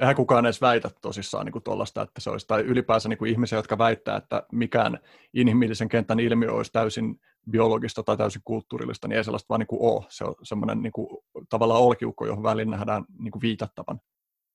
eihän 0.00 0.16
kukaan 0.16 0.46
edes 0.46 0.60
väitä 0.60 0.90
tosissaan 1.02 1.46
niin 1.46 1.62
tuollaista, 1.62 2.02
että 2.02 2.20
se 2.20 2.30
olisi, 2.30 2.46
tai 2.46 2.62
ylipäänsä 2.62 3.08
niin 3.08 3.18
kuin 3.18 3.30
ihmisiä, 3.30 3.58
jotka 3.58 3.78
väittää, 3.78 4.16
että 4.16 4.42
mikään 4.52 4.98
inhimillisen 5.34 5.88
kentän 5.88 6.20
ilmiö 6.20 6.52
olisi 6.52 6.72
täysin 6.72 7.20
biologista 7.50 8.02
tai 8.02 8.16
täysin 8.16 8.42
kulttuurillista, 8.44 9.08
niin 9.08 9.16
ei 9.16 9.24
sellaista 9.24 9.48
vaan 9.48 9.58
niin 9.58 9.66
kuin 9.66 9.82
ole. 9.82 10.04
Se 10.08 10.24
on 10.24 10.34
semmoinen 10.42 10.82
niin 10.82 10.92
kuin, 10.92 11.08
tavallaan 11.50 11.82
olkiukko, 11.82 12.26
johon 12.26 12.42
väliin 12.42 12.70
nähdään 12.70 13.04
niin 13.18 13.32
kuin 13.32 13.42
viitattavan. 13.42 14.00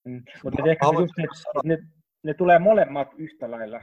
Mm. 0.04 0.22
Mutta 0.44 0.62
ehkä 0.66 0.86
haluan... 0.86 1.02
just, 1.02 1.18
että 1.18 1.60
ne, 1.64 1.78
ne 2.22 2.34
tulee 2.34 2.58
molemmat 2.58 3.08
yhtä 3.16 3.50
lailla. 3.50 3.80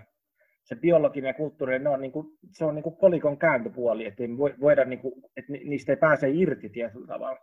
Se 0.63 0.75
biologinen 0.75 1.27
ja 1.27 1.33
kulttuurinen, 1.33 1.83
ne 1.83 1.89
on 1.89 2.01
niin 2.01 2.11
kuin, 2.11 2.27
se 2.51 2.65
on 2.65 2.75
niin 2.75 2.83
kuin 2.83 2.97
kolikon 2.97 3.37
kääntöpuoli, 3.37 4.05
että 4.05 4.23
ei 4.23 4.29
voida, 4.61 4.85
niin 4.85 4.99
kuin, 4.99 5.13
että 5.37 5.51
niistä 5.51 5.91
ei 5.91 5.97
pääse 5.97 6.29
irti 6.29 6.69
tietyllä 6.69 7.07
tavalla 7.07 7.39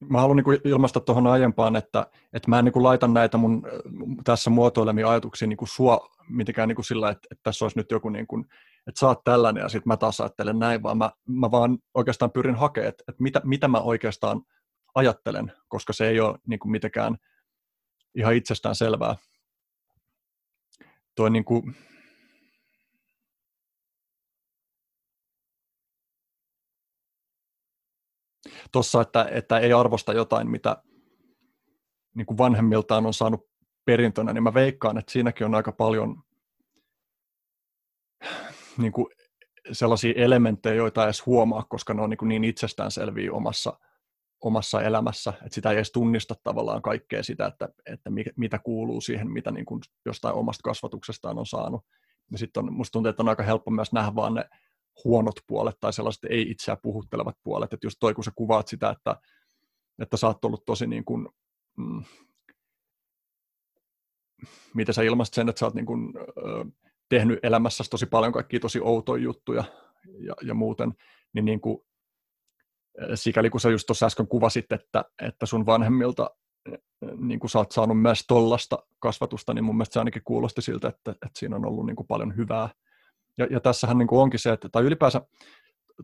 mä 0.00 0.20
haluan 0.20 0.36
niin 0.36 0.60
ilmaista 0.64 1.00
tuohon 1.00 1.26
aiempaan, 1.26 1.76
että, 1.76 2.06
että 2.32 2.50
mä 2.50 2.58
en 2.58 2.64
niin 2.64 2.82
laita 2.82 3.08
näitä 3.08 3.38
mun 3.38 3.62
tässä 4.24 4.50
muotoilemia 4.50 5.10
ajatuksia 5.10 5.48
niin 5.48 5.58
sua 5.64 6.08
mitenkään 6.28 6.68
niin 6.68 6.84
sillä, 6.84 7.10
että, 7.10 7.28
että 7.30 7.42
tässä 7.42 7.64
olisi 7.64 7.78
nyt 7.78 7.90
joku, 7.90 8.08
niin 8.08 8.26
kuin, 8.26 8.44
että 8.86 8.98
sä 9.00 9.06
oot 9.06 9.24
tällainen 9.24 9.60
ja 9.60 9.68
sitten 9.68 9.88
mä 9.88 9.96
taas 9.96 10.20
ajattelen 10.20 10.58
näin, 10.58 10.82
vaan 10.82 10.98
mä, 10.98 11.10
mä 11.28 11.50
vaan 11.50 11.78
oikeastaan 11.94 12.30
pyrin 12.30 12.54
hakemaan, 12.54 12.88
että, 12.88 13.04
että 13.08 13.22
mitä, 13.22 13.40
mitä 13.44 13.68
mä 13.68 13.78
oikeastaan 13.78 14.42
ajattelen, 14.94 15.52
koska 15.68 15.92
se 15.92 16.08
ei 16.08 16.20
ole 16.20 16.38
niin 16.46 16.58
kuin 16.58 16.72
mitenkään 16.72 17.16
ihan 18.14 18.34
itsestään 18.34 18.74
selvää. 18.74 19.16
Toi 21.14 21.30
niin 21.30 21.44
kuin, 21.44 21.76
tuossa, 28.72 29.00
että, 29.00 29.28
että 29.30 29.58
ei 29.58 29.72
arvosta 29.72 30.12
jotain, 30.12 30.50
mitä 30.50 30.82
niin 32.14 32.26
kuin 32.26 32.38
vanhemmiltaan 32.38 33.06
on 33.06 33.14
saanut 33.14 33.48
perintönä, 33.84 34.32
niin 34.32 34.42
mä 34.42 34.54
veikkaan, 34.54 34.98
että 34.98 35.12
siinäkin 35.12 35.46
on 35.46 35.54
aika 35.54 35.72
paljon 35.72 36.22
niin 38.78 38.92
kuin 38.92 39.06
sellaisia 39.72 40.12
elementtejä, 40.16 40.74
joita 40.74 41.02
ei 41.02 41.06
edes 41.06 41.26
huomaa, 41.26 41.62
koska 41.68 41.94
ne 41.94 42.02
on 42.02 42.10
niin, 42.10 42.28
niin 42.28 42.44
itsestäänselviä 42.44 43.32
omassa, 43.32 43.78
omassa 44.40 44.82
elämässä, 44.82 45.30
että 45.30 45.54
sitä 45.54 45.70
ei 45.70 45.76
edes 45.76 45.92
tunnista 45.92 46.34
tavallaan 46.44 46.82
kaikkea 46.82 47.22
sitä, 47.22 47.46
että, 47.46 47.68
että 47.86 48.10
mitä 48.36 48.58
kuuluu 48.58 49.00
siihen, 49.00 49.30
mitä 49.30 49.50
niin 49.50 49.66
kuin 49.66 49.80
jostain 50.04 50.34
omasta 50.34 50.62
kasvatuksestaan 50.62 51.38
on 51.38 51.46
saanut. 51.46 51.84
Ja 52.32 52.38
sitten 52.38 52.64
on, 52.64 52.72
musta 52.72 52.92
tuntuu, 52.92 53.10
että 53.10 53.22
on 53.22 53.28
aika 53.28 53.42
helppo 53.42 53.70
myös 53.70 53.92
nähdä 53.92 54.14
vaan 54.14 54.34
ne 54.34 54.44
huonot 55.04 55.34
puolet 55.46 55.76
tai 55.80 55.92
sellaiset 55.92 56.24
ei 56.24 56.50
itseä 56.50 56.76
puhuttelevat 56.82 57.36
puolet. 57.42 57.72
Että 57.72 57.86
just 57.86 57.96
toi, 58.00 58.14
kun 58.14 58.24
sä 58.24 58.32
kuvaat 58.34 58.68
sitä, 58.68 58.90
että, 58.90 59.16
että 60.02 60.16
sä 60.16 60.26
oot 60.26 60.44
ollut 60.44 60.64
tosi 60.64 60.86
niin 60.86 61.04
kuin, 61.04 61.28
mm, 61.76 62.04
miten 64.74 64.94
sä 64.94 65.02
ilmaisit 65.02 65.34
sen, 65.34 65.48
että 65.48 65.58
sä 65.58 65.66
oot 65.66 65.74
niin 65.74 65.86
kuin, 65.86 66.12
ö, 66.18 66.64
tehnyt 67.08 67.38
elämässäsi 67.42 67.90
tosi 67.90 68.06
paljon 68.06 68.32
kaikkia 68.32 68.60
tosi 68.60 68.80
outoja 68.80 69.22
juttuja 69.22 69.64
ja, 70.18 70.34
ja 70.42 70.54
muuten, 70.54 70.94
niin, 71.32 71.44
niin 71.44 71.60
kuin, 71.60 71.78
sikäli 73.14 73.50
kun 73.50 73.60
sä 73.60 73.70
just 73.70 73.86
tuossa 73.86 74.06
äsken 74.06 74.28
kuvasit, 74.28 74.72
että, 74.72 75.04
että 75.22 75.46
sun 75.46 75.66
vanhemmilta 75.66 76.30
niin 77.16 77.40
kuin 77.40 77.50
sä 77.50 77.58
oot 77.58 77.72
saanut 77.72 78.02
myös 78.02 78.24
tollasta 78.28 78.78
kasvatusta, 78.98 79.54
niin 79.54 79.64
mun 79.64 79.76
mielestä 79.76 79.92
se 79.92 79.98
ainakin 79.98 80.22
kuulosti 80.24 80.62
siltä, 80.62 80.88
että, 80.88 81.10
että 81.10 81.30
siinä 81.38 81.56
on 81.56 81.66
ollut 81.66 81.86
niin 81.86 81.96
kuin 81.96 82.06
paljon 82.06 82.36
hyvää 82.36 82.68
ja, 83.38 83.46
ja 83.50 83.60
tässähän 83.60 83.98
niin 83.98 84.08
kuin 84.08 84.20
onkin 84.20 84.40
se, 84.40 84.52
että 84.52 84.68
tai 84.68 84.82
ylipäänsä 84.82 85.20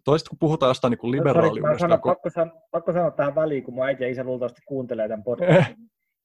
toista 0.04 0.30
kun 0.30 0.38
puhutaan 0.38 0.70
jostain 0.70 0.90
niin 0.90 0.98
kuin 0.98 1.10
liberaaliudesta. 1.10 1.78
Sanon, 1.78 2.00
kun... 2.00 2.12
pakko, 2.12 2.30
sanoa, 2.30 2.60
pakko 2.70 2.92
sanoa 2.92 3.10
tähän 3.10 3.34
väliin, 3.34 3.64
kun 3.64 3.74
mun 3.74 3.86
äiti 3.86 4.04
ja 4.04 4.10
isä 4.10 4.24
luultavasti 4.24 4.60
kuuntelee 4.66 5.08
tämän 5.08 5.24
podcastin, 5.24 5.58
eh. 5.58 5.76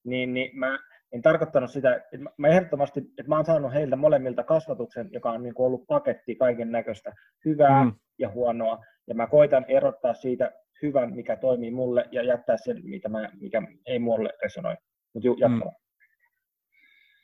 niin, 0.04 0.34
niin 0.34 0.58
mä 0.58 0.78
en 1.12 1.22
tarkoittanut 1.22 1.70
sitä, 1.70 1.94
että 1.96 2.30
mä 2.36 2.48
ehdottomasti, 2.48 3.00
että 3.00 3.28
mä 3.28 3.36
oon 3.36 3.44
saanut 3.44 3.72
heiltä 3.72 3.96
molemmilta 3.96 4.44
kasvatuksen, 4.44 5.08
joka 5.12 5.30
on 5.30 5.42
niin 5.42 5.54
kuin 5.54 5.66
ollut 5.66 5.86
paketti 5.86 6.34
kaiken 6.34 6.72
näköistä, 6.72 7.12
hyvää 7.44 7.84
mm. 7.84 7.92
ja 8.18 8.28
huonoa, 8.28 8.84
ja 9.06 9.14
mä 9.14 9.26
koitan 9.26 9.64
erottaa 9.68 10.14
siitä 10.14 10.52
hyvän, 10.82 11.14
mikä 11.14 11.36
toimii 11.36 11.70
mulle, 11.70 12.04
ja 12.12 12.22
jättää 12.22 12.56
sen, 12.56 12.80
mitä 12.84 13.08
mä, 13.08 13.28
mikä 13.40 13.62
ei 13.86 13.98
mulle 13.98 14.30
resonoi. 14.42 14.76
Mutta 15.14 15.28
jatkaa. 15.28 15.70
Mm. 15.70 15.76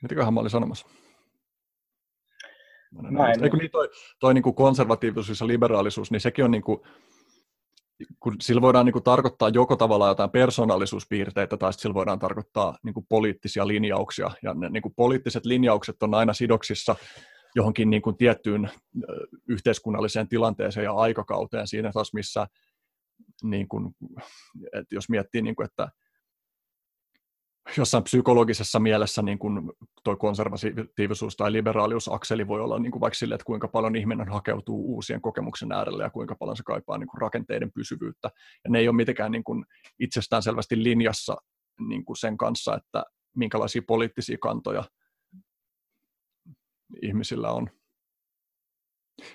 Mitäköhän 0.03 0.35
mä 0.35 0.41
olin 0.41 0.51
sanomassa? 0.51 0.87
Eikö 3.43 3.57
niin 3.57 3.71
toi, 3.71 3.89
toi 4.21 4.35
niin 4.35 4.43
kuin 4.43 4.55
konservatiivisuus 4.55 5.41
ja 5.41 5.47
liberaalisuus, 5.47 6.11
niin 6.11 6.21
sekin 6.21 6.45
on 6.45 6.51
niin 6.51 6.63
kuin, 6.63 6.81
kun 8.21 8.37
sillä 8.41 8.63
voidaan 8.63 8.87
niin 8.87 8.93
kuin 8.93 9.03
tarkoittaa 9.03 9.49
joko 9.49 9.77
tavallaan 9.77 10.11
jotain 10.11 10.31
persoonallisuuspiirteitä 10.31 11.57
tai 11.57 11.73
sillä 11.73 11.95
voidaan 11.95 12.19
tarkoittaa 12.19 12.79
niin 12.83 12.95
kuin 12.95 13.07
poliittisia 13.09 13.67
linjauksia. 13.67 14.31
Ja 14.43 14.55
ne 14.55 14.69
niin 14.69 14.83
kuin 14.83 14.95
poliittiset 14.97 15.45
linjaukset 15.45 16.03
on 16.03 16.15
aina 16.15 16.33
sidoksissa 16.33 16.97
johonkin 17.55 17.91
niin 17.91 18.03
kuin 18.03 18.17
tiettyyn 18.17 18.71
yhteiskunnalliseen 19.49 20.29
tilanteeseen 20.29 20.85
ja 20.85 20.93
aikakauteen 20.93 21.69
siinä 21.69 21.93
taas, 21.93 22.15
missä 22.15 22.47
niin 23.43 23.69
kuin, 23.69 23.95
että 24.65 24.95
jos 24.95 25.09
miettii, 25.09 25.43
niin 25.43 25.57
kuin, 25.57 25.67
että 25.67 25.89
jossain 27.77 28.05
psykologisessa 28.05 28.81
mielessä 28.81 29.23
niin 29.23 29.39
kuin 29.39 29.73
toi 30.05 30.17
konservatiivisuus 30.17 31.37
tai 31.37 31.53
liberaaliusakseli 31.53 32.49
voi 32.49 32.61
olla 32.61 32.79
niin 32.79 32.93
kuin 32.93 33.01
vaikka 33.01 33.19
sille, 33.19 33.35
että 33.35 33.45
kuinka 33.45 33.69
paljon 33.69 33.97
ihminen 33.97 34.29
hakeutuu 34.29 34.95
uusien 34.95 35.21
kokemuksen 35.21 35.73
äärelle 35.73 36.03
ja 36.03 36.11
kuinka 36.11 36.35
paljon 36.35 36.57
se 36.57 36.63
kaipaa 36.63 36.99
niin 36.99 37.09
kuin 37.09 37.21
rakenteiden 37.21 37.73
pysyvyyttä. 37.73 38.31
Ja 38.65 38.71
ne 38.71 38.79
ei 38.79 38.89
ole 38.89 38.97
mitenkään 38.97 39.33
niin 39.33 39.45
kuin 39.45 39.65
itsestään 39.99 40.43
selvästi 40.43 40.83
linjassa 40.83 41.37
niin 41.89 42.05
kuin 42.05 42.17
sen 42.17 42.37
kanssa, 42.37 42.75
että 42.75 43.05
minkälaisia 43.37 43.83
poliittisia 43.87 44.39
kantoja 44.41 44.85
ihmisillä 47.03 47.51
on. 47.51 47.71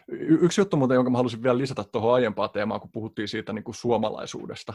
Y- 0.08 0.38
yksi 0.42 0.62
juttu 0.62 0.78
muuten, 0.78 0.96
jonka 0.96 1.12
mä 1.12 1.18
halusin 1.18 1.44
vielä 1.44 1.58
lisätä 1.58 1.84
tuohon 1.84 2.14
aiempaan 2.14 2.50
teemaan, 2.50 2.82
kun 2.82 2.92
puhuttiin 2.92 3.28
siitä 3.28 3.54
niin 3.54 3.64
kuin 3.64 3.76
suomalaisuudesta, 3.76 4.74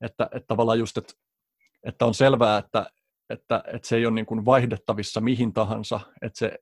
että, 0.00 0.28
että 0.32 0.46
tavallaan 0.46 0.78
just, 0.78 0.96
että 0.96 1.14
että 1.84 2.06
on 2.06 2.14
selvää, 2.14 2.58
että, 2.58 2.90
että, 3.30 3.64
että 3.66 3.88
se 3.88 3.96
ei 3.96 4.06
ole 4.06 4.14
niin 4.14 4.26
kuin 4.26 4.44
vaihdettavissa 4.44 5.20
mihin 5.20 5.52
tahansa, 5.52 6.00
että, 6.22 6.38
se, 6.38 6.58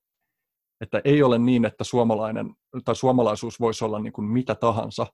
että 0.81 1.01
ei 1.05 1.23
ole 1.23 1.39
niin, 1.39 1.65
että 1.65 1.85
suomalainen, 1.85 2.55
tai 2.85 2.97
suomalaisuus 2.97 3.61
voisi 3.61 3.85
olla 3.85 3.99
niin 3.99 4.13
kuin 4.13 4.25
mitä 4.25 4.55
tahansa, 4.55 5.07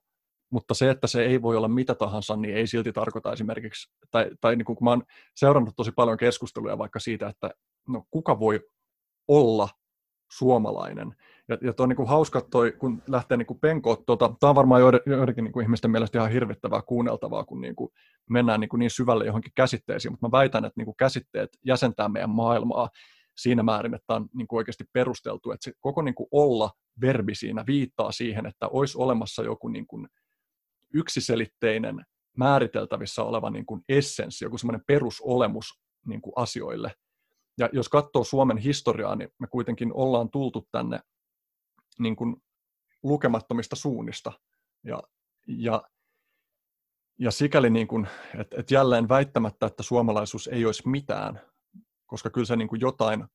mutta 0.51 0.73
se, 0.73 0.89
että 0.89 1.07
se 1.07 1.25
ei 1.25 1.41
voi 1.41 1.57
olla 1.57 1.67
mitä 1.67 1.95
tahansa, 1.95 2.35
niin 2.35 2.55
ei 2.55 2.67
silti 2.67 2.93
tarkoita 2.93 3.33
esimerkiksi, 3.33 3.91
tai, 4.11 4.31
tai 4.41 4.55
niin 4.55 4.65
kuin 4.65 4.75
kun 4.75 4.85
mä 4.85 4.89
oon 4.89 5.03
seurannut 5.35 5.73
tosi 5.75 5.91
paljon 5.91 6.17
keskusteluja 6.17 6.77
vaikka 6.77 6.99
siitä, 6.99 7.27
että 7.27 7.49
no 7.87 8.03
kuka 8.11 8.39
voi 8.39 8.59
olla 9.27 9.69
suomalainen. 10.31 11.15
Ja, 11.47 11.57
ja 11.61 11.73
tuo 11.73 11.83
on 11.83 11.89
niin 11.89 12.07
hauska, 12.07 12.41
toi, 12.41 12.71
kun 12.71 13.03
lähtee 13.07 13.37
niin 13.37 13.59
penkoa, 13.61 13.95
tuota, 13.95 14.33
tämä 14.39 14.49
on 14.49 14.55
varmaan 14.55 14.81
joiden, 14.81 14.99
joidenkin 15.05 15.43
niin 15.43 15.51
kuin 15.51 15.63
ihmisten 15.63 15.91
mielestä 15.91 16.17
ihan 16.17 16.31
hirvittävää 16.31 16.81
kuunneltavaa, 16.81 17.43
kun 17.43 17.61
niin 17.61 17.75
kuin 17.75 17.89
mennään 18.29 18.59
niin, 18.59 18.69
kuin 18.69 18.79
niin 18.79 18.91
syvälle 18.91 19.25
johonkin 19.25 19.51
käsitteisiin, 19.55 20.11
mutta 20.11 20.27
mä 20.27 20.31
väitän, 20.31 20.65
että 20.65 20.79
niin 20.79 20.85
kuin 20.85 20.97
käsitteet 20.97 21.49
jäsentää 21.65 22.09
meidän 22.09 22.29
maailmaa 22.29 22.89
siinä 23.37 23.63
määrin, 23.63 23.93
että 23.93 24.13
on 24.13 24.29
niin 24.33 24.47
kuin 24.47 24.57
oikeasti 24.57 24.83
perusteltu, 24.93 25.51
että 25.51 25.63
se 25.63 25.71
koko 25.79 26.01
niin 26.01 26.15
kuin 26.15 26.27
olla-verbi 26.31 27.35
siinä 27.35 27.63
viittaa 27.67 28.11
siihen, 28.11 28.45
että 28.45 28.67
olisi 28.67 28.97
olemassa 28.97 29.43
joku 29.43 29.67
niin 29.67 29.87
kuin 29.87 30.07
yksiselitteinen 30.93 32.05
määriteltävissä 32.37 33.23
oleva 33.23 33.49
niin 33.49 33.65
kuin 33.65 33.81
essenssi, 33.89 34.45
joku 34.45 34.57
semmoinen 34.57 34.83
perusolemus 34.87 35.65
niin 36.05 36.21
kuin 36.21 36.33
asioille, 36.35 36.91
ja 37.59 37.69
jos 37.73 37.89
katsoo 37.89 38.23
Suomen 38.23 38.57
historiaa, 38.57 39.15
niin 39.15 39.29
me 39.39 39.47
kuitenkin 39.47 39.93
ollaan 39.93 40.29
tultu 40.29 40.67
tänne 40.71 40.99
niin 41.99 42.15
kuin 42.15 42.35
lukemattomista 43.03 43.75
suunnista. 43.75 44.31
Ja, 44.83 45.03
ja, 45.47 45.83
ja 47.19 47.31
sikäli, 47.31 47.69
niin 47.69 47.87
kuin, 47.87 48.07
että, 48.39 48.59
että 48.59 48.73
jälleen 48.73 49.09
väittämättä, 49.09 49.65
että 49.65 49.83
suomalaisuus 49.83 50.47
ei 50.47 50.65
olisi 50.65 50.89
mitään, 50.89 51.41
koska 52.05 52.29
kyllä 52.29 52.45
se 52.45 52.55
niin 52.55 52.67
kuin 52.67 52.81
jotain 52.81 53.25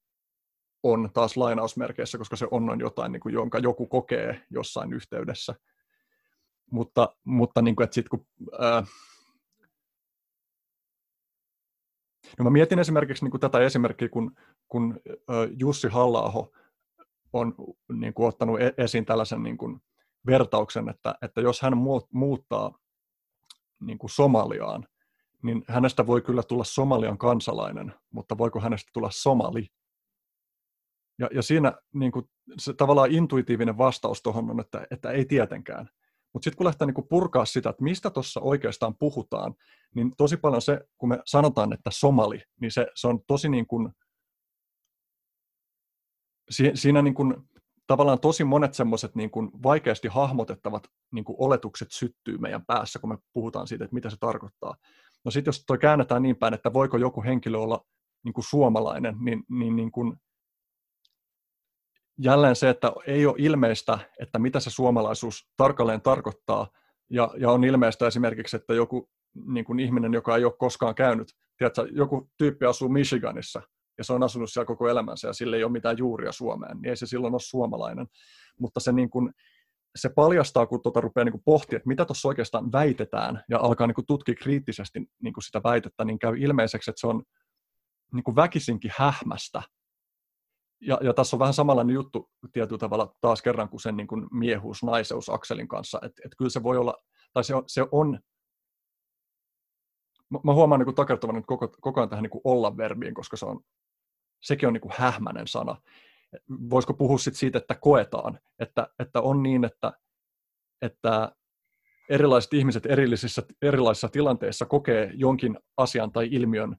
on 0.83 1.11
taas 1.15 1.37
lainausmerkeissä, 1.37 2.19
koska 2.19 2.37
se 2.37 2.47
on, 2.51 2.71
on 2.71 2.81
jotain, 2.81 3.13
niin 3.13 3.21
kuin, 3.21 3.33
jonka 3.33 3.59
joku 3.59 3.87
kokee 3.87 4.47
jossain 4.51 4.93
yhteydessä. 4.93 5.55
Mutta, 6.71 7.17
mutta 7.25 7.63
niin 7.63 7.77
kuin, 7.77 7.85
että 7.85 7.95
sit, 7.95 8.09
kun, 8.09 8.27
ää, 8.59 8.83
No 12.39 12.45
mä 12.45 12.51
mietin 12.51 12.79
esimerkiksi 12.79 13.25
niin 13.25 13.31
kuin 13.31 13.41
tätä 13.41 13.61
esimerkkiä, 13.61 14.09
kun, 14.09 14.37
kun 14.69 15.01
Jussi 15.59 15.89
halla 15.89 16.49
on 17.33 17.55
niin 17.93 18.15
kuin 18.15 18.29
ottanut 18.29 18.61
e-, 18.61 18.75
esiin 18.79 19.05
tällaisen 19.05 19.43
niin 19.43 19.59
kuin 19.59 19.81
vertauksen, 20.27 20.89
että, 20.89 21.15
että 21.23 21.41
jos 21.41 21.63
hän 21.63 21.75
muuttaa 22.13 22.79
niin 23.81 23.99
kuin 23.99 24.11
Somaliaan, 24.11 24.87
niin 25.43 25.65
hänestä 25.69 26.07
voi 26.07 26.23
kyllä 26.23 26.43
tulla 26.43 26.65
Somalian 26.65 27.19
kansalainen, 27.19 27.95
mutta 28.11 28.39
voiko 28.39 28.61
hänestä 28.61 28.91
tulla 28.95 29.11
somali? 29.11 29.67
Ja, 31.19 31.29
ja 31.35 31.43
siinä 31.43 31.73
niin 31.95 32.13
kuin, 32.13 32.29
se 32.59 32.75
tavallaan 32.75 33.11
intuitiivinen 33.11 33.79
vastaus 33.79 34.23
tuohon 34.23 34.51
on, 34.51 34.61
että, 34.61 34.87
että 34.91 35.11
ei 35.11 35.25
tietenkään. 35.25 35.89
Mutta 36.35 36.45
sitten 36.45 36.57
kun 36.57 36.67
lähtee 36.67 36.87
niin 36.87 36.95
kuin 36.95 37.09
purkaa 37.09 37.45
sitä, 37.45 37.71
että 37.71 37.83
mistä 37.83 38.11
tuossa 38.11 38.41
oikeastaan 38.41 38.95
puhutaan, 38.99 39.55
niin 39.95 40.13
tosi 40.17 40.37
paljon 40.37 40.63
se, 40.63 40.81
kun 40.99 41.09
me 41.09 41.19
sanotaan, 41.25 41.73
että 41.73 41.91
somali, 41.93 42.43
niin 42.61 42.71
se, 42.71 42.87
se 42.95 43.09
on 43.09 43.21
tosi 43.27 43.49
niin 43.49 43.67
kuin, 43.67 43.93
siinä 46.75 47.03
niin 47.03 47.15
kuin, 47.15 47.35
tavallaan 47.87 48.21
tosi 48.21 48.45
monet 48.45 48.75
semmoiset 48.75 49.15
niin 49.15 49.31
kuin 49.31 49.51
vaikeasti 49.63 50.09
hahmotettavat 50.09 50.83
niin 51.13 51.25
kuin 51.25 51.37
oletukset 51.39 51.89
syttyy 51.91 52.39
meidän 52.39 52.67
päässä, 52.67 52.99
kun 52.99 53.11
me 53.11 53.19
puhutaan 53.33 53.69
siitä, 53.69 53.85
että 53.85 53.95
mitä 53.95 54.11
se 54.11 54.17
tarkoittaa. 54.21 54.75
No 55.25 55.31
sitten 55.31 55.49
jos 55.49 55.65
toi 55.67 55.79
käännetään 55.79 56.23
niin 56.23 56.37
päin, 56.37 56.55
että 56.55 56.73
voiko 56.73 56.97
joku 56.97 57.23
henkilö 57.23 57.59
olla 57.59 57.85
niin 58.25 58.33
kuin 58.33 58.45
suomalainen, 58.45 59.17
niin, 59.21 59.43
niin, 59.49 59.77
niin 59.77 59.93
kuin, 59.93 60.17
jälleen 62.19 62.57
se, 62.57 62.69
että 62.69 62.93
ei 63.07 63.27
ole 63.27 63.35
ilmeistä, 63.39 63.99
että 64.21 64.39
mitä 64.39 64.61
se 64.61 64.71
suomalaisuus 64.71 65.49
tarkalleen 65.57 66.03
tarkoittaa, 66.03 66.69
ja, 67.11 67.31
ja 67.39 67.51
on 67.51 67.65
ilmeistä 67.65 68.07
esimerkiksi, 68.07 68.57
että 68.57 68.75
joku 68.75 69.11
niin 69.47 69.65
kuin 69.65 69.81
ihminen, 69.81 70.13
joka 70.13 70.37
ei 70.37 70.45
ole 70.45 70.53
koskaan 70.59 70.95
käynyt, 70.95 71.29
tiedätkö, 71.59 71.89
joku 71.93 72.31
tyyppi 72.39 72.67
asuu 72.67 72.89
Michiganissa, 72.89 73.63
ja 73.99 74.05
se 74.05 74.13
on 74.13 74.23
asunut 74.23 74.53
siellä 74.53 74.67
koko 74.67 74.89
elämänsä, 74.89 75.29
ja 75.29 75.33
sille 75.33 75.57
ei 75.57 75.65
ole 75.65 75.73
mitään 75.73 75.99
juuria 75.99 76.33
Suomeen, 76.33 76.77
niin 76.77 76.91
ei 76.91 76.97
se 76.97 77.07
silloin 77.07 77.35
ole 77.35 77.41
suomalainen. 77.41 78.07
Mutta 78.61 78.81
se, 78.81 78.93
niin 78.93 79.11
kuin, 79.11 79.33
se 79.97 80.09
paljastaa, 80.09 80.67
kun 80.67 80.83
tuota 80.83 81.01
rupeaa 81.01 81.25
niin 81.25 81.41
kuin 81.45 81.61
että 81.63 81.89
mitä 81.89 82.05
tuossa 82.05 82.29
oikeastaan 82.29 82.73
väitetään, 82.73 83.43
ja 83.51 83.59
alkaa 83.59 83.87
niin 83.87 83.95
kuin 83.95 84.07
tutkia 84.07 84.35
kriittisesti 84.35 84.99
niin 85.23 85.35
kuin 85.35 85.45
sitä 85.45 85.61
väitettä, 85.65 86.05
niin 86.05 86.19
käy 86.19 86.39
ilmeiseksi, 86.39 86.91
että 86.91 87.01
se 87.01 87.07
on 87.07 87.23
niin 88.13 88.25
kuin 88.25 88.37
väkisinkin 88.37 88.91
hähmästä, 88.97 89.63
ja, 90.87 90.99
ja 91.03 91.15
tässä 91.15 91.37
on 91.37 91.41
vähän 91.41 91.55
samanlainen 91.55 91.95
juttu 91.95 92.31
tietyllä 92.53 92.79
tavalla 92.79 93.15
taas 93.21 93.43
kerran 93.43 93.69
kuin 93.69 93.81
sen 93.81 93.97
niin 93.97 94.07
kuin 94.07 94.27
miehuus-naiseus 94.31 95.29
Akselin 95.29 95.69
kanssa, 95.69 96.01
että 96.03 96.23
et 96.25 96.33
kyllä 96.39 96.51
se 96.51 96.63
voi 96.63 96.77
olla, 96.77 96.95
tai 97.33 97.45
se 97.45 97.55
on, 97.55 97.63
se 97.67 97.87
on 97.93 98.19
mä 100.45 100.53
huomaan 100.55 100.81
niin 100.81 100.95
takertuvan 100.95 101.35
nyt 101.35 101.47
koko, 101.47 101.69
koko 101.81 102.01
ajan 102.01 102.09
tähän 102.09 102.23
niin 102.23 102.41
olla-verbiin, 102.45 103.15
koska 103.15 103.37
se 103.37 103.47
on, 103.47 103.61
sekin 104.43 104.67
on 104.67 104.73
niin 104.73 104.81
kuin 104.81 104.95
hähmäinen 104.97 105.47
sana. 105.49 105.77
Voisiko 106.71 106.95
puhua 106.95 107.19
sit 107.19 107.37
siitä, 107.37 107.59
että 107.59 107.75
koetaan, 107.75 108.39
että, 108.59 108.89
että 108.99 109.21
on 109.21 109.43
niin, 109.43 109.65
että, 109.65 109.93
että 110.83 111.33
erilaiset 112.11 112.53
ihmiset 112.53 112.87
erillisissä, 112.87 113.43
erilaisissa 113.63 114.09
tilanteissa 114.09 114.67
kokee 114.67 115.11
jonkin 115.15 115.59
asian 115.77 116.13
tai 116.13 116.29
ilmiön 116.31 116.77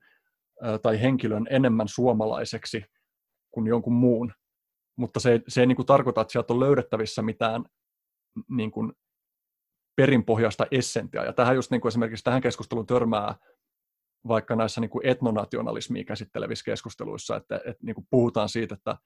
tai 0.81 1.01
henkilön 1.01 1.47
enemmän 1.49 1.87
suomalaiseksi 1.87 2.85
kuin 3.55 3.67
jonkun 3.67 3.93
muun, 3.93 4.33
mutta 4.95 5.19
se, 5.19 5.41
se 5.47 5.61
ei 5.61 5.67
niin 5.67 5.75
kuin 5.75 5.85
tarkoita, 5.85 6.21
että 6.21 6.31
sieltä 6.31 6.53
on 6.53 6.59
löydettävissä 6.59 7.21
mitään 7.21 7.65
niin 8.49 8.71
kuin 8.71 8.93
perinpohjaista 9.95 10.65
essentiä. 10.71 11.23
Ja 11.23 11.33
tähän 11.33 11.55
just 11.55 11.71
niin 11.71 11.81
kuin 11.81 11.89
esimerkiksi 11.89 12.23
tähän 12.23 12.41
keskusteluun 12.41 12.85
törmää 12.85 13.35
vaikka 14.27 14.55
näissä 14.55 14.81
niin 14.81 14.89
kuin 14.89 15.07
etnonationalismia 15.07 16.03
käsittelevissä 16.03 16.65
keskusteluissa, 16.65 17.35
että, 17.35 17.55
että 17.55 17.85
niin 17.85 17.95
kuin 17.95 18.07
puhutaan 18.09 18.49
siitä, 18.49 18.75
että, 18.75 18.97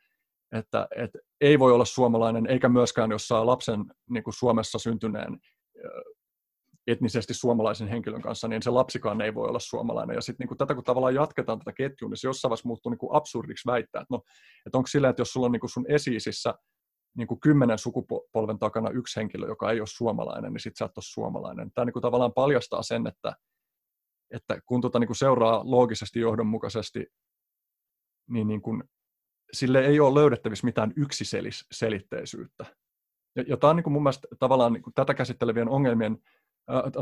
että, 0.51 0.87
että 0.95 1.19
ei 1.41 1.59
voi 1.59 1.71
olla 1.71 1.85
suomalainen, 1.85 2.47
eikä 2.47 2.69
myöskään, 2.69 3.11
jos 3.11 3.27
saa 3.27 3.45
lapsen 3.45 3.85
niin 4.09 4.23
kuin 4.23 4.33
Suomessa 4.33 4.79
syntyneen 4.79 5.39
etnisesti 6.91 7.33
suomalaisen 7.33 7.87
henkilön 7.87 8.21
kanssa, 8.21 8.47
niin 8.47 8.61
se 8.61 8.69
lapsikaan 8.69 9.21
ei 9.21 9.35
voi 9.35 9.47
olla 9.47 9.59
suomalainen. 9.59 10.15
Ja 10.15 10.21
sitten 10.21 10.47
niin 10.47 10.57
tätä 10.57 10.75
kun 10.75 10.83
tavallaan 10.83 11.15
jatketaan 11.15 11.59
tätä 11.59 11.73
ketjua, 11.73 12.09
niin 12.09 12.17
se 12.17 12.27
jossain 12.27 12.49
vaiheessa 12.49 12.67
muuttuu 12.67 12.89
niin 12.89 12.97
kuin 12.97 13.15
absurdiksi 13.15 13.67
väittää, 13.67 14.01
että, 14.01 14.13
no, 14.13 14.21
että 14.65 14.77
onko 14.77 14.87
silleen, 14.87 15.09
että 15.09 15.21
jos 15.21 15.33
sulla 15.33 15.45
on 15.45 15.51
niin 15.51 15.59
kuin 15.59 15.69
sun 15.69 15.85
esiisissä 15.89 16.53
niin 17.17 17.27
kuin 17.27 17.39
kymmenen 17.39 17.77
sukupolven 17.77 18.59
takana 18.59 18.89
yksi 18.89 19.19
henkilö, 19.19 19.47
joka 19.47 19.71
ei 19.71 19.79
ole 19.79 19.87
suomalainen, 19.87 20.53
niin 20.53 20.61
sitten 20.61 20.77
sä 20.77 20.85
et 20.85 20.97
ole 20.97 21.03
suomalainen. 21.07 21.71
Tämä 21.71 21.85
niin 21.85 21.93
kuin 21.93 22.01
tavallaan 22.01 22.33
paljastaa 22.33 22.83
sen, 22.83 23.07
että, 23.07 23.33
että 24.31 24.59
kun 24.65 24.81
tuota 24.81 24.99
niin 24.99 25.07
kuin 25.07 25.17
seuraa 25.17 25.61
loogisesti 25.63 26.19
johdonmukaisesti, 26.19 27.07
niin, 28.29 28.47
niin 28.47 28.61
kuin, 28.61 28.83
sille 29.53 29.79
ei 29.79 29.99
ole 29.99 30.19
löydettävissä 30.19 30.65
mitään 30.65 30.93
yksiselitteisyyttä. 30.95 32.65
Ja, 33.35 33.43
ja 33.47 33.57
tämä 33.57 33.69
on 33.69 33.75
niin 33.75 33.83
kuin 33.83 33.93
mun 33.93 34.03
mielestä 34.03 34.27
tavallaan 34.39 34.73
niin 34.73 34.83
tätä 34.95 35.13
käsittelevien 35.13 35.69
ongelmien 35.69 36.17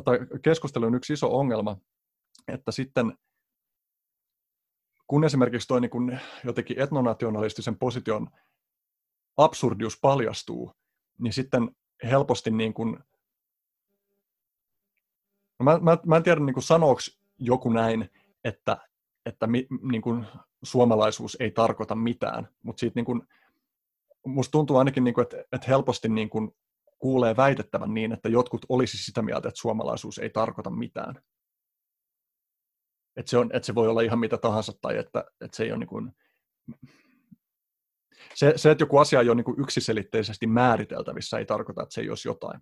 tai 0.05 0.19
keskustelun 0.41 0.95
yksi 0.95 1.13
iso 1.13 1.37
ongelma, 1.37 1.77
että 2.47 2.71
sitten 2.71 3.17
kun 5.07 5.23
esimerkiksi 5.23 5.67
tuo 5.67 5.79
niin 5.79 6.19
jotenkin 6.43 6.79
etnonationalistisen 6.79 7.79
position 7.79 8.27
absurdius 9.37 9.99
paljastuu, 10.01 10.71
niin 11.19 11.33
sitten 11.33 11.71
helposti 12.03 12.51
niin 12.51 12.73
kuin, 12.73 12.99
no 15.59 15.63
mä, 15.63 15.79
mä, 15.81 15.97
mä 16.05 16.17
en 16.17 16.23
tiedä 16.23 16.41
niin 16.41 16.61
sanooko 16.61 17.01
joku 17.39 17.69
näin, 17.69 18.09
että, 18.43 18.77
että 19.25 19.47
mi, 19.47 19.67
niin 19.81 20.01
kuin 20.01 20.25
suomalaisuus 20.63 21.37
ei 21.39 21.51
tarkoita 21.51 21.95
mitään, 21.95 22.47
mutta 22.63 22.79
siitä 22.79 22.95
niin 22.95 23.05
kuin, 23.05 23.21
musta 24.25 24.51
tuntuu 24.51 24.77
ainakin, 24.77 25.03
niin 25.03 25.13
kuin, 25.13 25.23
että, 25.23 25.37
että 25.51 25.67
helposti 25.67 26.09
niin 26.09 26.29
kuin 26.29 26.51
kuulee 26.99 27.37
väitettävän 27.37 27.93
niin, 27.93 28.11
että 28.11 28.29
jotkut 28.29 28.65
olisi 28.69 28.97
sitä 28.97 29.21
mieltä, 29.21 29.47
että 29.47 29.61
suomalaisuus 29.61 30.19
ei 30.19 30.29
tarkoita 30.29 30.69
mitään. 30.69 31.15
Että 33.17 33.29
se, 33.29 33.37
on, 33.37 33.49
että 33.53 33.65
se 33.65 33.75
voi 33.75 33.87
olla 33.87 34.01
ihan 34.01 34.19
mitä 34.19 34.37
tahansa 34.37 34.73
tai 34.81 34.97
että, 34.97 35.25
että 35.41 35.57
se 35.57 35.63
ei 35.63 35.71
ole 35.71 35.79
niin 35.79 35.87
kuin, 35.87 36.11
se, 38.35 38.53
se, 38.55 38.71
että 38.71 38.81
joku 38.81 38.97
asia 38.97 39.21
ei 39.21 39.29
ole 39.29 39.35
niin 39.35 39.45
kuin 39.45 39.59
yksiselitteisesti 39.59 40.47
määriteltävissä, 40.47 41.37
ei 41.37 41.45
tarkoita, 41.45 41.83
että 41.83 41.93
se 41.93 42.01
ei 42.01 42.09
olisi 42.09 42.27
jotain. 42.27 42.61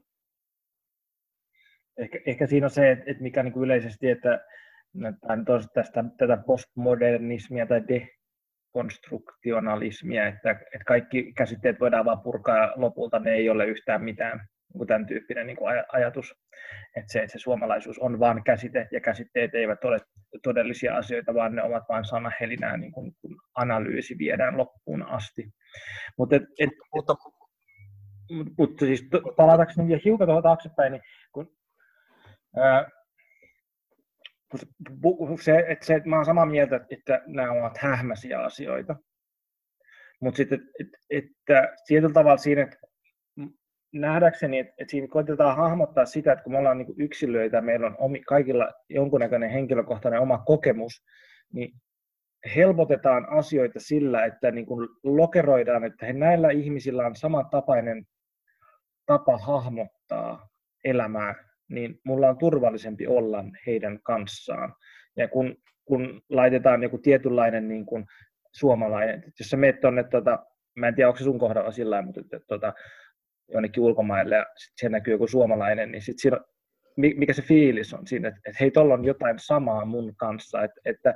Ehkä, 1.98 2.20
ehkä 2.26 2.48
siinä 2.48 2.66
on 2.66 2.72
se, 2.72 2.92
että, 2.92 3.24
mikä 3.24 3.44
niin 3.44 3.54
kuin 3.54 3.64
yleisesti, 3.64 4.10
että 4.10 4.46
tästä, 5.74 6.04
tätä 6.18 6.38
postmodernismia 6.38 7.66
tai 7.66 7.82
dekonstruktionalismia, 8.76 10.28
että, 10.28 10.52
että 10.52 10.86
kaikki 10.86 11.34
käsitteet 11.38 11.80
voidaan 11.80 12.06
vaan 12.06 12.22
purkaa 12.22 12.74
lopulta 12.76 13.20
ne 13.20 13.32
ei 13.32 13.50
ole 13.50 13.66
yhtään 13.66 14.04
mitään 14.04 14.48
niin 14.74 14.88
tämän 14.88 15.06
tyyppinen 15.06 15.48
niin 15.48 15.58
kuin 15.58 15.84
ajatus, 15.88 16.36
että 16.96 17.12
se, 17.12 17.20
että 17.20 17.32
se 17.32 17.40
suomalaisuus 17.40 18.00
on 18.00 18.20
vain 18.20 18.44
käsite 18.44 18.88
ja 18.92 19.02
käsitteet 19.02 19.56
eivät 19.56 19.84
ole 19.84 20.00
todellisia 20.44 20.98
asioita, 20.98 21.34
vaan 21.34 21.56
ne 21.56 21.64
ovat 21.64 21.84
vain 21.90 22.06
sanahelinää, 22.06 22.78
niin 22.78 22.92
kuin, 22.92 23.16
kun 23.22 23.38
analyysi 23.56 24.18
viedään 24.18 24.58
loppuun 24.58 25.04
asti. 25.04 25.44
Mutta, 26.18 26.36
et, 26.36 26.44
et, 26.60 26.70
mutta, 26.96 27.16
mutta 28.58 28.86
siis 28.86 29.10
palatakseni 29.38 29.88
vielä 29.88 30.02
hiukan 30.06 30.28
tuohon 30.28 30.44
taaksepäin, 30.44 30.92
niin 30.92 31.02
kun, 31.32 31.50
ää, 32.58 32.90
se, 35.42 35.66
että, 35.68 35.86
se, 35.86 35.96
että 35.96 36.10
mä 36.10 36.16
olen 36.16 36.26
samaa 36.26 36.46
mieltä, 36.46 36.86
että 36.90 37.22
nämä 37.28 37.52
ovat 37.52 37.78
hähmäisiä 37.78 38.40
asioita, 38.40 38.96
mutta 40.20 40.38
sitten, 40.38 40.62
että, 40.80 40.98
että 41.10 41.76
tietyllä 41.88 42.14
tavalla 42.14 42.38
siinä, 42.38 42.64
että 42.64 42.78
nähdäkseni, 43.94 44.60
että, 44.60 44.74
että 44.78 44.92
siinä 44.92 45.08
koitetaan 45.08 45.58
hahmottaa 45.58 46.06
sitä, 46.06 46.32
että 46.32 46.44
kun 46.44 46.54
me 46.54 46.60
ollaan 46.60 46.78
niin 46.78 46.96
yksilöitä, 46.98 47.62
meillä 47.62 47.88
on 47.88 47.96
omi, 48.00 48.22
kaikilla 48.22 48.72
jonkunnäköinen 48.90 49.50
henkilökohtainen 49.50 50.20
oma 50.22 50.38
kokemus, 50.38 51.04
niin 51.54 51.72
helpotetaan 52.56 53.30
asioita 53.30 53.80
sillä, 53.80 54.26
että 54.26 54.52
niin 54.52 54.66
kuin 54.66 54.90
lokeroidaan, 55.04 55.84
että 55.84 56.06
he, 56.06 56.14
näillä 56.14 56.50
ihmisillä 56.50 57.06
on 57.06 57.16
samantapainen 57.16 58.06
tapa 59.06 59.38
hahmottaa 59.38 60.50
elämää, 60.84 61.36
niin 61.70 62.00
mulla 62.04 62.30
on 62.30 62.38
turvallisempi 62.38 63.08
olla 63.08 63.44
heidän 63.68 64.00
kanssaan. 64.04 64.74
Ja 65.18 65.28
kun, 65.28 65.56
kun 65.86 66.22
laitetaan 66.30 66.84
joku 66.84 66.98
tietynlainen 66.98 67.68
niin 67.68 67.86
kuin 67.86 68.06
suomalainen, 68.52 69.24
jos 69.40 69.50
sä 69.50 69.58
meet 69.58 69.80
tuonne, 69.80 70.04
tota, 70.04 70.46
mä 70.76 70.88
en 70.88 70.96
tiedä 70.96 71.08
onko 71.08 71.18
se 71.18 71.24
sun 71.24 71.40
kohdalla 71.40 71.72
sillä 71.72 72.02
mutta 72.02 72.22
että, 72.22 72.40
tota, 72.48 72.74
jonnekin 73.52 73.84
ulkomaille 73.84 74.36
ja 74.36 74.46
sitten 74.58 74.80
siellä 74.80 74.98
näkyy 74.98 75.14
joku 75.14 75.28
suomalainen, 75.28 75.92
niin 75.92 76.02
sitten 76.02 76.22
siinä, 76.22 76.40
mikä 76.98 77.34
se 77.34 77.42
fiilis 77.42 77.94
on 77.94 78.08
siinä, 78.08 78.28
että, 78.28 78.40
että 78.46 78.58
hei, 78.60 78.72
tuolla 78.72 78.94
on 78.94 79.06
jotain 79.06 79.40
samaa 79.40 79.86
mun 79.86 80.16
kanssa, 80.16 80.64
että, 80.64 80.82
että, 80.86 81.16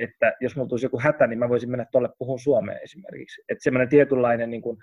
että 0.00 0.32
jos 0.40 0.56
mulla 0.56 0.68
tulisi 0.68 0.86
joku 0.86 1.00
hätä, 1.00 1.26
niin 1.26 1.38
mä 1.38 1.48
voisin 1.48 1.70
mennä 1.70 1.86
tuolle 1.92 2.08
puhun 2.18 2.38
suomea 2.38 2.78
esimerkiksi. 2.78 3.42
Että 3.48 3.62
semmoinen 3.62 3.88
tietynlainen, 3.88 4.50
niin 4.50 4.62
kuin, 4.62 4.76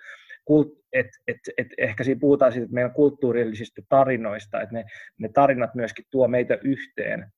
että 0.94 1.18
et, 1.27 1.38
et 1.57 1.68
ehkä 1.77 2.03
siinä 2.03 2.19
puhutaan 2.19 2.52
siitä, 2.52 2.64
että 2.64 2.73
meidän 2.73 2.94
kulttuurillisista 2.94 3.81
tarinoista, 3.89 4.61
että 4.61 4.73
ne, 4.73 4.85
ne 5.19 5.30
tarinat 5.34 5.76
myöskin 5.76 6.06
tuo 6.11 6.27
meitä 6.27 6.57
yhteen 6.64 7.31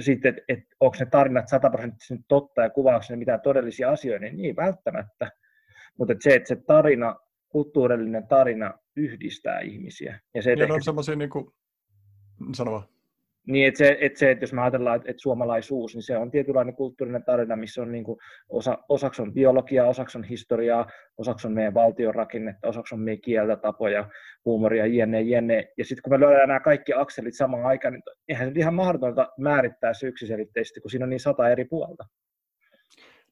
sitten, 0.00 0.28
että 0.28 0.42
et, 0.48 0.58
onko 0.80 0.96
ne 1.00 1.06
tarinat 1.06 1.48
sataprosenttisesti 1.48 2.24
totta 2.28 2.62
ja 2.62 2.70
kuvaako 2.70 3.04
ne 3.10 3.16
mitään 3.16 3.40
todellisia 3.40 3.90
asioita, 3.90 4.24
niin 4.24 4.44
ei 4.44 4.56
välttämättä. 4.56 5.30
Mutta 5.98 6.12
et 6.12 6.22
se, 6.22 6.34
että 6.34 6.48
se 6.48 6.56
tarina, 6.66 7.16
kulttuurillinen 7.48 8.26
tarina 8.26 8.74
yhdistää 8.96 9.60
ihmisiä. 9.60 10.20
Ja 10.34 10.42
se, 10.42 10.50
ja 10.50 10.66
ne 10.66 10.74
on 10.74 10.82
semmoisia, 10.82 11.16
niin 11.16 11.30
kuin, 11.30 11.46
sano 12.54 12.72
vaan. 12.72 12.97
Niin, 13.48 13.68
että 13.68 13.78
se, 13.78 13.98
että 14.00 14.18
se, 14.18 14.30
että 14.30 14.42
jos 14.42 14.52
me 14.52 14.60
ajatellaan, 14.62 14.96
että, 14.96 15.22
suomalaisuus, 15.22 15.94
niin 15.94 16.02
se 16.02 16.16
on 16.16 16.30
tietynlainen 16.30 16.74
kulttuurinen 16.74 17.24
tarina, 17.24 17.56
missä 17.56 17.82
on 17.82 17.92
niin 17.92 18.04
osa, 18.48 18.78
osaksi 18.88 19.22
on 19.22 19.32
biologiaa, 19.32 19.88
osaksi 19.88 20.18
on 20.18 20.24
historiaa, 20.24 20.86
osaksi 21.18 21.46
on 21.46 21.52
meidän 21.52 21.74
valtion 21.74 22.14
rakennetta, 22.14 22.68
osaksi 22.68 22.94
on 22.94 23.00
meidän 23.00 23.20
kieltä, 23.20 23.56
tapoja, 23.56 24.08
huumoria, 24.44 24.86
jne, 24.86 25.20
jne. 25.20 25.72
Ja 25.78 25.84
sitten 25.84 26.02
kun 26.02 26.12
me 26.12 26.20
löydään 26.20 26.48
nämä 26.48 26.60
kaikki 26.60 26.92
akselit 26.92 27.36
samaan 27.36 27.66
aikaan, 27.66 27.94
niin 27.94 28.02
eihän 28.28 28.48
se 28.48 28.60
ihan 28.60 28.74
mahdotonta 28.74 29.32
määrittää 29.38 29.94
se 29.94 30.06
yksiselitteisesti, 30.06 30.80
kun 30.80 30.90
siinä 30.90 31.04
on 31.04 31.10
niin 31.10 31.20
sata 31.20 31.48
eri 31.48 31.64
puolta. 31.64 32.04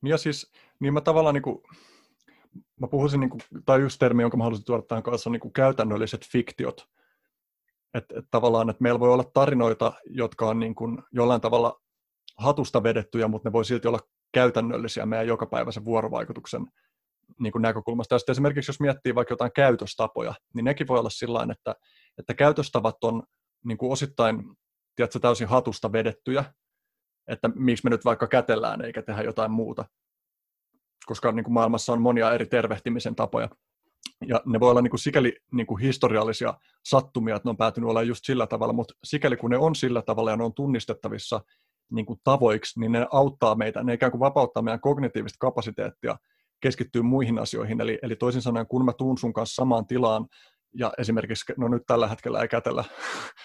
Niin 0.03 0.11
ja 0.11 0.17
siis, 0.17 0.53
niin 0.81 0.95
mä 0.95 1.01
tavallaan 1.01 1.35
niin 1.35 1.43
kuin, 1.43 1.63
mä 2.81 2.89
puhuisin, 2.89 3.21
niin 3.21 3.31
kuin, 3.31 3.41
tai 3.67 3.81
just 3.81 3.99
termi, 3.99 4.23
jonka 4.23 4.37
mä 4.37 4.45
haluaisin 4.45 4.67
tuoda 4.67 4.83
tähän 4.83 5.03
kanssa, 5.03 5.31
on 5.31 5.33
niin 5.33 5.41
kuin 5.41 5.53
käytännölliset 5.53 6.27
fiktiot 6.33 6.96
että, 7.97 8.19
että 8.19 8.29
tavallaan, 8.31 8.71
että 8.71 8.83
meillä 8.83 9.01
voi 9.01 9.13
olla 9.13 9.31
tarinoita, 9.35 9.93
jotka 10.05 10.49
on 10.49 10.61
niin 10.61 10.75
kuin 10.75 10.99
jollain 11.13 11.41
tavalla 11.41 11.81
hatusta 12.39 12.83
vedettyjä, 12.83 13.29
mutta 13.29 13.49
ne 13.49 13.53
voi 13.53 13.65
silti 13.65 13.89
olla 13.89 14.01
käytännöllisiä 14.33 15.07
meidän 15.07 15.27
jokapäiväisen 15.27 15.85
vuorovaikutuksen 15.85 16.67
niin 17.41 17.53
kuin 17.53 17.63
näkökulmasta. 17.63 18.15
Ja 18.15 18.19
esimerkiksi 18.29 18.69
jos 18.69 18.81
miettii 18.81 19.15
vaikka 19.15 19.33
jotain 19.33 19.53
käytöstapoja, 19.53 20.35
niin 20.55 20.65
nekin 20.65 20.89
voi 20.89 20.99
olla 20.99 21.11
sillä 21.11 21.47
että, 21.53 21.75
että 22.19 22.35
käytöstavat 22.35 23.05
on 23.05 23.23
niin 23.65 23.79
kuin 23.79 23.93
osittain 23.93 24.57
tiedätkö, 24.97 25.19
täysin 25.19 25.49
hatusta 25.49 25.93
vedettyjä, 25.93 26.45
että 27.29 27.51
miksi 27.55 27.85
me 27.85 27.91
nyt 27.91 28.05
vaikka 28.05 28.27
kätellään 28.27 28.85
eikä 28.85 29.03
tehdä 29.03 29.23
jotain 29.23 29.51
muuta. 29.51 29.85
Koska 31.07 31.33
niin 31.33 31.45
kuin 31.45 31.55
maailmassa 31.55 31.93
on 31.93 32.03
monia 32.03 32.33
eri 32.33 32.47
tervehtimisen 32.47 33.15
tapoja. 33.15 33.49
Ja 34.29 34.43
ne 34.47 34.61
voi 34.61 34.71
olla 34.71 34.83
niin 34.83 34.91
kuin 34.91 35.01
sikäli 35.01 35.37
niin 35.53 35.67
kuin 35.67 35.81
historiallisia 35.81 36.55
sattumia, 36.85 37.37
että 37.37 37.47
ne 37.47 37.51
on 37.51 37.57
päätynyt 37.57 37.91
olla 37.91 38.03
just 38.03 38.25
sillä 38.25 38.47
tavalla, 38.47 38.73
mutta 38.73 38.95
sikäli 39.05 39.37
kun 39.37 39.51
ne 39.51 39.59
on 39.59 39.75
sillä 39.75 40.03
tavalla 40.03 40.31
ja 40.31 40.37
ne 40.37 40.45
on 40.45 40.55
tunnistettavissa 40.55 41.41
niin 41.93 42.07
kuin 42.07 42.21
tavoiksi, 42.25 42.81
niin 42.81 42.93
ne 42.93 43.07
auttaa 43.11 43.55
meitä, 43.55 43.83
ne 43.83 43.95
ikään 43.95 44.13
kuin 44.13 44.21
vapauttaa 44.21 44.63
meidän 44.63 44.81
kognitiivista 44.81 45.37
kapasiteettia 45.41 46.17
keskittyä 46.61 47.03
muihin 47.03 47.39
asioihin. 47.39 47.81
Eli, 47.81 47.99
eli 48.03 48.17
toisin 48.17 48.43
sanoen, 48.43 48.67
kun 48.67 48.85
mä 48.85 48.93
tuun 48.93 49.19
sun 49.19 49.33
kanssa 49.33 49.55
samaan 49.55 49.87
tilaan, 49.87 50.27
ja 50.75 50.93
esimerkiksi, 50.99 51.53
no 51.57 51.69
nyt 51.69 51.83
tällä 51.87 52.09
hetkellä 52.09 52.43
ei 52.43 52.49
kätellä, 52.49 52.85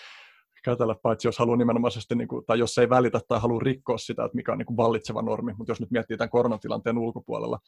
kätellä, 0.66 0.96
paitsi 1.04 1.28
jos 1.28 1.40
haluaa 1.40 1.58
nimenomaisesti, 1.58 2.16
niin 2.16 2.28
kuin, 2.28 2.46
tai 2.46 2.60
jos 2.60 2.78
ei 2.78 2.90
välitä 2.90 3.20
tai 3.28 3.40
haluaa 3.40 3.64
rikkoa 3.64 3.98
sitä, 3.98 4.26
että 4.26 4.36
mikä 4.36 4.52
on 4.52 4.58
niin 4.58 4.66
kuin 4.66 4.78
vallitseva 4.78 5.22
normi, 5.22 5.54
mutta 5.58 5.72
jos 5.72 5.80
nyt 5.80 5.92
miettii 5.92 6.18
tämän 6.18 6.30
koronatilanteen 6.30 6.98
ulkopuolella, 6.98 7.60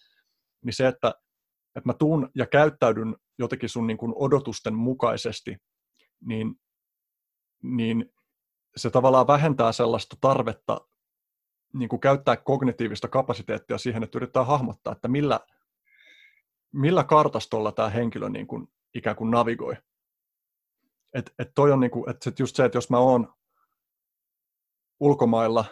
niin 0.66 0.74
se, 0.74 0.88
että 0.88 1.14
että 1.76 1.90
mä 1.90 1.94
tuun 1.94 2.30
ja 2.36 2.46
käyttäydyn 2.46 3.16
jotenkin 3.40 3.70
sun 3.70 3.88
niin 3.88 3.98
kuin 3.98 4.14
odotusten 4.16 4.76
mukaisesti, 4.76 5.58
niin, 6.26 6.56
niin 7.64 8.14
se 8.76 8.90
tavallaan 8.90 9.28
vähentää 9.28 9.72
sellaista 9.72 10.16
tarvetta 10.22 10.82
niin 11.74 11.90
kuin 11.90 12.00
käyttää 12.00 12.38
kognitiivista 12.38 13.08
kapasiteettia 13.08 13.78
siihen, 13.78 14.04
että 14.04 14.18
yrittää 14.18 14.44
hahmottaa, 14.44 14.94
että 14.94 15.08
millä, 15.08 15.40
millä 16.72 17.04
kartastolla 17.04 17.72
tämä 17.72 17.90
henkilö 17.90 18.30
niin 18.30 18.48
kuin 18.48 18.68
ikään 18.94 19.16
kuin 19.16 19.32
navigoi. 19.32 19.76
Et, 21.14 21.34
et 21.40 21.52
toi 21.56 21.72
on 21.72 21.80
niin 21.80 21.92
kuin, 21.92 22.10
et 22.10 22.40
just 22.40 22.56
se, 22.56 22.66
että 22.66 22.78
jos 22.78 22.90
mä 22.90 22.98
oon 22.98 23.34
ulkomailla 25.00 25.66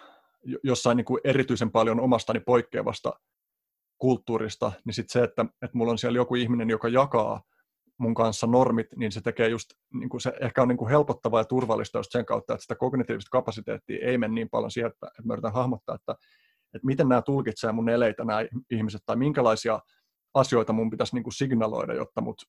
jossain 0.64 0.98
niin 0.98 1.06
kuin 1.06 1.22
erityisen 1.24 1.72
paljon 1.72 2.00
omastani 2.00 2.40
poikkeavasta 2.40 3.20
kulttuurista, 4.02 4.72
niin 4.86 4.94
sitten 4.94 5.14
se, 5.14 5.24
että, 5.24 5.42
että 5.42 5.78
mulla 5.78 5.92
on 5.92 5.98
siellä 5.98 6.18
joku 6.18 6.36
ihminen, 6.36 6.70
joka 6.70 6.88
jakaa 6.88 7.42
mun 7.98 8.14
kanssa 8.14 8.48
normit, 8.48 8.88
niin 8.96 9.12
se 9.12 9.22
tekee 9.22 9.50
just, 9.50 9.70
niin 9.94 10.10
kuin 10.10 10.22
se 10.22 10.34
ehkä 10.42 10.62
on 10.62 10.68
niin 10.68 10.78
kuin 10.78 10.90
helpottavaa 10.90 11.40
ja 11.40 11.46
turvallista 11.46 12.00
just 12.00 12.12
sen 12.12 12.26
kautta, 12.26 12.54
että 12.54 12.62
sitä 12.62 12.76
kognitiivista 12.76 13.30
kapasiteettia 13.32 14.08
ei 14.08 14.18
mene 14.18 14.34
niin 14.34 14.50
paljon 14.50 14.72
siihen, 14.72 14.92
että, 14.92 15.08
että 15.08 15.24
mä 15.26 15.34
yritän 15.34 15.54
hahmottaa, 15.54 15.96
että, 15.96 16.12
että 16.74 16.86
miten 16.86 17.10
nämä 17.10 17.22
tulkitsee 17.22 17.72
mun 17.72 17.90
eleitä 17.90 18.26
nämä 18.26 18.46
ihmiset, 18.72 19.02
tai 19.06 19.16
minkälaisia 19.16 19.80
asioita 20.34 20.74
mun 20.74 20.90
pitäisi 20.90 21.16
niin 21.16 21.24
kuin 21.24 21.34
signaloida, 21.34 21.94
jotta 21.94 22.22
mut, 22.22 22.42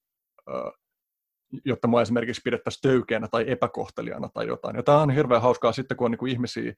jotta 1.65 1.89
mua 1.89 2.03
esimerkiksi 2.03 2.43
pidettäisiin 2.45 2.83
töykeänä 2.83 3.29
tai 3.29 3.45
epäkohtelijana 3.51 4.29
tai 4.35 4.47
jotain. 4.47 4.77
Ja 4.77 4.83
tämä 4.83 5.03
on 5.03 5.11
hirveän 5.11 5.43
hauskaa 5.43 5.73
sitten, 5.73 5.97
kun 5.97 6.05
on 6.05 6.11
niin 6.11 6.19
kuin 6.19 6.33
ihmisiä, 6.33 6.73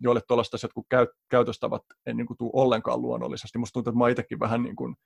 joille 0.00 0.20
tuollaiset 0.28 0.62
jotkut 0.62 0.86
käy, 0.88 1.06
käytöstavat 1.28 1.82
ei 2.06 2.14
niin 2.14 2.26
kuin 2.26 2.36
tule 2.36 2.50
ollenkaan 2.52 3.02
luonnollisesti. 3.02 3.58
Musta 3.58 3.72
tuntuu, 3.72 3.90
että 3.90 3.98
mä 3.98 4.08
itsekin 4.08 4.40
vähän 4.40 4.62
niin 4.62 4.76
kuin 4.76 4.96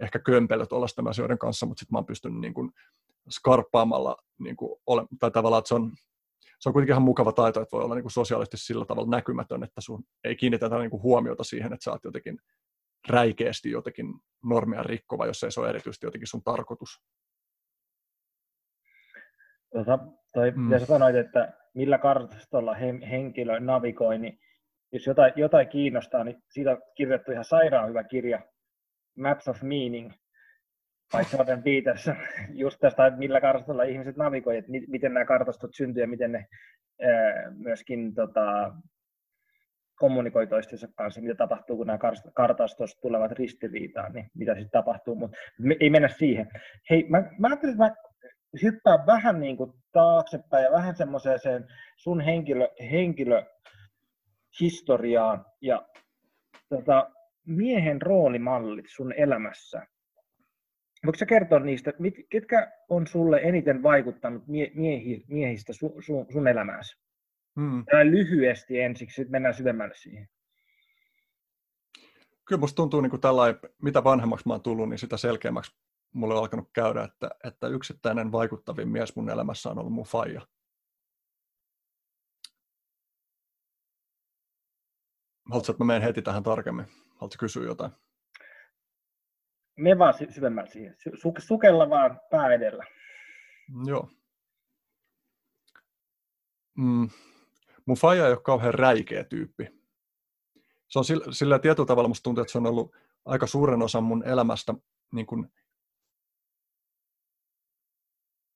ehkä 0.00 0.18
kömpelö 0.18 0.66
tuollaisten 0.66 1.08
asioiden 1.08 1.38
kanssa, 1.38 1.66
mutta 1.66 1.80
sitten 1.80 1.94
mä 1.94 1.98
oon 1.98 2.06
pystynyt 2.06 2.40
niin 2.40 2.54
kuin 2.54 2.70
skarppaamalla, 3.30 4.16
niin 4.38 4.56
kuin 4.56 4.80
ole, 4.86 5.06
tai 5.18 5.30
tavallaan, 5.30 5.58
että 5.58 5.68
se 5.68 5.74
on, 5.74 5.92
se 6.58 6.68
on 6.68 6.72
kuitenkin 6.72 6.92
ihan 6.92 7.02
mukava 7.02 7.32
taito, 7.32 7.62
että 7.62 7.76
voi 7.76 7.84
olla 7.84 7.94
niin 7.94 8.02
kuin 8.02 8.12
sosiaalisesti 8.12 8.56
sillä 8.56 8.84
tavalla 8.84 9.10
näkymätön, 9.10 9.64
että 9.64 9.80
sun 9.80 10.04
ei 10.24 10.36
kiinnitetä 10.36 10.78
niin 10.78 10.90
kuin 10.90 11.02
huomiota 11.02 11.44
siihen, 11.44 11.72
että 11.72 11.84
sä 11.84 11.90
oot 11.90 12.04
jotenkin 12.04 12.38
räikeästi 13.08 13.70
jotenkin 13.70 14.14
normia 14.44 14.82
rikkova, 14.82 15.26
jos 15.26 15.42
ei 15.42 15.52
se 15.52 15.60
ole 15.60 15.68
erityisesti 15.68 16.06
jotenkin 16.06 16.28
sun 16.28 16.42
tarkoitus. 16.42 17.00
Tota, 19.72 19.98
toi, 20.32 20.50
mm. 20.50 20.70
sä 20.78 20.86
sanoit, 20.86 21.16
että 21.16 21.52
millä 21.74 21.98
kartastolla 21.98 22.74
henkilö 23.10 23.60
navigoi, 23.60 24.18
niin 24.18 24.38
jos 24.92 25.06
jotain, 25.06 25.32
jotain 25.36 25.68
kiinnostaa, 25.68 26.24
niin 26.24 26.42
siitä 26.50 26.70
on 26.70 26.82
kirjoittu 26.96 27.32
ihan 27.32 27.44
sairaan 27.44 27.88
hyvä 27.88 28.04
kirja, 28.04 28.40
Maps 29.18 29.48
of 29.48 29.62
Meaning, 29.62 30.12
by 31.12 31.36
Jordan 31.36 31.62
Peterson, 31.62 32.16
just 32.64 32.78
tästä, 32.80 33.06
että 33.06 33.18
millä 33.18 33.40
kartastolla 33.40 33.82
ihmiset 33.82 34.16
navigoi, 34.16 34.56
että 34.56 34.70
miten 34.88 35.14
nämä 35.14 35.26
kartastot 35.26 35.74
syntyy 35.74 36.02
ja 36.02 36.08
miten 36.08 36.32
ne 36.32 36.46
ää, 37.02 37.50
myöskin 37.50 38.14
tota, 38.14 38.74
kommunikoi 39.94 40.46
toistensa 40.46 40.88
kanssa, 40.96 41.20
mitä 41.20 41.34
tapahtuu, 41.34 41.76
kun 41.76 41.86
nämä 41.86 41.98
kartastot 42.34 42.90
tulevat 43.02 43.32
ristiriitaan, 43.32 44.12
niin 44.12 44.30
mitä 44.34 44.54
sitten 44.54 44.70
tapahtuu, 44.70 45.14
mutta 45.14 45.36
ei 45.80 45.90
mennä 45.90 46.08
siihen. 46.08 46.48
Hei, 46.90 47.06
mä, 47.08 47.22
mä 47.38 47.48
ajattelin, 47.48 47.72
että 47.72 47.84
mä 47.84 47.94
hyppää 48.62 49.06
vähän 49.06 49.40
niin 49.40 49.56
kuin 49.56 49.72
taaksepäin 49.92 50.64
ja 50.64 50.72
vähän 50.72 50.96
semmoiseen 50.96 51.66
sun 51.96 52.20
henkilö, 52.20 52.68
henkilöhistoriaan 52.90 55.46
ja 55.60 55.88
tota, 56.68 57.10
miehen 57.46 58.02
roolimallit 58.02 58.86
sun 58.88 59.12
elämässä. 59.12 59.86
Voitko 61.06 61.18
sä 61.18 61.26
kertoa 61.26 61.58
niistä, 61.58 61.92
mit, 61.98 62.14
ketkä 62.30 62.72
on 62.88 63.06
sulle 63.06 63.40
eniten 63.42 63.82
vaikuttanut 63.82 64.46
mie, 64.46 64.70
miehi, 64.74 65.24
miehistä 65.28 65.72
su, 65.72 65.94
su, 66.06 66.26
sun 66.32 66.48
elämääsi? 66.48 66.96
Hmm. 67.60 67.84
Tai 67.90 68.10
lyhyesti 68.10 68.80
ensiksi, 68.80 69.14
sitten 69.14 69.32
mennään 69.32 69.54
syvemmälle 69.54 69.94
siihen. 69.94 70.28
Kyllä 72.44 72.60
musta 72.60 72.76
tuntuu 72.76 73.00
niin 73.00 73.10
kuin 73.10 73.20
tällainen, 73.20 73.60
mitä 73.82 74.04
vanhemmaksi 74.04 74.48
mä 74.48 74.54
oon 74.54 74.62
tullut, 74.62 74.88
niin 74.88 74.98
sitä 74.98 75.16
selkeämmäksi 75.16 75.76
mulle 76.12 76.34
on 76.34 76.40
alkanut 76.40 76.70
käydä, 76.72 77.02
että, 77.04 77.30
että 77.44 77.68
yksittäinen 77.68 78.32
vaikuttavin 78.32 78.88
mies 78.88 79.16
mun 79.16 79.30
elämässä 79.30 79.70
on 79.70 79.78
ollut 79.78 79.92
mun 79.92 80.04
faija. 80.04 80.46
Haluatko, 85.50 85.72
että 85.72 85.84
mä 85.84 85.86
menen 85.86 86.02
heti 86.02 86.22
tähän 86.22 86.42
tarkemmin? 86.42 86.86
Haluatko 87.14 87.36
kysyä 87.38 87.64
jotain? 87.64 87.92
Me 89.76 89.98
vaan 89.98 90.14
syvemmällä 90.30 90.70
siihen. 90.70 90.96
Su- 91.16 91.40
sukella 91.46 91.90
vaan 91.90 92.20
pää 92.30 92.54
edellä. 92.54 92.84
Joo. 93.86 94.10
Mm. 96.78 97.10
Mun 97.86 97.96
faija 97.96 98.26
ei 98.26 98.32
ole 98.32 98.40
kauhean 98.40 98.74
räikeä 98.74 99.24
tyyppi. 99.24 99.82
Se 100.88 100.98
on 100.98 101.04
sillä, 101.04 101.24
sillä 101.32 101.58
tietyllä 101.58 101.86
tavalla 101.86 102.08
musta 102.08 102.22
tuntuu, 102.22 102.42
että 102.42 102.52
se 102.52 102.58
on 102.58 102.66
ollut 102.66 102.96
aika 103.24 103.46
suuren 103.46 103.82
osan 103.82 104.04
mun 104.04 104.28
elämästä 104.28 104.74
niin 105.12 105.26
kuin 105.26 105.52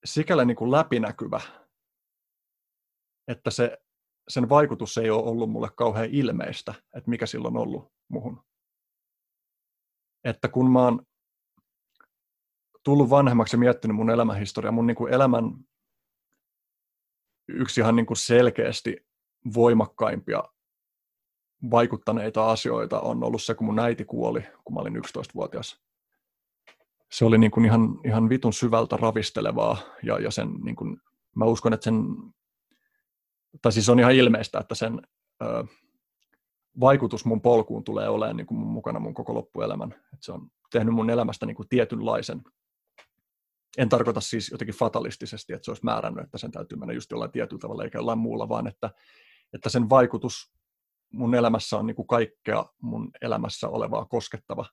sikäli 0.07 0.45
niin 0.45 0.57
kuin 0.57 0.71
läpinäkyvä, 0.71 1.41
että 3.27 3.49
se, 3.49 3.77
sen 4.27 4.49
vaikutus 4.49 4.97
ei 4.97 5.09
ole 5.09 5.23
ollut 5.23 5.49
mulle 5.49 5.69
kauhean 5.75 6.09
ilmeistä, 6.11 6.73
että 6.95 7.09
mikä 7.09 7.25
silloin 7.25 7.57
on 7.57 7.63
ollut 7.63 7.91
muhun. 8.09 8.43
Että 10.23 10.47
kun 10.47 10.71
mä 10.71 10.83
oon 10.83 11.05
tullut 12.83 13.09
vanhemmaksi 13.09 13.55
ja 13.55 13.59
miettinyt 13.59 13.95
mun 13.95 14.09
elämänhistoriaa, 14.09 14.71
mun 14.71 14.87
niin 14.87 14.97
kuin 14.97 15.13
elämän 15.13 15.43
yksi 17.47 17.81
ihan 17.81 17.95
niin 17.95 18.05
kuin 18.05 18.17
selkeästi 18.17 19.07
voimakkaimpia 19.53 20.43
vaikuttaneita 21.71 22.51
asioita 22.51 22.99
on 22.99 23.23
ollut 23.23 23.43
se, 23.43 23.55
kun 23.55 23.65
mun 23.65 23.79
äiti 23.79 24.05
kuoli, 24.05 24.41
kun 24.63 24.73
mä 24.73 24.79
olin 24.79 24.95
11-vuotias 24.95 25.86
se 27.11 27.25
oli 27.25 27.37
niin 27.37 27.51
kuin 27.51 27.65
ihan, 27.65 27.99
ihan 28.05 28.29
vitun 28.29 28.53
syvältä 28.53 28.97
ravistelevaa 28.97 29.77
ja, 30.03 30.19
ja 30.19 30.31
sen, 30.31 30.53
niin 30.63 30.75
kuin, 30.75 30.97
mä 31.35 31.45
uskon, 31.45 31.73
että 31.73 31.83
sen, 31.83 32.05
tai 33.61 33.71
siis 33.71 33.89
on 33.89 33.99
ihan 33.99 34.15
ilmeistä, 34.15 34.59
että 34.59 34.75
sen 34.75 35.01
ö, 35.41 35.65
vaikutus 36.79 37.25
mun 37.25 37.41
polkuun 37.41 37.83
tulee 37.83 38.09
olemaan 38.09 38.37
niin 38.37 38.47
kuin 38.47 38.57
mun 38.57 38.69
mukana 38.69 38.99
mun 38.99 39.13
koko 39.13 39.33
loppuelämän. 39.33 39.95
Et 40.13 40.23
se 40.23 40.31
on 40.31 40.51
tehnyt 40.71 40.93
mun 40.93 41.09
elämästä 41.09 41.45
niin 41.45 41.55
kuin 41.55 41.69
tietynlaisen. 41.69 42.41
En 43.77 43.89
tarkoita 43.89 44.21
siis 44.21 44.51
jotenkin 44.51 44.75
fatalistisesti, 44.75 45.53
että 45.53 45.65
se 45.65 45.71
olisi 45.71 45.85
määrännyt, 45.85 46.23
että 46.23 46.37
sen 46.37 46.51
täytyy 46.51 46.77
mennä 46.77 46.93
just 46.93 47.11
jollain 47.11 47.31
tietyllä 47.31 47.59
tavalla 47.59 47.83
eikä 47.83 47.97
jollain 47.97 48.19
muulla, 48.19 48.49
vaan 48.49 48.67
että, 48.67 48.89
että 49.53 49.69
sen 49.69 49.89
vaikutus 49.89 50.53
mun 51.13 51.35
elämässä 51.35 51.77
on 51.77 51.87
niin 51.87 51.95
kuin 51.95 52.07
kaikkea 52.07 52.65
mun 52.81 53.11
elämässä 53.21 53.69
olevaa 53.69 54.05
koskettava. 54.05 54.65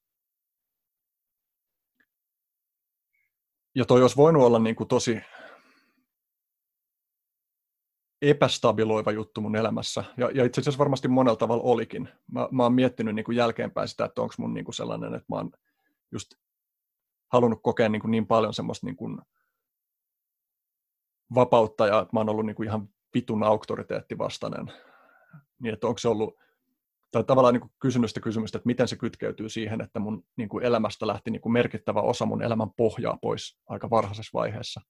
Ja 3.74 3.84
toi 3.84 4.02
olisi 4.02 4.16
voinut 4.16 4.42
olla 4.42 4.58
niin 4.58 4.76
kuin 4.76 4.88
tosi 4.88 5.20
epästabiloiva 8.22 9.12
juttu 9.12 9.40
mun 9.40 9.56
elämässä. 9.56 10.04
Ja, 10.16 10.30
ja 10.34 10.44
itse 10.44 10.60
asiassa 10.60 10.78
varmasti 10.78 11.08
monella 11.08 11.36
tavalla 11.36 11.62
olikin. 11.62 12.08
Mä, 12.32 12.48
mä 12.50 12.62
oon 12.62 12.74
miettinyt 12.74 13.14
niin 13.14 13.24
kuin 13.24 13.36
jälkeenpäin 13.36 13.88
sitä, 13.88 14.04
että 14.04 14.22
onko 14.22 14.34
mun 14.38 14.54
niin 14.54 14.64
kuin 14.64 14.74
sellainen, 14.74 15.14
että 15.14 15.26
mä 15.28 15.36
oon 15.36 15.50
just 16.12 16.34
halunnut 17.32 17.60
kokea 17.62 17.88
niin, 17.88 18.00
kuin 18.00 18.10
niin 18.10 18.26
paljon 18.26 18.54
semmoista 18.54 18.86
niin 18.86 18.96
kuin 18.96 19.18
vapautta 21.34 21.86
ja 21.86 22.00
että 22.00 22.10
mä 22.12 22.20
oon 22.20 22.28
ollut 22.28 22.46
niin 22.46 22.56
kuin 22.56 22.68
ihan 22.68 22.88
vitun 23.14 23.42
auktoriteettivastainen. 23.42 24.72
Niin 25.58 25.74
että 25.74 25.86
onko 25.86 25.98
se 25.98 26.08
ollut, 26.08 26.38
tai 27.14 27.24
tavallaan 27.24 27.54
niin 27.54 27.70
kysynyt 27.80 28.10
sitä 28.10 28.20
kysymystä, 28.20 28.58
että 28.58 28.66
miten 28.66 28.88
se 28.88 28.96
kytkeytyy 28.96 29.48
siihen, 29.48 29.80
että 29.80 29.98
mun 29.98 30.24
niin 30.36 30.48
kuin 30.48 30.64
elämästä 30.64 31.06
lähti 31.06 31.30
niin 31.30 31.40
kuin 31.40 31.52
merkittävä 31.52 32.00
osa 32.00 32.26
mun 32.26 32.42
elämän 32.42 32.70
pohjaa 32.76 33.18
pois 33.22 33.58
aika 33.66 33.90
varhaisessa 33.90 34.38
vaiheessa. 34.38 34.80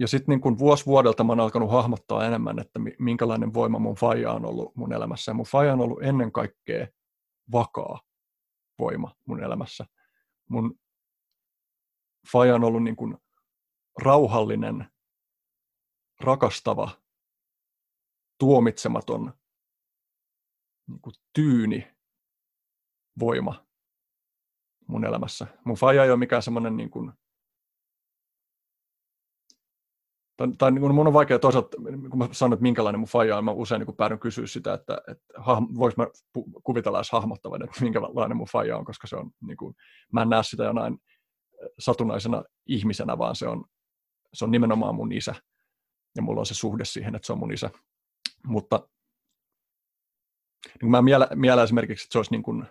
Ja 0.00 0.08
sitten 0.08 0.40
niin 0.42 0.58
vuosi 0.58 0.86
vuodelta 0.86 1.24
mä 1.24 1.32
oon 1.32 1.40
alkanut 1.40 1.70
hahmottaa 1.70 2.26
enemmän, 2.26 2.58
että 2.58 2.80
minkälainen 2.98 3.54
voima 3.54 3.78
mun 3.78 3.94
faija 3.94 4.32
on 4.32 4.44
ollut 4.44 4.76
mun 4.76 4.92
elämässä. 4.92 5.30
Ja 5.30 5.34
mun 5.34 5.46
faija 5.46 5.72
on 5.72 5.80
ollut 5.80 6.02
ennen 6.02 6.32
kaikkea 6.32 6.86
vakaa 7.52 8.00
voima 8.78 9.14
mun 9.24 9.42
elämässä. 9.42 9.86
Mun 10.50 10.78
faija 12.32 12.54
on 12.54 12.64
ollut 12.64 12.82
niin 12.82 12.96
kuin 12.96 13.16
rauhallinen, 14.02 14.86
rakastava, 16.20 16.90
tuomitsematon, 18.38 19.32
niin 20.88 21.00
kuin 21.00 21.14
tyyni 21.32 21.92
voima 23.20 23.66
mun 24.86 25.04
elämässä. 25.04 25.46
Mun 25.64 25.76
faija 25.76 26.04
ei 26.04 26.10
ole 26.10 26.18
mikään 26.18 26.42
semmoinen 26.42 26.76
niin 26.76 26.90
kuin 26.90 27.12
tai, 30.36 30.48
tai 30.58 30.70
niin 30.70 30.94
mun 30.94 31.06
on 31.06 31.12
vaikea 31.12 31.38
toisaalta, 31.38 31.76
kun 32.10 32.18
mä 32.18 32.28
sanon, 32.32 32.52
että 32.52 32.62
minkälainen 32.62 33.00
mun 33.00 33.08
faija 33.08 33.38
on, 33.38 33.44
mä 33.44 33.50
usein 33.50 33.78
niin 33.80 33.96
päädyn 33.96 34.18
kysyä 34.18 34.46
sitä, 34.46 34.74
että, 34.74 34.98
että 35.08 35.24
voiko 35.78 36.02
mä 36.02 36.06
kuvitella 36.62 36.98
edes 36.98 37.12
hahmottavan, 37.12 37.64
että 37.64 37.80
minkälainen 37.80 38.36
mun 38.36 38.46
faija 38.46 38.76
on, 38.76 38.84
koska 38.84 39.06
se 39.06 39.16
on, 39.16 39.30
niin 39.46 39.56
kuin, 39.56 39.74
mä 40.12 40.22
en 40.22 40.28
näe 40.28 40.42
sitä 40.42 40.64
jonain 40.64 40.98
satunnaisena 41.78 42.44
ihmisenä, 42.66 43.18
vaan 43.18 43.36
se 43.36 43.48
on, 43.48 43.64
se 44.34 44.44
on 44.44 44.50
nimenomaan 44.50 44.94
mun 44.94 45.12
isä. 45.12 45.34
Ja 46.16 46.22
mulla 46.22 46.40
on 46.40 46.46
se 46.46 46.54
suhde 46.54 46.84
siihen, 46.84 47.14
että 47.14 47.26
se 47.26 47.32
on 47.32 47.38
mun 47.38 47.52
isä. 47.52 47.70
Mutta 48.46 48.88
niin 50.82 50.90
mä 50.90 51.02
miellä, 51.02 51.28
miellä 51.34 51.62
esimerkiksi, 51.62 52.04
että 52.04 52.12
se 52.12 52.18
olisi 52.18 52.30
niin 52.30 52.42
kuin, 52.42 52.66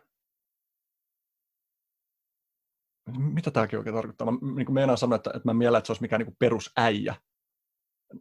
mitä 3.18 3.52
tämäkin 3.52 3.80
oikein 3.80 3.96
tarkoittaa? 3.96 4.32
Mä 4.32 4.38
niin 4.56 4.74
meinaan 4.74 4.98
sanoa, 4.98 5.16
että, 5.16 5.32
että 5.36 5.50
mä 5.50 5.54
mielen, 5.54 5.78
että 5.78 5.88
se 5.88 5.92
olisi 5.92 6.02
mikään 6.02 6.22
niin 6.22 6.36
perusäijä, 6.40 7.16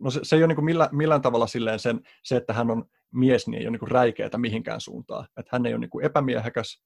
no 0.01 0.11
se, 0.11 0.21
se 0.23 0.37
ei 0.37 0.45
ole 0.45 0.55
niin 0.55 0.65
millään, 0.65 0.91
millään 0.93 1.23
tavalla 1.23 1.47
silleen 1.47 1.79
sen, 1.79 2.01
se, 2.25 2.37
että 2.37 2.53
hän 2.53 2.71
on 2.71 2.85
mies, 3.15 3.49
niin 3.49 3.61
ei 3.61 3.69
ole 3.69 3.79
niin 3.79 3.91
räikeätä 3.91 4.39
mihinkään 4.39 4.81
suuntaan. 4.81 5.25
Että 5.37 5.51
hän 5.53 5.67
ei 5.67 5.75
ole 5.75 5.81
niin 5.81 6.05
epämiehekäs 6.05 6.83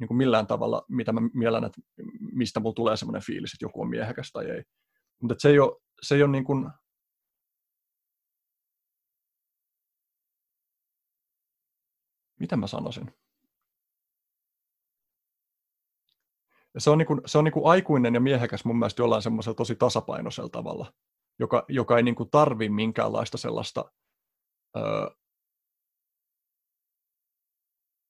niin 0.00 0.08
kuin 0.08 0.18
millään 0.18 0.46
tavalla, 0.46 0.84
mitä 0.88 1.12
mä 1.12 1.20
mielen, 1.32 1.64
että 1.64 1.80
mistä 2.32 2.60
mulla 2.60 2.74
tulee 2.74 2.96
semmoinen 2.96 3.22
fiilis, 3.22 3.52
että 3.54 3.64
joku 3.64 3.82
on 3.82 3.90
miehekäs 3.90 4.32
tai 4.32 4.50
ei. 4.50 4.62
Mutta 5.22 5.34
se 5.38 5.48
ei 5.48 5.58
ole, 5.58 5.80
se 6.02 6.14
ei 6.14 6.22
ole 6.22 6.30
niin 6.30 6.44
kuin, 6.44 6.70
miten 12.44 12.58
mä 12.58 12.66
sanoisin? 12.66 13.14
Se 16.78 16.90
on, 16.90 16.98
niin 16.98 17.06
kuin, 17.06 17.20
se 17.26 17.38
on 17.38 17.44
niin 17.44 17.52
kuin 17.52 17.66
aikuinen 17.66 18.14
ja 18.14 18.20
miehekäs 18.20 18.64
mun 18.64 18.78
mielestä 18.78 19.02
jollain 19.02 19.22
semmoisella 19.22 19.54
tosi 19.54 19.76
tasapainoisella 19.76 20.48
tavalla 20.48 20.92
joka, 21.38 21.64
joka 21.68 21.96
ei 21.96 22.02
niin 22.02 22.14
kuin 22.14 22.30
tarvi 22.30 22.68
minkäänlaista 22.68 23.38
sellaista 23.38 23.92
öö, 24.76 25.10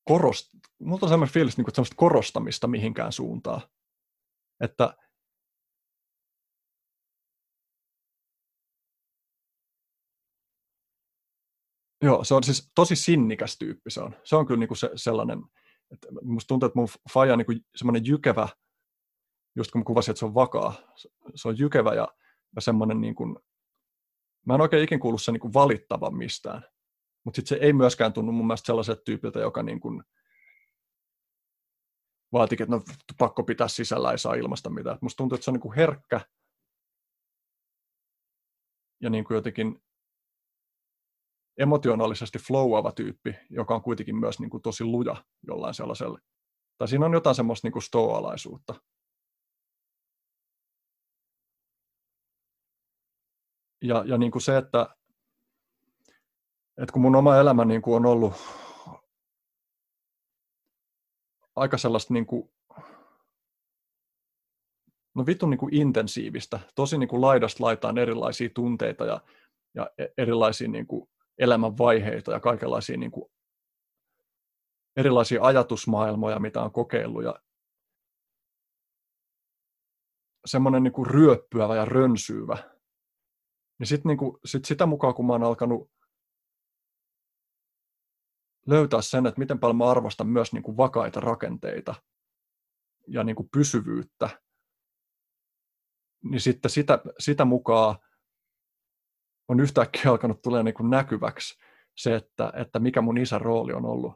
korost, 0.09 0.51
mulla 0.79 0.99
on 1.03 1.09
sellainen 1.09 1.33
fiilis, 1.33 1.57
niin 1.57 1.65
kuin, 1.65 1.75
sellaista 1.75 1.97
korostamista 1.97 2.67
mihinkään 2.67 3.13
suuntaan. 3.13 3.61
Että 4.61 4.97
Joo, 12.05 12.25
se 12.25 12.35
on 12.35 12.45
siis 12.45 12.71
tosi 12.75 12.97
sinnikäs 12.97 13.59
tyyppi 13.59 13.91
se 13.91 14.01
on. 14.01 14.17
Se 14.25 14.37
on 14.37 14.47
kyllä 14.47 14.59
niinku 14.59 14.75
se, 14.75 14.91
sellainen, 14.97 15.43
että 15.91 16.09
musta 16.23 16.49
tuntuu, 16.49 16.67
että 16.67 16.79
mun 16.79 16.89
faija 17.13 17.33
on 17.33 17.39
niinku 17.39 17.53
semmoinen 17.77 18.07
jykevä, 18.07 18.49
just 19.57 19.71
kun 19.71 19.81
mä 19.81 19.85
kuvasin, 19.85 20.13
että 20.13 20.19
se 20.19 20.25
on 20.25 20.35
vakaa, 20.35 20.75
se 21.35 21.49
on 21.49 21.59
jykevä 21.59 21.95
ja 21.95 22.09
ja 22.57 22.61
semmoinen 22.61 23.01
niin 23.01 23.15
kuin, 23.15 23.37
mä 24.47 24.55
en 24.55 24.61
oikein 24.61 24.85
ikin 24.85 25.01
kuullut 25.01 25.23
sen 25.23 25.33
niin 25.33 25.41
kuin 25.41 25.55
valittavan 25.55 26.17
mistään. 26.17 26.63
Mutta 27.25 27.37
sitten 27.37 27.59
se 27.59 27.65
ei 27.65 27.73
myöskään 27.73 28.13
tunnu 28.13 28.33
mun 28.33 28.47
mielestä 28.47 28.67
sellaiselta 28.67 29.03
tyypiltä, 29.05 29.41
joka 29.41 29.63
niin 29.63 29.81
kuin 29.81 30.03
vaatikin, 32.33 32.65
että 32.65 32.77
no 32.77 32.83
pakko 33.19 33.43
pitää 33.43 33.69
sisällä, 33.69 34.11
ei 34.11 34.19
saa 34.19 34.35
ilmasta 34.35 34.71
mitään. 34.71 34.99
musta 35.01 35.17
tuntuu, 35.17 35.37
että 35.37 35.45
se 35.45 35.51
on 35.51 35.53
niin 35.53 35.61
kuin 35.61 35.77
herkkä 35.77 36.21
ja 39.03 39.11
niin 39.11 39.25
kuin 39.25 39.35
jotenkin 39.35 39.83
emotionaalisesti 41.59 42.39
flowava 42.39 42.93
tyyppi, 42.93 43.35
joka 43.51 43.75
on 43.75 43.83
kuitenkin 43.83 44.17
myös 44.17 44.41
niin 44.41 44.51
kuin 44.51 44.63
tosi 44.63 44.85
luja 44.85 45.17
jollain 45.47 45.75
sellaisella. 45.75 46.19
Tai 46.79 46.89
siinä 46.89 47.07
on 47.07 47.13
jotain 47.13 47.37
semmoista 47.37 47.67
niin 47.67 47.73
kuin 47.73 47.83
stoalaisuutta. 47.83 48.75
ja, 53.85 54.05
ja 54.07 54.19
niin 54.19 54.33
kuin 54.33 54.43
se, 54.43 54.57
että, 54.57 54.97
että 56.83 56.93
kun 56.93 57.03
mun 57.03 57.17
oma 57.17 57.37
elämä 57.37 57.65
niin 57.65 57.83
kuin 57.83 57.97
on 57.97 58.07
ollut 58.07 58.33
aika 61.57 61.79
sellaista 61.79 62.15
niin 62.15 62.27
kuin, 62.27 62.51
no 65.15 65.27
vitun 65.27 65.51
niin 65.51 65.59
kuin 65.59 65.75
intensiivistä, 65.75 66.61
tosi 66.75 66.99
niin 66.99 67.09
kuin 67.09 67.21
laidasta 67.21 67.65
laitaan 67.65 67.99
erilaisia 67.99 68.49
tunteita 68.55 69.05
ja, 69.05 69.21
ja 69.75 69.91
e, 69.99 70.07
erilaisia 70.19 70.69
niin 70.69 70.87
kuin 70.87 71.09
elämänvaiheita 71.39 72.33
ja 72.33 72.41
kaikenlaisia 72.41 72.97
niin 72.97 73.11
kuin 73.11 73.31
erilaisia 74.97 75.43
ajatusmaailmoja, 75.43 76.39
mitä 76.39 76.63
on 76.63 76.73
kokeillut 76.73 77.25
ja 77.25 77.35
semmoinen 80.47 80.83
niin 80.83 80.93
kuin 80.93 81.07
ryöppyävä 81.07 81.77
ja 81.77 81.85
rönsyvä 81.85 82.75
niin 83.79 83.87
sitten 83.87 84.09
niinku, 84.09 84.41
sit 84.45 84.65
sitä 84.65 84.87
mukaan, 84.87 85.15
kun 85.15 85.27
mä 85.27 85.33
oon 85.33 85.43
alkanut 85.43 85.91
löytää 88.67 89.03
sen, 89.03 89.27
että 89.27 89.39
miten 89.39 89.59
paljon 89.59 89.77
mä 89.77 89.91
arvostan 89.91 90.27
myös 90.27 90.53
niinku 90.53 90.77
vakaita 90.77 91.21
rakenteita 91.21 91.95
ja 93.09 93.25
niinku 93.25 93.49
pysyvyyttä, 93.53 94.43
niin 96.31 96.41
sitten 96.41 96.71
sitä, 96.71 96.99
sitä 97.19 97.45
mukaan 97.45 97.97
on 99.49 99.61
yhtäkkiä 99.61 100.11
alkanut 100.11 100.43
tulee 100.43 100.63
niinku 100.63 100.83
näkyväksi 100.83 101.59
se, 101.97 102.15
että, 102.15 102.53
että 102.57 102.79
mikä 102.79 103.01
mun 103.01 103.19
isän 103.19 103.41
rooli 103.41 103.73
on 103.73 103.85
ollut 103.85 104.13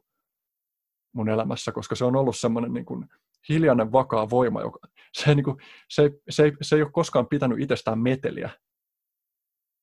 mun 1.13 1.29
elämässä, 1.29 1.73
koska 1.73 1.95
se 1.95 2.05
on 2.05 2.17
ollut 2.17 2.37
semmoinen 2.37 2.73
niin 2.73 2.87
kuin 2.87 3.09
hiljainen, 3.49 3.93
vakaa 3.93 4.31
voima, 4.31 4.61
joka, 4.61 4.79
se, 5.13 5.35
niin 5.35 5.45
kuin, 5.45 5.57
se, 5.89 6.11
se, 6.29 6.53
se 6.63 6.77
ei 6.77 6.83
ole 6.83 6.91
koskaan 6.91 7.29
pitänyt 7.29 7.61
itsestään 7.61 7.99
meteliä, 7.99 8.51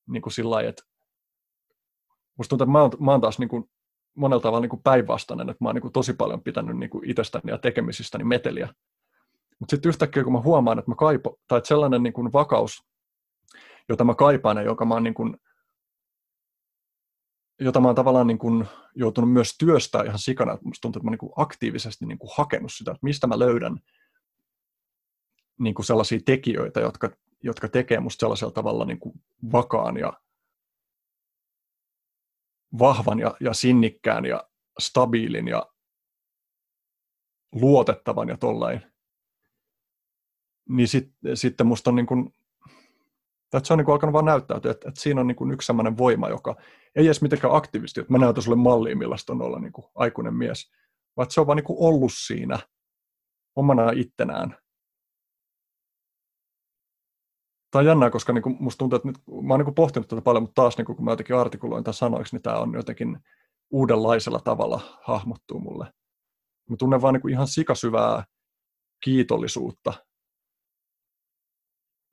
niin 0.10 0.22
kuin 0.22 0.34
sillä 0.34 0.50
lailla, 0.50 0.70
että 0.70 0.84
musta 2.38 2.50
tuntuu, 2.50 2.64
että 2.64 2.72
mä 2.72 2.82
oon, 2.82 2.92
mä 3.00 3.12
oon 3.12 3.22
taas 3.22 3.40
niin 3.40 3.50
kuin 3.50 3.70
monella 4.16 4.42
tavalla 4.42 4.62
niin 4.62 4.70
kuin 4.70 4.84
päinvastainen, 4.84 5.50
että 5.50 5.64
mä 5.64 5.70
oon 5.70 5.76
niin 5.76 5.82
kuin 5.82 5.94
tosi 5.94 6.14
paljon 6.14 6.44
pitänyt 6.44 6.78
niin 6.78 6.90
kuin 6.90 7.10
itsestäni 7.10 7.52
ja 7.52 7.58
tekemisistäni 7.58 8.24
meteliä. 8.24 8.70
Mutta 9.60 9.76
sitten 9.76 9.90
yhtäkkiä, 9.90 10.24
kun 10.24 10.34
mä 10.34 10.42
huomaan, 10.42 10.80
että 10.80 10.92
mä 10.92 10.96
kaipo, 10.96 11.40
tai 11.48 11.58
että 11.58 11.68
sellainen 11.68 12.04
niin 12.04 12.14
kuin 12.14 12.34
vakaus, 12.34 12.84
jota 13.90 14.03
mä 14.03 14.16
kaipaan 14.16 14.57
ja 14.57 14.64
joka 14.64 14.86
mä 14.86 14.94
oon 14.94 15.03
niin 15.03 15.14
kuin, 15.14 15.38
jota 17.60 17.80
mä 17.80 17.88
oon 17.88 17.95
tavallaan 17.95 18.28
niin 18.28 18.38
kuin 18.38 18.66
joutunut 18.95 19.34
myös 19.34 19.56
työstää 19.60 20.03
ihan 20.03 20.20
sikana, 20.20 20.53
että 20.53 20.66
musta 20.66 20.82
tuntuu, 20.82 20.99
että 20.99 21.06
mä 21.06 21.10
oon 21.10 21.12
niin 21.12 21.20
kuin 21.20 21.34
aktiivisesti 21.36 22.06
niin 22.06 22.20
kuin 22.20 22.32
hakenut 22.38 22.74
sitä, 22.74 22.91
että 22.91 23.03
mistä 23.03 23.28
mä 23.28 23.40
löydän 23.40 23.80
niin 25.60 25.76
kuin 25.76 25.86
sellaisia 25.86 26.20
tekijöitä, 26.26 26.80
jotka 26.80 27.10
jotka 27.45 27.68
tekee 27.68 27.99
musta 27.99 28.20
sellaisella 28.20 28.52
tavalla 28.52 28.86
niin 28.86 28.99
kuin 28.99 29.24
vakaan 29.52 29.98
ja 29.98 30.14
vahvan 32.80 33.20
ja, 33.20 33.36
ja 33.40 33.53
sinnikkään 33.53 34.26
ja 34.26 34.49
stabiilin 34.80 35.48
ja 35.48 35.66
luotettavan 37.52 38.30
ja 38.30 38.38
tollain, 38.38 38.82
niin 40.70 40.88
sit, 40.88 41.12
sitten 41.34 41.68
musta 41.68 41.90
on 41.90 41.95
niin 41.95 42.06
kuin, 42.06 42.34
että 43.54 43.68
se 43.68 43.74
on 43.74 43.78
niin 43.78 43.86
kuin 43.86 43.94
alkanut 43.94 44.14
vaan 44.14 44.26
näyttäytyä, 44.26 44.72
että, 44.72 44.90
että 44.90 45.02
siinä 45.02 45.22
on 45.22 45.28
niin 45.28 45.36
kuin 45.36 45.52
yksi 45.52 45.66
sellainen 45.66 45.98
voima, 45.98 46.30
joka 46.30 46.56
ei 46.96 47.06
edes 47.06 47.22
mitenkään 47.22 47.56
aktivisti, 47.56 48.00
että 48.00 48.14
mä 48.14 48.18
näytän 48.18 48.44
sulle 48.44 48.58
malliin, 48.58 48.98
millaista 48.98 49.34
on 49.34 49.42
olla 49.42 49.60
niin 49.60 49.74
kuin 49.74 49.86
aikuinen 49.96 50.34
mies, 50.34 50.72
vaan 51.18 51.32
se 51.32 51.42
on 51.42 51.48
vaan 51.48 51.56
niin 51.56 51.64
kuin 51.64 51.80
ollut 51.80 52.12
siinä 52.16 52.60
omana 53.56 53.92
ittenään. 53.92 54.58
Tämä 57.72 57.80
on 57.80 57.86
jännää, 57.86 58.10
koska 58.10 58.34
niin 58.34 58.42
kuin 58.42 58.58
musta 58.60 58.78
tuntuu, 58.78 58.98
että 58.98 59.08
nyt, 59.08 59.18
mä 59.48 59.54
oon 59.54 59.66
niin 59.66 59.76
pohtinut 59.76 60.08
tätä 60.08 60.22
paljon, 60.22 60.44
mutta 60.44 60.62
taas 60.62 60.78
niin 60.78 60.86
kuin, 60.86 60.96
kun 60.96 61.06
mä 61.06 61.12
jotenkin 61.12 61.36
artikuloin 61.36 61.84
tämän 61.84 61.94
sanoiksi, 61.94 62.36
niin 62.36 62.44
tämä 62.44 62.60
on 62.60 62.74
jotenkin 62.74 63.20
uudenlaisella 63.72 64.40
tavalla 64.40 65.00
hahmottuu 65.04 65.60
mulle. 65.60 65.86
Mä 66.70 66.76
tunnen 66.80 67.02
vaan 67.02 67.14
niin 67.14 67.30
ihan 67.30 67.48
sikasyvää 67.48 68.24
kiitollisuutta 69.04 69.94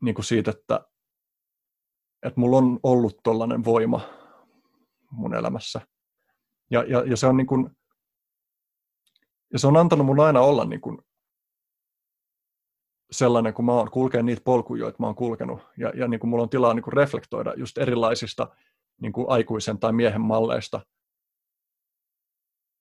niin 0.03 0.25
siitä, 0.25 0.51
että, 0.51 0.87
että 2.23 2.40
mulla 2.40 2.57
on 2.57 2.81
ollut 2.82 3.20
tollainen 3.23 3.65
voima 3.65 4.01
mun 5.11 5.35
elämässä. 5.35 5.81
Ja, 6.70 6.82
ja, 6.82 7.05
ja, 7.07 7.16
se 7.16 7.27
on 7.27 7.36
niin 7.36 7.47
kuin, 7.47 7.70
ja 9.53 9.59
se 9.59 9.66
on 9.66 9.77
antanut 9.77 10.07
mun 10.07 10.20
aina 10.20 10.40
olla 10.40 10.65
niin 10.65 10.81
kuin 10.81 10.99
sellainen, 13.11 13.55
kun 13.55 13.65
mä 13.65 13.73
oon 13.73 13.90
kulkenut 13.90 14.27
niitä 14.27 14.43
polkuja, 14.44 14.81
joita 14.81 14.97
mä 15.01 15.07
oon 15.07 15.15
kulkenut. 15.15 15.61
Ja, 15.77 15.89
ja 15.89 16.09
niin 16.09 16.20
kuin 16.20 16.31
mulla 16.31 16.43
on 16.43 16.51
tilaa 16.51 16.74
niin 16.74 16.82
kuin 16.82 16.93
reflektoida 16.93 17.55
just 17.57 17.78
erilaisista 17.78 18.57
niin 19.01 19.12
kuin 19.12 19.27
aikuisen 19.28 19.78
tai 19.78 19.93
miehen 19.93 20.20
malleista 20.20 20.81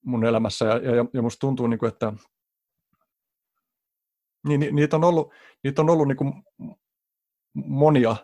mun 0.05 0.25
elämässä. 0.25 0.65
Ja, 0.65 0.95
ja, 0.95 1.05
ja 1.13 1.21
musta 1.21 1.39
tuntuu, 1.39 1.67
niin 1.67 1.79
kuin, 1.79 1.87
että 1.87 2.13
niin, 4.47 4.59
ni, 4.59 4.71
niitä 4.71 4.95
on 4.95 5.03
ollut, 5.03 5.33
niitä 5.63 5.81
on 5.81 5.89
ollut 5.89 6.07
niin 6.07 6.17
kuin 6.17 6.33
monia, 7.53 8.15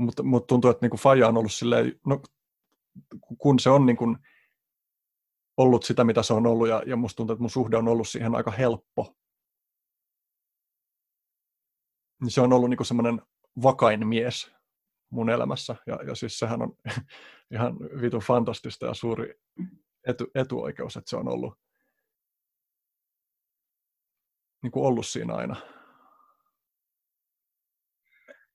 mutta, 0.00 0.22
mutta 0.22 0.46
tuntuu, 0.46 0.70
että 0.70 0.84
niin 0.84 0.90
kuin 0.90 1.00
Faja 1.00 1.28
on 1.28 1.36
ollut 1.36 1.52
silleen, 1.52 2.00
no, 2.06 2.22
kun 3.38 3.58
se 3.58 3.70
on 3.70 3.86
niin 3.86 3.96
kuin 3.96 4.16
ollut 5.56 5.84
sitä, 5.84 6.04
mitä 6.04 6.22
se 6.22 6.34
on 6.34 6.46
ollut, 6.46 6.68
ja, 6.68 6.82
ja 6.86 6.96
musta 6.96 7.16
tuntuu, 7.16 7.34
että 7.34 7.42
mun 7.42 7.50
suhde 7.50 7.76
on 7.76 7.88
ollut 7.88 8.08
siihen 8.08 8.34
aika 8.34 8.50
helppo. 8.50 9.16
Niin 12.20 12.30
se 12.30 12.40
on 12.40 12.52
ollut 12.52 12.70
niin 12.70 12.86
semmoinen 12.86 13.22
vakain 13.62 14.08
mies 14.08 14.52
mun 15.10 15.30
elämässä, 15.30 15.76
ja, 15.86 15.98
ja 16.06 16.14
siis 16.14 16.38
sehän 16.38 16.62
on 16.62 16.76
ihan 17.54 17.78
vitun 17.78 18.20
fantastista 18.20 18.86
ja 18.86 18.94
suuri 18.94 19.34
etu, 20.06 20.26
etuoikeus, 20.34 20.96
että 20.96 21.10
se 21.10 21.16
on 21.16 21.28
ollut, 21.28 21.58
niin 24.62 24.70
kuin 24.70 24.86
ollut 24.86 25.06
siinä 25.06 25.34
aina. 25.34 25.56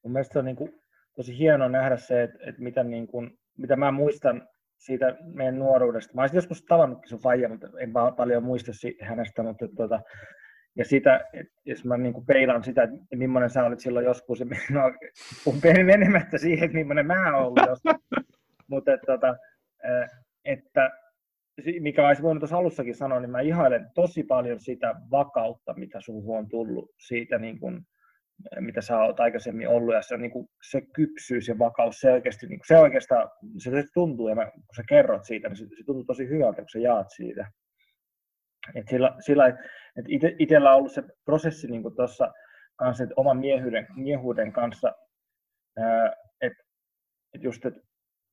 Mun 0.03 0.11
mielestä 0.11 0.33
se 0.33 0.39
on 0.39 0.45
niin 0.45 0.55
kuin 0.55 0.84
tosi 1.15 1.37
hienoa 1.37 1.69
nähdä 1.69 1.97
se, 1.97 2.23
että, 2.23 2.37
että 2.41 2.61
mitä, 2.61 2.83
niin 2.83 3.07
kuin, 3.07 3.37
mitä 3.57 3.75
mä 3.75 3.91
muistan 3.91 4.47
siitä 4.77 5.15
meidän 5.33 5.59
nuoruudesta. 5.59 6.13
Mä 6.13 6.21
olisin 6.21 6.37
joskus 6.37 6.65
tavannutkin 6.65 7.09
sun 7.09 7.19
faija, 7.19 7.49
mutta 7.49 7.67
en 7.79 7.93
paljon 8.17 8.43
muista 8.43 8.71
hänestä, 9.01 9.43
mutta 9.43 9.67
tuota, 9.75 9.99
ja 10.75 10.85
sitä, 10.85 11.25
että 11.33 11.53
jos 11.65 11.85
mä 11.85 11.97
niin 11.97 12.25
peilaan 12.25 12.63
sitä, 12.63 12.83
että 12.83 13.15
millainen 13.15 13.49
sä 13.49 13.65
olit 13.65 13.79
silloin 13.79 14.05
joskus, 14.05 14.39
no, 14.71 14.81
kun 15.43 15.55
menemättä 15.83 16.37
siihen, 16.37 16.65
että 16.65 16.77
millainen 16.77 17.05
mä 17.05 17.37
oon 17.37 17.45
ollut 17.45 17.59
joskus, 17.67 18.25
mutta 18.71 18.93
että, 18.93 19.05
tuota, 19.05 19.35
että 20.45 20.91
mikä 21.79 22.07
olisi 22.07 22.23
voinut 22.23 22.41
tuossa 22.41 22.57
alussakin 22.57 22.95
sanoa, 22.95 23.19
niin 23.19 23.31
mä 23.31 23.41
ihailen 23.41 23.87
tosi 23.95 24.23
paljon 24.23 24.59
sitä 24.59 24.95
vakautta, 25.11 25.73
mitä 25.73 26.01
suhun 26.01 26.37
on 26.37 26.49
tullut 26.49 26.91
siitä, 26.97 27.37
niin 27.37 27.59
kuin, 27.59 27.81
mitä 28.59 28.81
sä 28.81 28.99
oot 28.99 29.19
aikaisemmin 29.19 29.67
ollut, 29.67 29.95
ja 29.95 30.01
se, 30.01 30.17
niin 30.17 30.31
kuin, 30.31 30.47
se 30.69 30.81
kypsyys 30.81 31.47
ja 31.47 31.59
vakaus, 31.59 31.99
se 31.99 32.11
oikeasti, 32.11 32.47
niin 32.47 32.59
kuin, 32.59 32.67
se 32.67 32.77
oikeastaan, 32.77 33.29
se, 33.57 33.71
se 33.71 33.83
tuntuu, 33.93 34.29
ja 34.29 34.35
mä, 34.35 34.51
kun 34.51 34.75
sä 34.75 34.83
kerrot 34.89 35.25
siitä, 35.25 35.49
niin 35.49 35.57
se, 35.57 35.63
se 35.63 35.83
tuntuu 35.85 36.03
tosi 36.03 36.29
hyvältä, 36.29 36.61
kun 36.61 36.69
sä 36.69 36.79
jaat 36.79 37.07
siitä. 37.15 37.51
Et 38.75 38.87
sillä, 38.87 39.15
sillä 39.19 39.47
että 39.47 40.07
ite, 40.07 40.35
itsellä 40.39 40.71
on 40.71 40.77
ollut 40.77 40.91
se 40.91 41.03
prosessi 41.25 41.67
niin 41.67 41.95
tuossa 41.95 42.33
kanssa, 42.75 43.03
että 43.03 43.13
oman 43.17 43.37
miehyyden, 43.37 43.87
miehuuden 43.95 44.51
kanssa, 44.51 44.93
että 46.41 46.63
et 47.33 47.43
just, 47.43 47.65
että 47.65 47.81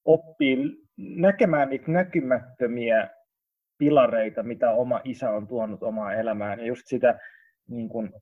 oppii 0.04 0.56
näkemään 0.96 1.68
niitä 1.68 1.90
näkymättömiä 1.90 3.08
pilareita, 3.78 4.42
mitä 4.42 4.70
oma 4.70 5.00
isä 5.04 5.30
on 5.30 5.48
tuonut 5.48 5.82
omaan 5.82 6.14
elämään. 6.14 6.60
Ja 6.60 6.66
just 6.66 6.82
sitä 6.86 7.18
niin 7.68 7.88
kuin, 7.88 8.12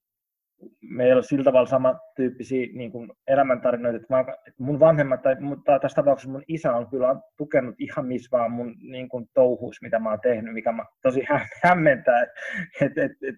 meillä 0.82 1.18
on 1.18 1.24
sillä 1.24 1.44
tavalla 1.44 1.66
samantyyppisiä 1.66 2.66
niin 2.72 2.92
kuin 2.92 3.12
elämäntarinoita, 3.26 3.96
että, 3.96 4.14
mä, 4.14 4.20
että 4.20 4.62
mun 4.62 4.80
vanhemmat, 4.80 5.22
tai 5.22 5.36
mutta 5.40 5.78
tässä 5.78 5.96
tapauksessa 5.96 6.30
mun 6.30 6.42
isä 6.48 6.76
on 6.76 6.90
kyllä 6.90 7.16
tukenut 7.36 7.74
ihan 7.78 8.06
missä 8.06 8.28
vaan 8.38 8.50
mun 8.50 8.74
niin 8.82 9.08
kuin 9.08 9.28
touhuus, 9.34 9.82
mitä 9.82 9.98
mä 9.98 10.10
oon 10.10 10.20
tehnyt, 10.20 10.54
mikä 10.54 10.72
mä 10.72 10.84
tosi 11.02 11.22
hämmentää, 11.64 12.22
että 12.22 12.34
et, 12.80 12.98
et, 12.98 13.12
et, 13.22 13.34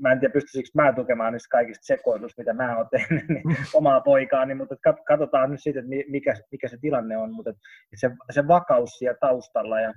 mä 0.00 0.12
en 0.12 0.20
tiedä 0.20 0.32
pystyisikö 0.32 0.68
mä 0.74 0.92
tukemaan 0.92 1.32
niistä 1.32 1.52
kaikista 1.52 1.86
sekoilusta, 1.86 2.42
mitä 2.42 2.52
mä 2.52 2.76
oon 2.76 2.88
tehnyt 2.90 3.28
niin 3.28 3.56
omaa 3.74 4.00
poikaani, 4.00 4.54
mutta 4.54 4.76
katsotaan 5.06 5.50
nyt 5.50 5.62
sitten, 5.62 5.92
että 5.92 6.10
mikä, 6.10 6.34
mikä 6.52 6.68
se 6.68 6.78
tilanne 6.80 7.16
on, 7.16 7.32
mutta 7.32 7.50
että 7.50 7.62
se, 7.94 8.10
se 8.30 8.48
vakaus 8.48 8.90
siellä 8.90 9.18
taustalla 9.20 9.80
ja 9.80 9.94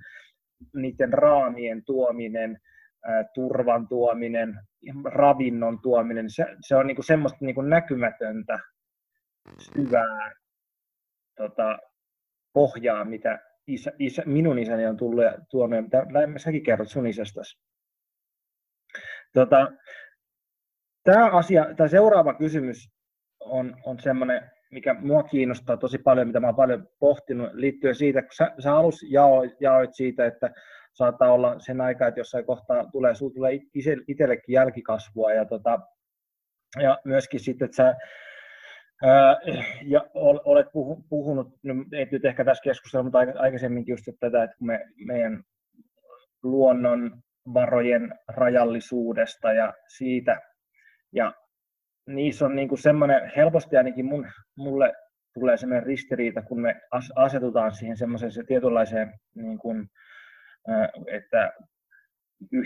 niiden 0.76 1.14
raamien 1.14 1.84
tuominen, 1.86 2.60
turvan 3.34 3.88
tuominen, 3.88 4.60
ravinnon 5.06 5.80
tuominen, 5.82 6.30
se, 6.30 6.46
se 6.68 6.76
on 6.76 6.88
niinku 6.88 7.04
semmoista 7.04 7.38
niinku 7.42 7.62
näkymätöntä, 7.62 8.60
syvää 9.58 10.32
tota, 11.38 11.80
pohjaa, 12.54 13.06
mitä 13.06 13.40
isä, 13.68 13.92
isä, 14.00 14.24
minun 14.26 14.60
isäni 14.60 14.86
on 14.86 14.98
tullut 14.98 15.24
ja 15.24 15.38
tuonut, 15.50 15.84
mitä 15.84 16.06
säkin 16.38 16.64
kerrot 16.64 16.90
sun 16.90 17.08
isästäsi. 17.08 17.60
Tota, 19.34 19.72
tämä 21.04 21.26
asia, 21.26 21.66
tämä 21.78 21.88
seuraava 21.88 22.34
kysymys 22.34 22.90
on, 23.40 23.76
on 23.86 24.00
semmoinen, 24.00 24.52
mikä 24.72 24.94
mua 24.94 25.24
kiinnostaa 25.24 25.78
tosi 25.78 25.98
paljon, 25.98 26.28
mitä 26.28 26.40
mä 26.40 26.48
oon 26.48 26.56
paljon 26.56 26.88
pohtinut 27.00 27.54
liittyen 27.54 27.96
siitä, 27.96 28.22
kun 28.22 28.34
sä, 28.34 28.52
sä 28.60 28.76
alus 28.76 29.06
jaoit, 29.10 29.62
jaoit 29.62 29.94
siitä, 29.94 30.26
että 30.26 30.52
saattaa 30.94 31.34
olla 31.34 31.60
sen 31.60 31.82
aikaa, 31.82 32.08
että 32.08 32.20
jossain 32.20 32.46
kohtaa 32.46 32.92
tulee, 32.92 33.16
sulla 33.16 33.34
tulee 33.34 33.60
itsellekin 34.08 34.54
jälkikasvua 34.54 35.34
ja, 35.34 35.46
tota, 35.46 35.80
ja 36.82 37.00
myöskin 37.04 37.40
sitten, 37.40 37.66
että 37.66 37.76
sä 37.76 37.96
ja 39.86 40.06
olet 40.46 40.68
puhunut, 41.10 41.48
no, 41.64 41.74
et 41.92 42.12
nyt 42.12 42.26
ehkä 42.26 42.46
tässä 42.46 42.64
keskustelussa, 42.64 43.04
mutta 43.04 43.42
aikaisemminkin 43.42 43.94
just 43.94 44.06
tätä, 44.20 44.44
että 44.44 44.56
me, 44.60 44.86
meidän 45.06 45.44
luonnon 46.44 47.22
varojen 47.54 48.20
rajallisuudesta 48.28 49.54
ja 49.54 49.74
siitä, 49.88 50.42
ja 51.12 51.34
niissä 52.08 52.46
on 52.46 52.56
niin 52.56 52.68
kuin 52.68 52.80
semmoinen, 52.82 53.32
helposti 53.36 53.78
ainakin 53.78 54.06
mun, 54.06 54.28
mulle 54.58 54.94
tulee 55.34 55.58
semmoinen 55.58 55.88
ristiriita, 55.88 56.42
kun 56.42 56.62
me 56.62 56.82
asetutaan 57.16 57.72
siihen 57.72 57.98
semmoiseen 57.98 58.46
tietynlaiseen 58.48 59.14
niin 59.36 59.58
kuin, 59.58 59.90
että 61.08 61.54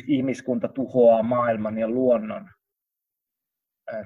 ihmiskunta 0.08 0.68
tuhoaa 0.68 1.24
maailman 1.24 1.78
ja 1.78 1.88
luonnon 1.88 2.50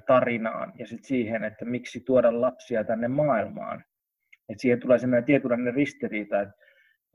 tarinaan 0.07 0.73
ja 0.79 0.87
sitten 0.87 1.07
siihen, 1.07 1.43
että 1.43 1.65
miksi 1.65 1.99
tuoda 2.05 2.41
lapsia 2.41 2.83
tänne 2.83 3.07
maailmaan. 3.07 3.83
Et 4.49 4.59
siihen 4.59 4.79
tulee 4.79 4.99
sellainen 4.99 5.25
tietynlainen 5.25 5.73
ristiriita, 5.73 6.41
että, 6.41 6.53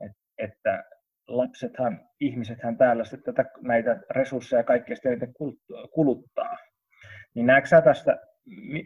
että, 0.01 0.21
että 0.37 0.83
lapsethan, 1.27 2.09
ihmisethän 2.19 2.77
täällä 2.77 3.03
sitten 3.03 3.33
tätä, 3.33 3.49
näitä 3.61 4.01
resursseja 4.09 4.59
ja 4.59 4.63
kaikkea 4.63 4.95
sitten 4.95 5.33
kuluttaa. 5.93 6.57
Niin 7.35 7.45
näetkö 7.45 7.67
sä 7.67 7.81
tästä, 7.81 8.19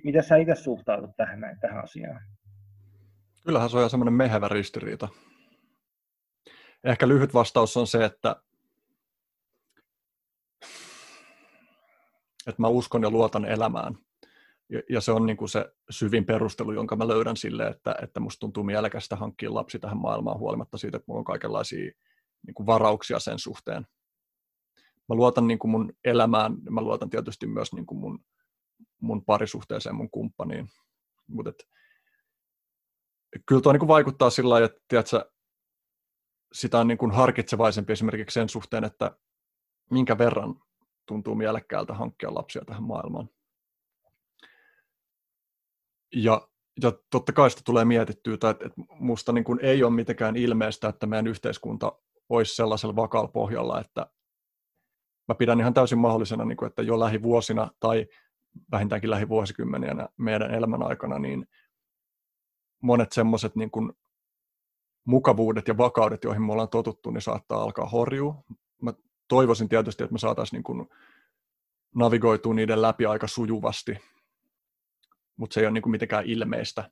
miten 0.03 0.23
sä 0.23 0.35
itse 0.35 0.55
suhtaudut 0.55 1.11
tähän, 1.17 1.39
tähän 1.61 1.83
asiaan? 1.83 2.21
Kyllähän 3.45 3.69
se 3.69 3.77
on 3.77 3.89
semmoinen 3.89 4.13
mehevä 4.13 4.47
ristiriita 4.47 5.07
ehkä 6.83 7.07
lyhyt 7.07 7.33
vastaus 7.33 7.77
on 7.77 7.87
se, 7.87 8.05
että, 8.05 8.35
että 12.47 12.61
mä 12.61 12.67
uskon 12.67 13.03
ja 13.03 13.09
luotan 13.09 13.45
elämään. 13.45 13.97
Ja, 14.69 14.81
ja 14.89 15.01
se 15.01 15.11
on 15.11 15.25
niin 15.25 15.37
kuin 15.37 15.49
se 15.49 15.73
syvin 15.89 16.25
perustelu, 16.25 16.71
jonka 16.71 16.95
mä 16.95 17.07
löydän 17.07 17.37
sille, 17.37 17.67
että, 17.67 17.95
että 18.01 18.19
musta 18.19 18.39
tuntuu 18.39 18.63
mielekästä 18.63 19.15
hankkia 19.15 19.53
lapsi 19.53 19.79
tähän 19.79 19.97
maailmaan 19.97 20.39
huolimatta 20.39 20.77
siitä, 20.77 20.97
että 20.97 21.05
mulla 21.07 21.19
on 21.19 21.25
kaikenlaisia 21.25 21.91
niin 22.47 22.53
kuin 22.53 22.67
varauksia 22.67 23.19
sen 23.19 23.39
suhteen. 23.39 23.87
Mä 25.09 25.15
luotan 25.15 25.47
niin 25.47 25.59
kuin 25.59 25.71
mun 25.71 25.93
elämään, 26.05 26.57
mä 26.69 26.81
luotan 26.81 27.09
tietysti 27.09 27.47
myös 27.47 27.73
niin 27.73 27.85
kuin 27.85 27.99
mun, 27.99 28.19
mun 28.99 29.25
parisuhteeseen, 29.25 29.95
mun 29.95 30.11
kumppaniin. 30.11 30.69
Mutta 31.27 31.51
kyllä 33.45 33.61
tuo 33.61 33.71
niin 33.71 33.79
kuin 33.79 33.87
vaikuttaa 33.87 34.29
sillä 34.29 34.49
lailla, 34.49 34.65
että 34.65 34.81
tiedätkö, 34.87 35.31
sitä 36.53 36.79
on 36.79 36.87
niin 36.87 36.97
kuin 36.97 37.11
harkitsevaisempi 37.11 37.93
esimerkiksi 37.93 38.33
sen 38.33 38.49
suhteen, 38.49 38.83
että 38.83 39.17
minkä 39.91 40.17
verran 40.17 40.55
tuntuu 41.05 41.35
mielekkäältä 41.35 41.93
hankkia 41.93 42.33
lapsia 42.33 42.65
tähän 42.65 42.83
maailmaan. 42.83 43.29
Ja, 46.15 46.47
ja 46.81 46.91
totta 47.11 47.33
kai 47.33 47.49
sitä 47.49 47.61
tulee 47.65 47.85
mietittyä, 47.85 48.33
että, 48.33 48.49
että 48.49 48.81
musta 48.99 49.33
niin 49.33 49.43
kuin 49.43 49.59
ei 49.61 49.83
ole 49.83 49.93
mitenkään 49.93 50.35
ilmeistä, 50.35 50.89
että 50.89 51.07
meidän 51.07 51.27
yhteiskunta 51.27 51.91
olisi 52.29 52.55
sellaisella 52.55 52.95
vakaalla 52.95 53.31
pohjalla, 53.31 53.81
että 53.81 54.07
mä 55.27 55.35
pidän 55.35 55.59
ihan 55.59 55.73
täysin 55.73 55.97
mahdollisena, 55.97 56.45
niin 56.45 56.57
kuin, 56.57 56.67
että 56.67 56.81
jo 56.81 56.99
lähivuosina 56.99 57.69
tai 57.79 58.07
vähintäänkin 58.71 59.09
lähivuosikymmeniä 59.09 60.09
meidän 60.17 60.53
elämän 60.53 60.83
aikana, 60.83 61.19
niin 61.19 61.47
monet 62.83 63.11
semmoiset 63.11 63.55
niin 63.55 63.71
kuin 63.71 63.93
mukavuudet 65.07 65.67
ja 65.67 65.77
vakaudet, 65.77 66.23
joihin 66.23 66.41
me 66.41 66.51
ollaan 66.51 66.69
totuttu, 66.69 67.11
niin 67.11 67.21
saattaa 67.21 67.61
alkaa 67.61 67.85
horjua. 67.85 68.43
Mä 68.81 68.93
toivoisin 69.27 69.69
tietysti, 69.69 70.03
että 70.03 70.13
me 70.13 70.19
saataisiin 70.19 70.57
niin 70.57 70.63
kuin 70.63 70.89
navigoitua 71.95 72.53
niiden 72.53 72.81
läpi 72.81 73.05
aika 73.05 73.27
sujuvasti, 73.27 73.97
mutta 75.37 75.53
se 75.53 75.59
ei 75.59 75.65
ole 75.65 75.73
niin 75.73 75.81
kuin 75.81 75.91
mitenkään 75.91 76.25
ilmeistä. 76.25 76.91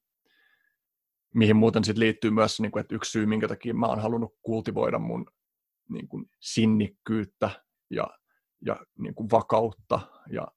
Mihin 1.34 1.56
muuten 1.56 1.84
sit 1.84 1.98
liittyy 1.98 2.32
myös, 2.32 2.60
niin 2.60 2.72
kuin, 2.72 2.82
että 2.82 2.96
yksi 2.96 3.12
syy, 3.12 3.26
minkä 3.26 3.48
takia 3.48 3.74
mä 3.74 3.88
oon 3.88 4.00
halunnut 4.00 4.36
kultivoida 4.42 5.00
mun 5.00 5.26
niin 5.90 6.08
kuin 6.08 6.30
sinnikkyyttä 6.40 7.50
ja, 7.90 8.08
ja 8.66 8.86
niin 8.98 9.16
kuin 9.16 9.32
vakautta 9.32 10.00
ja 10.30 10.48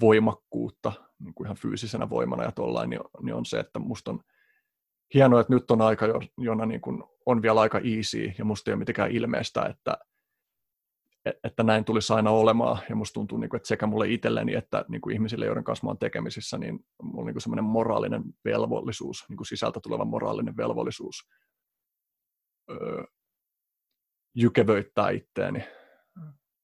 voimakkuutta 0.00 0.92
niin 1.18 1.34
kuin 1.34 1.46
ihan 1.46 1.56
fyysisenä 1.56 2.10
voimana 2.10 2.42
ja 2.42 2.52
tollain, 2.52 2.90
niin, 2.90 3.00
niin 3.22 3.34
on 3.34 3.46
se, 3.46 3.58
että 3.58 3.78
musta 3.78 4.10
on 4.10 4.20
hienoa, 5.14 5.40
että 5.40 5.54
nyt 5.54 5.70
on 5.70 5.82
aika, 5.82 6.06
jona 6.38 6.66
niin 6.66 6.80
kuin 6.80 7.04
on 7.26 7.42
vielä 7.42 7.60
aika 7.60 7.78
easy 7.78 8.32
ja 8.38 8.44
musta 8.44 8.70
ei 8.70 8.72
ole 8.72 8.78
mitenkään 8.78 9.10
ilmeistä, 9.10 9.62
että, 9.62 9.98
että 11.44 11.62
näin 11.62 11.84
tulisi 11.84 12.12
aina 12.12 12.30
olemaan. 12.30 12.78
Ja 12.88 12.96
musta 12.96 13.14
tuntuu, 13.14 13.38
niin 13.38 13.50
kuin, 13.50 13.58
että 13.58 13.68
sekä 13.68 13.86
mulle 13.86 14.08
itselleni 14.08 14.54
että 14.54 14.84
niin 14.88 15.00
kuin 15.00 15.12
ihmisille, 15.12 15.46
joiden 15.46 15.64
kanssa 15.64 15.86
mä 15.86 15.90
olen 15.90 15.98
tekemisissä, 15.98 16.58
niin 16.58 16.86
mulla 17.02 17.20
on 17.20 17.26
niin 17.26 17.40
semmoinen 17.40 17.64
moraalinen 17.64 18.22
velvollisuus, 18.44 19.24
niin 19.28 19.36
kuin 19.36 19.46
sisältä 19.46 19.80
tuleva 19.82 20.04
moraalinen 20.04 20.56
velvollisuus 20.56 21.28
öö, 22.70 23.04
jykevöittää 24.34 25.10
itteeni, 25.10 25.64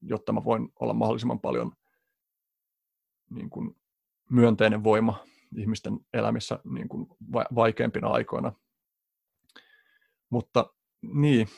jotta 0.03 0.33
mä 0.33 0.45
voin 0.45 0.69
olla 0.81 0.95
mahdollisimman 0.95 1.41
paljon 1.41 1.73
niin 3.31 3.51
kuin 3.51 3.77
myönteinen 4.31 4.85
voima 4.85 5.25
ihmisten 5.57 6.01
elämissä 6.13 6.59
niin 6.65 6.89
kuin 6.89 7.07
vaikeimpina 7.55 8.09
aikoina. 8.09 8.53
Mutta 10.31 10.75
niin, 11.03 11.49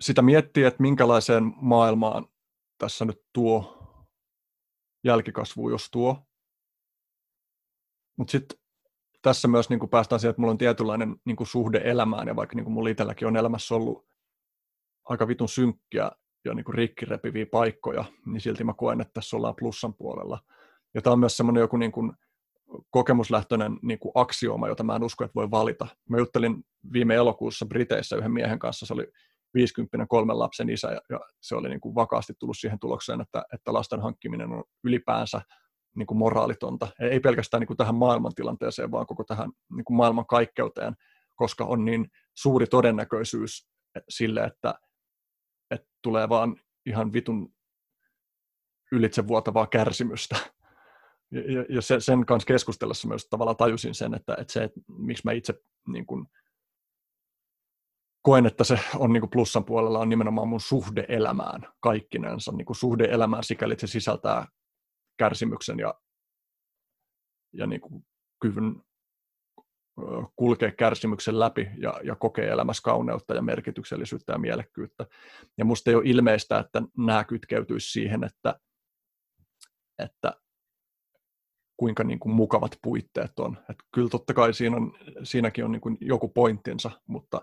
sitä 0.00 0.22
miettii, 0.22 0.64
että 0.64 0.82
minkälaiseen 0.82 1.52
maailmaan 1.56 2.28
tässä 2.78 3.04
nyt 3.04 3.22
tuo 3.32 3.78
jälkikasvu, 5.04 5.70
jos 5.70 5.90
tuo. 5.90 6.26
Mutta 8.16 8.30
sitten 8.30 8.58
tässä 9.22 9.48
myös 9.48 9.70
niin 9.70 9.88
päästään 9.90 10.20
siihen, 10.20 10.30
että 10.30 10.40
mulla 10.40 10.50
on 10.50 10.58
tietynlainen 10.58 11.16
niin 11.24 11.46
suhde 11.46 11.80
elämään, 11.84 12.28
ja 12.28 12.36
vaikka 12.36 12.56
niin 12.56 12.72
mulla 12.72 12.88
itselläkin 12.88 13.28
on 13.28 13.36
elämässä 13.36 13.74
ollut 13.74 14.06
aika 15.04 15.28
vitun 15.28 15.48
synkkiä 15.48 16.10
ja 16.44 16.54
niin 16.54 16.64
kuin 16.64 16.74
rikkirepiviä 16.74 17.46
paikkoja, 17.46 18.04
niin 18.26 18.40
silti 18.40 18.64
mä 18.64 18.74
koen, 18.74 19.00
että 19.00 19.12
tässä 19.14 19.36
ollaan 19.36 19.54
plussan 19.58 19.94
puolella. 19.94 20.38
Ja 20.94 21.02
tämä 21.02 21.12
on 21.12 21.20
myös 21.20 21.36
semmoinen 21.36 21.60
joku 21.60 21.76
niin 21.76 21.92
kuin 21.92 22.12
kokemuslähtöinen 22.90 23.78
niin 23.82 23.98
kuin 23.98 24.12
aksiooma, 24.14 24.68
jota 24.68 24.82
mä 24.82 24.96
en 24.96 25.04
usko, 25.04 25.24
että 25.24 25.34
voi 25.34 25.50
valita. 25.50 25.86
Mä 26.08 26.18
juttelin 26.18 26.64
viime 26.92 27.14
elokuussa 27.14 27.66
Briteissä 27.66 28.16
yhden 28.16 28.32
miehen 28.32 28.58
kanssa, 28.58 28.86
se 28.86 28.94
oli 28.94 29.06
50 29.54 30.06
kolmen 30.08 30.38
lapsen 30.38 30.70
isä, 30.70 30.92
ja, 30.92 31.00
ja 31.10 31.20
se 31.40 31.54
oli 31.54 31.68
niin 31.68 31.80
kuin 31.80 31.94
vakaasti 31.94 32.32
tullut 32.38 32.58
siihen 32.58 32.78
tulokseen, 32.78 33.20
että, 33.20 33.44
että 33.52 33.72
lasten 33.72 34.00
hankkiminen 34.00 34.52
on 34.52 34.64
ylipäänsä 34.84 35.40
niin 35.96 36.06
kuin 36.06 36.18
moraalitonta. 36.18 36.88
Ei 37.00 37.20
pelkästään 37.20 37.60
niin 37.60 37.66
kuin 37.66 37.76
tähän 37.76 37.94
maailmantilanteeseen, 37.94 38.90
vaan 38.90 39.06
koko 39.06 39.24
tähän 39.24 39.50
niin 39.76 39.84
kuin 39.84 39.96
maailman 39.96 40.26
kaikkeuteen, 40.26 40.94
koska 41.34 41.64
on 41.64 41.84
niin 41.84 42.06
suuri 42.34 42.66
todennäköisyys 42.66 43.68
sille, 44.08 44.44
että 44.44 44.74
että 45.70 45.88
tulee 46.02 46.28
vaan 46.28 46.56
ihan 46.86 47.12
vitun 47.12 47.54
ylitsevuotavaa 48.92 49.66
kärsimystä. 49.66 50.36
Ja, 51.30 51.64
ja 51.68 51.82
se, 51.82 52.00
sen 52.00 52.26
kanssa 52.26 52.46
keskustellessa 52.46 53.08
myös 53.08 53.26
tavallaan 53.30 53.56
tajusin 53.56 53.94
sen, 53.94 54.14
että, 54.14 54.36
että 54.38 54.52
se, 54.52 54.64
että 54.64 54.80
miksi 54.88 55.22
mä 55.24 55.32
itse 55.32 55.54
niin 55.88 56.06
kun, 56.06 56.28
koen, 58.22 58.46
että 58.46 58.64
se 58.64 58.78
on 58.96 59.12
niin 59.12 59.30
plussan 59.30 59.64
puolella, 59.64 59.98
on 59.98 60.08
nimenomaan 60.08 60.48
mun 60.48 60.60
suhde 60.60 61.06
elämään 61.08 61.72
kaikkinensa. 61.80 62.52
Niin 62.52 62.66
suhde 62.72 63.04
elämään 63.04 63.44
sikäli, 63.44 63.72
että 63.72 63.86
se 63.86 63.90
sisältää 63.90 64.46
kärsimyksen 65.18 65.78
ja, 65.78 65.94
ja 67.52 67.66
niin 67.66 67.80
kuin 67.80 68.06
kyvyn 68.40 68.82
kulkea 70.36 70.72
kärsimyksen 70.72 71.38
läpi 71.38 71.68
ja, 71.78 72.00
ja 72.04 72.16
kokee 72.16 72.48
elämässä 72.48 72.82
kauneutta 72.84 73.34
ja 73.34 73.42
merkityksellisyyttä 73.42 74.32
ja 74.32 74.38
mielekkyyttä. 74.38 75.06
Ja 75.58 75.64
musta 75.64 75.90
ei 75.90 75.96
ole 75.96 76.04
ilmeistä, 76.06 76.58
että 76.58 76.82
nämä 76.98 77.24
kytkeytyisi 77.24 77.92
siihen, 77.92 78.24
että, 78.24 78.60
että 79.98 80.32
kuinka 81.76 82.04
niin 82.04 82.18
kuin 82.18 82.34
mukavat 82.34 82.78
puitteet 82.82 83.38
on. 83.38 83.58
Et 83.70 83.76
kyllä 83.94 84.08
totta 84.08 84.34
kai 84.34 84.54
siinä 84.54 84.76
on, 84.76 84.92
siinäkin 85.22 85.64
on 85.64 85.72
niin 85.72 85.80
kuin 85.80 85.98
joku 86.00 86.28
pointtinsa, 86.28 86.90
mutta, 87.06 87.42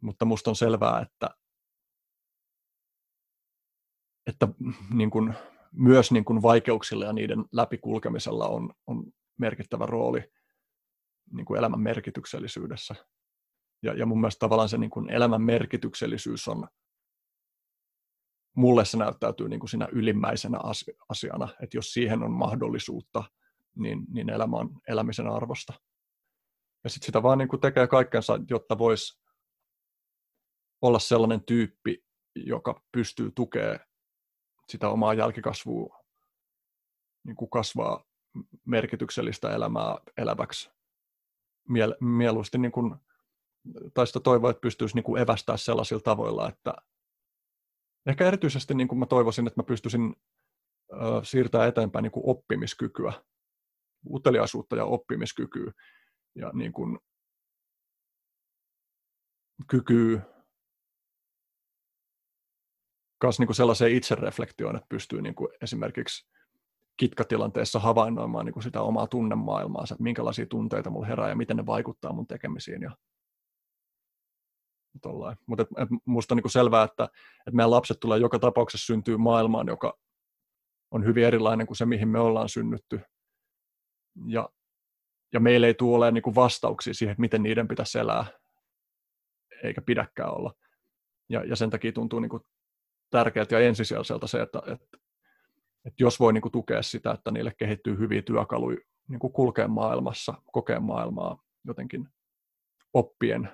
mutta 0.00 0.24
musta 0.24 0.50
on 0.50 0.56
selvää, 0.56 1.00
että, 1.00 1.30
että 4.26 4.48
niin 4.94 5.10
kuin, 5.10 5.34
myös 5.72 6.12
niin 6.12 6.24
kuin 6.24 6.42
vaikeuksilla 6.42 7.04
ja 7.04 7.12
niiden 7.12 7.44
läpikulkemisella 7.52 8.48
on, 8.48 8.74
on 8.86 9.04
merkittävä 9.38 9.86
rooli 9.86 10.32
niin 11.32 11.44
kuin 11.44 11.58
elämän 11.58 11.80
merkityksellisyydessä. 11.80 12.94
Ja, 13.82 13.92
ja 13.92 14.06
mun 14.06 14.20
mielestä 14.20 14.38
tavallaan 14.38 14.68
se 14.68 14.78
niin 14.78 14.90
kuin 14.90 15.10
elämän 15.10 15.42
merkityksellisyys 15.42 16.48
on, 16.48 16.68
mulle 18.56 18.84
se 18.84 18.96
näyttäytyy 18.96 19.48
niin 19.48 19.60
kuin 19.60 19.70
siinä 19.70 19.88
ylimmäisenä 19.92 20.58
asiana, 21.08 21.48
että 21.62 21.76
jos 21.76 21.92
siihen 21.92 22.22
on 22.22 22.32
mahdollisuutta, 22.32 23.24
niin, 23.76 24.04
niin 24.08 24.30
elämä 24.30 24.56
on 24.56 24.80
elämisen 24.88 25.26
arvosta. 25.26 25.72
Ja 26.84 26.90
sitten 26.90 27.06
sitä 27.06 27.22
vaan 27.22 27.38
niin 27.38 27.48
kuin 27.48 27.60
tekee 27.60 27.86
kaikkensa, 27.86 28.38
jotta 28.50 28.78
voisi 28.78 29.22
olla 30.82 30.98
sellainen 30.98 31.44
tyyppi, 31.44 32.04
joka 32.36 32.82
pystyy 32.92 33.30
tukemaan 33.30 33.78
sitä 34.68 34.88
omaa 34.88 35.14
jälkikasvua, 35.14 36.04
niin 37.24 37.36
kuin 37.36 37.50
kasvaa 37.50 38.04
merkityksellistä 38.64 39.50
elämää 39.50 39.96
eläväksi 40.16 40.77
miel, 41.68 41.94
mieluusti 42.00 42.58
niin 42.58 42.72
kuin, 42.72 42.94
tai 43.94 44.06
sitä 44.06 44.20
toivoa, 44.20 44.50
että 44.50 44.60
pystyisi 44.60 44.94
niin 44.94 45.04
kuin 45.04 45.22
evästää 45.22 45.56
sellaisilla 45.56 46.02
tavoilla, 46.02 46.48
että 46.48 46.74
ehkä 48.06 48.26
erityisesti 48.26 48.74
niin 48.74 48.88
kuin 48.88 48.98
mä 48.98 49.06
toivoisin, 49.06 49.46
että 49.46 49.60
mä 49.60 49.64
pystyisin 49.64 50.16
ö, 50.92 50.96
siirtää 51.22 51.66
eteenpäin 51.66 52.02
niin 52.02 52.12
kuin 52.12 52.26
oppimiskykyä, 52.26 53.12
uteliaisuutta 54.10 54.76
ja 54.76 54.84
oppimiskykyä 54.84 55.72
ja 56.34 56.50
niin 56.54 56.72
kuin 56.72 56.98
kykyä 59.68 60.20
myös 63.24 63.38
niin 63.38 63.46
kuin 63.46 63.56
sellaiseen 63.56 63.92
itsereflektioon, 63.92 64.76
että 64.76 64.86
pystyy 64.88 65.22
niin 65.22 65.34
kuin 65.34 65.48
esimerkiksi 65.62 66.28
kitkatilanteessa 66.98 67.78
havainnoimaan 67.78 68.46
niin 68.46 68.52
kuin 68.52 68.62
sitä 68.62 68.82
omaa 68.82 69.06
tunnemaailmaansa, 69.06 69.94
että 69.94 70.02
minkälaisia 70.02 70.46
tunteita 70.46 70.90
mulla 70.90 71.06
herää 71.06 71.28
ja 71.28 71.36
miten 71.36 71.56
ne 71.56 71.66
vaikuttaa 71.66 72.12
mun 72.12 72.26
tekemisiin. 72.26 72.82
Ja 72.82 72.96
Mutta 75.46 75.62
et, 75.62 75.68
et 75.82 75.88
musta 76.04 76.34
on 76.34 76.36
niin 76.36 76.50
selvää, 76.50 76.84
että, 76.84 77.04
että 77.38 77.52
meidän 77.52 77.70
lapset 77.70 78.00
tulee 78.00 78.18
joka 78.18 78.38
tapauksessa 78.38 78.86
syntyy 78.86 79.16
maailmaan, 79.16 79.66
joka 79.66 79.98
on 80.90 81.04
hyvin 81.04 81.24
erilainen 81.24 81.66
kuin 81.66 81.76
se, 81.76 81.86
mihin 81.86 82.08
me 82.08 82.18
ollaan 82.18 82.48
synnytty. 82.48 83.00
Ja, 84.26 84.48
ja 85.32 85.40
meillä 85.40 85.66
ei 85.66 85.74
tule 85.74 85.96
olemaan 85.96 86.14
niin 86.14 86.34
vastauksia 86.34 86.94
siihen, 86.94 87.12
että 87.12 87.20
miten 87.20 87.42
niiden 87.42 87.68
pitäisi 87.68 87.98
elää, 87.98 88.26
eikä 89.64 89.82
pidäkään 89.82 90.34
olla. 90.34 90.54
Ja, 91.28 91.44
ja 91.44 91.56
sen 91.56 91.70
takia 91.70 91.92
tuntuu 91.92 92.20
niin 92.20 92.40
tärkeältä 93.10 93.54
ja 93.54 93.60
ensisijaiselta 93.60 94.26
se, 94.26 94.42
että, 94.42 94.62
että 94.72 94.98
että 95.84 96.02
jos 96.02 96.20
voi 96.20 96.32
niin 96.32 96.42
kuin, 96.42 96.52
tukea 96.52 96.82
sitä, 96.82 97.10
että 97.12 97.30
niille 97.30 97.54
kehittyy 97.58 97.98
hyviä 97.98 98.22
työkaluja 98.22 98.78
niin 99.08 99.18
kulkea 99.18 99.68
maailmassa, 99.68 100.34
kokea 100.52 100.80
maailmaa 100.80 101.44
jotenkin 101.64 102.08
oppien, 102.94 103.48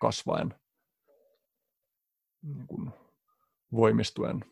kasvaen, 0.00 0.54
niin 2.42 2.66
kuin, 2.66 2.90
voimistuen 3.72 4.44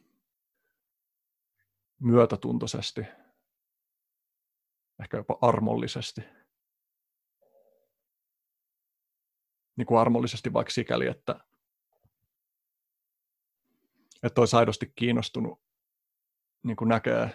myötätuntoisesti, 2.01 3.01
ehkä 5.01 5.17
jopa 5.17 5.39
armollisesti. 5.41 6.21
Niin 9.77 9.87
kuin 9.87 10.01
armollisesti 10.01 10.53
vaikka 10.53 10.73
sikäli, 10.73 11.07
että, 11.07 11.41
että 14.23 14.41
olisi 14.41 14.57
aidosti 14.57 14.93
kiinnostunut 14.95 15.61
niin 16.63 16.77
kuin 16.77 16.89
näkee, 16.89 17.31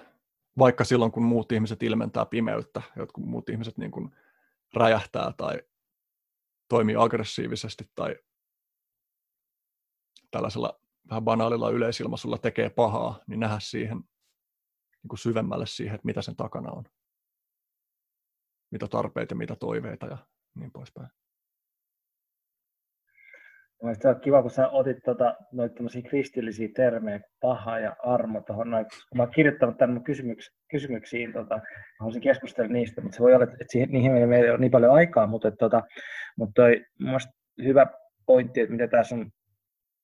vaikka 0.58 0.84
silloin 0.84 1.12
kun 1.12 1.24
muut 1.24 1.52
ihmiset 1.52 1.84
ilmentää 1.84 2.26
pimeyttä, 2.26 2.82
jotkut 2.96 3.26
muut 3.26 3.50
ihmiset 3.50 3.78
niin 3.78 3.92
kuin 3.92 4.16
räjähtää 4.74 5.34
tai 5.38 5.62
toimii 6.68 6.96
aggressiivisesti 6.96 7.92
tai 7.96 8.16
tällaisella 10.32 10.80
vähän 11.10 11.24
banaalilla 11.24 11.70
yleisilmaisulla 11.70 12.38
tekee 12.38 12.70
pahaa, 12.70 13.20
niin 13.28 13.40
nähdä 13.40 13.60
siihen 13.60 13.98
niin 15.04 15.10
kuin 15.10 15.20
syvemmälle 15.20 15.66
siihen, 15.68 15.96
että 15.96 16.06
mitä 16.06 16.22
sen 16.22 16.36
takana 16.36 16.72
on. 16.72 16.84
Mitä 18.72 18.88
tarpeita, 18.88 19.36
mitä 19.36 19.56
toiveita 19.56 20.06
ja 20.06 20.18
niin 20.56 20.72
poispäin. 20.72 21.10
Mielestäni 23.82 24.16
on 24.16 24.22
kiva, 24.22 24.42
kun 24.42 24.52
sä 24.52 24.68
otit 24.68 24.98
tota, 25.06 25.36
noita 25.52 25.84
kristillisiä 26.10 26.70
termejä, 26.76 27.20
paha 27.42 27.80
ja 27.80 27.96
armo 28.04 28.42
tuohon 28.42 28.72
noin. 28.72 28.86
Kun 28.86 29.18
mä 29.18 29.24
oon 29.24 29.32
kirjoittanut 29.32 29.78
tänne 29.78 30.02
kysymyks, 30.04 30.52
kysymyksiin, 30.72 31.34
tota, 31.34 31.60
haluaisin 32.00 32.22
keskustella 32.22 32.72
niistä, 32.74 33.02
mutta 33.02 33.16
se 33.16 33.24
voi 33.24 33.34
olla, 33.34 33.44
että 33.44 33.66
siihen, 33.68 33.90
niihin 33.90 34.12
meillä 34.12 34.46
ei 34.46 34.50
ole 34.52 34.60
niin 34.60 34.72
paljon 34.72 34.94
aikaa, 34.94 35.28
mutta, 35.28 35.48
että, 35.48 35.58
tota, 35.58 35.84
mutta 36.38 36.54
toi, 36.62 36.86
hyvä 37.64 37.86
pointti, 38.26 38.62
että 38.62 38.72
mitä 38.72 38.88
tässä 38.88 39.16
on 39.16 39.32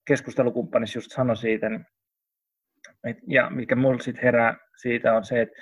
keskustelukumppanissa 0.07 0.97
just 0.97 1.11
sanoi 1.11 1.37
siitä, 1.37 1.69
niin, 1.69 1.85
et, 3.03 3.17
ja 3.27 3.49
mikä 3.49 3.75
mulla 3.75 3.99
sitten 3.99 4.23
herää 4.23 4.57
siitä 4.81 5.13
on 5.13 5.25
se, 5.25 5.41
että 5.41 5.55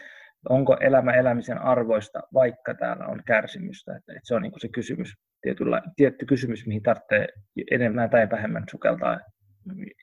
onko 0.49 0.77
elämä 0.79 1.11
elämisen 1.11 1.57
arvoista, 1.57 2.19
vaikka 2.33 2.73
täällä 2.73 3.05
on 3.05 3.21
kärsimystä. 3.27 3.95
Että, 3.97 4.13
se 4.23 4.35
on 4.35 4.41
niin 4.41 4.53
se 4.57 4.67
kysymys, 4.67 5.13
tietyllä, 5.41 5.81
tietty 5.95 6.25
kysymys, 6.25 6.67
mihin 6.67 6.83
tarvitsee 6.83 7.27
enemmän 7.71 8.09
tai 8.09 8.29
vähemmän 8.31 8.63
sukeltaa 8.71 9.19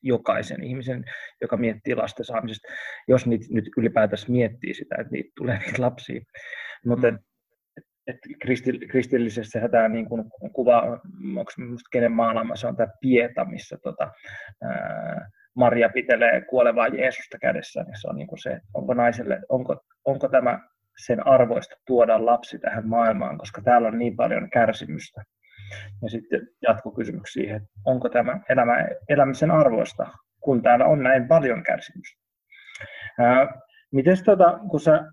jokaisen 0.02 0.62
ihmisen, 0.62 1.04
joka 1.40 1.56
miettii 1.56 1.94
lasten 1.94 2.24
saamisesta, 2.24 2.68
jos 3.08 3.26
niitä 3.26 3.46
nyt 3.50 3.64
ylipäätänsä 3.76 4.32
miettii 4.32 4.74
sitä, 4.74 4.94
että 4.98 5.12
niitä 5.12 5.30
tulee 5.36 5.58
niitä 5.58 5.82
lapsia. 5.82 6.20
Mutta 6.86 7.10
mm. 7.10 7.18
et, 8.06 8.16
kristill, 8.42 8.78
kristillisessä 8.90 9.68
tämä 9.68 9.88
niin 9.88 10.06
kuin 10.06 10.24
kuva, 10.52 11.00
onko 11.38 11.52
kenen 11.92 12.12
maalaama, 12.12 12.56
se 12.56 12.66
on 12.66 12.76
tämä 12.76 12.92
Pieta, 13.00 13.44
missä 13.44 13.78
tota, 13.82 14.10
ää, 14.62 15.28
Maria 15.56 15.88
pitelee 15.88 16.40
kuolevaa 16.40 16.88
Jeesusta 16.88 17.38
kädessä, 17.38 17.82
niin 17.82 18.00
se 18.00 18.08
on 18.08 18.16
niin 18.16 18.26
kuin 18.26 18.38
se, 18.38 18.60
onko 18.74 18.94
naiselle, 18.94 19.40
onko, 19.48 19.76
onko 20.04 20.28
tämä 20.28 20.58
sen 21.04 21.26
arvoista 21.26 21.76
tuoda 21.86 22.26
lapsi 22.26 22.58
tähän 22.58 22.88
maailmaan, 22.88 23.38
koska 23.38 23.62
täällä 23.62 23.88
on 23.88 23.98
niin 23.98 24.16
paljon 24.16 24.50
kärsimystä. 24.50 25.22
Ja 26.02 26.08
sitten 26.08 26.48
jatkokysymys 26.62 27.32
siihen, 27.32 27.56
että 27.56 27.68
onko 27.84 28.08
tämä 28.08 28.40
elämä, 28.48 28.86
elämisen 29.08 29.50
arvoista, 29.50 30.06
kun 30.40 30.62
täällä 30.62 30.84
on 30.84 31.02
näin 31.02 31.28
paljon 31.28 31.62
kärsimystä. 31.62 32.22
Miten 33.92 34.16
tota, 34.24 34.58
kun 34.70 34.80
sä 34.80 35.04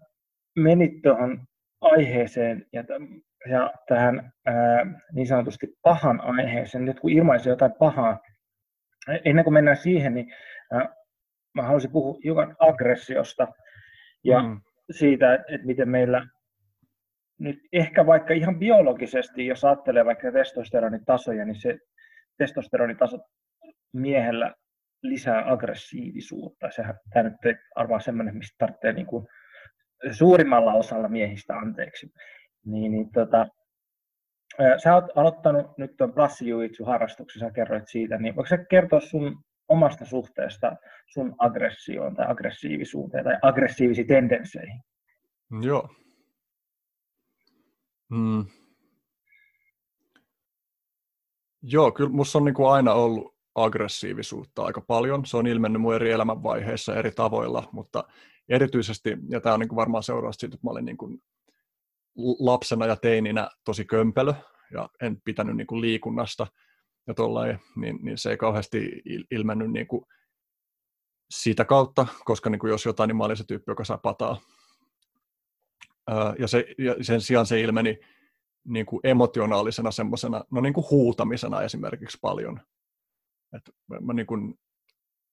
menit 0.56 1.02
tuohon 1.04 1.46
aiheeseen 1.82 2.66
ja, 2.74 2.84
ja 3.50 3.72
tähän 3.88 4.32
ää, 4.46 4.86
niin 5.14 5.28
sanotusti 5.28 5.68
pahan 5.82 6.22
aiheeseen, 6.22 6.86
nyt 6.86 7.00
kun 7.00 7.12
ilmaisee 7.12 7.52
jotain 7.52 7.74
pahaa, 7.80 8.20
ennen 9.26 9.44
kuin 9.44 9.54
mennään 9.54 9.78
siihen, 9.78 10.14
niin 10.14 10.34
mä 11.54 11.64
haluaisin 11.64 11.92
puhua 11.92 12.20
hiukan 12.24 12.56
aggressiosta 12.60 13.48
ja 14.24 14.44
mm. 14.44 14.62
siitä, 14.92 15.34
että, 15.34 15.56
että 15.56 15.68
miten 15.68 15.90
meillä 15.90 16.28
nyt 17.40 17.60
ehkä 17.74 18.06
vaikka 18.06 18.34
ihan 18.34 18.60
biologisesti, 18.60 19.46
jos 19.46 19.66
ajattelee 19.66 20.06
vaikka 20.06 20.32
testosteronitasoja, 20.32 21.46
niin 21.46 21.62
se 21.62 21.78
testosteronitaso 22.38 23.18
miehellä 23.94 24.54
lisää 25.04 25.52
aggressiivisuutta. 25.52 26.72
Sehän, 26.72 26.96
tämä 27.14 27.30
nyt 27.30 27.58
arvaa 27.76 28.00
semmoinen, 28.00 28.38
mistä 28.38 28.56
tarvitsee 28.58 28.94
niin 28.94 29.06
kuin 29.06 29.28
suurimmalla 30.12 30.74
osalla 30.74 31.08
miehistä 31.08 31.54
anteeksi. 31.54 32.08
Niin, 32.66 32.92
niin 32.92 33.12
tota, 33.12 33.48
sä 34.84 34.96
oot 34.96 35.06
aloittanut 35.16 35.78
nyt 35.78 35.98
tuon 35.98 36.14
harrastuksen, 36.86 37.40
sä 37.40 37.52
kerroit 37.52 37.88
siitä, 37.88 38.18
niin 38.18 38.36
voiko 38.36 38.48
sä 38.48 38.58
kertoa 38.58 39.00
sun 39.00 39.44
omasta 39.68 40.06
suhteesta 40.06 40.76
sun 41.08 41.36
aggressioon 41.38 42.16
tai 42.16 42.26
aggressiivisuuteen 42.30 43.24
tai 43.24 43.38
aggressiivisiin 43.42 44.08
tendensseihin? 44.08 44.82
Joo, 45.62 45.90
Mm. 48.10 48.46
Joo, 51.62 51.92
kyllä 51.92 52.10
minussa 52.10 52.40
on 52.40 52.46
niin 52.46 52.56
kuin 52.56 52.70
aina 52.70 52.94
ollut 52.94 53.36
aggressiivisuutta 53.56 54.64
aika 54.64 54.82
paljon. 54.82 55.26
Se 55.26 55.38
on 55.38 55.48
ilmennyt 55.48 55.82
mun 55.82 55.96
eri 55.96 56.12
elämänvaiheissa 56.12 56.96
eri 56.96 57.12
tavoilla, 57.12 57.70
mutta 57.72 58.04
erityisesti, 58.50 59.18
ja 59.30 59.42
tämä 59.42 59.54
on 59.54 59.60
niin 59.60 59.70
kuin 59.70 59.76
varmaan 59.78 60.04
seurausta 60.04 60.42
siitä, 60.42 60.56
että 60.56 60.68
mä 60.68 60.72
olin 60.72 60.86
niin 60.86 60.98
kuin 60.98 61.22
lapsena 62.40 62.86
ja 62.86 62.96
teininä 62.96 63.50
tosi 63.66 63.86
kömpelö, 63.86 64.34
ja 64.74 64.90
en 65.02 65.22
pitänyt 65.22 65.58
niin 65.58 65.68
kuin 65.68 65.82
liikunnasta, 65.82 66.48
ja 67.08 67.14
tollain, 67.14 67.60
niin, 67.76 68.00
niin 68.02 68.18
se 68.18 68.30
ei 68.30 68.38
kauheasti 68.38 69.02
ilmennyt 69.32 69.72
niin 69.72 69.88
kuin 69.88 70.06
sitä 71.30 71.66
kautta, 71.66 72.08
koska 72.26 72.50
niin 72.50 72.60
kuin 72.60 72.72
jos 72.72 72.86
jotain, 72.86 73.08
niin 73.08 73.18
mä 73.18 73.24
olin 73.24 73.38
se 73.38 73.44
tyyppi, 73.48 73.72
joka 73.72 73.84
saa 73.84 73.98
pataa 73.98 74.42
ja, 76.40 76.48
se, 76.48 76.66
ja 76.78 76.96
sen 77.02 77.22
sijaan 77.22 77.46
se 77.46 77.62
ilmeni 77.62 78.00
niin 78.68 78.86
kuin 78.86 79.00
emotionaalisena 79.04 79.92
semmoisena, 79.92 80.44
no 80.52 80.62
niin 80.62 80.74
kuin 80.74 80.86
huutamisena 80.92 81.62
esimerkiksi 81.62 82.18
paljon. 82.22 82.62
Et 83.56 83.70
mä 84.02 84.14
niin 84.14 84.28
kuin 84.28 84.60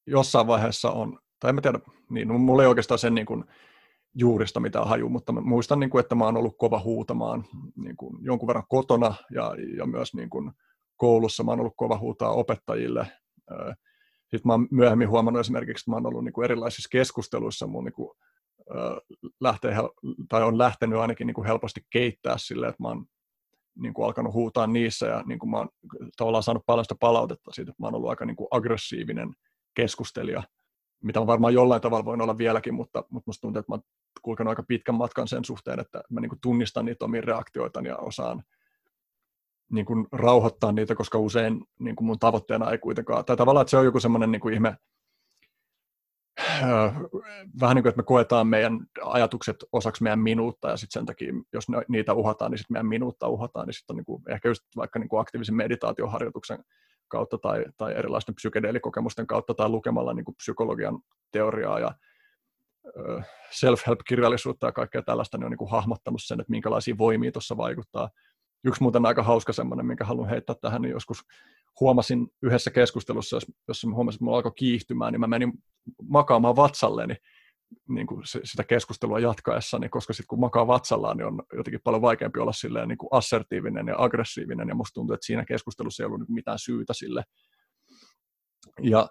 jossain 0.07 0.47
vaiheessa 0.47 0.91
on, 0.91 1.19
tai 1.41 1.49
en 1.49 1.55
mä 1.55 1.61
tiedä, 1.61 1.81
niin, 2.11 2.41
mulla 2.41 2.63
ei 2.63 2.69
oikeastaan 2.69 2.99
sen 2.99 3.15
niin 3.15 3.27
kuin 3.27 3.45
juurista 4.19 4.61
mitään 4.61 4.89
haju, 4.89 5.09
mutta 5.09 5.33
mä 5.33 5.41
muistan, 5.41 5.81
niin 5.81 5.91
kuin, 5.91 6.01
että 6.01 6.15
mä 6.15 6.25
oon 6.25 6.37
ollut 6.37 6.59
kova 6.59 6.81
huutamaan 6.81 7.45
niin 7.77 7.97
kuin 7.97 8.19
jonkun 8.21 8.47
verran 8.47 8.67
kotona 8.69 9.15
ja, 9.31 9.55
ja 9.77 9.87
myös 9.87 10.15
niin 10.15 10.31
kuin 10.31 10.53
koulussa 10.97 11.45
mä 11.45 11.51
oon 11.51 11.61
ollut 11.61 11.77
kova 11.77 11.99
huutaa 11.99 12.31
opettajille. 12.31 13.07
Sitten 14.21 14.43
mä 14.45 14.53
oon 14.53 14.69
myöhemmin 14.71 15.09
huomannut 15.09 15.41
esimerkiksi, 15.41 15.83
että 15.83 15.91
mä 15.91 15.97
oon 15.97 16.07
ollut 16.07 16.25
niin 16.25 16.33
kuin 16.33 16.45
erilaisissa 16.45 16.89
keskusteluissa 16.93 17.67
mun 17.67 17.85
niin 17.85 17.93
kuin 17.93 18.11
lähtee, 19.41 19.77
tai 20.29 20.43
on 20.43 20.59
lähtenyt 20.59 20.99
ainakin 20.99 21.27
niin 21.27 21.35
kuin 21.35 21.47
helposti 21.47 21.81
keittää 21.91 22.39
silleen, 22.39 22.71
että 22.71 22.83
mä 22.83 22.89
oon 22.89 23.07
niin 23.79 23.95
kuin 23.95 24.07
alkanut 24.07 24.35
huutaa 24.35 24.67
niissä 24.67 25.07
ja 25.07 25.23
niin 25.27 25.39
kuin 25.39 25.51
mä 25.51 25.57
oon 25.57 25.69
tavallaan 26.17 26.43
saanut 26.43 26.67
paljon 26.67 26.85
sitä 26.85 26.95
palautetta 27.01 27.51
siitä, 27.53 27.71
että 27.71 27.83
mä 27.83 27.87
oon 27.87 27.95
ollut 27.95 28.11
aika 28.11 28.25
niin 28.25 28.37
kuin 28.37 28.49
aggressiivinen 28.51 29.35
keskustelija, 29.75 30.43
mitä 31.07 31.27
varmaan 31.27 31.55
jollain 31.55 31.83
tavalla 31.83 32.05
voin 32.05 32.21
olla 32.21 32.39
vieläkin, 32.39 32.75
mutta, 32.75 33.05
mutta 33.11 33.29
musta 33.29 33.41
tuntuu, 33.41 33.61
että 33.61 33.73
mä 33.73 33.79
kulkenut 34.23 34.51
aika 34.51 34.63
pitkän 34.69 34.95
matkan 34.95 35.29
sen 35.29 35.45
suhteen, 35.45 35.81
että 35.81 36.03
mä 36.11 36.21
niin 36.21 36.29
kuin 36.29 36.41
tunnistan 36.41 36.85
niitä 36.85 37.05
omia 37.05 37.21
reaktioitani 37.21 37.89
ja 37.89 37.97
osaan 37.97 38.43
niin 39.73 39.87
kuin 39.87 40.07
rauhoittaa 40.13 40.73
niitä, 40.73 40.95
koska 40.95 41.19
usein 41.19 41.65
niin 41.79 41.97
kuin 41.97 42.07
mun 42.07 42.19
tavoitteena 42.19 42.71
ei 42.71 42.79
kuitenkaan, 42.79 43.25
tai 43.25 43.37
tavallaan, 43.37 43.63
että 43.63 43.71
se 43.71 43.77
on 43.77 43.85
joku 43.85 44.01
semmoinen 44.01 44.33
niin 44.33 44.41
kuin 44.41 44.55
ihme 44.55 44.77
vähän 47.61 47.75
niin 47.75 47.83
kuin, 47.83 47.89
että 47.89 47.97
me 47.97 48.03
koetaan 48.03 48.47
meidän 48.47 48.81
ajatukset 49.03 49.57
osaksi 49.73 50.03
meidän 50.03 50.19
minuutta, 50.19 50.69
ja 50.69 50.77
sitten 50.77 51.01
sen 51.01 51.07
takia, 51.07 51.33
jos 51.53 51.65
niitä 51.89 52.15
uhataan, 52.15 52.51
niin 52.51 52.59
sitten 52.59 52.75
meidän 52.75 52.87
minuutta 52.87 53.29
uhataan, 53.29 53.67
niin 53.67 53.75
sitten 53.75 53.95
on 53.95 53.97
niin 53.97 54.05
kuin, 54.05 54.23
ehkä 54.29 54.49
just 54.49 54.63
vaikka 54.77 54.99
niin 54.99 55.09
kuin 55.09 55.21
aktiivisen 55.21 55.55
meditaatioharjoituksen 55.55 56.65
kautta 57.09 57.39
tai, 57.39 57.65
tai 57.77 57.95
erilaisten 57.95 58.35
psykedeelikokemusten 58.35 59.27
kautta 59.27 59.55
tai 59.55 59.69
lukemalla 59.69 60.15
niin 60.15 60.25
kuin 60.25 60.35
psykologian 60.37 60.99
teoriaa 61.33 61.81
ja 61.81 61.91
self-help-kirjallisuutta 63.51 64.67
ja 64.67 64.73
kaikkea 64.73 65.03
tällaista, 65.03 65.39
niin 65.39 65.45
on 65.45 65.51
niin 65.51 65.59
kuin 65.59 65.71
hahmottanut 65.71 66.21
sen, 66.25 66.41
että 66.41 66.51
minkälaisia 66.51 66.99
voimia 66.99 67.33
tuossa 67.33 67.57
vaikuttaa. 67.57 68.11
Yksi 68.65 68.83
muuten 68.83 69.07
aika 69.07 69.23
hauska 69.23 69.53
semmoinen, 69.53 69.87
minkä 69.87 70.05
haluan 70.05 70.29
heittää 70.29 70.57
tähän, 70.61 70.83
niin 70.83 70.93
joskus 70.93 71.23
huomasin 71.81 72.29
yhdessä 72.43 72.71
keskustelussa, 72.71 73.39
jossa 73.69 73.89
huomasin, 73.95 74.17
että 74.17 74.25
mulla 74.25 74.37
alkoi 74.37 74.53
kiihtymään, 74.57 75.13
niin 75.13 75.21
mä 75.21 75.27
menin 75.27 75.53
makaamaan 76.03 76.57
vatsalleni 76.57 77.17
niin 77.89 78.07
kuin 78.07 78.23
sitä 78.25 78.65
keskustelua 78.65 79.21
jatkaessani, 79.21 79.89
koska 79.89 80.13
sitten 80.13 80.27
kun 80.27 80.41
makaa 80.41 80.67
vatsallaan, 80.67 81.17
niin 81.17 81.27
on 81.27 81.43
jotenkin 81.57 81.81
paljon 81.85 82.03
vaikeampi 82.03 82.41
olla 82.41 82.53
silleen 82.53 82.89
niin 82.89 82.99
kuin 82.99 83.09
assertiivinen 83.13 83.87
ja 83.87 83.95
aggressiivinen, 83.99 84.69
ja 84.69 84.75
musta 84.75 84.95
tuntuu, 84.95 85.15
että 85.15 85.27
siinä 85.27 85.45
keskustelussa 85.45 86.03
ei 86.03 86.07
ollut 86.07 86.21
niin 86.21 86.35
mitään 86.35 86.59
syytä 86.59 86.95
sille. 86.95 87.25
Ja, 88.83 89.09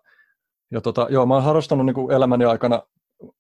ja 0.72 0.82
tota, 0.82 1.08
joo, 1.10 1.26
mä 1.26 1.34
oon 1.34 1.44
harrastanut 1.44 1.86
niin 1.86 1.94
kuin 1.94 2.16
elämäni 2.16 2.46
aikana 2.46 2.82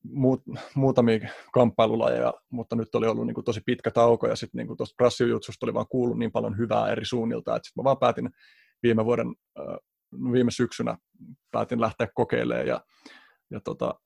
muut, 0.04 0.42
muutamia 0.76 1.20
kamppailulajeja, 1.54 2.34
mutta 2.50 2.76
nyt 2.76 2.96
oli 2.96 3.08
ollut 3.08 3.26
niin 3.26 3.36
kuin 3.36 3.46
tosi 3.46 3.62
pitkä 3.66 3.92
tauko, 3.92 4.28
ja 4.28 4.36
sitten 4.36 4.68
niin 4.68 4.78
tuosta 4.78 4.96
prassijutsusta 4.98 5.66
oli 5.66 5.74
vaan 5.74 5.88
kuullut 5.90 6.18
niin 6.18 6.32
paljon 6.32 6.58
hyvää 6.58 6.88
eri 6.88 7.06
suunnilta, 7.06 7.56
että 7.56 7.68
sitten 7.68 7.82
mä 7.82 7.84
vaan 7.84 8.00
päätin 8.00 8.30
viime 8.84 9.06
vuoden, 9.06 9.28
viime 10.32 10.52
syksynä 10.52 10.98
päätin 11.52 11.82
lähteä 11.82 12.08
kokeilemaan 12.16 12.68
ja, 12.68 12.82
ja 13.52 13.60
tota, 13.64 14.00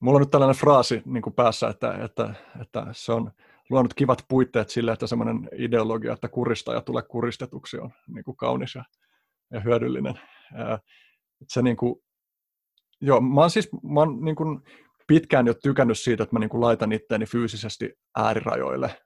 mulla 0.00 0.16
on 0.16 0.22
nyt 0.22 0.30
tällainen 0.30 0.56
fraasi 0.56 1.02
niin 1.04 1.22
kuin 1.22 1.34
päässä, 1.34 1.68
että, 1.68 1.94
että, 2.04 2.34
että 2.60 2.86
se 2.92 3.12
on 3.12 3.30
luonut 3.70 3.94
kivat 3.94 4.24
puitteet 4.28 4.70
sille, 4.70 4.92
että 4.92 5.06
semmoinen 5.06 5.48
ideologia, 5.52 6.12
että 6.12 6.28
kurista 6.28 6.74
ja 6.74 6.80
tule 6.80 7.02
kuristetuksi 7.02 7.78
on 7.78 7.90
niin 8.06 8.24
kuin 8.24 8.36
kaunis 8.36 8.74
ja, 8.74 8.84
ja 9.52 9.60
hyödyllinen. 9.60 10.20
Se 11.48 11.62
niin 11.62 11.76
kuin, 11.76 12.02
joo, 13.00 13.20
mä 13.20 13.40
oon 13.40 13.50
siis 13.50 13.68
mä 13.82 14.00
oon 14.00 14.24
niin 14.24 14.36
kuin 14.36 14.60
pitkään 15.06 15.46
jo 15.46 15.54
tykännyt 15.54 15.98
siitä, 15.98 16.22
että 16.22 16.36
mä 16.36 16.40
niin 16.40 16.50
kuin 16.50 16.60
laitan 16.60 16.92
itteeni 16.92 17.26
fyysisesti 17.26 17.98
äärirajoille. 18.16 19.02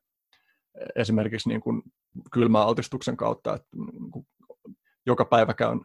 Esimerkiksi 0.97 1.49
niin 1.49 1.61
kuin 1.61 1.83
kylmäaltistuksen 2.33 3.17
kautta, 3.17 3.55
että 3.55 3.69
niin 3.93 4.11
kuin 4.11 4.27
joka 5.07 5.25
päivä 5.25 5.55
käyn 5.55 5.81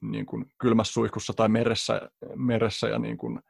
niin 0.00 0.26
kuin 0.26 0.52
kylmässä 0.58 0.92
suihkussa 0.92 1.32
tai 1.32 1.48
meressä, 1.48 2.10
meressä 2.34 2.88
ja 2.88 2.98
niin 2.98 3.18
kuin 3.18 3.40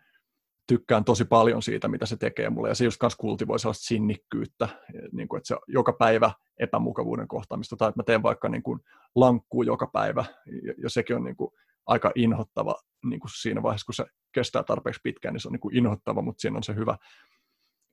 tykkään 0.68 1.04
tosi 1.04 1.24
paljon 1.24 1.62
siitä, 1.62 1.88
mitä 1.88 2.06
se 2.06 2.16
tekee 2.16 2.50
mulle. 2.50 2.68
Ja 2.68 2.74
se 2.74 2.84
just 2.84 2.98
kanssa 2.98 3.16
kultivoi 3.16 3.58
sellaista 3.58 3.86
sinnikkyyttä, 3.86 4.68
niin 5.12 5.28
kuin, 5.28 5.38
että 5.38 5.48
se 5.48 5.56
joka 5.68 5.92
päivä 5.92 6.30
epämukavuuden 6.60 7.28
kohtaamista, 7.28 7.76
tai 7.76 7.88
että 7.88 7.98
mä 7.98 8.04
teen 8.04 8.22
vaikka 8.22 8.48
niin 8.48 8.62
kuin 8.62 8.80
lankkuu 9.14 9.62
joka 9.62 9.86
päivä, 9.86 10.24
ja, 10.62 10.74
ja 10.82 10.90
sekin 10.90 11.16
on 11.16 11.24
niin 11.24 11.36
kuin 11.36 11.50
aika 11.86 12.12
inhottava 12.14 12.74
niin 13.04 13.20
kuin 13.20 13.30
siinä 13.40 13.62
vaiheessa, 13.62 13.86
kun 13.86 13.94
se 13.94 14.06
kestää 14.32 14.62
tarpeeksi 14.62 15.00
pitkään, 15.04 15.32
niin 15.32 15.40
se 15.40 15.48
on 15.48 15.52
niin 15.52 15.60
kuin 15.60 15.76
inhottava, 15.76 16.22
mutta 16.22 16.40
siinä 16.40 16.56
on 16.56 16.62
se 16.62 16.74
hyvä 16.74 16.96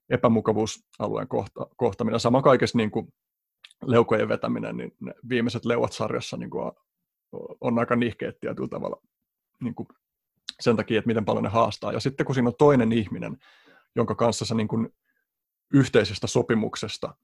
epämukavuusalueen 0.09 1.27
kohta, 1.27 1.67
kohtaminen. 1.75 2.19
Sama 2.19 2.41
kaikessa 2.41 2.77
niin 2.77 2.91
kuin 2.91 3.13
leukojen 3.85 4.29
vetäminen, 4.29 4.77
niin 4.77 4.91
ne 4.99 5.13
viimeiset 5.29 5.65
leuat 5.65 5.93
sarjassa 5.93 6.37
niin 6.37 6.49
kuin 6.49 6.63
on, 6.65 6.73
on 7.61 7.79
aika 7.79 7.95
nihkeet 7.95 8.39
tietyllä 8.39 8.67
tavalla 8.67 9.01
niin 9.63 9.75
kuin 9.75 9.87
sen 10.59 10.75
takia, 10.75 10.99
että 10.99 11.07
miten 11.07 11.25
paljon 11.25 11.43
ne 11.43 11.49
haastaa. 11.49 11.91
Ja 11.91 11.99
sitten 11.99 12.25
kun 12.25 12.35
siinä 12.35 12.49
on 12.49 12.55
toinen 12.57 12.91
ihminen, 12.91 13.37
jonka 13.95 14.15
kanssa 14.15 14.45
sä 14.45 14.55
niin 14.55 14.67
kuin 14.67 14.89
yhteisestä 15.73 16.27
sopimuksesta 16.27 17.15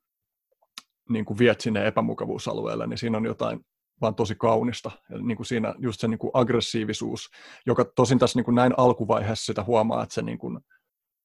niin 1.10 1.26
kuin 1.26 1.40
viet 1.40 1.62
sinne 1.62 1.88
epämukavuusalueelle, 1.88 2.88
niin 2.88 2.98
siinä 2.98 3.18
on 3.18 3.26
jotain 3.26 3.66
vaan 4.02 4.16
tosi 4.16 4.36
kaunista. 4.36 4.92
Ja 5.10 5.18
niin 5.18 5.36
kuin 5.38 5.48
siinä 5.48 5.76
just 5.78 6.00
se 6.00 6.08
niin 6.08 6.18
kuin 6.18 6.32
aggressiivisuus, 6.34 7.30
joka 7.66 7.86
tosin 7.86 8.20
tässä 8.20 8.40
niin 8.40 8.46
kuin 8.46 8.56
näin 8.56 8.74
alkuvaiheessa 8.78 9.46
sitä 9.46 9.64
huomaa, 9.64 10.04
että 10.04 10.16
se 10.16 10.22
niin 10.22 10.38
kuin 10.38 10.60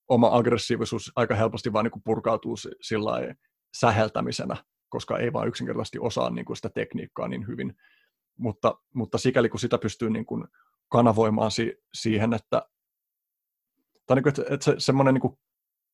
oma 0.09 0.37
aggressiivisuus 0.37 1.13
aika 1.17 1.35
helposti 1.35 1.73
vaan 1.73 1.85
niin 1.85 1.93
kuin 1.93 2.03
purkautuu 2.05 2.57
sillä 2.81 3.35
säheltämisenä, 3.81 4.57
koska 4.89 5.19
ei 5.19 5.33
vaan 5.33 5.49
yksinkertaisesti 5.49 5.99
osaa 5.99 6.31
niin 6.31 6.45
kuin 6.45 6.57
sitä 6.57 6.69
tekniikkaa 6.69 7.29
niin 7.29 7.47
hyvin. 7.47 7.75
Mutta, 8.39 8.75
mutta 8.95 9.19
sikäli 9.19 9.49
kun 9.49 9.61
sitä 9.61 9.79
pystyy 9.79 10.11
niin 10.11 10.27
kuin 10.27 10.45
kanavoimaan 10.89 11.51
si- 11.51 11.77
siihen, 11.95 12.35
että, 12.35 12.63
tai 14.07 14.15
niin 14.15 14.23
kuin, 14.23 14.31
että, 14.31 14.55
että 14.55 14.65
se, 14.65 14.75
semmoinen 14.79 15.15
niin 15.15 15.23
kuin 15.23 15.39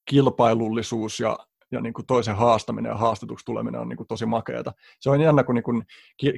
kilpailullisuus 0.04 1.20
ja, 1.20 1.38
ja 1.70 1.80
niin 1.80 1.92
kuin 1.92 2.06
toisen 2.06 2.36
haastaminen 2.36 2.90
ja 2.90 2.96
haastetuksi 2.96 3.44
tuleminen 3.44 3.80
on 3.80 3.88
niin 3.88 3.96
kuin 3.96 4.06
tosi 4.06 4.26
makeata. 4.26 4.72
Se 5.00 5.10
on 5.10 5.20
jännä, 5.20 5.44
kun 5.44 5.54
niin 5.54 5.62
kuin 5.62 5.82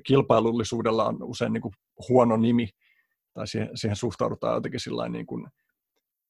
kilpailullisuudella 0.06 1.04
on 1.04 1.22
usein 1.22 1.52
niin 1.52 1.62
kuin 1.62 1.74
huono 2.08 2.36
nimi, 2.36 2.68
tai 3.34 3.46
siihen, 3.46 3.70
siihen 3.74 3.96
suhtaudutaan 3.96 4.54
jotenkin 4.54 4.80
sillä 4.80 5.08
niin 5.08 5.26
kuin 5.26 5.46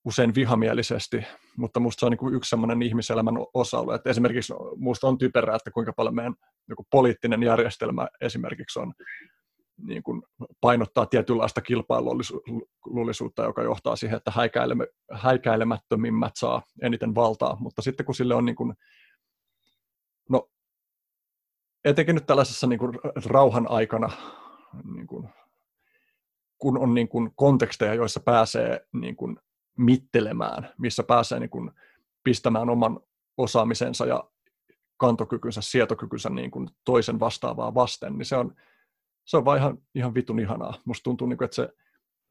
usein 0.05 0.35
vihamielisesti, 0.35 1.25
mutta 1.57 1.81
musta 1.81 2.01
se 2.01 2.07
on 2.07 2.13
niin 2.13 2.35
yksi 2.35 2.49
sellainen 2.49 2.83
ihmiselämän 2.83 3.35
osa-alue. 3.55 3.95
Että 3.95 4.11
esimerkiksi 4.11 4.53
musta 4.77 5.09
on 5.09 5.19
typerää, 5.19 5.57
että 5.57 5.71
kuinka 5.71 5.93
paljon 5.93 6.15
meidän 6.15 6.35
joku 6.69 6.87
poliittinen 6.91 7.43
järjestelmä 7.43 8.09
esimerkiksi 8.21 8.79
on 8.79 8.95
niin 9.77 10.03
kuin 10.03 10.23
painottaa 10.61 11.07
tietynlaista 11.07 11.61
kilpailullisuutta, 11.61 13.43
joka 13.43 13.63
johtaa 13.63 13.97
siihen, 13.97 14.17
että 14.17 14.33
häikäilemättömimmät 15.13 16.33
saa 16.37 16.63
eniten 16.83 17.15
valtaa, 17.15 17.57
mutta 17.61 17.83
sitten 17.83 18.07
kun 18.07 18.15
sille 18.15 18.35
on 18.35 18.45
niin 18.45 18.57
kuin, 18.57 18.75
no, 20.29 20.51
etenkin 21.85 22.15
nyt 22.15 22.27
tällaisessa 22.27 22.67
niin 22.67 22.79
kuin 22.79 22.99
rauhan 23.27 23.71
aikana, 23.71 24.11
niin 24.95 25.07
kuin, 25.07 25.29
kun 26.59 26.79
on 26.79 26.95
niin 26.95 27.09
kuin 27.09 27.31
konteksteja, 27.35 27.95
joissa 27.95 28.21
pääsee 28.21 28.87
niin 28.93 29.17
kuin 29.17 29.37
mittelemään, 29.79 30.73
missä 30.79 31.03
pääsee 31.03 31.41
niin 31.41 31.51
kuin 31.51 31.71
pistämään 32.25 32.71
oman 32.71 33.01
osaamisensa 33.37 34.07
ja 34.07 34.25
kantokykynsä, 34.97 35.61
sietokykynsä 35.61 36.31
niin 36.31 36.51
kuin 36.51 36.69
toisen 36.85 37.21
vastaavaa 37.21 37.75
vasten, 37.75 38.19
niin 38.19 38.27
se 38.27 38.37
on, 38.37 38.57
se 39.25 39.37
on 39.37 39.45
vaan 39.45 39.59
ihan, 39.59 39.79
ihan 39.95 40.15
vitun 40.15 40.41
ihanaa. 40.41 40.75
Musta 40.85 41.03
tuntuu, 41.03 41.27
niin 41.27 41.39
kuin, 41.39 41.45
että 41.47 41.55
se, 41.55 41.69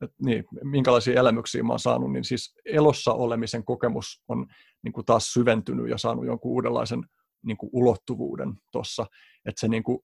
että 0.01 0.15
niin, 0.25 0.43
minkälaisia 0.63 1.19
elämyksiä 1.19 1.63
mä 1.63 1.73
oon 1.73 1.79
saanut, 1.79 2.11
niin 2.11 2.23
siis 2.23 2.55
elossa 2.65 3.13
olemisen 3.13 3.65
kokemus 3.65 4.23
on 4.27 4.47
niin 4.83 4.93
kuin 4.93 5.05
taas 5.05 5.33
syventynyt 5.33 5.89
ja 5.89 5.97
saanut 5.97 6.25
jonkun 6.25 6.51
uudenlaisen 6.51 7.03
niin 7.45 7.57
kuin 7.57 7.69
ulottuvuuden 7.73 8.53
tuossa. 8.71 9.05
Että 9.45 9.59
se 9.59 9.67
niin 9.67 9.83
kuin, 9.83 9.99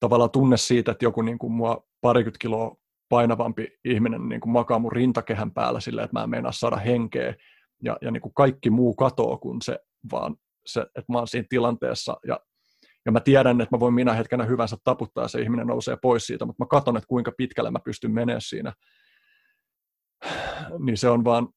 tavallaan 0.00 0.30
tunne 0.30 0.56
siitä, 0.56 0.92
että 0.92 1.04
joku 1.04 1.22
niin 1.22 1.38
kuin 1.38 1.52
mua 1.52 1.84
parikymmentä 2.00 2.38
kiloa 2.38 2.76
painavampi 3.08 3.68
ihminen 3.84 4.28
niin 4.28 4.40
kuin 4.40 4.52
makaa 4.52 4.78
mun 4.78 4.92
rintakehän 4.92 5.50
päällä 5.50 5.80
silleen, 5.80 6.04
että 6.04 6.18
mä 6.18 6.24
en 6.24 6.30
meinaa 6.30 6.52
saada 6.52 6.76
henkeä 6.76 7.34
ja, 7.82 7.96
ja 8.02 8.10
niin 8.10 8.20
kuin 8.20 8.34
kaikki 8.34 8.70
muu 8.70 8.94
katoo, 8.94 9.38
kun 9.38 9.62
se 9.62 9.78
vaan 10.12 10.36
se, 10.66 10.80
että 10.80 11.12
mä 11.12 11.18
oon 11.18 11.28
siinä 11.28 11.46
tilanteessa 11.48 12.16
ja 12.26 12.40
ja 13.06 13.12
mä 13.12 13.20
tiedän, 13.20 13.60
että 13.60 13.76
mä 13.76 13.80
voin 13.80 13.94
minä 13.94 14.12
hetkenä 14.12 14.44
hyvänsä 14.44 14.76
taputtaa 14.84 15.24
ja 15.24 15.28
se 15.28 15.40
ihminen 15.40 15.66
nousee 15.66 15.96
pois 16.02 16.26
siitä, 16.26 16.44
mutta 16.44 16.64
mä 16.64 16.68
katson, 16.68 16.96
että 16.96 17.08
kuinka 17.08 17.32
pitkälle 17.36 17.70
mä 17.70 17.78
pystyn 17.84 18.10
menemään 18.10 18.40
siinä. 18.40 18.72
Niin 20.78 20.96
se 20.96 21.08
on 21.08 21.24
vaan, 21.24 21.48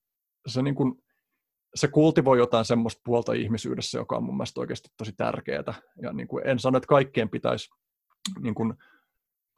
se, 0.47 0.61
niin 0.61 0.75
kuin, 0.75 1.03
se 1.75 1.87
kultivoi 1.87 2.37
jotain 2.37 2.65
semmoista 2.65 3.01
puolta 3.05 3.33
ihmisyydessä, 3.33 3.97
joka 3.97 4.17
on 4.17 4.23
mun 4.23 4.37
mielestä 4.37 4.59
oikeasti 4.59 4.89
tosi 4.97 5.11
tärkeää. 5.17 5.73
Ja 6.01 6.13
niin 6.13 6.27
kuin 6.27 6.47
en 6.47 6.59
sano, 6.59 6.77
että 6.77 6.87
kaikkien 6.87 7.29
pitäisi 7.29 7.69
niin 8.39 8.55
kuin, 8.55 8.73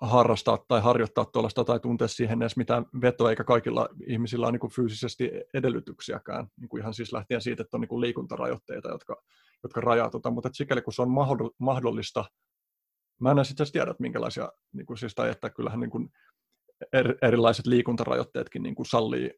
harrastaa 0.02 0.66
tai 0.68 0.82
harjoittaa 0.82 1.26
tuollaista 1.26 1.64
tai 1.64 1.80
tuntea 1.80 2.08
siihen 2.08 2.42
edes 2.42 2.58
mitään 2.58 2.86
vetoa, 3.02 3.30
eikä 3.30 3.44
kaikilla 3.44 3.90
ihmisillä 4.08 4.46
ole 4.46 4.52
niin 4.52 4.60
kuin 4.60 4.74
fyysisesti 4.74 5.32
edellytyksiäkään, 5.54 6.48
niin 6.60 6.70
kuin 6.70 6.82
ihan 6.82 6.94
siis 6.94 7.14
lähtien 7.14 7.42
siitä, 7.42 7.62
että 7.64 7.78
on 7.78 7.82
niin 7.82 7.90
kuin 7.90 8.02
liikuntarajoitteita, 8.02 8.90
jotka 8.90 9.24
jotka 9.66 9.82
rajaa 9.82 10.10
tota, 10.10 10.32
mutta 10.32 10.50
sikäli 10.54 10.82
kun 10.82 10.94
se 10.94 11.02
on 11.02 11.10
mahdollista, 11.60 12.26
mä 13.22 13.32
en 13.32 13.46
sitten 13.46 13.72
tiedä, 13.72 13.92
että 13.92 14.02
minkälaisia, 14.02 14.50
niin 14.74 14.86
kuin 14.86 14.98
siis, 14.98 15.16
tai 15.16 15.30
että 15.30 15.50
kyllähän 15.50 15.80
niin 15.80 15.90
kuin 15.90 16.10
er, 16.94 17.16
erilaiset 17.22 17.66
liikuntarajoitteetkin 17.66 18.64
niin 18.64 18.76
kuin 18.76 18.86
sallii, 18.86 19.32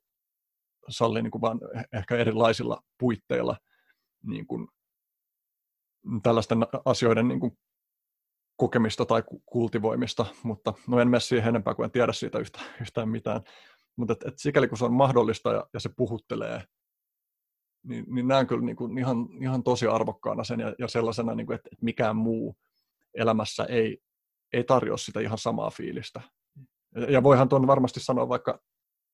sallii 0.90 1.22
niin 1.22 1.32
kuin 1.32 1.42
vaan 1.42 1.60
ehkä 1.94 2.18
erilaisilla 2.18 2.82
puitteilla 3.00 3.58
niin 4.24 4.48
kuin 4.48 4.68
tällaisten 6.24 6.58
asioiden 6.86 7.28
niin 7.28 7.40
kuin 7.40 7.58
kokemista 8.58 9.06
tai 9.06 9.24
kultivoimista, 9.46 10.26
mutta 10.44 10.74
no 10.88 11.00
en 11.00 11.08
mene 11.08 11.20
siihen 11.20 11.50
enempää, 11.50 11.76
kuin 11.76 11.84
en 11.84 11.92
tiedä 11.92 12.14
siitä 12.14 12.40
yhtään, 12.40 12.66
yhtään 12.82 13.10
mitään. 13.10 13.42
Mutta 13.96 14.14
et, 14.14 14.24
et 14.26 14.34
sikäli 14.38 14.68
kun 14.68 14.78
se 14.78 14.86
on 14.86 14.94
mahdollista 14.94 15.52
ja, 15.52 15.68
ja 15.74 15.80
se 15.80 15.90
puhuttelee 15.98 16.64
niin, 17.88 18.06
niin 18.08 18.28
näen 18.28 18.48
kyllä 18.48 18.66
niin 18.66 18.76
kuin 18.76 18.98
ihan, 18.98 19.30
ihan 19.42 19.64
tosi 19.64 19.88
arvokkaana 19.88 20.44
sen 20.44 20.60
ja, 20.60 20.76
ja 20.80 20.88
sellaisena, 20.88 21.36
niin 21.36 21.48
kuin, 21.48 21.56
että, 21.56 21.70
että 21.72 21.86
mikään 21.86 22.16
muu 22.16 22.58
elämässä 23.14 23.64
ei, 23.64 23.98
ei 24.54 24.64
tarjoa 24.64 24.98
sitä 24.98 25.20
ihan 25.20 25.38
samaa 25.38 25.70
fiilistä. 25.70 26.22
Ja, 26.96 27.12
ja 27.12 27.24
voihan 27.24 27.50
tuon 27.50 27.68
varmasti 27.68 28.00
sanoa 28.00 28.30
vaikka 28.30 28.60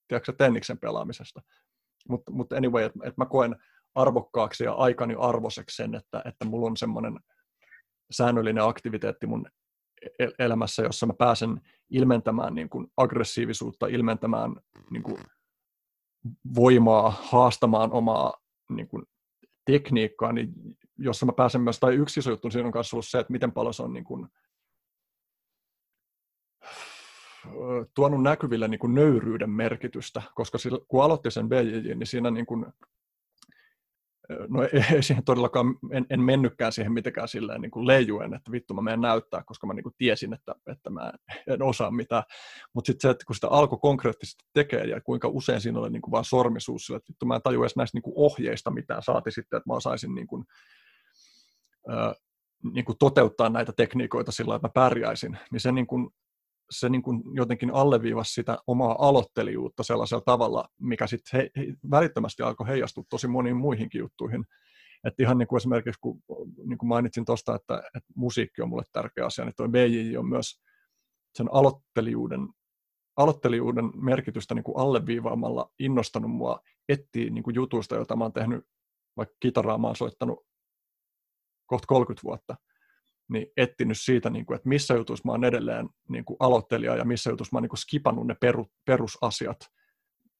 tiedätkö, 0.08 0.34
tenniksen 0.34 0.78
pelaamisesta. 0.78 1.42
Mutta 2.10 2.32
mut 2.32 2.54
anyway, 2.54 2.84
että 2.84 3.00
et 3.04 3.18
mä 3.18 3.26
koen 3.26 3.56
arvokkaaksi 3.96 4.64
ja 4.64 4.74
aikani 4.74 5.16
arvoiseksi 5.20 5.76
sen, 5.76 5.96
että, 5.96 6.22
että 6.26 6.46
mulla 6.46 6.68
on 6.68 6.78
semmoinen 6.78 7.20
säännöllinen 8.12 8.64
aktiviteetti 8.64 9.28
mun 9.28 9.46
e-, 10.20 10.46
elämässä, 10.46 10.84
jossa 10.84 11.06
mä 11.06 11.14
pääsen 11.18 11.62
ilmentämään 11.90 12.56
niin 12.56 12.70
kuin 12.70 12.88
aggressiivisuutta, 12.98 13.88
ilmentämään 13.88 14.56
niin 14.90 15.04
kuin 15.04 15.18
voimaa, 16.56 17.14
haastamaan 17.22 17.92
omaa 17.92 18.43
niin 18.76 18.88
kuin 18.88 19.04
tekniikkaa, 19.66 20.34
niin 20.34 20.54
jossa 20.98 21.26
mä 21.26 21.32
pääsen 21.34 21.62
myös, 21.62 21.80
tai 21.80 21.96
yksi 21.96 22.20
iso 22.20 22.30
juttu 22.30 22.52
siinä 22.52 22.66
on 22.66 22.72
kanssa 22.74 22.96
ollut 22.96 23.08
se, 23.08 23.20
että 23.20 23.34
miten 23.34 23.52
paljon 23.52 23.74
se 23.74 23.84
on 23.84 23.94
niin 23.94 24.04
kuin, 24.04 24.28
tuonut 27.96 28.24
näkyville 28.24 28.68
niin 28.68 28.80
kuin 28.80 28.96
nöyryyden 28.96 29.50
merkitystä, 29.50 30.22
koska 30.36 30.58
sillä, 30.58 30.80
kun 30.88 31.04
aloitti 31.04 31.32
sen 31.32 31.50
BJJ, 31.50 31.94
niin 31.94 32.08
siinä 32.08 32.32
niin 32.32 32.46
kuin 32.46 32.66
no 34.48 34.64
ei 34.64 35.04
siihen 35.04 35.24
todellakaan, 35.24 35.76
en, 35.92 36.06
en 36.10 36.22
mennytkään 36.22 36.72
siihen 36.72 36.94
mitenkään 36.94 37.28
silleen 37.28 37.62
niin 37.62 37.72
kuin 37.72 37.88
leijuen, 37.88 38.34
että 38.34 38.52
vittu 38.52 38.74
mä 38.74 38.82
menen 38.82 39.02
näyttää, 39.02 39.44
koska 39.44 39.68
mä 39.68 39.74
niin 39.74 39.84
kuin 39.84 39.96
tiesin, 39.98 40.34
että, 40.34 40.56
että 40.68 40.90
mä 40.90 41.12
en 41.48 41.62
osaa 41.62 41.92
mitään. 41.92 42.24
Mutta 42.74 42.88
sitten 42.88 43.02
se, 43.02 43.12
että 43.12 43.26
kun 43.26 43.36
sitä 43.36 43.48
alkoi 43.48 43.80
konkreettisesti 43.82 44.44
tekee 44.54 44.84
ja 44.84 45.02
kuinka 45.02 45.28
usein 45.28 45.62
siinä 45.62 45.80
oli 45.80 45.90
niin 45.90 46.02
kuin 46.02 46.12
vaan 46.12 46.26
sormisuus 46.26 46.86
sille, 46.86 46.98
että 46.98 47.10
vittu 47.10 47.26
mä 47.26 47.36
en 47.36 47.42
tajua 47.44 47.64
edes 47.64 47.76
näistä 47.76 47.96
niin 47.96 48.04
kuin 48.04 48.14
ohjeista 48.18 48.72
mitään, 48.72 49.04
saati 49.04 49.32
sitten, 49.32 49.58
että 49.58 49.70
mä 49.70 49.74
osaisin 49.74 50.16
niin 50.16 50.28
kuin, 50.28 50.46
äh, 51.90 52.14
niin 52.74 52.86
kuin 52.86 52.98
toteuttaa 52.98 53.50
näitä 53.50 53.74
tekniikoita 53.78 54.32
sillä 54.32 54.56
että 54.56 54.68
mä 54.68 54.72
pärjäisin, 54.72 55.38
niin 55.52 55.60
se 55.60 55.72
niin 55.72 55.88
kuin 55.88 56.10
se 56.70 56.90
niin 56.90 57.02
kuin 57.02 57.24
jotenkin 57.34 57.74
alleviivasi 57.74 58.34
sitä 58.34 58.58
omaa 58.68 58.96
aloittelijuutta 59.00 59.84
sellaisella 59.84 60.24
tavalla, 60.26 60.70
mikä 60.80 61.08
sitten 61.08 61.40
he, 61.40 61.50
he, 61.58 61.74
välittömästi 61.92 62.44
alkoi 62.44 62.68
heijastua 62.68 63.04
tosi 63.10 63.28
moniin 63.28 63.58
muihinkin 63.58 64.00
juttuihin. 64.00 64.46
Että 65.04 65.24
ihan 65.24 65.38
niin 65.38 65.48
kuin 65.48 65.58
esimerkiksi, 65.58 66.00
kun 66.02 66.22
niin 66.66 66.78
kuin 66.78 66.90
mainitsin 66.90 67.26
tuosta, 67.26 67.56
että, 67.56 67.78
että 67.78 68.14
musiikki 68.16 68.62
on 68.62 68.70
mulle 68.70 68.84
tärkeä 68.92 69.26
asia, 69.26 69.46
niin 69.46 69.54
tuo 69.58 69.68
BJJ 69.68 70.18
on 70.18 70.30
myös 70.30 70.62
sen 71.36 71.48
aloittelijuuden, 71.52 72.50
aloittelijuuden 73.18 73.92
merkitystä 73.96 74.56
niin 74.56 74.64
kuin 74.64 74.78
alleviivaamalla 74.78 75.72
innostanut 75.80 76.32
mua 76.32 76.60
etsiä 76.90 77.30
niin 77.30 77.44
jutuista, 77.54 77.96
joita 77.96 78.16
mä 78.16 78.24
oon 78.24 78.34
tehnyt, 78.34 78.66
vaikka 79.18 79.36
kitaraa 79.40 79.78
mä 79.78 79.88
oon 79.88 79.96
soittanut 79.96 80.46
kohta 81.66 81.88
30 81.88 82.24
vuotta, 82.24 82.56
niin 83.30 83.48
etsinyt 83.58 83.98
siitä, 84.00 84.30
niin 84.30 84.46
kuin, 84.46 84.56
että 84.56 84.70
missä 84.70 84.94
jutuissa 84.94 85.26
mä 85.26 85.32
oon 85.32 85.44
edelleen 85.44 85.90
niin 86.10 86.26
kuin 86.26 86.38
aloittelija 86.40 86.96
ja 86.96 87.06
missä 87.06 87.30
jutuissa 87.30 87.56
mä 87.56 87.58
oon 87.58 87.64
niin 87.64 87.70
kuin 87.70 87.80
skipannut 87.80 88.28
ne 88.28 88.36
peru, 88.42 88.66
perusasiat 88.86 89.58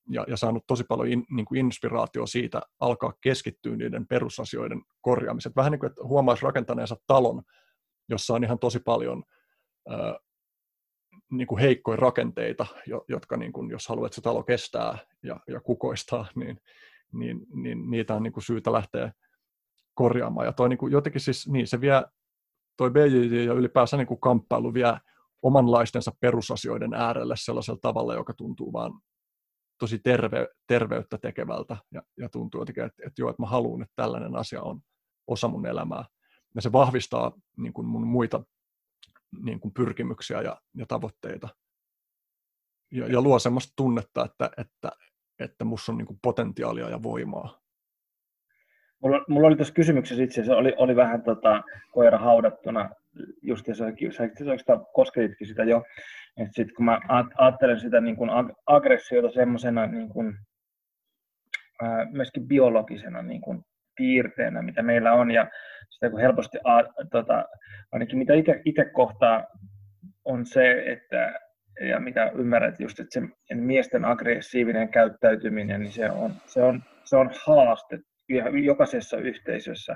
ja, 0.10 0.26
ja 0.28 0.38
saanut 0.38 0.64
tosi 0.68 0.84
paljon 0.84 1.08
in, 1.08 1.26
niin 1.30 1.46
kuin 1.46 1.60
inspiraatio 1.60 2.26
siitä 2.26 2.62
alkaa 2.80 3.14
keskittyä 3.22 3.76
niiden 3.76 4.08
perusasioiden 4.08 4.82
korjaamiseen. 5.02 5.54
Vähän 5.56 5.72
niin 5.72 5.80
kuin, 5.80 5.90
että 5.90 6.04
huomaisi 6.04 6.44
rakentaneensa 6.44 6.96
talon, 7.08 7.44
jossa 8.10 8.34
on 8.34 8.44
ihan 8.44 8.60
tosi 8.60 8.80
paljon 8.80 9.24
ää, 9.90 10.20
niin 11.32 11.48
kuin 11.48 11.62
heikkoja 11.62 11.96
rakenteita, 11.96 12.66
jotka 13.08 13.38
niin 13.38 13.54
kuin, 13.54 13.70
jos 13.72 13.88
haluat, 13.88 14.06
että 14.06 14.16
se 14.16 14.22
talo 14.22 14.44
kestää 14.44 14.98
ja, 15.24 15.40
ja 15.48 15.62
kukoistaa, 15.62 16.26
niin, 16.36 16.62
niin, 17.14 17.46
niin 17.56 17.90
niitä 17.90 18.16
on 18.16 18.24
niin 18.24 18.34
kuin 18.34 18.44
syytä 18.44 18.72
lähteä 18.72 19.14
korjaamaan. 19.94 20.46
Ja 20.46 20.54
toi 20.54 20.70
niin 20.70 20.78
kuin, 20.78 20.92
jotenkin 20.92 21.22
siis, 21.22 21.48
niin 21.48 21.68
se 21.68 21.82
vie, 21.82 22.04
toi 22.78 22.92
BJJ 22.92 23.46
ja 23.46 23.54
ylipäänsä 23.54 23.98
niin 23.98 24.08
kuin 24.08 24.20
kamppailu 24.20 24.74
vie 24.74 24.94
omanlaistensa 25.42 26.12
perusasioiden 26.20 26.94
äärelle 26.94 27.36
sellaisella 27.38 27.80
tavalla, 27.82 28.14
joka 28.14 28.34
tuntuu 28.34 28.74
vaan 28.74 28.92
tosi 29.80 30.00
terve, 30.00 30.48
terveyttä 30.68 31.18
tekevältä 31.18 31.78
ja, 31.92 32.02
ja 32.18 32.30
tuntuu 32.30 32.62
jotenkin, 32.62 32.84
että, 32.84 33.04
että 33.08 33.22
joo, 33.22 33.30
että 33.30 33.42
mä 33.42 33.48
haluan, 33.48 33.82
että 33.82 33.94
tällainen 33.96 34.36
asia 34.36 34.62
on 34.62 34.82
osa 35.28 35.48
mun 35.48 35.66
elämää. 35.66 36.06
Ja 36.56 36.62
se 36.62 36.72
vahvistaa 36.72 37.32
niin 37.58 37.74
kuin 37.74 37.88
mun 37.88 38.08
muita 38.08 38.44
niin 39.42 39.60
kuin 39.60 39.74
pyrkimyksiä 39.74 40.42
ja, 40.42 40.62
ja 40.76 40.86
tavoitteita. 40.86 41.50
Ja, 42.92 43.08
ja 43.08 43.22
luo 43.22 43.40
semmoista 43.40 43.74
tunnetta, 43.76 44.26
että, 44.26 44.52
että, 44.58 44.92
että 45.40 45.66
musta 45.66 45.92
on 45.92 45.98
niin 45.98 46.06
kuin 46.06 46.20
potentiaalia 46.22 46.90
ja 46.90 47.04
voimaa. 47.04 47.63
Mulla, 49.04 49.26
mulla 49.28 49.48
oli 49.48 49.56
tuossa 49.56 49.74
kysymyksessä 49.74 50.24
itse 50.24 50.42
asiassa, 50.42 50.58
oli, 50.58 50.74
oli 50.78 50.96
vähän 50.96 51.24
tota, 51.24 51.64
koira 51.92 52.18
haudattuna, 52.18 52.90
just 53.42 53.68
ja 53.68 53.76
sä, 53.76 53.86
kosketitkin 54.94 55.48
sitä 55.48 55.64
jo, 55.64 55.84
että 56.38 56.54
sit 56.54 56.72
kun 56.72 56.86
mä 56.86 57.00
ajattelen 57.38 57.80
sitä 57.80 58.02
niin 58.02 58.16
kuin 58.16 58.30
aggressiota 58.66 59.32
semmoisena 59.32 59.88
niin 59.88 60.10
kuin, 60.10 60.36
ää, 61.82 62.06
myöskin 62.12 62.48
biologisena 62.48 63.22
niin 63.22 63.42
kuin 63.42 63.62
piirteenä, 63.96 64.62
mitä 64.62 64.82
meillä 64.82 65.14
on, 65.14 65.32
ja 65.32 65.48
sitä 65.90 66.10
kun 66.10 66.20
helposti, 66.20 66.58
a, 66.64 66.84
tota, 67.12 67.46
ainakin 67.92 68.18
mitä 68.18 68.34
itse 68.66 68.86
kohtaa, 68.86 69.48
on 70.26 70.46
se, 70.46 70.84
että 70.86 71.40
ja 71.82 72.00
mitä 72.00 72.32
ymmärrät 72.36 72.80
just, 72.80 73.00
että 73.00 73.20
se 73.20 73.56
miesten 73.56 74.06
aggressiivinen 74.06 74.90
käyttäytyminen, 74.90 75.82
niin 75.82 75.92
se 75.92 76.12
on, 76.12 76.34
se 76.46 76.64
on, 76.64 76.84
se 77.04 77.18
on 77.18 77.32
haaste 77.46 78.00
jokaisessa 78.64 79.18
yhteisössä 79.18 79.96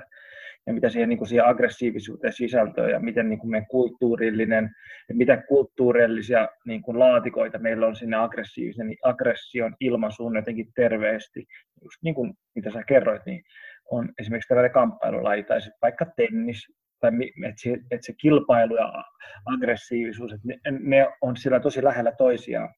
ja 0.66 0.74
mitä 0.74 0.88
siihen, 0.88 1.08
niin 1.08 1.18
kuin 1.18 1.28
siihen 1.28 1.46
aggressiivisuuteen 1.46 2.32
sisältöön 2.32 2.90
ja 2.90 3.00
miten 3.00 3.28
niin 3.28 3.38
kuin 3.38 3.50
meidän 3.50 3.66
kulttuurillinen, 3.66 4.70
mitä 5.12 5.36
kulttuurillisia 5.36 6.48
niin 6.66 6.82
kuin 6.82 6.98
laatikoita 6.98 7.58
meillä 7.58 7.86
on 7.86 7.96
sinne 7.96 8.16
aggressiivisen 8.16 8.86
niin 8.86 8.98
aggression 9.04 9.76
ilmaisuun 9.80 10.36
jotenkin 10.36 10.72
terveesti, 10.74 11.46
just 11.82 12.02
niin 12.02 12.14
kuin 12.14 12.34
mitä 12.54 12.70
sä 12.70 12.82
kerroit, 12.84 13.22
niin 13.26 13.42
on 13.90 14.08
esimerkiksi 14.18 14.48
tällainen 14.48 14.72
kamppailulaji 14.72 15.42
tai 15.42 15.60
vaikka 15.82 16.06
tennis, 16.16 16.72
tai 17.00 17.10
että 17.46 17.62
se, 17.62 17.72
että 17.72 18.06
se 18.06 18.12
kilpailu 18.20 18.76
ja 18.76 19.04
aggressiivisuus, 19.44 20.32
että 20.32 20.48
ne, 20.48 20.78
ne 20.80 21.06
on 21.20 21.36
siellä 21.36 21.60
tosi 21.60 21.84
lähellä 21.84 22.12
toisiaan. 22.18 22.74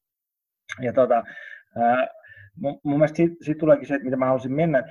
Ja 0.81 0.93
tota, 0.93 1.23
ää, 1.77 2.07
mun, 2.55 2.79
mun 2.83 2.97
mielestä 2.97 3.17
siitä, 3.17 3.35
siitä 3.41 3.59
tuleekin 3.59 3.87
se, 3.87 3.95
että 3.95 4.05
mitä 4.05 4.17
mä 4.17 4.25
haluaisin 4.25 4.53
mennä, 4.53 4.83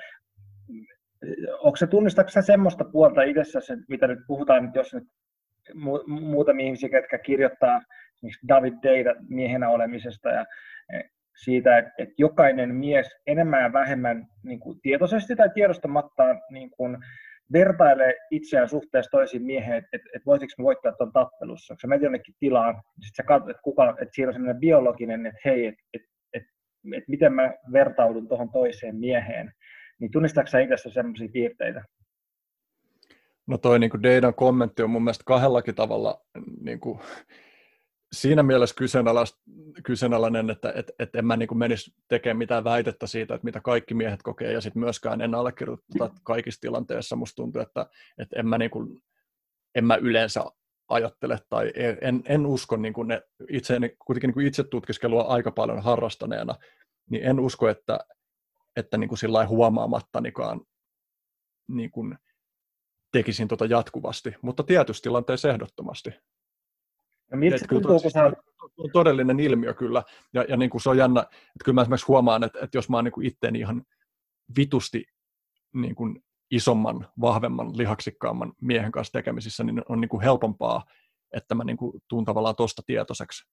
onko 1.59 1.77
se, 1.77 1.87
tunnistatko 1.87 2.43
semmoista 2.43 2.85
puolta 2.85 3.23
itsessäsi, 3.23 3.73
mitä 3.89 4.07
nyt 4.07 4.19
puhutaan, 4.27 4.73
jos 4.75 4.95
nyt 4.95 5.05
mu- 5.75 6.09
muutamia 6.09 6.67
ihmisiä, 6.67 6.89
jotka 6.93 7.19
kirjoittaa 7.19 7.83
David 8.49 8.75
Deida 8.83 9.15
miehenä 9.29 9.69
olemisesta 9.69 10.29
ja 10.29 10.47
e, 10.95 11.01
siitä, 11.45 11.79
että, 11.79 11.91
että 11.99 12.15
jokainen 12.19 12.75
mies 12.75 13.17
enemmän 13.27 13.63
ja 13.63 13.73
vähemmän 13.73 14.27
niin 14.43 14.61
kuin 14.61 14.81
tietoisesti 14.83 15.37
tai 15.37 15.51
tiedostamatta 15.55 16.25
niin 16.51 16.71
kuin 16.71 16.99
vertailee 17.53 18.15
itseään 18.31 18.69
suhteessa 18.69 19.11
toisiin 19.11 19.43
mieheen, 19.43 19.79
että, 19.79 20.09
että, 20.15 20.27
voisiko 20.27 20.53
me 20.59 20.65
voittaa 20.65 20.93
tuon 20.93 21.13
tappelussa. 21.13 21.75
Kun 21.75 21.81
sä 21.81 21.87
menet 21.87 22.03
jonnekin 22.03 22.35
tilaan, 22.41 22.75
sitten 22.75 23.17
sä 23.17 23.23
katsot, 23.23 23.51
että, 23.51 23.63
kuka, 23.63 23.91
että 23.91 24.15
siinä 24.15 24.29
on 24.29 24.35
sellainen 24.35 24.61
biologinen, 24.61 25.27
että 25.27 25.41
hei, 25.45 25.67
että, 25.67 25.83
että, 25.95 26.09
että, 26.33 26.51
että 26.97 27.11
miten 27.11 27.33
mä 27.33 27.55
vertaudun 27.73 28.29
tuohon 28.29 28.51
toiseen 28.53 28.97
mieheen. 28.97 29.53
Niin 30.01 30.11
tunnistatko 30.11 30.59
itse 30.59 30.91
sellaisia 30.91 31.29
piirteitä? 31.33 31.85
No 33.47 33.59
toi 33.59 33.79
niin 33.79 33.91
kuin 33.91 34.03
Deidan 34.03 34.35
kommentti 34.35 34.83
on 34.83 34.91
mun 34.91 35.05
mielestä 35.05 35.25
kahdellakin 35.27 35.75
tavalla 35.75 36.25
niin 36.61 36.81
kuin, 36.81 37.01
siinä 38.13 38.43
mielessä 38.43 38.75
kyseenalainen, 39.83 40.51
että 40.51 40.73
et, 40.77 40.91
et 40.99 41.15
en 41.15 41.27
mä 41.27 41.37
niin 41.37 41.59
menisi 41.59 41.95
tekemään 42.09 42.39
mitään 42.39 42.65
väitettä 42.65 43.07
siitä, 43.07 43.35
että 43.35 43.45
mitä 43.45 43.61
kaikki 43.61 43.95
miehet 43.95 44.23
kokee, 44.23 44.53
ja 44.53 44.61
sitten 44.61 44.81
myöskään 44.81 45.21
en 45.21 45.35
allekirjoita 45.35 46.11
kaikissa 46.23 46.61
tilanteissa. 46.61 47.17
Musta 47.17 47.37
tuntuu, 47.37 47.63
että, 47.63 47.87
että 48.19 48.41
en, 48.41 48.49
mä 48.49 48.59
niin 48.59 48.71
kuin, 48.71 49.03
en 49.75 49.85
mä 49.85 49.97
yleensä 49.97 50.45
ajattele 50.89 51.39
tai 51.49 51.73
en, 52.01 52.23
en 52.25 52.47
usko 52.47 52.77
niin 52.77 52.95
kuin 52.95 53.09
ne 53.09 53.23
itse, 53.49 53.79
kuitenkin 54.07 54.29
niin 54.29 54.35
kuin 54.35 54.47
itse 54.47 54.65
tutkiskelua 54.65 55.23
aika 55.23 55.51
paljon 55.51 55.83
harrastaneena, 55.83 56.55
niin 57.11 57.25
en 57.25 57.41
usko, 57.41 57.69
että, 57.69 57.99
että 58.77 58.99
niin 58.99 59.09
kuin 59.09 59.19
sillä 59.19 59.47
huomaamattanikaan 59.47 60.61
niin 61.69 61.91
kuin 61.91 62.19
tekisin 63.13 63.49
tota 63.49 63.67
jatkuvasti, 63.67 64.35
mutta 64.43 64.63
tietysti 64.63 65.03
tilanteessa 65.03 65.51
ehdottomasti. 65.51 66.11
No, 67.31 67.39
miltä 67.39 67.65
tuntuu, 67.69 68.01
kun 68.01 68.11
sä... 68.11 68.33
on 68.79 68.91
todellinen 68.93 69.41
ilmiö 69.41 69.75
kyllä, 69.75 70.03
ja, 70.35 70.43
ja 70.49 70.57
niin 70.57 70.71
kuin 70.71 70.81
se 70.81 70.91
on 70.91 70.99
jännä, 70.99 71.21
että 71.21 71.65
kyllä 71.65 71.75
mä 71.75 71.83
esimerkiksi 71.83 72.07
huomaan, 72.07 72.45
että, 72.45 72.59
että 72.63 72.79
jos 72.79 72.89
mä 72.89 72.97
oon 72.97 73.05
niin 73.05 73.13
kuin 73.13 73.27
itteeni 73.27 73.59
ihan 73.59 73.83
vitusti 74.57 75.05
niin 75.75 75.95
kuin 75.95 76.25
isomman, 76.51 77.09
vahvemman, 77.21 77.79
lihaksikkaamman 77.79 78.53
miehen 78.61 78.93
kanssa 78.93 79.13
tekemisissä, 79.13 79.65
niin 79.65 79.83
on 79.89 80.01
niin 80.01 80.09
kuin 80.09 80.23
helpompaa, 80.23 80.85
että 81.33 81.55
mä 81.55 81.65
niin 81.65 81.77
kuin 81.77 82.03
tuun 82.09 82.25
tavallaan 82.25 82.57
tuosta 82.57 82.83
tietoiseksi. 82.87 83.51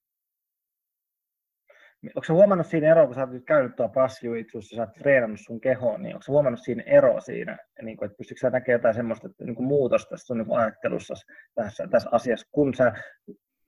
Onko 2.03 2.23
sä 2.23 2.33
huomannut 2.33 2.67
siinä 2.67 2.91
eroa, 2.91 3.05
kun 3.05 3.15
sä 3.15 3.21
oot 3.21 3.29
nyt 3.29 3.45
käynyt 3.45 3.75
tuolla 3.75 3.93
passijuitsussa, 3.93 4.75
sä 4.75 4.81
oot 4.81 4.93
treenannut 4.93 5.39
sun 5.39 5.61
kehoon, 5.61 6.01
niin 6.01 6.15
onko 6.15 6.25
huomannut 6.27 6.59
siinä 6.63 6.83
eroa 6.85 7.19
siinä, 7.19 7.57
niin 7.81 7.97
kuin, 7.97 8.05
että 8.05 8.17
pystytkö 8.17 8.39
sä 8.39 8.49
näkemään 8.49 8.79
jotain 8.79 8.95
semmoista 8.95 9.29
niin 9.39 9.55
kuin 9.55 9.67
muutosta 9.67 10.17
sun 10.17 10.37
niin 10.37 10.57
ajattelussa 10.57 11.15
tässä, 11.55 11.87
tässä 11.87 12.09
asiassa, 12.11 12.47
kun 12.51 12.73
sä 12.73 12.93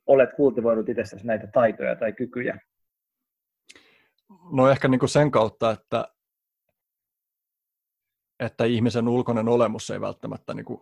olet 0.07 0.29
kultivoinut 0.35 0.89
itsestäsi 0.89 1.27
näitä 1.27 1.47
taitoja 1.47 1.95
tai 1.95 2.13
kykyjä? 2.13 2.59
No 4.51 4.69
ehkä 4.69 4.87
niin 4.87 4.99
kuin 4.99 5.09
sen 5.09 5.31
kautta, 5.31 5.71
että, 5.71 6.07
että 8.39 8.65
ihmisen 8.65 9.07
ulkoinen 9.07 9.47
olemus 9.47 9.89
ei 9.89 10.01
välttämättä 10.01 10.53
niin 10.53 10.65
kuin 10.65 10.81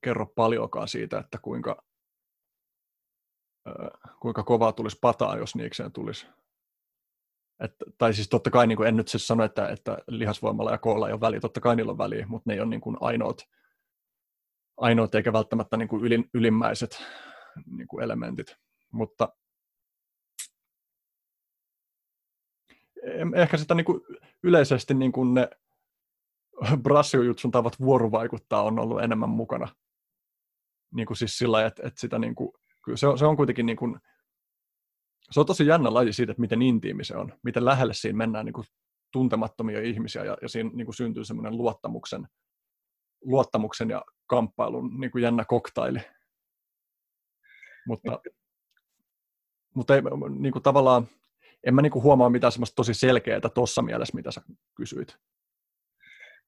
kerro 0.00 0.26
paljonkaan 0.26 0.88
siitä, 0.88 1.18
että 1.18 1.38
kuinka, 1.42 1.84
kuinka 4.20 4.42
kovaa 4.42 4.72
tulisi 4.72 4.98
pataa, 5.00 5.36
jos 5.36 5.56
niikseen 5.56 5.92
tulisi. 5.92 6.26
Et, 7.60 7.74
tai 7.98 8.14
siis 8.14 8.28
totta 8.28 8.50
kai 8.50 8.66
niin 8.66 8.76
kuin 8.76 8.88
en 8.88 8.96
nyt 8.96 9.08
siis 9.08 9.26
sano, 9.26 9.44
että, 9.44 9.68
että 9.68 9.98
lihasvoimalla 10.08 10.70
ja 10.70 10.78
koolla 10.78 11.08
ei 11.08 11.12
ole 11.12 11.20
väliä, 11.20 11.40
totta 11.40 11.60
kai 11.60 11.76
niillä 11.76 11.92
on 11.92 11.98
väliä, 11.98 12.26
mutta 12.28 12.50
ne 12.50 12.54
ei 12.54 12.60
ole 12.60 12.68
niin 12.68 12.80
kuin 12.80 12.96
ainoat, 13.00 13.38
ainoat 14.76 15.14
eikä 15.14 15.32
välttämättä 15.32 15.76
niin 15.76 15.88
kuin 15.88 16.04
ylin, 16.04 16.30
ylimmäiset 16.34 17.02
niin 17.66 17.88
kuin 17.88 18.04
elementit. 18.04 18.56
Mutta 18.92 19.28
ehkä 23.34 23.56
sitä 23.56 23.74
niin 23.74 23.84
kuin 23.84 24.00
yleisesti 24.42 24.94
niin 24.94 25.12
kuin 25.12 25.34
ne 25.34 25.50
brassiojutsun 26.82 27.50
tavat 27.50 27.80
vuorovaikuttaa 27.80 28.62
on 28.62 28.78
ollut 28.78 29.02
enemmän 29.02 29.30
mukana. 29.30 29.68
Niin 30.94 31.06
kuin 31.06 31.16
siis 31.16 31.38
sillä 31.38 31.66
että, 31.66 31.82
että 31.86 32.00
sitä 32.00 32.18
niin 32.18 32.34
kuin, 32.34 32.52
se, 32.94 33.06
on, 33.06 33.18
se 33.18 33.26
on 33.26 33.36
kuitenkin 33.36 33.66
niin 33.66 33.76
kuin, 33.76 34.00
se 35.30 35.40
on 35.40 35.46
tosi 35.46 35.66
jännä 35.66 35.94
laji 35.94 36.12
siitä, 36.12 36.32
että 36.32 36.40
miten 36.40 36.62
intiimi 36.62 37.04
se 37.04 37.16
on, 37.16 37.32
miten 37.42 37.64
lähelle 37.64 37.94
siinä 37.94 38.16
mennään 38.16 38.44
niin 38.44 38.52
kuin 38.52 38.66
tuntemattomia 39.12 39.80
ihmisiä 39.82 40.24
ja, 40.24 40.36
ja 40.42 40.48
siinä 40.48 40.70
niin 40.74 40.86
kuin 40.86 40.94
syntyy 40.94 41.24
semmoinen 41.24 41.56
luottamuksen, 41.56 42.28
luottamuksen 43.24 43.90
ja 43.90 44.04
kamppailun 44.26 45.00
niin 45.00 45.10
kuin 45.10 45.22
jännä 45.22 45.44
koktaili. 45.44 45.98
Mutta 47.86 48.20
mutta 49.74 49.94
ei, 49.94 50.02
niin 50.38 50.52
kuin 50.52 50.62
tavallaan, 50.62 51.06
en 51.66 51.74
mä 51.74 51.82
niin 51.82 51.92
kuin 51.92 52.02
huomaa 52.02 52.30
mitään 52.30 52.52
semmoista 52.52 52.74
tosi 52.74 52.94
selkeää 52.94 53.40
tuossa 53.54 53.82
mielessä, 53.82 54.16
mitä 54.16 54.30
sä 54.30 54.40
kysyit. 54.76 55.16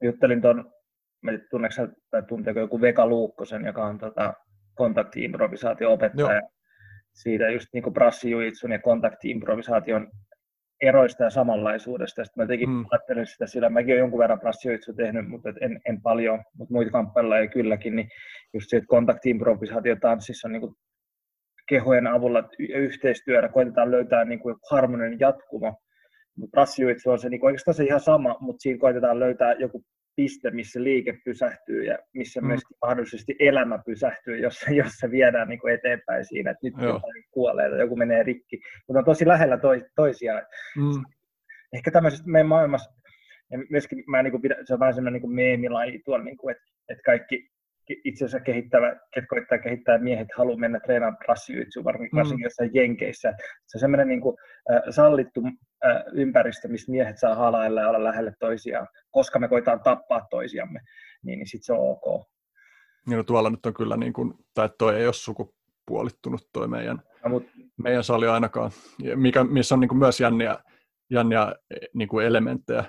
Juttelin 0.02 0.42
tuon, 0.42 0.72
tunneeko 1.50 1.74
tai 2.10 2.22
tunteeko 2.22 2.60
joku 2.60 2.80
Veka 2.80 3.06
Luukkosen, 3.06 3.64
joka 3.64 3.86
on 3.86 3.98
tota, 3.98 4.34
kontaktiimprovisaatio-opettaja. 4.74 6.40
Joo. 6.40 6.50
Siitä 7.14 7.50
just 7.50 7.66
niin 7.72 7.82
kuin 7.82 7.94
brassijujitsun 7.94 8.72
ja 8.72 8.78
kontaktiimprovisaation 8.78 10.10
eroista 10.82 11.24
ja 11.24 11.30
samanlaisuudesta. 11.30 12.24
Sitten 12.24 12.42
mä 12.42 12.46
tekin 12.46 12.70
mm. 12.70 12.84
ajattelin 12.90 13.26
sitä 13.26 13.46
sillä, 13.46 13.70
mäkin 13.70 13.92
olen 13.92 13.98
jonkun 13.98 14.18
verran 14.18 14.40
brassijujitsu 14.40 14.92
tehnyt, 14.92 15.28
mutta 15.28 15.52
en, 15.60 15.80
en 15.88 16.02
paljon, 16.02 16.42
mutta 16.58 16.74
muita 16.74 17.38
ei 17.40 17.48
kylläkin, 17.48 17.96
niin 17.96 18.08
just 18.54 18.70
se, 18.70 18.76
että 18.76 18.88
kontaktiimprovisaatio 18.88 19.96
tanssissa 19.96 20.48
on 20.48 20.52
niin 20.52 20.60
kuin 20.60 20.74
kehojen 21.68 22.06
avulla 22.06 22.48
yhteistyöllä 22.58 23.48
koitetaan 23.48 23.90
löytää 23.90 24.24
niin 24.24 24.40
kuin 24.40 24.56
harmoninen 24.70 25.20
jatkumo. 25.20 25.76
Mutta 26.36 26.50
brassijujitsu 26.50 27.10
on 27.10 27.18
se 27.18 27.28
niin 27.28 27.44
oikeastaan 27.44 27.74
se 27.74 27.84
ihan 27.84 28.00
sama, 28.00 28.36
mutta 28.40 28.60
siinä 28.60 28.78
koitetaan 28.78 29.20
löytää 29.20 29.52
joku 29.52 29.84
piste, 30.16 30.50
missä 30.50 30.82
liike 30.82 31.18
pysähtyy 31.24 31.84
ja 31.84 31.98
missä 32.12 32.40
mm. 32.40 32.46
myös 32.46 32.60
mahdollisesti 32.82 33.36
elämä 33.38 33.78
pysähtyy, 33.86 34.38
jos, 34.38 34.64
jos 34.70 34.92
se 34.92 35.10
viedään 35.10 35.48
niin 35.48 35.60
kuin 35.60 35.74
eteenpäin 35.74 36.24
siinä, 36.24 36.50
että 36.50 36.66
nyt 36.66 36.74
jotain 36.74 37.24
kuolee 37.30 37.70
tai 37.70 37.80
joku 37.80 37.96
menee 37.96 38.22
rikki. 38.22 38.60
Mutta 38.88 38.98
on 38.98 39.04
tosi 39.04 39.26
lähellä 39.26 39.58
toi, 39.58 39.84
toisiaan. 39.94 40.42
Mm. 40.76 41.04
Ehkä 41.72 41.90
tämmöisessä 41.90 42.24
meidän 42.26 42.48
maailmassa, 42.48 42.92
ja 43.50 43.58
myöskin 43.70 44.04
mä 44.06 44.22
niin 44.22 44.30
kuin 44.30 44.42
pidän, 44.42 44.66
se 44.66 44.74
on 44.74 44.80
vähän 44.80 44.94
semmoinen 44.94 45.22
niin 45.22 45.34
meemilaji 45.34 46.02
tuolla, 46.04 46.24
niin 46.24 46.36
kuin, 46.36 46.52
että, 46.52 46.64
että 46.88 47.02
kaikki 47.02 47.51
itse 47.88 48.24
asiassa 48.24 48.44
kehittävä, 48.44 48.96
ketkä 49.14 49.26
koittaa 49.28 49.58
kehittää 49.58 49.98
miehet 49.98 50.28
haluaa 50.36 50.58
mennä 50.58 50.80
treenaamaan 50.80 51.18
brassijutsu, 51.18 51.84
varsinkin, 51.84 52.10
mm. 52.12 52.18
varsinkin 52.18 52.44
jossain 52.44 52.70
jenkeissä. 52.74 53.34
Se 53.66 53.76
on 53.76 53.80
semmoinen 53.80 54.08
niin 54.08 54.20
kuin, 54.20 54.36
äh, 54.70 54.82
sallittu 54.90 55.42
äh, 55.86 56.02
ympäristö, 56.12 56.68
missä 56.68 56.92
miehet 56.92 57.18
saa 57.18 57.34
halailla 57.34 57.80
ja 57.80 57.88
olla 57.88 58.04
lähelle 58.04 58.32
toisiaan, 58.40 58.88
koska 59.10 59.38
me 59.38 59.48
koitaan 59.48 59.80
tappaa 59.80 60.26
toisiamme, 60.30 60.80
niin, 61.24 61.38
niin 61.38 61.46
sitten 61.46 61.64
se 61.64 61.72
on 61.72 61.90
ok. 61.90 62.26
Niin 63.06 63.16
no 63.16 63.22
tuolla 63.22 63.50
nyt 63.50 63.66
on 63.66 63.74
kyllä, 63.74 63.96
niin 63.96 64.12
kuin, 64.12 64.34
tai 64.54 64.68
toi 64.78 64.96
ei 64.96 65.06
ole 65.06 65.12
sukupuolittunut 65.12 66.48
toi 66.52 66.68
meidän, 66.68 67.02
no, 67.24 67.30
mut, 67.30 67.46
meidän 67.76 68.04
sali 68.04 68.28
ainakaan, 68.28 68.70
mikä, 69.14 69.44
missä 69.44 69.74
on 69.74 69.80
niin 69.80 69.88
kuin 69.88 69.98
myös 69.98 70.20
jänniä, 70.20 70.58
jänniä 71.10 71.54
niin 71.94 72.08
kuin 72.08 72.26
elementtejä, 72.26 72.84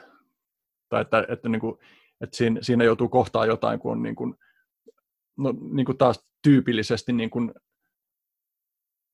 tai 0.90 1.02
että, 1.02 1.26
että, 1.30 1.50
niin 1.50 1.60
kuin, 1.60 1.78
että 2.22 2.38
siinä, 2.38 2.60
siinä 2.62 2.84
joutuu 2.84 3.10
kohtaan 3.10 3.48
jotain, 3.48 3.80
kun 3.80 3.92
on 3.92 4.04
niin 4.04 4.16
kuin, 4.16 4.36
no, 5.38 5.54
niin 5.72 5.86
kuin 5.86 5.98
taas 5.98 6.28
tyypillisesti 6.44 7.14
niin 7.14 7.30
kuin, 7.30 7.54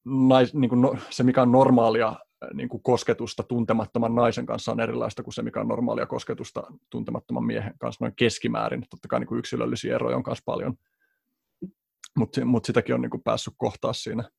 nais, 0.06 0.54
niin 0.54 0.70
kuin 0.70 0.82
no, 0.82 0.96
se, 1.10 1.24
mikä 1.24 1.42
on 1.42 1.52
normaalia 1.52 2.16
niin 2.54 2.70
kuin 2.70 2.84
kosketusta 2.84 3.44
tuntemattoman 3.44 4.16
naisen 4.16 4.46
kanssa 4.46 4.72
on 4.72 4.80
erilaista 4.80 5.24
kuin 5.24 5.34
se, 5.34 5.42
mikä 5.42 5.60
on 5.60 5.68
normaalia 5.68 6.06
kosketusta 6.06 6.64
tuntemattoman 6.90 7.44
miehen 7.44 7.74
kanssa 7.80 8.06
noin 8.06 8.14
keskimäärin. 8.16 8.86
Totta 8.90 9.08
kai 9.08 9.20
niin 9.20 9.28
kuin 9.28 9.40
yksilöllisiä 9.40 9.96
eroja 9.96 10.18
on 10.18 10.24
myös 10.28 10.40
paljon, 10.46 10.76
mutta 12.18 12.46
mut 12.46 12.66
sitäkin 12.66 12.96
on 12.96 13.02
niin 13.02 13.10
kuin 13.10 13.24
päässyt 13.24 13.54
kohtaa 13.58 13.94
siinä. 13.94 14.30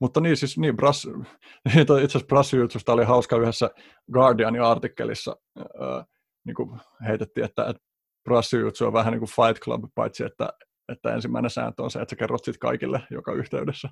Mutta 0.00 0.20
niin, 0.20 0.36
siis 0.36 0.58
niin, 0.58 0.76
Brass, 0.76 1.08
itse 1.80 1.94
asiassa 1.94 2.26
Brassiytsusta 2.26 2.92
oli 2.92 3.04
hauska 3.04 3.36
yhdessä 3.36 3.70
Guardianin 4.12 4.62
artikkelissa, 4.62 5.36
äh, 5.58 6.06
niin 6.44 6.54
kuin 6.54 6.80
heitettiin, 7.06 7.44
että, 7.44 7.66
että 7.66 7.82
brassijutsu 8.26 8.86
on 8.86 8.92
vähän 8.92 9.12
niin 9.12 9.18
kuin 9.18 9.30
Fight 9.30 9.62
Club, 9.64 9.84
paitsi 9.94 10.24
että, 10.24 10.48
että 10.92 11.14
ensimmäinen 11.14 11.50
sääntö 11.50 11.82
on 11.82 11.90
se, 11.90 12.00
että 12.00 12.12
sä 12.12 12.16
kerrot 12.16 12.44
sit 12.44 12.58
kaikille 12.58 13.00
joka 13.10 13.32
yhteydessä. 13.32 13.88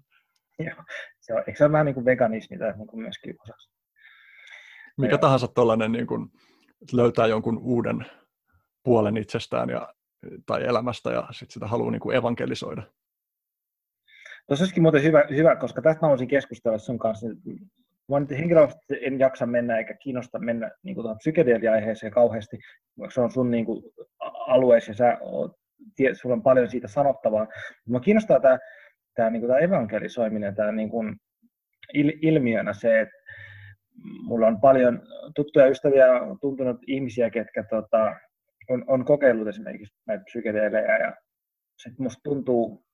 Joo, 0.59 0.85
se 1.21 1.35
on, 1.35 1.39
eikö 1.47 1.59
se 1.59 1.65
ole 1.65 1.73
vähän 1.73 1.87
niin 1.87 1.95
kuin 1.95 2.05
veganismi 2.05 2.59
tai 2.59 2.73
niin 2.77 2.87
kuin 2.87 3.03
myöskin 3.03 3.37
osaksi? 3.43 3.71
Mikä 4.99 5.15
ja. 5.15 5.19
tahansa 5.19 5.49
tuollainen 5.49 5.93
niin 5.93 6.07
kuin, 6.07 6.29
löytää 6.93 7.27
jonkun 7.27 7.59
uuden 7.59 8.07
puolen 8.83 9.17
itsestään 9.17 9.69
ja, 9.69 9.95
tai 10.47 10.65
elämästä 10.65 11.11
ja 11.11 11.29
sitten 11.33 11.53
sitä 11.53 11.67
haluaa 11.67 11.91
niin 11.91 12.01
kuin 12.01 12.17
evankelisoida. 12.17 12.83
Tuossa 14.47 14.63
olisikin 14.63 14.83
muuten 14.83 15.03
hyvä, 15.03 15.25
hyvä, 15.31 15.57
koska 15.57 15.83
tästä 15.83 16.07
mä 16.07 16.11
voisin 16.11 16.29
keskustella 16.29 16.79
sun 16.79 16.99
kanssa 16.99 17.27
Mä 18.09 18.37
henkilökohtaisesti 18.39 19.07
en 19.07 19.19
jaksa 19.19 19.47
mennä 19.47 19.79
eikä 19.79 19.95
kiinnosta 19.95 20.39
mennä 20.39 20.71
niin 20.83 20.95
tuohon 20.95 21.19
psykedelia-aiheeseen 21.19 22.13
kauheasti, 22.13 22.59
se 23.15 23.21
on 23.21 23.31
sun 23.31 23.51
niin 23.51 23.65
kuin, 23.65 23.83
alueessa 24.47 24.91
ja 24.91 24.95
sä 24.95 25.19
oot, 25.21 25.53
sulla 26.13 26.35
on 26.35 26.43
paljon 26.43 26.71
siitä 26.71 26.89
sanottavaa. 26.89 27.47
Mä 27.89 28.01
kiinnostaa 28.01 28.41
tämä, 28.41 28.59
tämä, 29.15 29.31
niin 29.31 29.41
kuin, 29.41 29.49
tämä 29.49 29.61
evankelisoiminen 29.61 30.55
tämä 30.55 30.73
niin 30.73 30.91
kuin, 30.91 31.17
il, 31.95 32.13
ilmiönä 32.23 32.73
se, 32.73 33.01
että 33.01 33.17
mulla 34.23 34.47
on 34.47 34.61
paljon 34.61 35.03
tuttuja 35.35 35.67
ystäviä, 35.67 36.07
tuntunut 36.41 36.77
ihmisiä, 36.87 37.31
ketkä 37.31 37.65
tota, 37.71 38.17
on, 38.69 38.85
on 38.87 39.05
kokeillut 39.05 39.49
esimerkiksi 39.49 39.95
näitä 40.07 40.25
psykedeelejä 40.25 40.99
ja 40.99 41.17
sitten 41.83 42.03
musta 42.03 42.21
tuntuu 42.25 42.85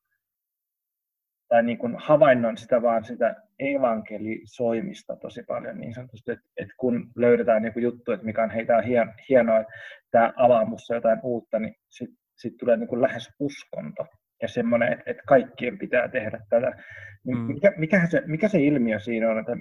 tai 1.48 1.62
niin 1.62 1.78
kuin 1.78 1.96
havainnon 1.98 2.56
sitä 2.56 2.82
vaan 2.82 3.04
sitä 3.04 3.36
evankelisoimista 3.60 5.16
tosi 5.16 5.42
paljon 5.42 5.78
niin 5.78 5.94
sanotusti, 5.94 6.32
että, 6.32 6.44
että 6.56 6.74
kun 6.76 7.10
löydetään 7.16 7.64
joku 7.64 7.78
juttu, 7.78 8.12
että 8.12 8.26
mikä 8.26 8.42
on 8.42 8.50
heitä 8.50 8.76
on 8.76 8.84
hien, 8.84 9.14
hienoa, 9.28 9.60
että 9.60 9.72
tämä 10.10 10.32
avaa 10.36 10.64
musta 10.64 10.94
jotain 10.94 11.20
uutta, 11.22 11.58
niin 11.58 11.74
sitten 11.88 12.18
sit 12.38 12.56
tulee 12.56 12.76
niin 12.76 12.88
kuin 12.88 13.02
lähes 13.02 13.28
uskonto 13.38 14.06
ja 14.42 14.48
semmoinen, 14.48 14.92
että, 14.92 15.04
että 15.06 15.22
kaikkien 15.26 15.78
pitää 15.78 16.08
tehdä 16.08 16.40
tätä. 16.50 16.82
Niin 17.24 17.38
mm. 17.38 17.44
Mikä, 17.44 17.72
mikä, 17.76 18.06
se, 18.06 18.22
mikä 18.26 18.48
se 18.48 18.58
ilmiö 18.58 18.98
siinä 18.98 19.30
on, 19.30 19.38
että 19.38 19.52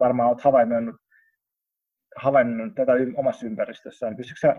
varmaan 0.00 0.28
olet 0.28 0.44
havainnut, 0.44 0.96
havainnut 2.16 2.74
tätä 2.74 2.92
omassa 3.16 3.46
ympäristössään, 3.46 4.16
pystytkö 4.16 4.40
sä 4.40 4.56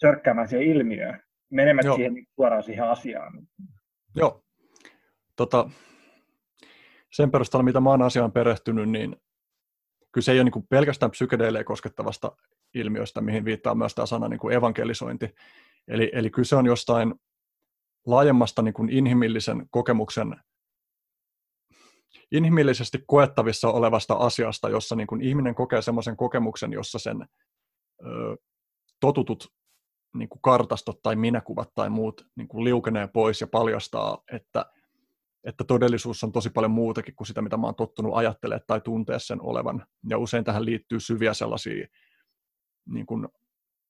sörkkäämään 0.00 0.48
siihen 0.48 0.66
ilmiöön, 0.66 1.20
menemättä 1.50 1.94
siihen 1.94 2.14
suoraan 2.34 2.62
siihen 2.62 2.84
asiaan? 2.84 3.32
Joo. 4.16 4.42
Tota, 5.36 5.70
sen 7.12 7.30
perusteella, 7.30 7.62
mitä 7.62 7.80
mä 7.80 7.90
oon 7.90 8.02
asiaan 8.02 8.32
perehtynyt, 8.32 8.88
niin 8.88 9.16
kyllä 10.12 10.24
se 10.24 10.32
ei 10.32 10.40
ole 10.40 10.50
niin 10.54 10.66
pelkästään 10.68 11.10
psykedeilejä 11.10 11.64
koskettavasta 11.64 12.36
ilmiöstä, 12.74 13.20
mihin 13.20 13.44
viittaa 13.44 13.74
myös 13.74 13.94
tämä 13.94 14.06
sana 14.06 14.28
niin 14.28 14.52
evankelisointi. 14.52 15.34
Eli, 15.88 16.10
eli 16.12 16.30
kyse 16.30 16.56
on 16.56 16.66
jostain 16.66 17.14
laajemmasta 18.06 18.62
niin 18.62 18.74
kuin 18.74 18.90
inhimillisen 18.90 19.66
kokemuksen, 19.70 20.36
inhimillisesti 22.32 23.04
koettavissa 23.06 23.68
olevasta 23.68 24.14
asiasta, 24.14 24.68
jossa 24.68 24.96
niin 24.96 25.06
kuin 25.06 25.20
ihminen 25.20 25.54
kokee 25.54 25.82
semmoisen 25.82 26.16
kokemuksen, 26.16 26.72
jossa 26.72 26.98
sen 26.98 27.26
ö, 28.06 28.36
totutut 29.00 29.52
niin 30.14 30.28
kuin 30.28 30.42
kartastot 30.42 31.02
tai 31.02 31.16
minäkuvat 31.16 31.70
tai 31.74 31.90
muut 31.90 32.26
niin 32.36 32.48
kuin 32.48 32.64
liukenee 32.64 33.06
pois 33.06 33.40
ja 33.40 33.46
paljastaa, 33.46 34.22
että 34.32 34.66
että 35.46 35.64
todellisuus 35.64 36.24
on 36.24 36.32
tosi 36.32 36.50
paljon 36.50 36.70
muutakin 36.70 37.14
kuin 37.14 37.26
sitä, 37.26 37.42
mitä 37.42 37.56
mä 37.56 37.66
oon 37.66 37.74
tottunut 37.74 38.16
ajattelemaan 38.16 38.64
tai 38.66 38.80
tuntea 38.80 39.18
sen 39.18 39.42
olevan. 39.42 39.86
Ja 40.08 40.18
usein 40.18 40.44
tähän 40.44 40.64
liittyy 40.64 41.00
syviä 41.00 41.34
sellaisia 41.34 41.86
niin 42.88 43.06
kuin 43.06 43.28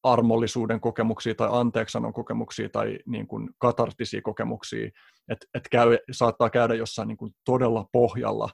armollisuuden 0.02 0.80
kokemuksia 0.80 1.34
tai 1.34 1.48
anteeksanon 1.50 2.12
kokemuksia 2.12 2.68
tai 2.68 2.98
niin 3.06 3.26
kuin 3.26 3.50
katartisia 3.58 4.22
kokemuksia, 4.22 4.90
että 5.28 5.46
et 5.54 5.68
käy, 5.70 5.98
saattaa 6.12 6.50
käydä 6.50 6.74
jossain 6.74 7.08
niin 7.08 7.16
kuin 7.18 7.32
todella 7.44 7.88
pohjalla. 7.92 8.48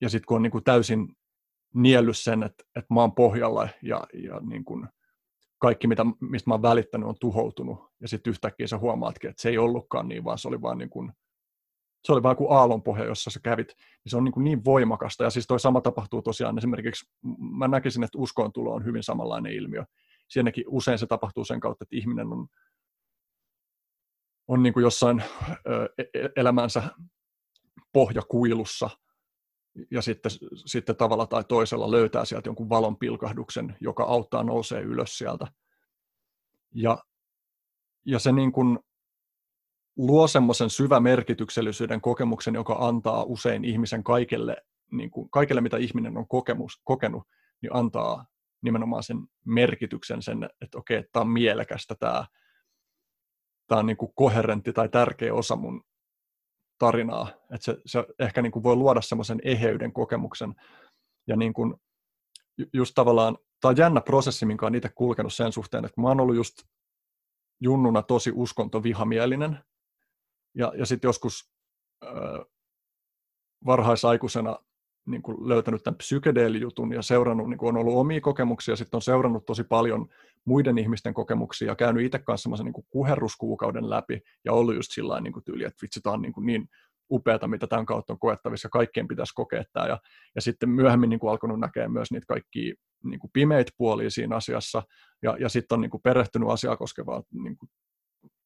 Ja 0.00 0.08
sitten 0.08 0.26
kun 0.26 0.36
on 0.36 0.42
niin 0.42 0.50
kuin 0.50 0.64
täysin 0.64 1.16
niellyt 1.74 2.18
sen, 2.18 2.42
että, 2.42 2.64
että 2.76 2.94
mä 2.94 3.00
oon 3.00 3.14
pohjalla 3.14 3.68
ja, 3.82 4.06
ja 4.14 4.40
niin 4.40 4.64
kuin 4.64 4.88
kaikki, 5.58 5.86
mitä, 5.86 6.04
mistä 6.20 6.50
mä 6.50 6.54
oon 6.54 6.62
välittänyt, 6.62 7.08
on 7.08 7.14
tuhoutunut. 7.20 7.78
Ja 8.00 8.08
sitten 8.08 8.30
yhtäkkiä 8.30 8.66
sä 8.66 8.78
huomaatkin, 8.78 9.30
että 9.30 9.42
se 9.42 9.48
ei 9.48 9.58
ollutkaan 9.58 10.08
niin, 10.08 10.24
vaan 10.24 10.38
se 10.38 10.48
oli 10.48 10.62
vaan 10.62 10.78
niin 10.78 10.90
kuin, 10.90 11.12
se 12.04 12.12
oli 12.12 12.22
vaan 12.22 12.36
kuin 12.36 12.52
aallonpohja, 12.52 13.04
jossa 13.04 13.30
sä 13.30 13.40
kävit. 13.42 13.68
Niin 13.68 14.10
se 14.10 14.16
on 14.16 14.24
niin, 14.24 14.32
kuin 14.32 14.44
niin 14.44 14.64
voimakasta. 14.64 15.24
Ja 15.24 15.30
siis 15.30 15.46
toi 15.46 15.60
sama 15.60 15.80
tapahtuu 15.80 16.22
tosiaan 16.22 16.58
esimerkiksi, 16.58 17.10
mä 17.58 17.68
näkisin, 17.68 18.04
että 18.04 18.18
uskoontulo 18.18 18.74
on 18.74 18.84
hyvin 18.84 19.02
samanlainen 19.02 19.52
ilmiö. 19.52 19.84
Siinäkin 20.28 20.64
usein 20.68 20.98
se 20.98 21.06
tapahtuu 21.06 21.44
sen 21.44 21.60
kautta, 21.60 21.84
että 21.84 21.96
ihminen 21.96 22.26
on, 22.26 22.46
on 24.48 24.62
niin 24.62 24.72
kuin 24.72 24.82
jossain 24.82 25.22
ö, 25.66 25.88
e-, 25.98 26.20
e-, 26.20 26.28
elämänsä 26.36 26.82
pohjakuilussa– 27.92 28.90
ja 29.90 30.02
sitten, 30.02 30.30
sitten 30.66 30.96
tavalla 30.96 31.26
tai 31.26 31.44
toisella 31.44 31.90
löytää 31.90 32.24
sieltä 32.24 32.48
jonkun 32.48 32.68
valon 32.68 32.96
pilkahduksen, 32.96 33.76
joka 33.80 34.04
auttaa 34.04 34.42
nousee 34.42 34.80
ylös 34.80 35.18
sieltä. 35.18 35.46
Ja, 36.74 36.98
ja 38.04 38.18
se 38.18 38.32
niin 38.32 38.52
kuin 38.52 38.78
luo 39.96 40.28
semmoisen 40.28 40.70
syvä 40.70 41.00
merkityksellisyyden 41.00 42.00
kokemuksen, 42.00 42.54
joka 42.54 42.76
antaa 42.80 43.24
usein 43.24 43.64
ihmisen 43.64 44.04
kaikelle, 44.04 44.56
niin 44.92 45.10
kuin, 45.10 45.30
kaikelle 45.30 45.60
mitä 45.60 45.76
ihminen 45.76 46.16
on 46.16 46.28
kokemus, 46.28 46.80
kokenut, 46.84 47.22
niin 47.62 47.74
antaa 47.74 48.26
nimenomaan 48.62 49.02
sen 49.02 49.18
merkityksen, 49.44 50.22
sen, 50.22 50.50
että 50.60 50.78
okei, 50.78 51.04
tämä 51.12 51.20
on 51.20 51.28
mielekästä, 51.28 51.94
tämä, 51.94 52.24
tämä 53.66 53.78
on 53.78 53.86
niin 53.86 53.96
kuin 53.96 54.12
koherentti 54.14 54.72
tai 54.72 54.88
tärkeä 54.88 55.34
osa 55.34 55.56
mun 55.56 55.84
tarinaa. 56.78 57.28
Että 57.28 57.64
se, 57.64 57.76
se 57.86 58.06
ehkä 58.18 58.42
niin 58.42 58.52
kuin 58.52 58.62
voi 58.62 58.76
luoda 58.76 59.00
semmoisen 59.00 59.38
eheyden 59.44 59.92
kokemuksen. 59.92 60.54
Ja 61.26 61.36
niin 61.36 61.52
kuin, 61.52 61.74
just 62.72 62.94
tavallaan, 62.94 63.38
tämä 63.60 63.70
on 63.70 63.76
jännä 63.76 64.00
prosessi, 64.00 64.46
minkä 64.46 64.66
olen 64.66 64.74
itse 64.74 64.88
kulkenut 64.88 65.34
sen 65.34 65.52
suhteen, 65.52 65.84
että 65.84 66.00
mä 66.00 66.08
oon 66.08 66.20
ollut 66.20 66.36
just 66.36 66.54
junnuna 67.60 68.02
tosi 68.02 68.32
uskontovihamielinen. 68.34 69.58
Ja, 70.54 70.72
ja 70.78 70.86
sitten 70.86 71.08
joskus 71.08 71.50
äh, 72.04 72.10
varhaisaikuisena 73.66 74.58
niin 75.06 75.22
kuin 75.22 75.48
löytänyt 75.48 75.82
tämän 75.82 75.98
psykedeelijutun 75.98 76.92
ja 76.92 77.02
seurannut, 77.02 77.50
niin 77.50 77.58
kuin 77.58 77.68
on 77.68 77.80
ollut 77.80 77.96
omia 77.96 78.20
kokemuksia, 78.20 78.76
sitten 78.76 78.98
on 78.98 79.02
seurannut 79.02 79.46
tosi 79.46 79.64
paljon 79.64 80.08
muiden 80.44 80.78
ihmisten 80.78 81.14
kokemuksia 81.14 81.68
ja 81.68 81.76
käynyt 81.76 82.04
itse 82.04 82.18
kanssa 82.18 82.50
niin 82.64 82.74
kuherruskuukauden 82.90 83.90
läpi 83.90 84.20
ja 84.44 84.52
ollut 84.52 84.74
just 84.74 84.92
sillä 84.92 85.20
niin 85.20 85.34
tyyli, 85.44 85.64
että 85.64 85.82
vitsi, 85.82 86.00
tämä 86.00 86.14
on 86.14 86.22
niin, 86.22 86.32
kuin 86.32 86.46
niin 86.46 86.68
upeata, 87.10 87.48
mitä 87.48 87.66
tämän 87.66 87.86
kautta 87.86 88.12
on 88.12 88.18
koettavissa, 88.18 88.68
kaikkien 88.68 89.08
pitäisi 89.08 89.34
kokea 89.34 89.64
tämä. 89.72 89.86
Ja, 89.86 89.98
ja 90.34 90.40
sitten 90.40 90.68
myöhemmin 90.68 91.10
niin 91.10 91.20
kuin 91.20 91.30
alkanut 91.30 91.60
näkeä 91.60 91.88
myös 91.88 92.10
niitä 92.10 92.26
kaikkia 92.26 92.74
niin 93.04 93.20
kuin 93.20 93.30
pimeitä 93.32 93.72
puolia 93.76 94.10
siinä 94.10 94.36
asiassa, 94.36 94.82
ja, 95.22 95.36
ja 95.40 95.48
sitten 95.48 95.76
on 95.76 95.80
niin 95.80 95.90
kuin 95.90 96.02
perehtynyt 96.02 96.48
asiaa 96.50 96.76
koskevaan 96.76 97.22
niin 97.32 97.58
kuin 97.58 97.70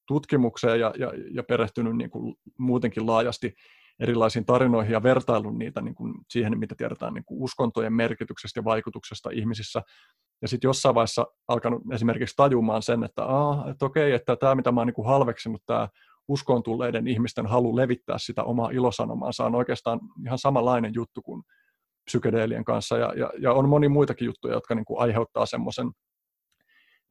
tutkimukseen 0.06 0.80
ja, 0.80 0.92
ja, 0.98 1.12
ja 1.30 1.42
perehtynyt 1.42 1.96
niin 1.96 2.10
kuin 2.10 2.34
muutenkin 2.58 3.06
laajasti 3.06 3.54
erilaisiin 4.00 4.44
tarinoihin 4.44 4.92
ja 4.92 5.02
vertailun 5.02 5.58
niitä 5.58 5.80
niin 5.80 5.94
kuin 5.94 6.14
siihen, 6.30 6.58
mitä 6.58 6.74
tiedetään 6.74 7.14
niin 7.14 7.24
kuin 7.24 7.42
uskontojen 7.42 7.92
merkityksestä 7.92 8.60
ja 8.60 8.64
vaikutuksesta 8.64 9.30
ihmisissä. 9.30 9.82
Ja 10.42 10.48
sitten 10.48 10.68
jossain 10.68 10.94
vaiheessa 10.94 11.26
alkanut 11.48 11.82
esimerkiksi 11.92 12.36
tajumaan 12.36 12.82
sen, 12.82 13.04
että, 13.04 13.24
Aa, 13.24 13.70
että 13.70 13.84
okei, 13.86 14.12
että 14.12 14.36
tämä 14.36 14.54
mitä 14.54 14.72
mä 14.72 14.80
oon 14.80 14.86
niin 14.86 15.06
halveksinut, 15.06 15.62
tämä 15.66 15.88
uskoon 16.28 16.62
tulleiden 16.62 17.08
ihmisten 17.08 17.46
halu 17.46 17.76
levittää 17.76 18.18
sitä 18.18 18.44
omaa 18.44 18.70
ilosanomaansa 18.70 19.44
on 19.44 19.54
oikeastaan 19.54 20.00
ihan 20.26 20.38
samanlainen 20.38 20.94
juttu 20.94 21.22
kuin 21.22 21.42
psykedeelien 22.04 22.64
kanssa. 22.64 22.98
Ja, 22.98 23.14
ja, 23.16 23.30
ja 23.38 23.52
on 23.52 23.68
moni 23.68 23.88
muitakin 23.88 24.26
juttuja, 24.26 24.54
jotka 24.54 24.74
niin 24.74 24.84
kuin 24.84 25.00
aiheuttaa 25.00 25.46
semmoisen 25.46 25.90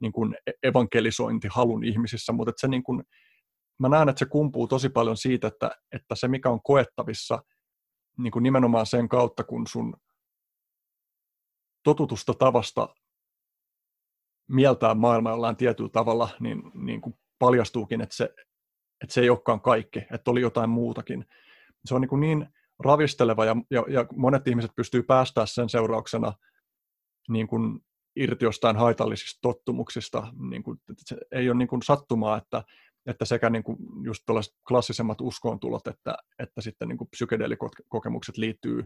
niin 0.02 0.11
kuin 0.11 0.36
e-, 0.48 0.68
evankelisointihalun 0.68 1.84
ihmisissä, 1.84 2.34
mutta 2.34 2.53
se 2.57 2.68
niin 2.68 2.84
kuin, 2.84 3.03
mä 3.80 3.89
näen, 3.89 4.10
että 4.10 4.19
se 4.19 4.26
kumpuu 4.26 4.68
tosi 4.68 4.89
paljon 4.89 5.18
siitä, 5.18 5.47
että, 5.47 5.72
että 5.91 6.15
se 6.15 6.27
mikä 6.27 6.49
on 6.49 6.64
koettavissa 6.64 7.43
niin 8.18 8.31
kuin 8.31 8.43
nimenomaan 8.43 8.85
sen 8.85 9.10
kautta, 9.10 9.43
kun 9.43 9.68
sun 9.68 9.93
totutusta 11.84 12.34
tavasta 12.34 12.95
mieltää 14.49 14.93
maailma 14.93 15.30
jollain 15.30 15.56
tietyllä 15.56 15.89
tavalla, 15.89 16.30
niin, 16.39 16.61
niin 16.73 17.01
kuin 17.01 17.15
paljastuukin, 17.39 18.01
että 18.01 18.15
se, 18.15 18.23
että 19.03 19.14
se 19.14 19.22
ei 19.22 19.30
olekaan 19.30 19.61
kaikki, 19.61 19.99
että 19.99 20.31
oli 20.31 20.41
jotain 20.41 20.69
muutakin. 20.69 21.26
Se 21.85 21.95
on 21.95 22.01
niin, 22.01 22.10
kuin 22.10 22.19
niin 22.19 22.47
ravisteleva 22.80 23.45
ja, 23.45 23.56
ja, 23.72 23.85
ja 23.89 24.06
monet 24.15 24.47
ihmiset 24.47 24.72
pystyy 24.76 25.03
päästää 25.03 25.45
sen 25.45 25.69
seurauksena 25.69 26.34
niin 27.30 27.47
kuin 27.47 27.80
irti 28.15 28.45
jostain 28.45 28.76
haitallisista 28.76 29.39
tottumuksista. 29.41 30.34
Niin 30.49 30.64
kuin, 30.64 30.77
se 30.97 31.18
ei 31.31 31.49
ole 31.49 31.57
niin 31.57 31.68
kuin 31.68 31.81
sattumaa, 31.81 32.38
että, 32.38 32.64
että 33.05 33.26
sekä 33.26 33.49
niin 33.49 33.63
kuin 33.63 33.77
just 34.03 34.23
klassisemmat 34.67 35.21
uskoontulot 35.21 35.88
että, 35.88 36.17
että 36.39 36.61
sitten 36.61 36.88
niin 36.88 36.97
kuin 36.97 37.09
psykedeelikokemukset 37.09 38.38
liittyy, 38.38 38.84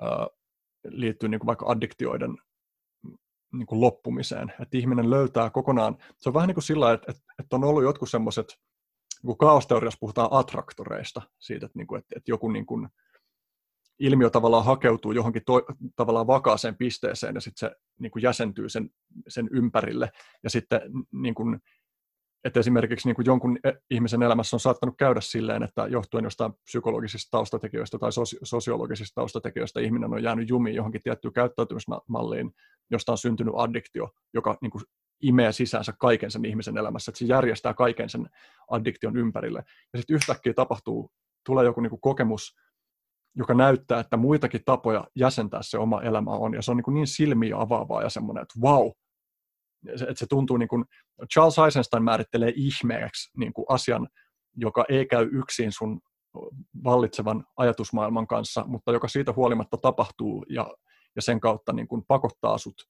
ää, 0.00 0.26
liittyy 0.88 1.28
niin 1.28 1.40
kuin 1.40 1.46
vaikka 1.46 1.66
addiktioiden 1.66 2.38
niin 3.52 3.66
kuin 3.66 3.80
loppumiseen. 3.80 4.52
Että 4.60 4.78
ihminen 4.78 5.10
löytää 5.10 5.50
kokonaan, 5.50 5.96
se 6.18 6.28
on 6.28 6.34
vähän 6.34 6.46
niin 6.46 6.54
kuin 6.54 6.64
sillä 6.64 6.92
että, 6.92 7.06
että, 7.10 7.22
että 7.38 7.56
on 7.56 7.64
ollut 7.64 7.82
jotkut 7.82 8.10
semmoiset, 8.10 8.46
kun 9.26 9.38
kaosteoriassa 9.38 9.98
puhutaan 10.00 10.28
attraktoreista, 10.30 11.22
siitä, 11.38 11.66
että, 11.66 11.78
niin 11.78 11.86
kuin, 11.86 11.98
että, 11.98 12.14
että 12.16 12.30
joku 12.30 12.48
niin 12.48 12.66
kuin, 12.66 12.88
ilmiö 13.98 14.30
tavallaan 14.30 14.64
hakeutuu 14.64 15.12
johonkin 15.12 15.42
to, 15.46 15.62
tavallaan 15.96 16.26
vakaaseen 16.26 16.76
pisteeseen 16.76 17.34
ja 17.34 17.40
sitten 17.40 17.70
se 17.70 17.76
niin 18.00 18.10
kuin 18.10 18.22
jäsentyy 18.22 18.68
sen, 18.68 18.90
sen 19.28 19.48
ympärille. 19.52 20.10
Ja 20.42 20.50
sitten 20.50 20.80
niin 21.12 21.34
kuin, 21.34 21.60
että 22.44 22.60
esimerkiksi 22.60 23.08
niin 23.08 23.16
kuin 23.16 23.26
jonkun 23.26 23.58
e, 23.64 23.72
ihmisen 23.90 24.22
elämässä 24.22 24.56
on 24.56 24.60
saattanut 24.60 24.94
käydä 24.98 25.20
silleen, 25.20 25.62
että 25.62 25.86
johtuen 25.86 26.24
jostain 26.24 26.52
psykologisista 26.52 27.30
taustatekijöistä 27.30 27.98
tai 27.98 28.10
sosiologisista 28.42 29.14
taustatekijöistä 29.14 29.80
ihminen 29.80 30.12
on 30.12 30.22
jäänyt 30.22 30.48
jumiin 30.48 30.76
johonkin 30.76 31.02
tiettyyn 31.02 31.32
käyttäytymismalliin, 31.32 32.50
josta 32.90 33.12
on 33.12 33.18
syntynyt 33.18 33.54
addiktio, 33.56 34.10
joka 34.34 34.58
niin 34.60 34.70
kuin 34.70 34.84
imee 35.22 35.52
sisäänsä 35.52 35.92
kaiken 35.98 36.30
sen 36.30 36.44
ihmisen 36.44 36.78
elämässä, 36.78 37.10
että 37.10 37.18
se 37.18 37.24
järjestää 37.24 37.74
kaiken 37.74 38.10
sen 38.10 38.28
addiktion 38.70 39.16
ympärille. 39.16 39.64
Ja 39.92 39.98
sitten 39.98 40.16
yhtäkkiä 40.16 40.54
tapahtuu, 40.54 41.10
tulee 41.46 41.64
joku 41.64 41.80
niin 41.80 41.90
kuin 41.90 42.00
kokemus, 42.00 42.56
joka 43.36 43.54
näyttää, 43.54 44.00
että 44.00 44.16
muitakin 44.16 44.60
tapoja 44.64 45.04
jäsentää 45.16 45.60
se 45.62 45.78
oma 45.78 46.02
elämä 46.02 46.30
on, 46.30 46.54
ja 46.54 46.62
se 46.62 46.70
on 46.70 46.76
niin, 46.76 46.84
kuin 46.84 46.94
niin 46.94 47.06
silmiä 47.06 47.56
avaavaa 47.58 48.02
ja 48.02 48.10
semmoinen, 48.10 48.42
että 48.42 48.60
wow, 48.60 48.90
että 49.92 50.14
se 50.14 50.26
tuntuu 50.26 50.56
niin 50.56 50.68
kuin, 50.68 50.84
Charles 51.32 51.58
Eisenstein 51.58 52.04
määrittelee 52.04 52.52
ihmeeksi 52.56 53.30
niin 53.36 53.52
kuin 53.52 53.66
asian, 53.68 54.08
joka 54.56 54.84
ei 54.88 55.06
käy 55.06 55.28
yksin 55.32 55.72
sun 55.72 56.00
vallitsevan 56.84 57.44
ajatusmaailman 57.56 58.26
kanssa, 58.26 58.64
mutta 58.66 58.92
joka 58.92 59.08
siitä 59.08 59.32
huolimatta 59.36 59.76
tapahtuu 59.76 60.46
ja, 60.48 60.70
ja 61.16 61.22
sen 61.22 61.40
kautta 61.40 61.72
niin 61.72 61.88
kuin 61.88 62.04
pakottaa 62.08 62.58
sut 62.58 62.88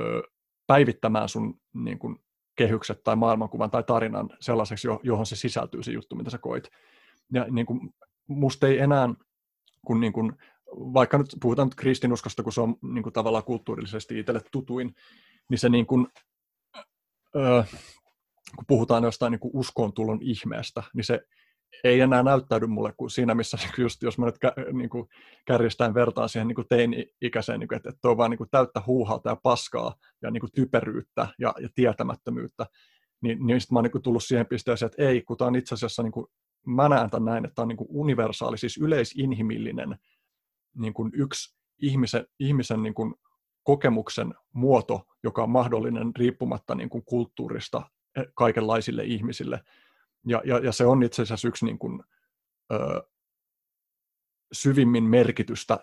ö, 0.00 0.22
päivittämään 0.66 1.28
sun 1.28 1.60
niin 1.74 1.98
kuin 1.98 2.16
kehykset 2.56 3.02
tai 3.04 3.16
maailmankuvan 3.16 3.70
tai 3.70 3.82
tarinan 3.82 4.30
sellaiseksi, 4.40 4.88
johon 5.02 5.26
se 5.26 5.36
sisältyy 5.36 5.82
se 5.82 5.92
juttu, 5.92 6.16
mitä 6.16 6.30
sä 6.30 6.38
koit. 6.38 6.68
Ja 7.32 7.46
niin 7.50 7.66
kuin, 7.66 7.80
musta 8.26 8.66
ei 8.66 8.78
enää, 8.78 9.08
kun 9.86 10.00
niin 10.00 10.12
kuin, 10.12 10.32
vaikka 10.76 11.18
nyt 11.18 11.36
puhutaan 11.42 11.68
nyt 11.68 11.74
kristinuskosta, 11.74 12.42
kun 12.42 12.52
se 12.52 12.60
on 12.60 12.76
niin 12.82 13.02
kuin 13.02 13.12
tavallaan 13.12 13.44
kulttuurillisesti 13.44 14.18
itselle 14.18 14.40
tutuin, 14.52 14.94
niin 15.50 15.58
se 15.58 15.68
niin 15.68 15.86
kuin, 15.86 16.06
öö, 17.36 17.62
kun 18.56 18.64
puhutaan 18.66 19.04
jostain 19.04 19.30
niin 19.30 19.40
uskoon 19.52 19.92
tulon 19.92 20.18
ihmeestä, 20.22 20.82
niin 20.94 21.04
se 21.04 21.20
ei 21.84 22.00
enää 22.00 22.22
näyttäydy 22.22 22.66
mulle 22.66 22.92
kuin 22.96 23.10
siinä, 23.10 23.34
missä 23.34 23.58
just, 23.78 24.02
jos 24.02 24.18
mä 24.18 24.26
nyt 24.26 24.38
kä, 24.38 24.52
niin 24.72 24.90
kuin 24.90 25.08
kärjistään 25.44 25.94
vertaan 25.94 26.28
siihen 26.28 26.48
niin 26.48 26.54
kuin 26.54 26.68
teini-ikäiseen, 26.68 27.60
niin 27.60 27.68
kuin, 27.68 27.76
että, 27.76 27.88
että 27.88 28.08
on 28.08 28.16
vaan 28.16 28.30
niin 28.30 28.38
kuin 28.38 28.50
täyttä 28.50 28.82
huuhalta 28.86 29.28
ja 29.28 29.36
paskaa 29.36 29.94
ja 30.22 30.30
niin 30.30 30.40
kuin 30.40 30.52
typeryyttä 30.54 31.28
ja, 31.38 31.54
ja 31.60 31.68
tietämättömyyttä, 31.74 32.66
niin, 33.20 33.46
niin 33.46 33.60
sitten 33.60 33.74
mä 33.74 33.78
oon 33.78 33.84
niin 33.84 33.92
kuin 33.92 34.02
tullut 34.02 34.24
siihen 34.24 34.46
pisteeseen, 34.46 34.86
että 34.86 35.02
ei, 35.02 35.22
kun 35.22 35.36
tämä 35.36 35.48
on 35.48 35.56
itse 35.56 35.74
asiassa, 35.74 36.02
niin 36.02 36.12
kuin, 36.12 36.26
mä 36.66 36.88
näen 36.88 37.10
tämän 37.10 37.24
näin, 37.24 37.44
että 37.44 37.54
tämä 37.54 37.64
on 37.64 37.68
niin 37.68 37.76
kuin 37.76 37.88
universaali, 37.90 38.58
siis 38.58 38.76
yleisinhimillinen 38.76 39.96
niin 40.76 40.94
kuin 40.94 41.12
yksi 41.14 41.56
ihmisen, 41.82 42.26
ihmisen 42.38 42.82
niin 42.82 42.94
kuin 42.94 43.14
kokemuksen 43.66 44.34
muoto, 44.52 45.06
joka 45.22 45.42
on 45.42 45.50
mahdollinen 45.50 46.12
riippumatta 46.16 46.74
niin 46.74 46.88
kuin 46.88 47.04
kulttuurista 47.04 47.82
e, 48.16 48.22
kaikenlaisille 48.34 49.04
ihmisille. 49.04 49.60
Ja, 50.26 50.42
ja, 50.44 50.58
ja 50.58 50.72
se 50.72 50.86
on 50.86 51.02
itse 51.02 51.22
asiassa 51.22 51.48
yksi 51.48 51.64
niin 51.64 51.78
kuin, 51.78 52.02
ö, 52.72 53.02
syvimmin 54.52 55.04
merkitystä 55.04 55.78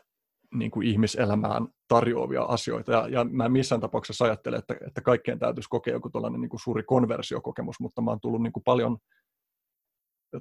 niin 0.54 0.72
kuin 0.72 0.88
ihmiselämään 0.88 1.68
tarjoavia 1.88 2.44
asioita. 2.44 2.92
Ja, 2.92 3.08
ja 3.08 3.24
mä 3.24 3.46
en 3.46 3.52
missään 3.52 3.82
tapauksessa 3.82 4.26
ajattele, 4.26 4.58
että, 4.58 4.76
että 4.88 5.02
kaikkien 5.02 5.40
täytyisi 5.40 5.70
kokea 5.70 5.94
joku 5.94 6.10
tällainen 6.10 6.42
niin 6.42 6.50
kuin 6.50 6.60
suuri 6.60 6.84
konversiokokemus, 6.84 7.80
mutta 7.80 8.02
mä 8.02 8.12
oon 8.12 8.22
tullut 8.22 8.44
niin 8.44 8.54
kuin 8.54 8.64
paljon, 8.64 8.98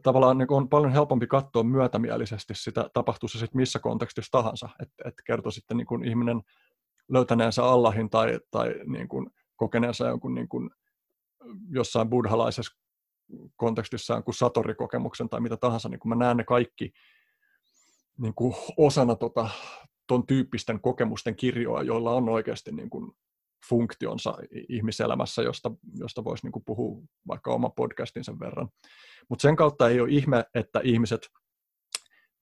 tavallaan 0.03 0.39
niin 0.39 0.53
on 0.53 0.69
paljon 0.69 0.93
helpompi 0.93 1.27
katsoa 1.27 1.63
myötämielisesti 1.63 2.55
sitä, 2.55 2.91
tapahtuu 2.95 3.29
se 3.29 3.39
sitten 3.39 3.61
missä 3.61 3.79
kontekstissa 3.79 4.31
tahansa, 4.31 4.69
että 4.81 5.09
et 5.09 5.15
kertoo 5.27 5.51
sitten 5.51 5.77
niin 5.77 5.87
kuin 5.87 6.05
ihminen 6.05 6.43
löytäneensä 7.09 7.65
Allahin 7.65 8.11
tai, 8.11 8.41
tai 8.51 8.75
niin 8.87 9.09
kuin 9.09 9.31
kokeneensa 9.57 10.09
jonkun 10.09 10.35
niin 10.35 10.49
kuin 10.49 10.71
jossain 11.69 12.11
buddhalaisessa 12.11 12.79
kontekstissa 13.57 14.15
jonkun 14.15 14.35
satorikokemuksen 14.35 15.29
tai 15.29 15.41
mitä 15.41 15.57
tahansa, 15.57 15.89
niin 15.89 15.99
kun 16.01 16.09
mä 16.09 16.15
näen 16.15 16.37
ne 16.37 16.45
kaikki 16.45 16.93
niin 18.19 18.35
kuin 18.35 18.55
osana 18.77 19.15
tota, 19.15 19.49
ton 20.07 20.27
tyyppisten 20.27 20.81
kokemusten 20.81 21.37
kirjoa, 21.37 21.83
joilla 21.83 22.15
on 22.15 22.29
oikeasti 22.29 22.73
niin 22.73 22.91
kuin 22.91 23.13
funktionsa 23.69 24.35
ihmiselämässä, 24.69 25.43
josta, 25.43 25.71
josta 25.95 26.25
voisi 26.25 26.47
niin 26.47 26.65
puhua 26.67 27.03
vaikka 27.29 27.53
oma 27.53 27.71
podcastin 27.71 28.25
sen 28.25 28.41
verran. 28.41 28.69
Mutta 29.29 29.43
sen 29.43 29.57
kautta 29.57 29.89
ei 29.89 30.01
ole 30.01 30.11
ihme, 30.11 30.45
että 30.55 30.81
ihmiset 30.85 31.21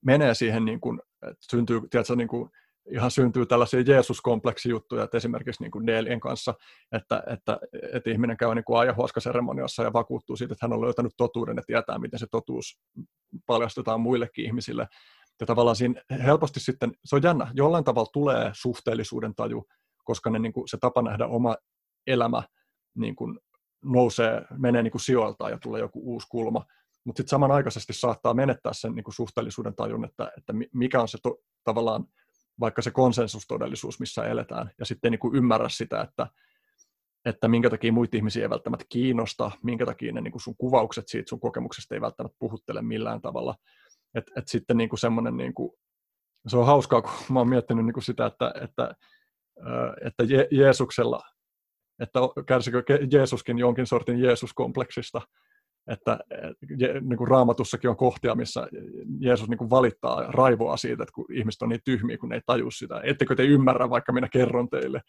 menee 0.05 0.33
siihen, 0.33 0.65
niin 0.65 0.81
kuin, 0.81 1.01
että 1.21 1.45
syntyy 1.51 1.81
tiedätkö, 1.89 2.15
niin 2.15 2.27
kuin 2.27 2.49
ihan 2.89 3.11
syntyy 3.11 3.45
tällaisia 3.45 3.81
Jeesus-kompleksijuttuja, 3.81 5.03
että 5.03 5.17
esimerkiksi 5.17 5.63
niin 5.63 5.71
kuin 5.71 5.87
Delien 5.87 6.19
kanssa, 6.19 6.53
että, 6.91 7.23
että, 7.27 7.59
että 7.93 8.09
ihminen 8.09 8.37
käy 8.37 8.55
niin 8.55 8.77
ayahuasca-seremoniassa 8.77 9.83
ja 9.83 9.93
vakuuttuu 9.93 10.35
siitä, 10.35 10.53
että 10.53 10.65
hän 10.65 10.73
on 10.73 10.81
löytänyt 10.81 11.13
totuuden 11.17 11.55
ja 11.55 11.63
tietää, 11.67 11.99
miten 11.99 12.19
se 12.19 12.27
totuus 12.31 12.79
paljastetaan 13.45 14.01
muillekin 14.01 14.45
ihmisille. 14.45 14.87
Ja 15.39 15.45
tavallaan 15.45 15.75
siinä 15.75 16.01
helposti 16.23 16.59
sitten, 16.59 16.91
se 17.05 17.15
on 17.15 17.23
jännä, 17.23 17.51
jollain 17.53 17.83
tavalla 17.83 18.09
tulee 18.13 18.51
suhteellisuuden 18.53 19.35
taju, 19.35 19.67
koska 20.03 20.29
ne, 20.29 20.39
niin 20.39 20.53
kuin, 20.53 20.67
se 20.67 20.77
tapa 20.81 21.01
nähdä 21.01 21.27
oma 21.27 21.55
elämä 22.07 22.43
niin 22.95 23.15
kuin 23.15 23.39
nousee, 23.83 24.41
menee 24.57 24.83
niin 24.83 24.91
kuin 24.91 25.01
sijoiltaan 25.01 25.51
ja 25.51 25.57
tulee 25.57 25.81
joku 25.81 26.01
uusi 26.03 26.27
kulma. 26.29 26.65
mutta 27.05 27.19
sitten 27.19 27.29
samanaikaisesti 27.29 27.93
saattaa 27.93 28.33
menettää 28.33 28.73
sen 28.73 28.95
niin 28.95 29.03
kuin 29.03 29.15
suhteellisuuden 29.15 29.75
tajun, 29.75 30.05
että, 30.05 30.31
että 30.37 30.53
mikä 30.73 31.01
on 31.01 31.07
se 31.07 31.17
to, 31.23 31.37
tavallaan 31.63 32.05
vaikka 32.61 32.81
se 32.81 32.91
konsensustodellisuus, 32.91 33.99
missä 33.99 34.23
eletään, 34.23 34.71
ja 34.79 34.85
sitten 34.85 35.11
niin 35.11 35.19
kuin 35.19 35.35
ymmärrä 35.35 35.69
sitä, 35.69 36.01
että, 36.01 36.27
että 37.25 37.47
minkä 37.47 37.69
takia 37.69 37.91
muita 37.91 38.17
ihmisiä 38.17 38.43
ei 38.43 38.49
välttämättä 38.49 38.85
kiinnosta, 38.89 39.51
minkä 39.63 39.85
takia 39.85 40.13
ne 40.13 40.21
niin 40.21 40.31
kuin 40.31 40.41
sun 40.41 40.55
kuvaukset 40.57 41.07
siitä 41.07 41.29
sun 41.29 41.39
kokemuksesta 41.39 41.95
ei 41.95 42.01
välttämättä 42.01 42.37
puhuttele 42.39 42.81
millään 42.81 43.21
tavalla. 43.21 43.55
Et, 44.15 44.31
et 44.37 44.47
sitten 44.47 44.77
niin 44.77 44.89
kuin 44.89 44.99
semmoinen, 44.99 45.37
niin 45.37 45.53
kuin, 45.53 45.71
se 46.47 46.57
on 46.57 46.65
hauskaa, 46.65 47.01
kun 47.01 47.11
mä 47.29 47.39
oon 47.39 47.49
miettinyt 47.49 47.85
niin 47.85 47.93
kuin 47.93 48.03
sitä, 48.03 48.25
että, 48.25 48.53
että, 48.61 48.95
että 50.05 50.23
Je- 50.23 50.47
Jeesuksella, 50.51 51.21
että 51.99 52.19
kärsikö 52.47 52.83
Jeesuskin 53.11 53.57
jonkin 53.57 53.87
sortin 53.87 54.19
Jeesus-kompleksista, 54.19 55.21
että 55.87 56.19
niin 57.01 57.17
kuin 57.17 57.27
raamatussakin 57.27 57.89
on 57.89 57.97
kohtia, 57.97 58.35
missä 58.35 58.67
Jeesus 59.19 59.49
niin 59.49 59.57
kuin 59.57 59.69
valittaa 59.69 60.31
raivoa 60.31 60.77
siitä, 60.77 61.03
että 61.03 61.13
kun 61.13 61.25
ihmiset 61.33 61.61
on 61.61 61.69
niin 61.69 61.81
tyhmiä, 61.85 62.17
kun 62.17 62.29
ne 62.29 62.35
ei 62.35 62.41
taju 62.45 62.71
sitä. 62.71 63.01
Ettekö 63.03 63.35
te 63.35 63.43
ymmärrä, 63.43 63.89
vaikka 63.89 64.13
minä 64.13 64.29
kerron 64.29 64.69
teille. 64.69 65.01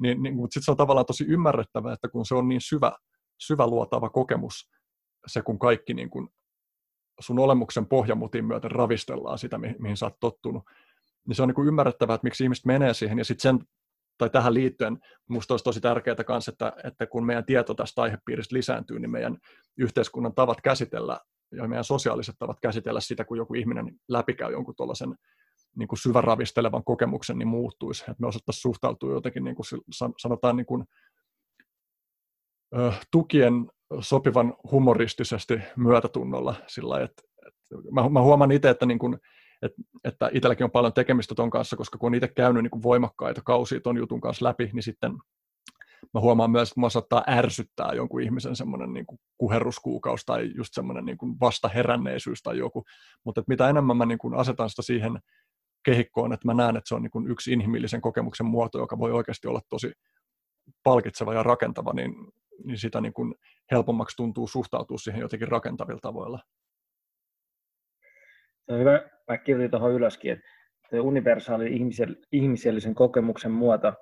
Niin, 0.00 0.22
niin, 0.22 0.36
mutta 0.36 0.54
sitten 0.54 0.64
se 0.64 0.70
on 0.70 0.76
tavallaan 0.76 1.06
tosi 1.06 1.24
ymmärrettävä, 1.28 1.92
että 1.92 2.08
kun 2.08 2.26
se 2.26 2.34
on 2.34 2.48
niin 2.48 2.60
syvä, 2.60 2.92
syvä 3.38 3.66
luotava 3.66 4.10
kokemus, 4.10 4.70
se 5.26 5.42
kun 5.42 5.58
kaikki 5.58 5.94
niin 5.94 6.10
kuin 6.10 6.28
sun 7.20 7.38
olemuksen 7.38 7.86
pohjamutin 7.86 8.44
myöten 8.44 8.70
ravistellaan 8.70 9.38
sitä, 9.38 9.58
mi- 9.58 9.76
mihin 9.78 9.96
sä 9.96 10.06
oot 10.06 10.20
tottunut, 10.20 10.62
niin 11.28 11.36
se 11.36 11.42
on 11.42 11.48
niin 11.48 11.54
kuin 11.54 11.68
ymmärrettävää, 11.68 12.14
että 12.14 12.24
miksi 12.24 12.44
ihmiset 12.44 12.64
menee 12.64 12.94
siihen, 12.94 13.18
ja 13.18 13.24
sitten 13.24 13.42
sen 13.42 13.66
tai 14.18 14.30
tähän 14.30 14.54
liittyen 14.54 14.98
minusta 15.28 15.54
olisi 15.54 15.64
tosi 15.64 15.80
tärkeää 15.80 16.16
myös, 16.28 16.48
että, 16.48 16.72
että 16.84 17.06
kun 17.06 17.26
meidän 17.26 17.44
tieto 17.44 17.74
tästä 17.74 18.02
aihepiiristä 18.02 18.56
lisääntyy, 18.56 18.98
niin 18.98 19.10
meidän 19.10 19.38
yhteiskunnan 19.78 20.34
tavat 20.34 20.60
käsitellä 20.60 21.20
ja 21.52 21.68
meidän 21.68 21.84
sosiaaliset 21.84 22.34
tavat 22.38 22.60
käsitellä 22.60 23.00
sitä, 23.00 23.24
kun 23.24 23.38
joku 23.38 23.54
ihminen 23.54 23.96
läpikäy 24.08 24.52
jonkun 24.52 24.74
tuollaisen 24.76 25.14
niin 25.76 25.88
kuin 25.88 25.98
syväravistelevan 25.98 26.84
kokemuksen, 26.84 27.38
niin 27.38 27.48
muuttuisi. 27.48 28.02
Että 28.02 28.20
me 28.20 28.26
osattaisiin 28.26 28.62
suhtautua 28.62 29.12
jotenkin, 29.12 29.44
niin 29.44 29.56
kuin 29.56 29.66
sanotaan, 30.18 30.56
niin 30.56 30.66
kuin, 30.66 30.84
tukien 33.10 33.70
sopivan 34.00 34.54
humoristisesti 34.70 35.60
myötätunnolla. 35.76 36.54
Sillä 36.66 37.00
että, 37.00 37.22
että 37.46 37.90
mä, 37.92 38.08
mä 38.08 38.22
huomaan 38.22 38.52
itse, 38.52 38.70
että 38.70 38.86
niin 38.86 38.98
kuin, 38.98 39.18
että, 39.64 39.82
että 40.04 40.30
itselläkin 40.32 40.64
on 40.64 40.70
paljon 40.70 40.92
tekemistä 40.92 41.34
ton 41.34 41.50
kanssa, 41.50 41.76
koska 41.76 41.98
kun 41.98 42.06
on 42.06 42.14
itse 42.14 42.28
käynyt 42.28 42.62
niin 42.62 42.70
kuin 42.70 42.82
voimakkaita 42.82 43.42
kausia 43.44 43.80
ton 43.80 43.96
jutun 43.96 44.20
kanssa 44.20 44.44
läpi, 44.44 44.70
niin 44.72 44.82
sitten 44.82 45.12
mä 46.14 46.20
huomaan 46.20 46.50
myös, 46.50 46.68
että 46.68 46.80
mua 46.80 46.90
saattaa 46.90 47.24
ärsyttää 47.28 47.92
jonkun 47.92 48.22
ihmisen 48.22 48.56
semmoinen 48.56 48.92
niin 48.92 49.06
kuin 49.06 49.18
kuherruskuukausi 49.38 50.26
tai 50.26 50.50
just 50.54 50.74
semmoinen 50.74 51.04
niin 51.04 51.18
vastaheränneisyys 51.40 52.42
tai 52.42 52.58
joku, 52.58 52.84
mutta 53.24 53.40
että 53.40 53.52
mitä 53.52 53.68
enemmän 53.68 53.96
mä 53.96 54.06
niin 54.06 54.18
kuin 54.18 54.34
asetan 54.34 54.70
sitä 54.70 54.82
siihen 54.82 55.18
kehikkoon, 55.84 56.32
että 56.32 56.48
mä 56.48 56.54
näen, 56.54 56.76
että 56.76 56.88
se 56.88 56.94
on 56.94 57.02
niin 57.02 57.10
kuin 57.10 57.30
yksi 57.30 57.52
inhimillisen 57.52 58.00
kokemuksen 58.00 58.46
muoto, 58.46 58.78
joka 58.78 58.98
voi 58.98 59.12
oikeasti 59.12 59.48
olla 59.48 59.60
tosi 59.68 59.92
palkitseva 60.82 61.34
ja 61.34 61.42
rakentava, 61.42 61.92
niin, 61.92 62.14
niin 62.64 62.78
sitä 62.78 63.00
niin 63.00 63.12
kuin 63.12 63.34
helpommaksi 63.70 64.16
tuntuu 64.16 64.48
suhtautua 64.48 64.98
siihen 64.98 65.20
jotenkin 65.20 65.48
rakentavilla 65.48 66.00
tavoilla. 66.00 66.40
Se 68.66 68.72
on 68.72 68.80
hyvä, 68.80 69.13
mä 69.28 69.38
kirjoitin 69.38 69.70
tuohon 69.70 69.92
ylöskin, 69.92 70.32
että 70.32 71.02
universaali 71.02 71.80
ihmisellisen 72.32 72.94
kokemuksen 72.94 73.50
muoto, 73.50 73.92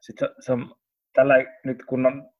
sitten 0.00 0.28
se, 0.28 0.34
se 0.40 0.52
on 0.52 0.74
tällä 1.12 1.34
nyt 1.64 1.84
kun 1.84 2.06
on 2.06 2.30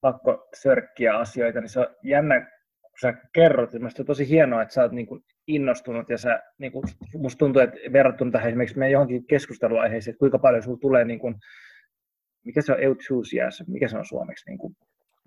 pakko 0.00 0.48
sörkkiä 0.62 1.18
asioita, 1.18 1.60
niin 1.60 1.68
se 1.68 1.80
on 1.80 1.86
jännä, 2.02 2.40
kun 2.82 2.98
sä 3.00 3.14
kerrot, 3.32 3.72
ja 3.72 3.80
on 3.98 4.06
tosi 4.06 4.28
hienoa, 4.28 4.62
että 4.62 4.74
sä 4.74 4.82
oot 4.82 4.92
niin 4.92 5.06
kuin 5.06 5.24
innostunut, 5.46 6.10
ja 6.10 6.18
sä, 6.18 6.42
niin 6.58 6.72
kuin, 6.72 6.84
musta 7.18 7.38
tuntuu, 7.38 7.62
että 7.62 7.78
verrattuna 7.92 8.30
tähän 8.30 8.48
esimerkiksi 8.48 8.78
meidän 8.78 8.92
johonkin 8.92 9.26
keskusteluaiheeseen, 9.26 10.12
että 10.12 10.18
kuinka 10.18 10.38
paljon 10.38 10.62
sulla 10.62 10.78
tulee, 10.78 11.04
niin 11.04 11.18
kuin, 11.18 11.34
mikä 12.44 12.62
se 12.62 12.72
on 12.72 12.82
enthusiasm, 12.82 13.64
mikä 13.68 13.88
se 13.88 13.98
on 13.98 14.04
suomeksi, 14.04 14.50
niin 14.50 14.58
kuin, 14.58 14.76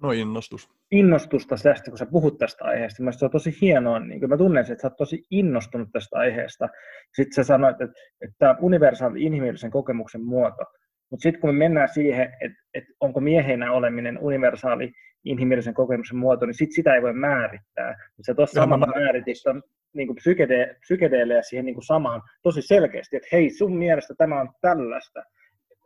No 0.01 0.11
innostus. 0.11 0.69
Innostusta 0.91 1.55
tästä, 1.63 1.91
kun 1.91 1.97
sä 1.97 2.05
puhut 2.05 2.37
tästä 2.37 2.65
aiheesta. 2.65 3.03
Mielestäni 3.03 3.19
se 3.19 3.25
on 3.25 3.31
tosi 3.31 3.57
hienoa, 3.61 3.99
niin 3.99 4.29
mä 4.29 4.37
tunnen 4.37 4.61
että 4.61 4.81
sä 4.81 4.87
oot 4.87 4.97
tosi 4.97 5.25
innostunut 5.31 5.89
tästä 5.91 6.17
aiheesta. 6.17 6.69
Sitten 7.13 7.33
sä 7.33 7.43
sanoit, 7.43 7.81
että, 7.81 8.01
että 8.21 8.35
tämä 8.39 8.51
on 8.51 8.57
universaali 8.61 9.23
inhimillisen 9.23 9.71
kokemuksen 9.71 10.23
muoto. 10.23 10.63
Mutta 11.11 11.23
sitten 11.23 11.41
kun 11.41 11.49
me 11.49 11.57
mennään 11.57 11.89
siihen, 11.89 12.33
että, 12.41 12.57
että 12.73 12.93
onko 12.99 13.19
miehenä 13.19 13.71
oleminen 13.71 14.19
universaali 14.19 14.91
inhimillisen 15.25 15.73
kokemuksen 15.73 16.17
muoto, 16.17 16.45
niin 16.45 16.53
sit 16.53 16.71
sitä 16.71 16.95
ei 16.95 17.01
voi 17.01 17.13
määrittää. 17.13 17.95
Sä 18.25 18.33
tuossa 18.35 18.61
samalla 18.61 18.85
mä... 18.85 18.93
määritit 18.99 19.37
on 19.47 19.63
niin 19.93 20.15
psykede- 20.15 20.75
psykedeelejä 20.79 21.41
siihen 21.41 21.65
niin 21.65 21.75
kuin 21.75 21.85
samaan 21.85 22.21
tosi 22.43 22.61
selkeästi, 22.61 23.15
että 23.15 23.29
hei, 23.31 23.49
sun 23.49 23.77
mielestä 23.77 24.13
tämä 24.17 24.41
on 24.41 24.49
tällaista 24.61 25.23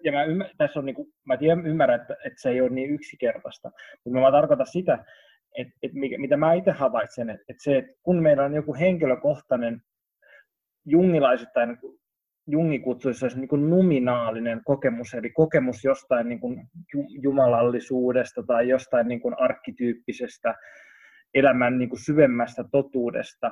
ja 0.03 0.11
mä, 0.11 0.23
ymmär, 0.23 0.49
tässä 0.57 0.79
on, 0.79 0.85
niin 0.85 0.95
kuin, 0.95 1.07
mä 1.25 1.37
tiedän, 1.37 1.67
ymmärrän, 1.67 2.01
että, 2.01 2.13
että 2.25 2.41
se 2.41 2.49
ei 2.49 2.61
ole 2.61 2.69
niin 2.69 2.89
yksinkertaista, 2.89 3.71
mutta 4.05 4.19
mä 4.19 4.31
tarkoitan 4.31 4.67
sitä, 4.67 5.05
että, 5.57 5.73
että 5.83 5.97
mikä, 5.97 6.17
mitä 6.17 6.37
mä 6.37 6.53
itse 6.53 6.71
havaitsen, 6.71 7.29
että, 7.29 7.45
että 7.49 7.63
se, 7.63 7.77
että 7.77 7.91
kun 8.03 8.23
meillä 8.23 8.43
on 8.43 8.53
joku 8.53 8.75
henkilökohtainen 8.75 9.81
jungilaisittain 10.85 11.77
Jungi 12.47 12.79
kutsuisi 12.79 13.39
niin 13.39 13.47
kuin 13.47 13.69
numinaalinen 13.69 14.61
kokemus, 14.65 15.13
eli 15.13 15.29
kokemus 15.29 15.83
jostain 15.83 16.29
niin 16.29 16.39
kuin 16.39 16.67
jumalallisuudesta 17.21 18.43
tai 18.47 18.69
jostain 18.69 19.07
niin 19.07 19.21
kuin 19.21 19.35
arkkityyppisestä 19.39 20.55
elämän 21.33 21.77
niin 21.77 21.89
kuin 21.89 21.99
syvemmästä 21.99 22.63
totuudesta, 22.71 23.51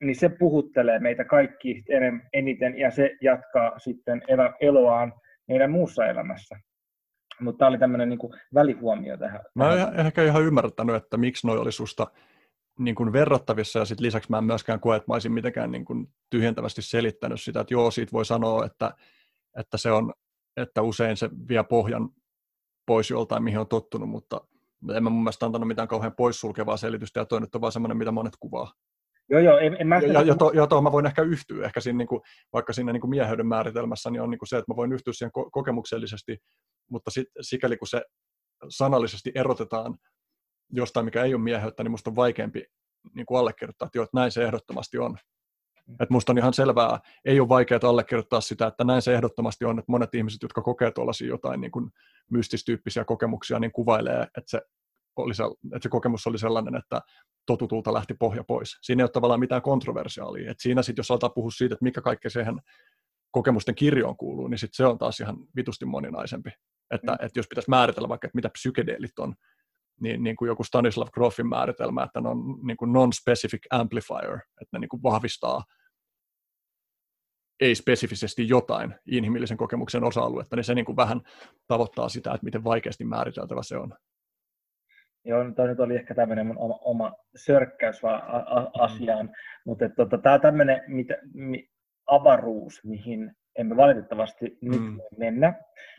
niin 0.00 0.16
se 0.16 0.28
puhuttelee 0.28 0.98
meitä 0.98 1.24
kaikki 1.24 1.82
eniten 2.32 2.78
ja 2.78 2.90
se 2.90 3.16
jatkaa 3.20 3.78
sitten 3.78 4.22
eloaan 4.60 5.12
meidän 5.48 5.70
muussa 5.70 6.06
elämässä. 6.06 6.60
Mutta 7.40 7.58
tämä 7.58 7.68
oli 7.68 7.78
tämmöinen 7.78 8.08
niin 8.08 8.18
välihuomio 8.54 9.16
tähän. 9.16 9.40
Mä 9.54 9.72
en 9.72 10.06
ehkä 10.06 10.22
ihan 10.22 10.42
ymmärtänyt, 10.42 10.96
että 10.96 11.16
miksi 11.16 11.46
noi 11.46 11.58
oli 11.58 11.72
susta 11.72 12.06
niin 12.78 12.94
kuin 12.94 13.12
verrattavissa, 13.12 13.78
ja 13.78 13.84
sitten 13.84 14.06
lisäksi 14.06 14.30
mä 14.30 14.38
en 14.38 14.44
myöskään 14.44 14.80
koe, 14.80 14.96
että 14.96 15.04
mä 15.08 15.14
olisin 15.14 15.32
mitenkään 15.32 15.70
niin 15.70 15.84
kuin 15.84 16.06
tyhjentävästi 16.30 16.82
selittänyt 16.82 17.40
sitä, 17.40 17.60
että 17.60 17.74
joo, 17.74 17.90
siitä 17.90 18.12
voi 18.12 18.24
sanoa, 18.24 18.66
että, 18.66 18.94
että 19.58 19.76
se 19.76 19.92
on, 19.92 20.12
että 20.56 20.82
usein 20.82 21.16
se 21.16 21.30
vie 21.48 21.62
pohjan 21.62 22.08
pois 22.86 23.10
joltain, 23.10 23.42
mihin 23.42 23.58
on 23.58 23.68
tottunut, 23.68 24.08
mutta 24.08 24.40
en 24.94 25.04
mä 25.04 25.10
mun 25.10 25.22
mielestä 25.22 25.46
antanut 25.46 25.68
mitään 25.68 25.88
kauhean 25.88 26.16
poissulkevaa 26.16 26.76
selitystä, 26.76 27.20
ja 27.20 27.26
toi 27.26 27.40
nyt 27.40 27.54
on 27.54 27.60
vaan 27.60 27.72
semmoinen, 27.72 27.96
mitä 27.96 28.12
monet 28.12 28.34
kuvaa. 28.40 28.72
Joo, 29.30 29.40
joo, 29.40 29.58
en, 29.58 29.76
en 29.80 29.88
mä... 29.88 29.98
Ja, 29.98 30.22
ja, 30.22 30.34
to, 30.34 30.50
ja 30.54 30.66
tuohon 30.66 30.84
mä 30.84 30.92
voin 30.92 31.06
ehkä 31.06 31.22
yhtyä, 31.22 31.66
ehkä 31.66 31.80
siinä, 31.80 31.96
niin 31.96 32.08
kuin, 32.08 32.20
vaikka 32.52 32.72
siinä 32.72 32.92
niin 32.92 33.00
kuin 33.00 33.10
mieheyden 33.10 33.46
määritelmässä 33.46 34.10
niin 34.10 34.22
on 34.22 34.30
niin 34.30 34.38
kuin 34.38 34.48
se, 34.48 34.56
että 34.56 34.72
mä 34.72 34.76
voin 34.76 34.92
yhtyä 34.92 35.12
siihen 35.12 35.32
ko- 35.38 35.50
kokemuksellisesti, 35.52 36.38
mutta 36.90 37.10
sit, 37.10 37.28
sikäli 37.40 37.76
kun 37.76 37.88
se 37.88 38.02
sanallisesti 38.68 39.32
erotetaan 39.34 39.98
jostain, 40.72 41.04
mikä 41.04 41.24
ei 41.24 41.34
ole 41.34 41.42
mieheyttä, 41.42 41.82
niin 41.82 41.90
musta 41.90 42.10
on 42.10 42.16
vaikeampi 42.16 42.64
niin 43.14 43.26
kuin 43.26 43.38
allekirjoittaa, 43.38 43.86
että, 43.86 43.98
jo, 43.98 44.02
että 44.02 44.16
näin 44.16 44.32
se 44.32 44.44
ehdottomasti 44.44 44.98
on. 44.98 45.16
Mm. 45.86 45.94
Että 45.94 46.12
musta 46.12 46.32
on 46.32 46.38
ihan 46.38 46.54
selvää, 46.54 47.00
ei 47.24 47.40
ole 47.40 47.48
vaikeaa 47.48 47.80
allekirjoittaa 47.82 48.40
sitä, 48.40 48.66
että 48.66 48.84
näin 48.84 49.02
se 49.02 49.14
ehdottomasti 49.14 49.64
on, 49.64 49.78
että 49.78 49.92
monet 49.92 50.14
ihmiset, 50.14 50.42
jotka 50.42 50.62
kokee 50.62 50.90
tuollaisia 50.90 51.28
jotain 51.28 51.60
niin 51.60 51.70
kuin 51.70 51.90
mystistyyppisiä 52.30 53.04
kokemuksia, 53.04 53.58
niin 53.58 53.72
kuvailee, 53.72 54.22
että 54.22 54.50
se, 54.50 54.60
oli 55.22 55.34
se, 55.34 55.44
että 55.64 55.82
se 55.82 55.88
kokemus 55.88 56.26
oli 56.26 56.38
sellainen, 56.38 56.76
että 56.76 57.00
totutulta 57.46 57.94
lähti 57.94 58.14
pohja 58.14 58.44
pois. 58.44 58.78
Siinä 58.82 59.00
ei 59.00 59.04
ole 59.04 59.10
tavallaan 59.10 59.40
mitään 59.40 59.62
kontroversiaalia. 59.62 60.50
Et 60.50 60.60
siinä 60.60 60.82
sitten, 60.82 61.00
jos 61.00 61.10
aletaan 61.10 61.32
puhua 61.34 61.50
siitä, 61.50 61.74
että 61.74 61.84
mikä 61.84 62.00
kaikki 62.00 62.30
siihen 62.30 62.60
kokemusten 63.30 63.74
kirjoon 63.74 64.16
kuuluu, 64.16 64.48
niin 64.48 64.58
sitten 64.58 64.76
se 64.76 64.86
on 64.86 64.98
taas 64.98 65.20
ihan 65.20 65.36
vitusti 65.56 65.84
moninaisempi. 65.84 66.50
Että, 66.90 67.12
mm. 67.12 67.26
että 67.26 67.38
jos 67.38 67.48
pitäisi 67.48 67.70
määritellä 67.70 68.08
vaikka, 68.08 68.26
että 68.26 68.36
mitä 68.36 68.48
psykedeelit 68.48 69.18
on, 69.18 69.34
niin, 70.00 70.22
niin 70.22 70.36
kuin 70.36 70.46
joku 70.46 70.64
Stanislav 70.64 71.08
Grofin 71.12 71.46
määritelmä, 71.46 72.02
että 72.02 72.20
ne 72.20 72.28
on 72.28 72.38
niin 72.62 72.76
kuin 72.76 72.92
non-specific 72.92 73.66
amplifier, 73.70 74.34
että 74.34 74.68
ne 74.72 74.78
niin 74.78 74.88
kuin 74.88 75.02
vahvistaa 75.02 75.64
ei-spesifisesti 77.60 78.48
jotain 78.48 78.94
inhimillisen 79.06 79.56
kokemuksen 79.56 80.04
osa-aluetta, 80.04 80.56
niin 80.56 80.64
se 80.64 80.74
niin 80.74 80.84
kuin 80.84 80.96
vähän 80.96 81.20
tavoittaa 81.66 82.08
sitä, 82.08 82.30
että 82.30 82.44
miten 82.44 82.64
vaikeasti 82.64 83.04
määriteltävä 83.04 83.62
se 83.62 83.76
on. 83.76 83.94
Joo, 85.26 85.44
toi 85.56 85.68
nyt 85.68 85.80
oli 85.80 85.96
ehkä 85.96 86.14
tämmöinen 86.14 86.46
mun 86.46 86.58
oma, 86.58 86.78
oma 86.80 87.12
sörkkäys 87.36 88.02
vaan 88.02 88.22
a, 88.22 88.36
a, 88.36 88.70
asiaan, 88.78 89.30
mutta 89.66 89.88
tota, 89.88 90.18
tämä 90.18 90.34
on 90.34 90.40
tämmöinen 90.40 90.82
mitä, 90.86 91.14
mi, 91.34 91.68
avaruus, 92.06 92.84
mihin 92.84 93.32
emme 93.58 93.76
valitettavasti 93.76 94.58
nyt 94.62 94.80
mm. 94.80 94.98
mennä. 95.18 95.54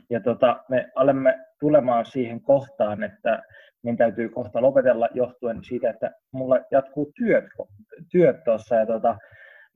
Ja 0.10 0.20
tota, 0.20 0.64
me 0.70 0.92
olemme 0.96 1.40
tulemaan 1.60 2.06
siihen 2.06 2.42
kohtaan, 2.42 3.04
että 3.04 3.42
meidän 3.84 3.98
täytyy 3.98 4.30
kohta 4.30 4.62
lopetella 4.62 5.10
johtuen 5.14 5.64
siitä, 5.64 5.90
että 5.90 6.12
mulla 6.32 6.60
jatkuu 6.72 7.12
työt, 7.18 7.46
työt 8.12 8.44
tuossa. 8.44 8.76
Ja 8.76 8.86
tota, 8.86 9.18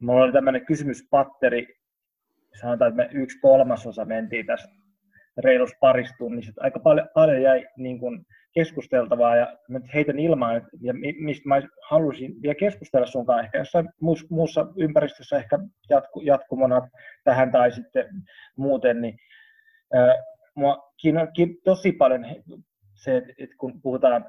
mulla 0.01 0.23
oli 0.23 0.31
tämmöinen 0.31 0.65
kysymyspatteri, 0.65 1.67
sanotaan, 2.61 2.89
että 2.89 3.03
me 3.03 3.21
yksi 3.21 3.39
kolmasosa 3.39 4.05
mentiin 4.05 4.45
tästä 4.45 4.80
reilussa 5.37 5.77
parissa 5.79 6.15
tunnissa. 6.17 6.51
Aika 6.59 6.79
paljon, 6.79 7.09
paljon 7.13 7.41
jäi 7.41 7.67
niin 7.77 7.99
kuin 7.99 8.25
keskusteltavaa 8.53 9.35
ja 9.35 9.57
mä 9.69 9.79
heitän 9.93 10.19
ilmaan, 10.19 10.67
ja 10.81 10.93
mistä 11.19 11.49
mä 11.49 11.61
halusin 11.89 12.41
vielä 12.41 12.55
keskustella 12.55 13.07
sun 13.07 13.25
kanssa 13.25 13.43
ehkä 13.43 13.57
jossain 13.57 13.89
muussa 14.29 14.67
ympäristössä 14.77 15.37
ehkä 15.37 15.59
jatku, 15.89 16.21
jatkumona 16.21 16.89
tähän 17.23 17.51
tai 17.51 17.71
sitten 17.71 18.07
muuten, 18.57 19.01
niin 19.01 19.17
äh, 19.95 20.15
mua 20.55 20.91
kiinnostaa 21.01 21.45
tosi 21.63 21.91
paljon 21.91 22.25
se, 22.93 23.17
että 23.17 23.55
kun 23.57 23.81
puhutaan 23.81 24.25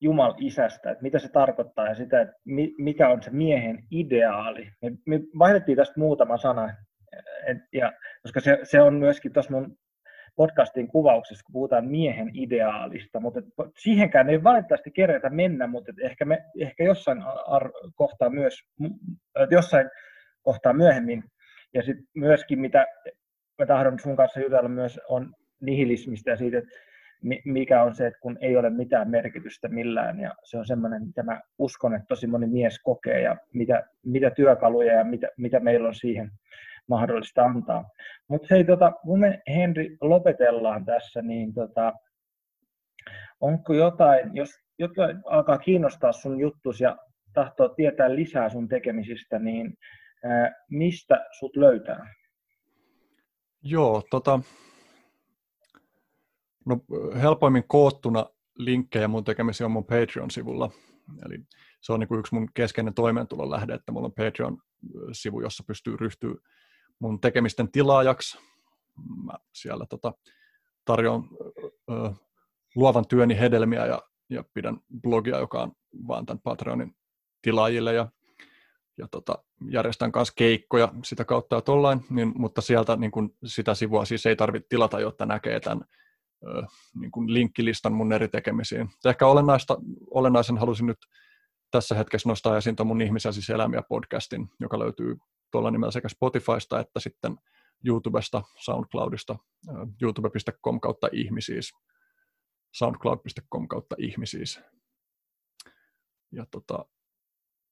Jumal 0.00 0.34
isästä, 0.38 0.90
että 0.90 1.02
mitä 1.02 1.18
se 1.18 1.28
tarkoittaa 1.28 1.88
ja 1.88 1.94
sitä, 1.94 2.20
että 2.20 2.34
mikä 2.78 3.08
on 3.08 3.22
se 3.22 3.30
miehen 3.30 3.78
ideaali. 3.90 4.70
Me, 4.82 4.90
me 5.06 5.20
vaihdettiin 5.38 5.76
tästä 5.76 6.00
muutama 6.00 6.36
sana, 6.36 6.74
et, 7.46 7.58
ja, 7.72 7.92
koska 8.22 8.40
se, 8.40 8.58
se 8.62 8.80
on 8.80 8.94
myöskin 8.94 9.32
tuossa 9.32 9.52
mun 9.52 9.76
podcastin 10.36 10.88
kuvauksessa, 10.88 11.44
kun 11.44 11.52
puhutaan 11.52 11.88
miehen 11.88 12.30
ideaalista, 12.34 13.20
mutta 13.20 13.40
siihenkään 13.78 14.30
ei 14.30 14.44
valitettavasti 14.44 14.90
kerätä 14.90 15.30
mennä, 15.30 15.66
mutta 15.66 15.92
ehkä, 16.02 16.24
me, 16.24 16.44
ehkä 16.60 16.84
jossain 16.84 17.22
ar- 17.46 17.72
kohtaa 17.94 18.30
myös, 18.30 18.54
jossain 19.50 19.90
kohtaa 20.42 20.72
myöhemmin. 20.72 21.24
Ja 21.74 21.82
sitten 21.82 22.06
myöskin, 22.14 22.60
mitä 22.60 22.86
mä 23.58 23.66
tahdon 23.66 23.98
sun 23.98 24.16
kanssa 24.16 24.40
jutella 24.40 24.68
myös, 24.68 25.00
on 25.08 25.34
nihilismistä 25.60 26.30
ja 26.30 26.36
siitä, 26.36 26.58
että 26.58 26.70
mikä 27.44 27.82
on 27.82 27.94
se, 27.94 28.06
että 28.06 28.20
kun 28.20 28.38
ei 28.40 28.56
ole 28.56 28.70
mitään 28.70 29.10
merkitystä 29.10 29.68
millään, 29.68 30.20
ja 30.20 30.34
se 30.44 30.58
on 30.58 30.66
semmoinen, 30.66 31.06
mitä 31.06 31.22
mä 31.22 31.40
uskon, 31.58 31.94
että 31.94 32.06
tosi 32.08 32.26
moni 32.26 32.46
mies 32.46 32.78
kokee, 32.78 33.20
ja 33.20 33.36
mitä, 33.52 33.84
mitä 34.04 34.30
työkaluja 34.30 34.92
ja 34.92 35.04
mitä, 35.04 35.28
mitä 35.36 35.60
meillä 35.60 35.88
on 35.88 35.94
siihen 35.94 36.30
mahdollista 36.88 37.42
antaa. 37.42 37.84
Mutta 38.28 38.46
hei, 38.50 38.64
tota, 38.64 38.92
kun 38.92 39.20
me 39.20 39.42
Henri 39.48 39.96
lopetellaan 40.00 40.84
tässä, 40.84 41.22
niin 41.22 41.54
tota, 41.54 41.92
onko 43.40 43.74
jotain, 43.74 44.30
jos 44.34 44.50
jotain 44.78 45.22
alkaa 45.26 45.58
kiinnostaa 45.58 46.12
sun 46.12 46.40
juttus 46.40 46.80
ja 46.80 46.96
tahtoo 47.34 47.68
tietää 47.68 48.14
lisää 48.14 48.48
sun 48.48 48.68
tekemisistä, 48.68 49.38
niin 49.38 49.74
ää, 50.24 50.52
mistä 50.70 51.26
sut 51.38 51.56
löytää? 51.56 52.14
Joo, 53.62 54.02
tota, 54.10 54.40
no 56.66 56.80
helpoimmin 57.22 57.64
koottuna 57.68 58.26
linkkejä 58.58 59.08
mun 59.08 59.24
tekemisiä 59.24 59.66
on 59.66 59.70
mun 59.70 59.86
Patreon-sivulla. 59.86 60.70
Eli 61.26 61.38
se 61.80 61.92
on 61.92 62.00
niin 62.00 62.08
kuin 62.08 62.20
yksi 62.20 62.34
mun 62.34 62.48
keskeinen 62.54 62.94
toimeentulon 62.94 63.50
lähde, 63.50 63.74
että 63.74 63.92
mulla 63.92 64.06
on 64.06 64.12
Patreon-sivu, 64.12 65.40
jossa 65.40 65.64
pystyy 65.66 65.96
ryhtyä 65.96 66.34
mun 66.98 67.20
tekemisten 67.20 67.72
tilaajaksi. 67.72 68.38
Mä 69.24 69.32
siellä 69.52 69.86
tota, 69.86 70.12
tarjoan 70.84 71.28
ö, 71.90 72.10
luovan 72.74 73.06
työni 73.08 73.38
hedelmiä 73.38 73.86
ja, 73.86 74.02
ja 74.30 74.44
pidän 74.54 74.80
blogia, 75.02 75.38
joka 75.38 75.62
on 75.62 75.72
vaan 76.08 76.26
tämän 76.26 76.40
Patreonin 76.44 76.96
tilaajille 77.42 77.94
ja, 77.94 78.08
ja 78.98 79.08
tota, 79.10 79.38
järjestän 79.70 80.12
kanssa 80.12 80.34
keikkoja 80.36 80.94
sitä 81.04 81.24
kautta 81.24 81.56
ja 81.56 81.60
tollain, 81.62 82.00
niin, 82.10 82.32
mutta 82.36 82.60
sieltä 82.60 82.96
niin 82.96 83.10
kun, 83.10 83.36
sitä 83.44 83.74
sivua 83.74 84.04
siis 84.04 84.26
ei 84.26 84.36
tarvitse 84.36 84.68
tilata, 84.68 85.00
jotta 85.00 85.26
näkee 85.26 85.60
tämän 85.60 85.84
ö, 86.46 86.62
niin 87.00 87.10
kun 87.10 87.34
linkkilistan 87.34 87.92
mun 87.92 88.12
eri 88.12 88.28
tekemisiin. 88.28 88.88
Ehkä 89.04 89.26
olennaista, 89.26 89.76
olennaisen 90.10 90.58
halusin 90.58 90.86
nyt 90.86 90.98
tässä 91.70 91.94
hetkessä 91.94 92.28
nostaa 92.28 92.56
esiin 92.56 92.76
mun 92.84 93.02
Ihmisiä 93.02 93.32
siis 93.32 93.50
elämiä 93.50 93.82
podcastin, 93.88 94.48
joka 94.60 94.78
löytyy 94.78 95.16
tuolla 95.50 95.70
nimellä 95.70 95.90
sekä 95.90 96.08
Spotifysta 96.08 96.80
että 96.80 97.00
sitten 97.00 97.36
YouTubesta, 97.84 98.42
SoundCloudista, 98.64 99.36
youtube.com 100.02 100.80
kautta 100.80 101.08
ihmisiis, 101.12 101.72
soundcloud.com 102.74 103.68
kautta 103.68 103.96
ihmisiis. 103.98 104.60
Ja 106.32 106.46
tota, 106.50 106.84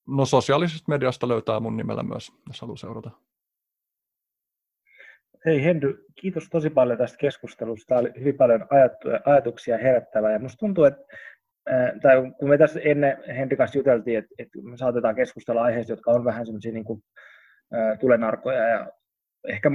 no 0.09 0.26
sosiaalisesta 0.26 0.92
mediasta 0.92 1.28
löytää 1.28 1.60
mun 1.60 1.76
nimellä 1.76 2.02
myös, 2.02 2.32
jos 2.48 2.60
haluaa 2.60 2.76
seurata. 2.76 3.10
Hei 5.44 5.64
Henry, 5.64 6.05
kiitos 6.20 6.48
tosi 6.51 6.70
paljon 6.70 6.98
tästä 6.98 7.18
keskustelusta. 7.18 7.88
Tämä 7.88 8.01
oli 8.01 8.10
hyvin 8.20 8.36
paljon 8.36 8.66
ajatuksia 9.24 9.78
herättävää 9.78 10.32
ja 10.32 10.38
musta 10.38 10.59
tuntuu, 10.59 10.84
että 10.84 11.05
tai 12.02 12.32
kun 12.38 12.48
me 12.48 12.59
tässä 12.59 12.80
ennen 12.84 13.16
Henri 13.36 13.56
kanssa 13.56 13.78
juteltiin, 13.78 14.18
että, 14.18 14.34
että 14.38 14.59
me 14.62 14.76
saatetaan 14.76 15.14
keskustella 15.14 15.62
aiheista, 15.62 15.92
jotka 15.92 16.10
on 16.10 16.24
vähän 16.24 16.46
semmoisia 16.46 16.72
niin 16.72 16.84
kuin 16.84 17.02
tulenarkoja 18.01 18.68
ja 18.68 18.92
ehkä 19.48 19.70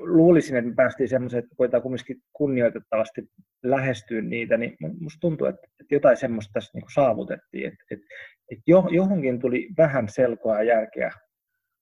luulisin, 0.00 0.56
että 0.56 0.68
me 0.70 0.74
päästiin 0.74 1.08
semmoiseen, 1.08 1.44
että 1.44 1.54
koetaan 1.56 1.82
kumminkin 1.82 2.22
kunnioitettavasti 2.32 3.30
lähestyä 3.62 4.22
niitä, 4.22 4.56
niin 4.56 4.76
musta 5.00 5.20
tuntuu, 5.20 5.46
että, 5.46 5.66
että 5.80 5.94
jotain 5.94 6.16
semmoista 6.16 6.52
tässä 6.52 6.70
niin 6.74 6.84
saavutettiin, 6.94 7.66
että, 7.66 7.84
että, 7.90 8.06
että 8.50 8.62
johonkin 8.90 9.40
tuli 9.40 9.68
vähän 9.76 10.08
selkoa 10.08 10.56
ja 10.56 10.62
järkeä, 10.62 11.12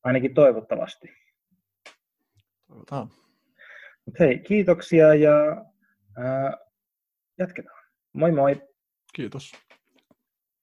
ainakin 0.05 0.35
toivottavasti. 0.35 1.09
Toivotaan. 2.67 3.09
Mut 4.07 4.19
hei, 4.21 4.39
kiitoksia 4.39 5.15
ja 5.15 5.65
ää, 6.17 6.57
jatketaan. 7.39 7.85
Moi 8.13 8.33
moi. 8.33 8.63
Kiitos. 9.15 9.53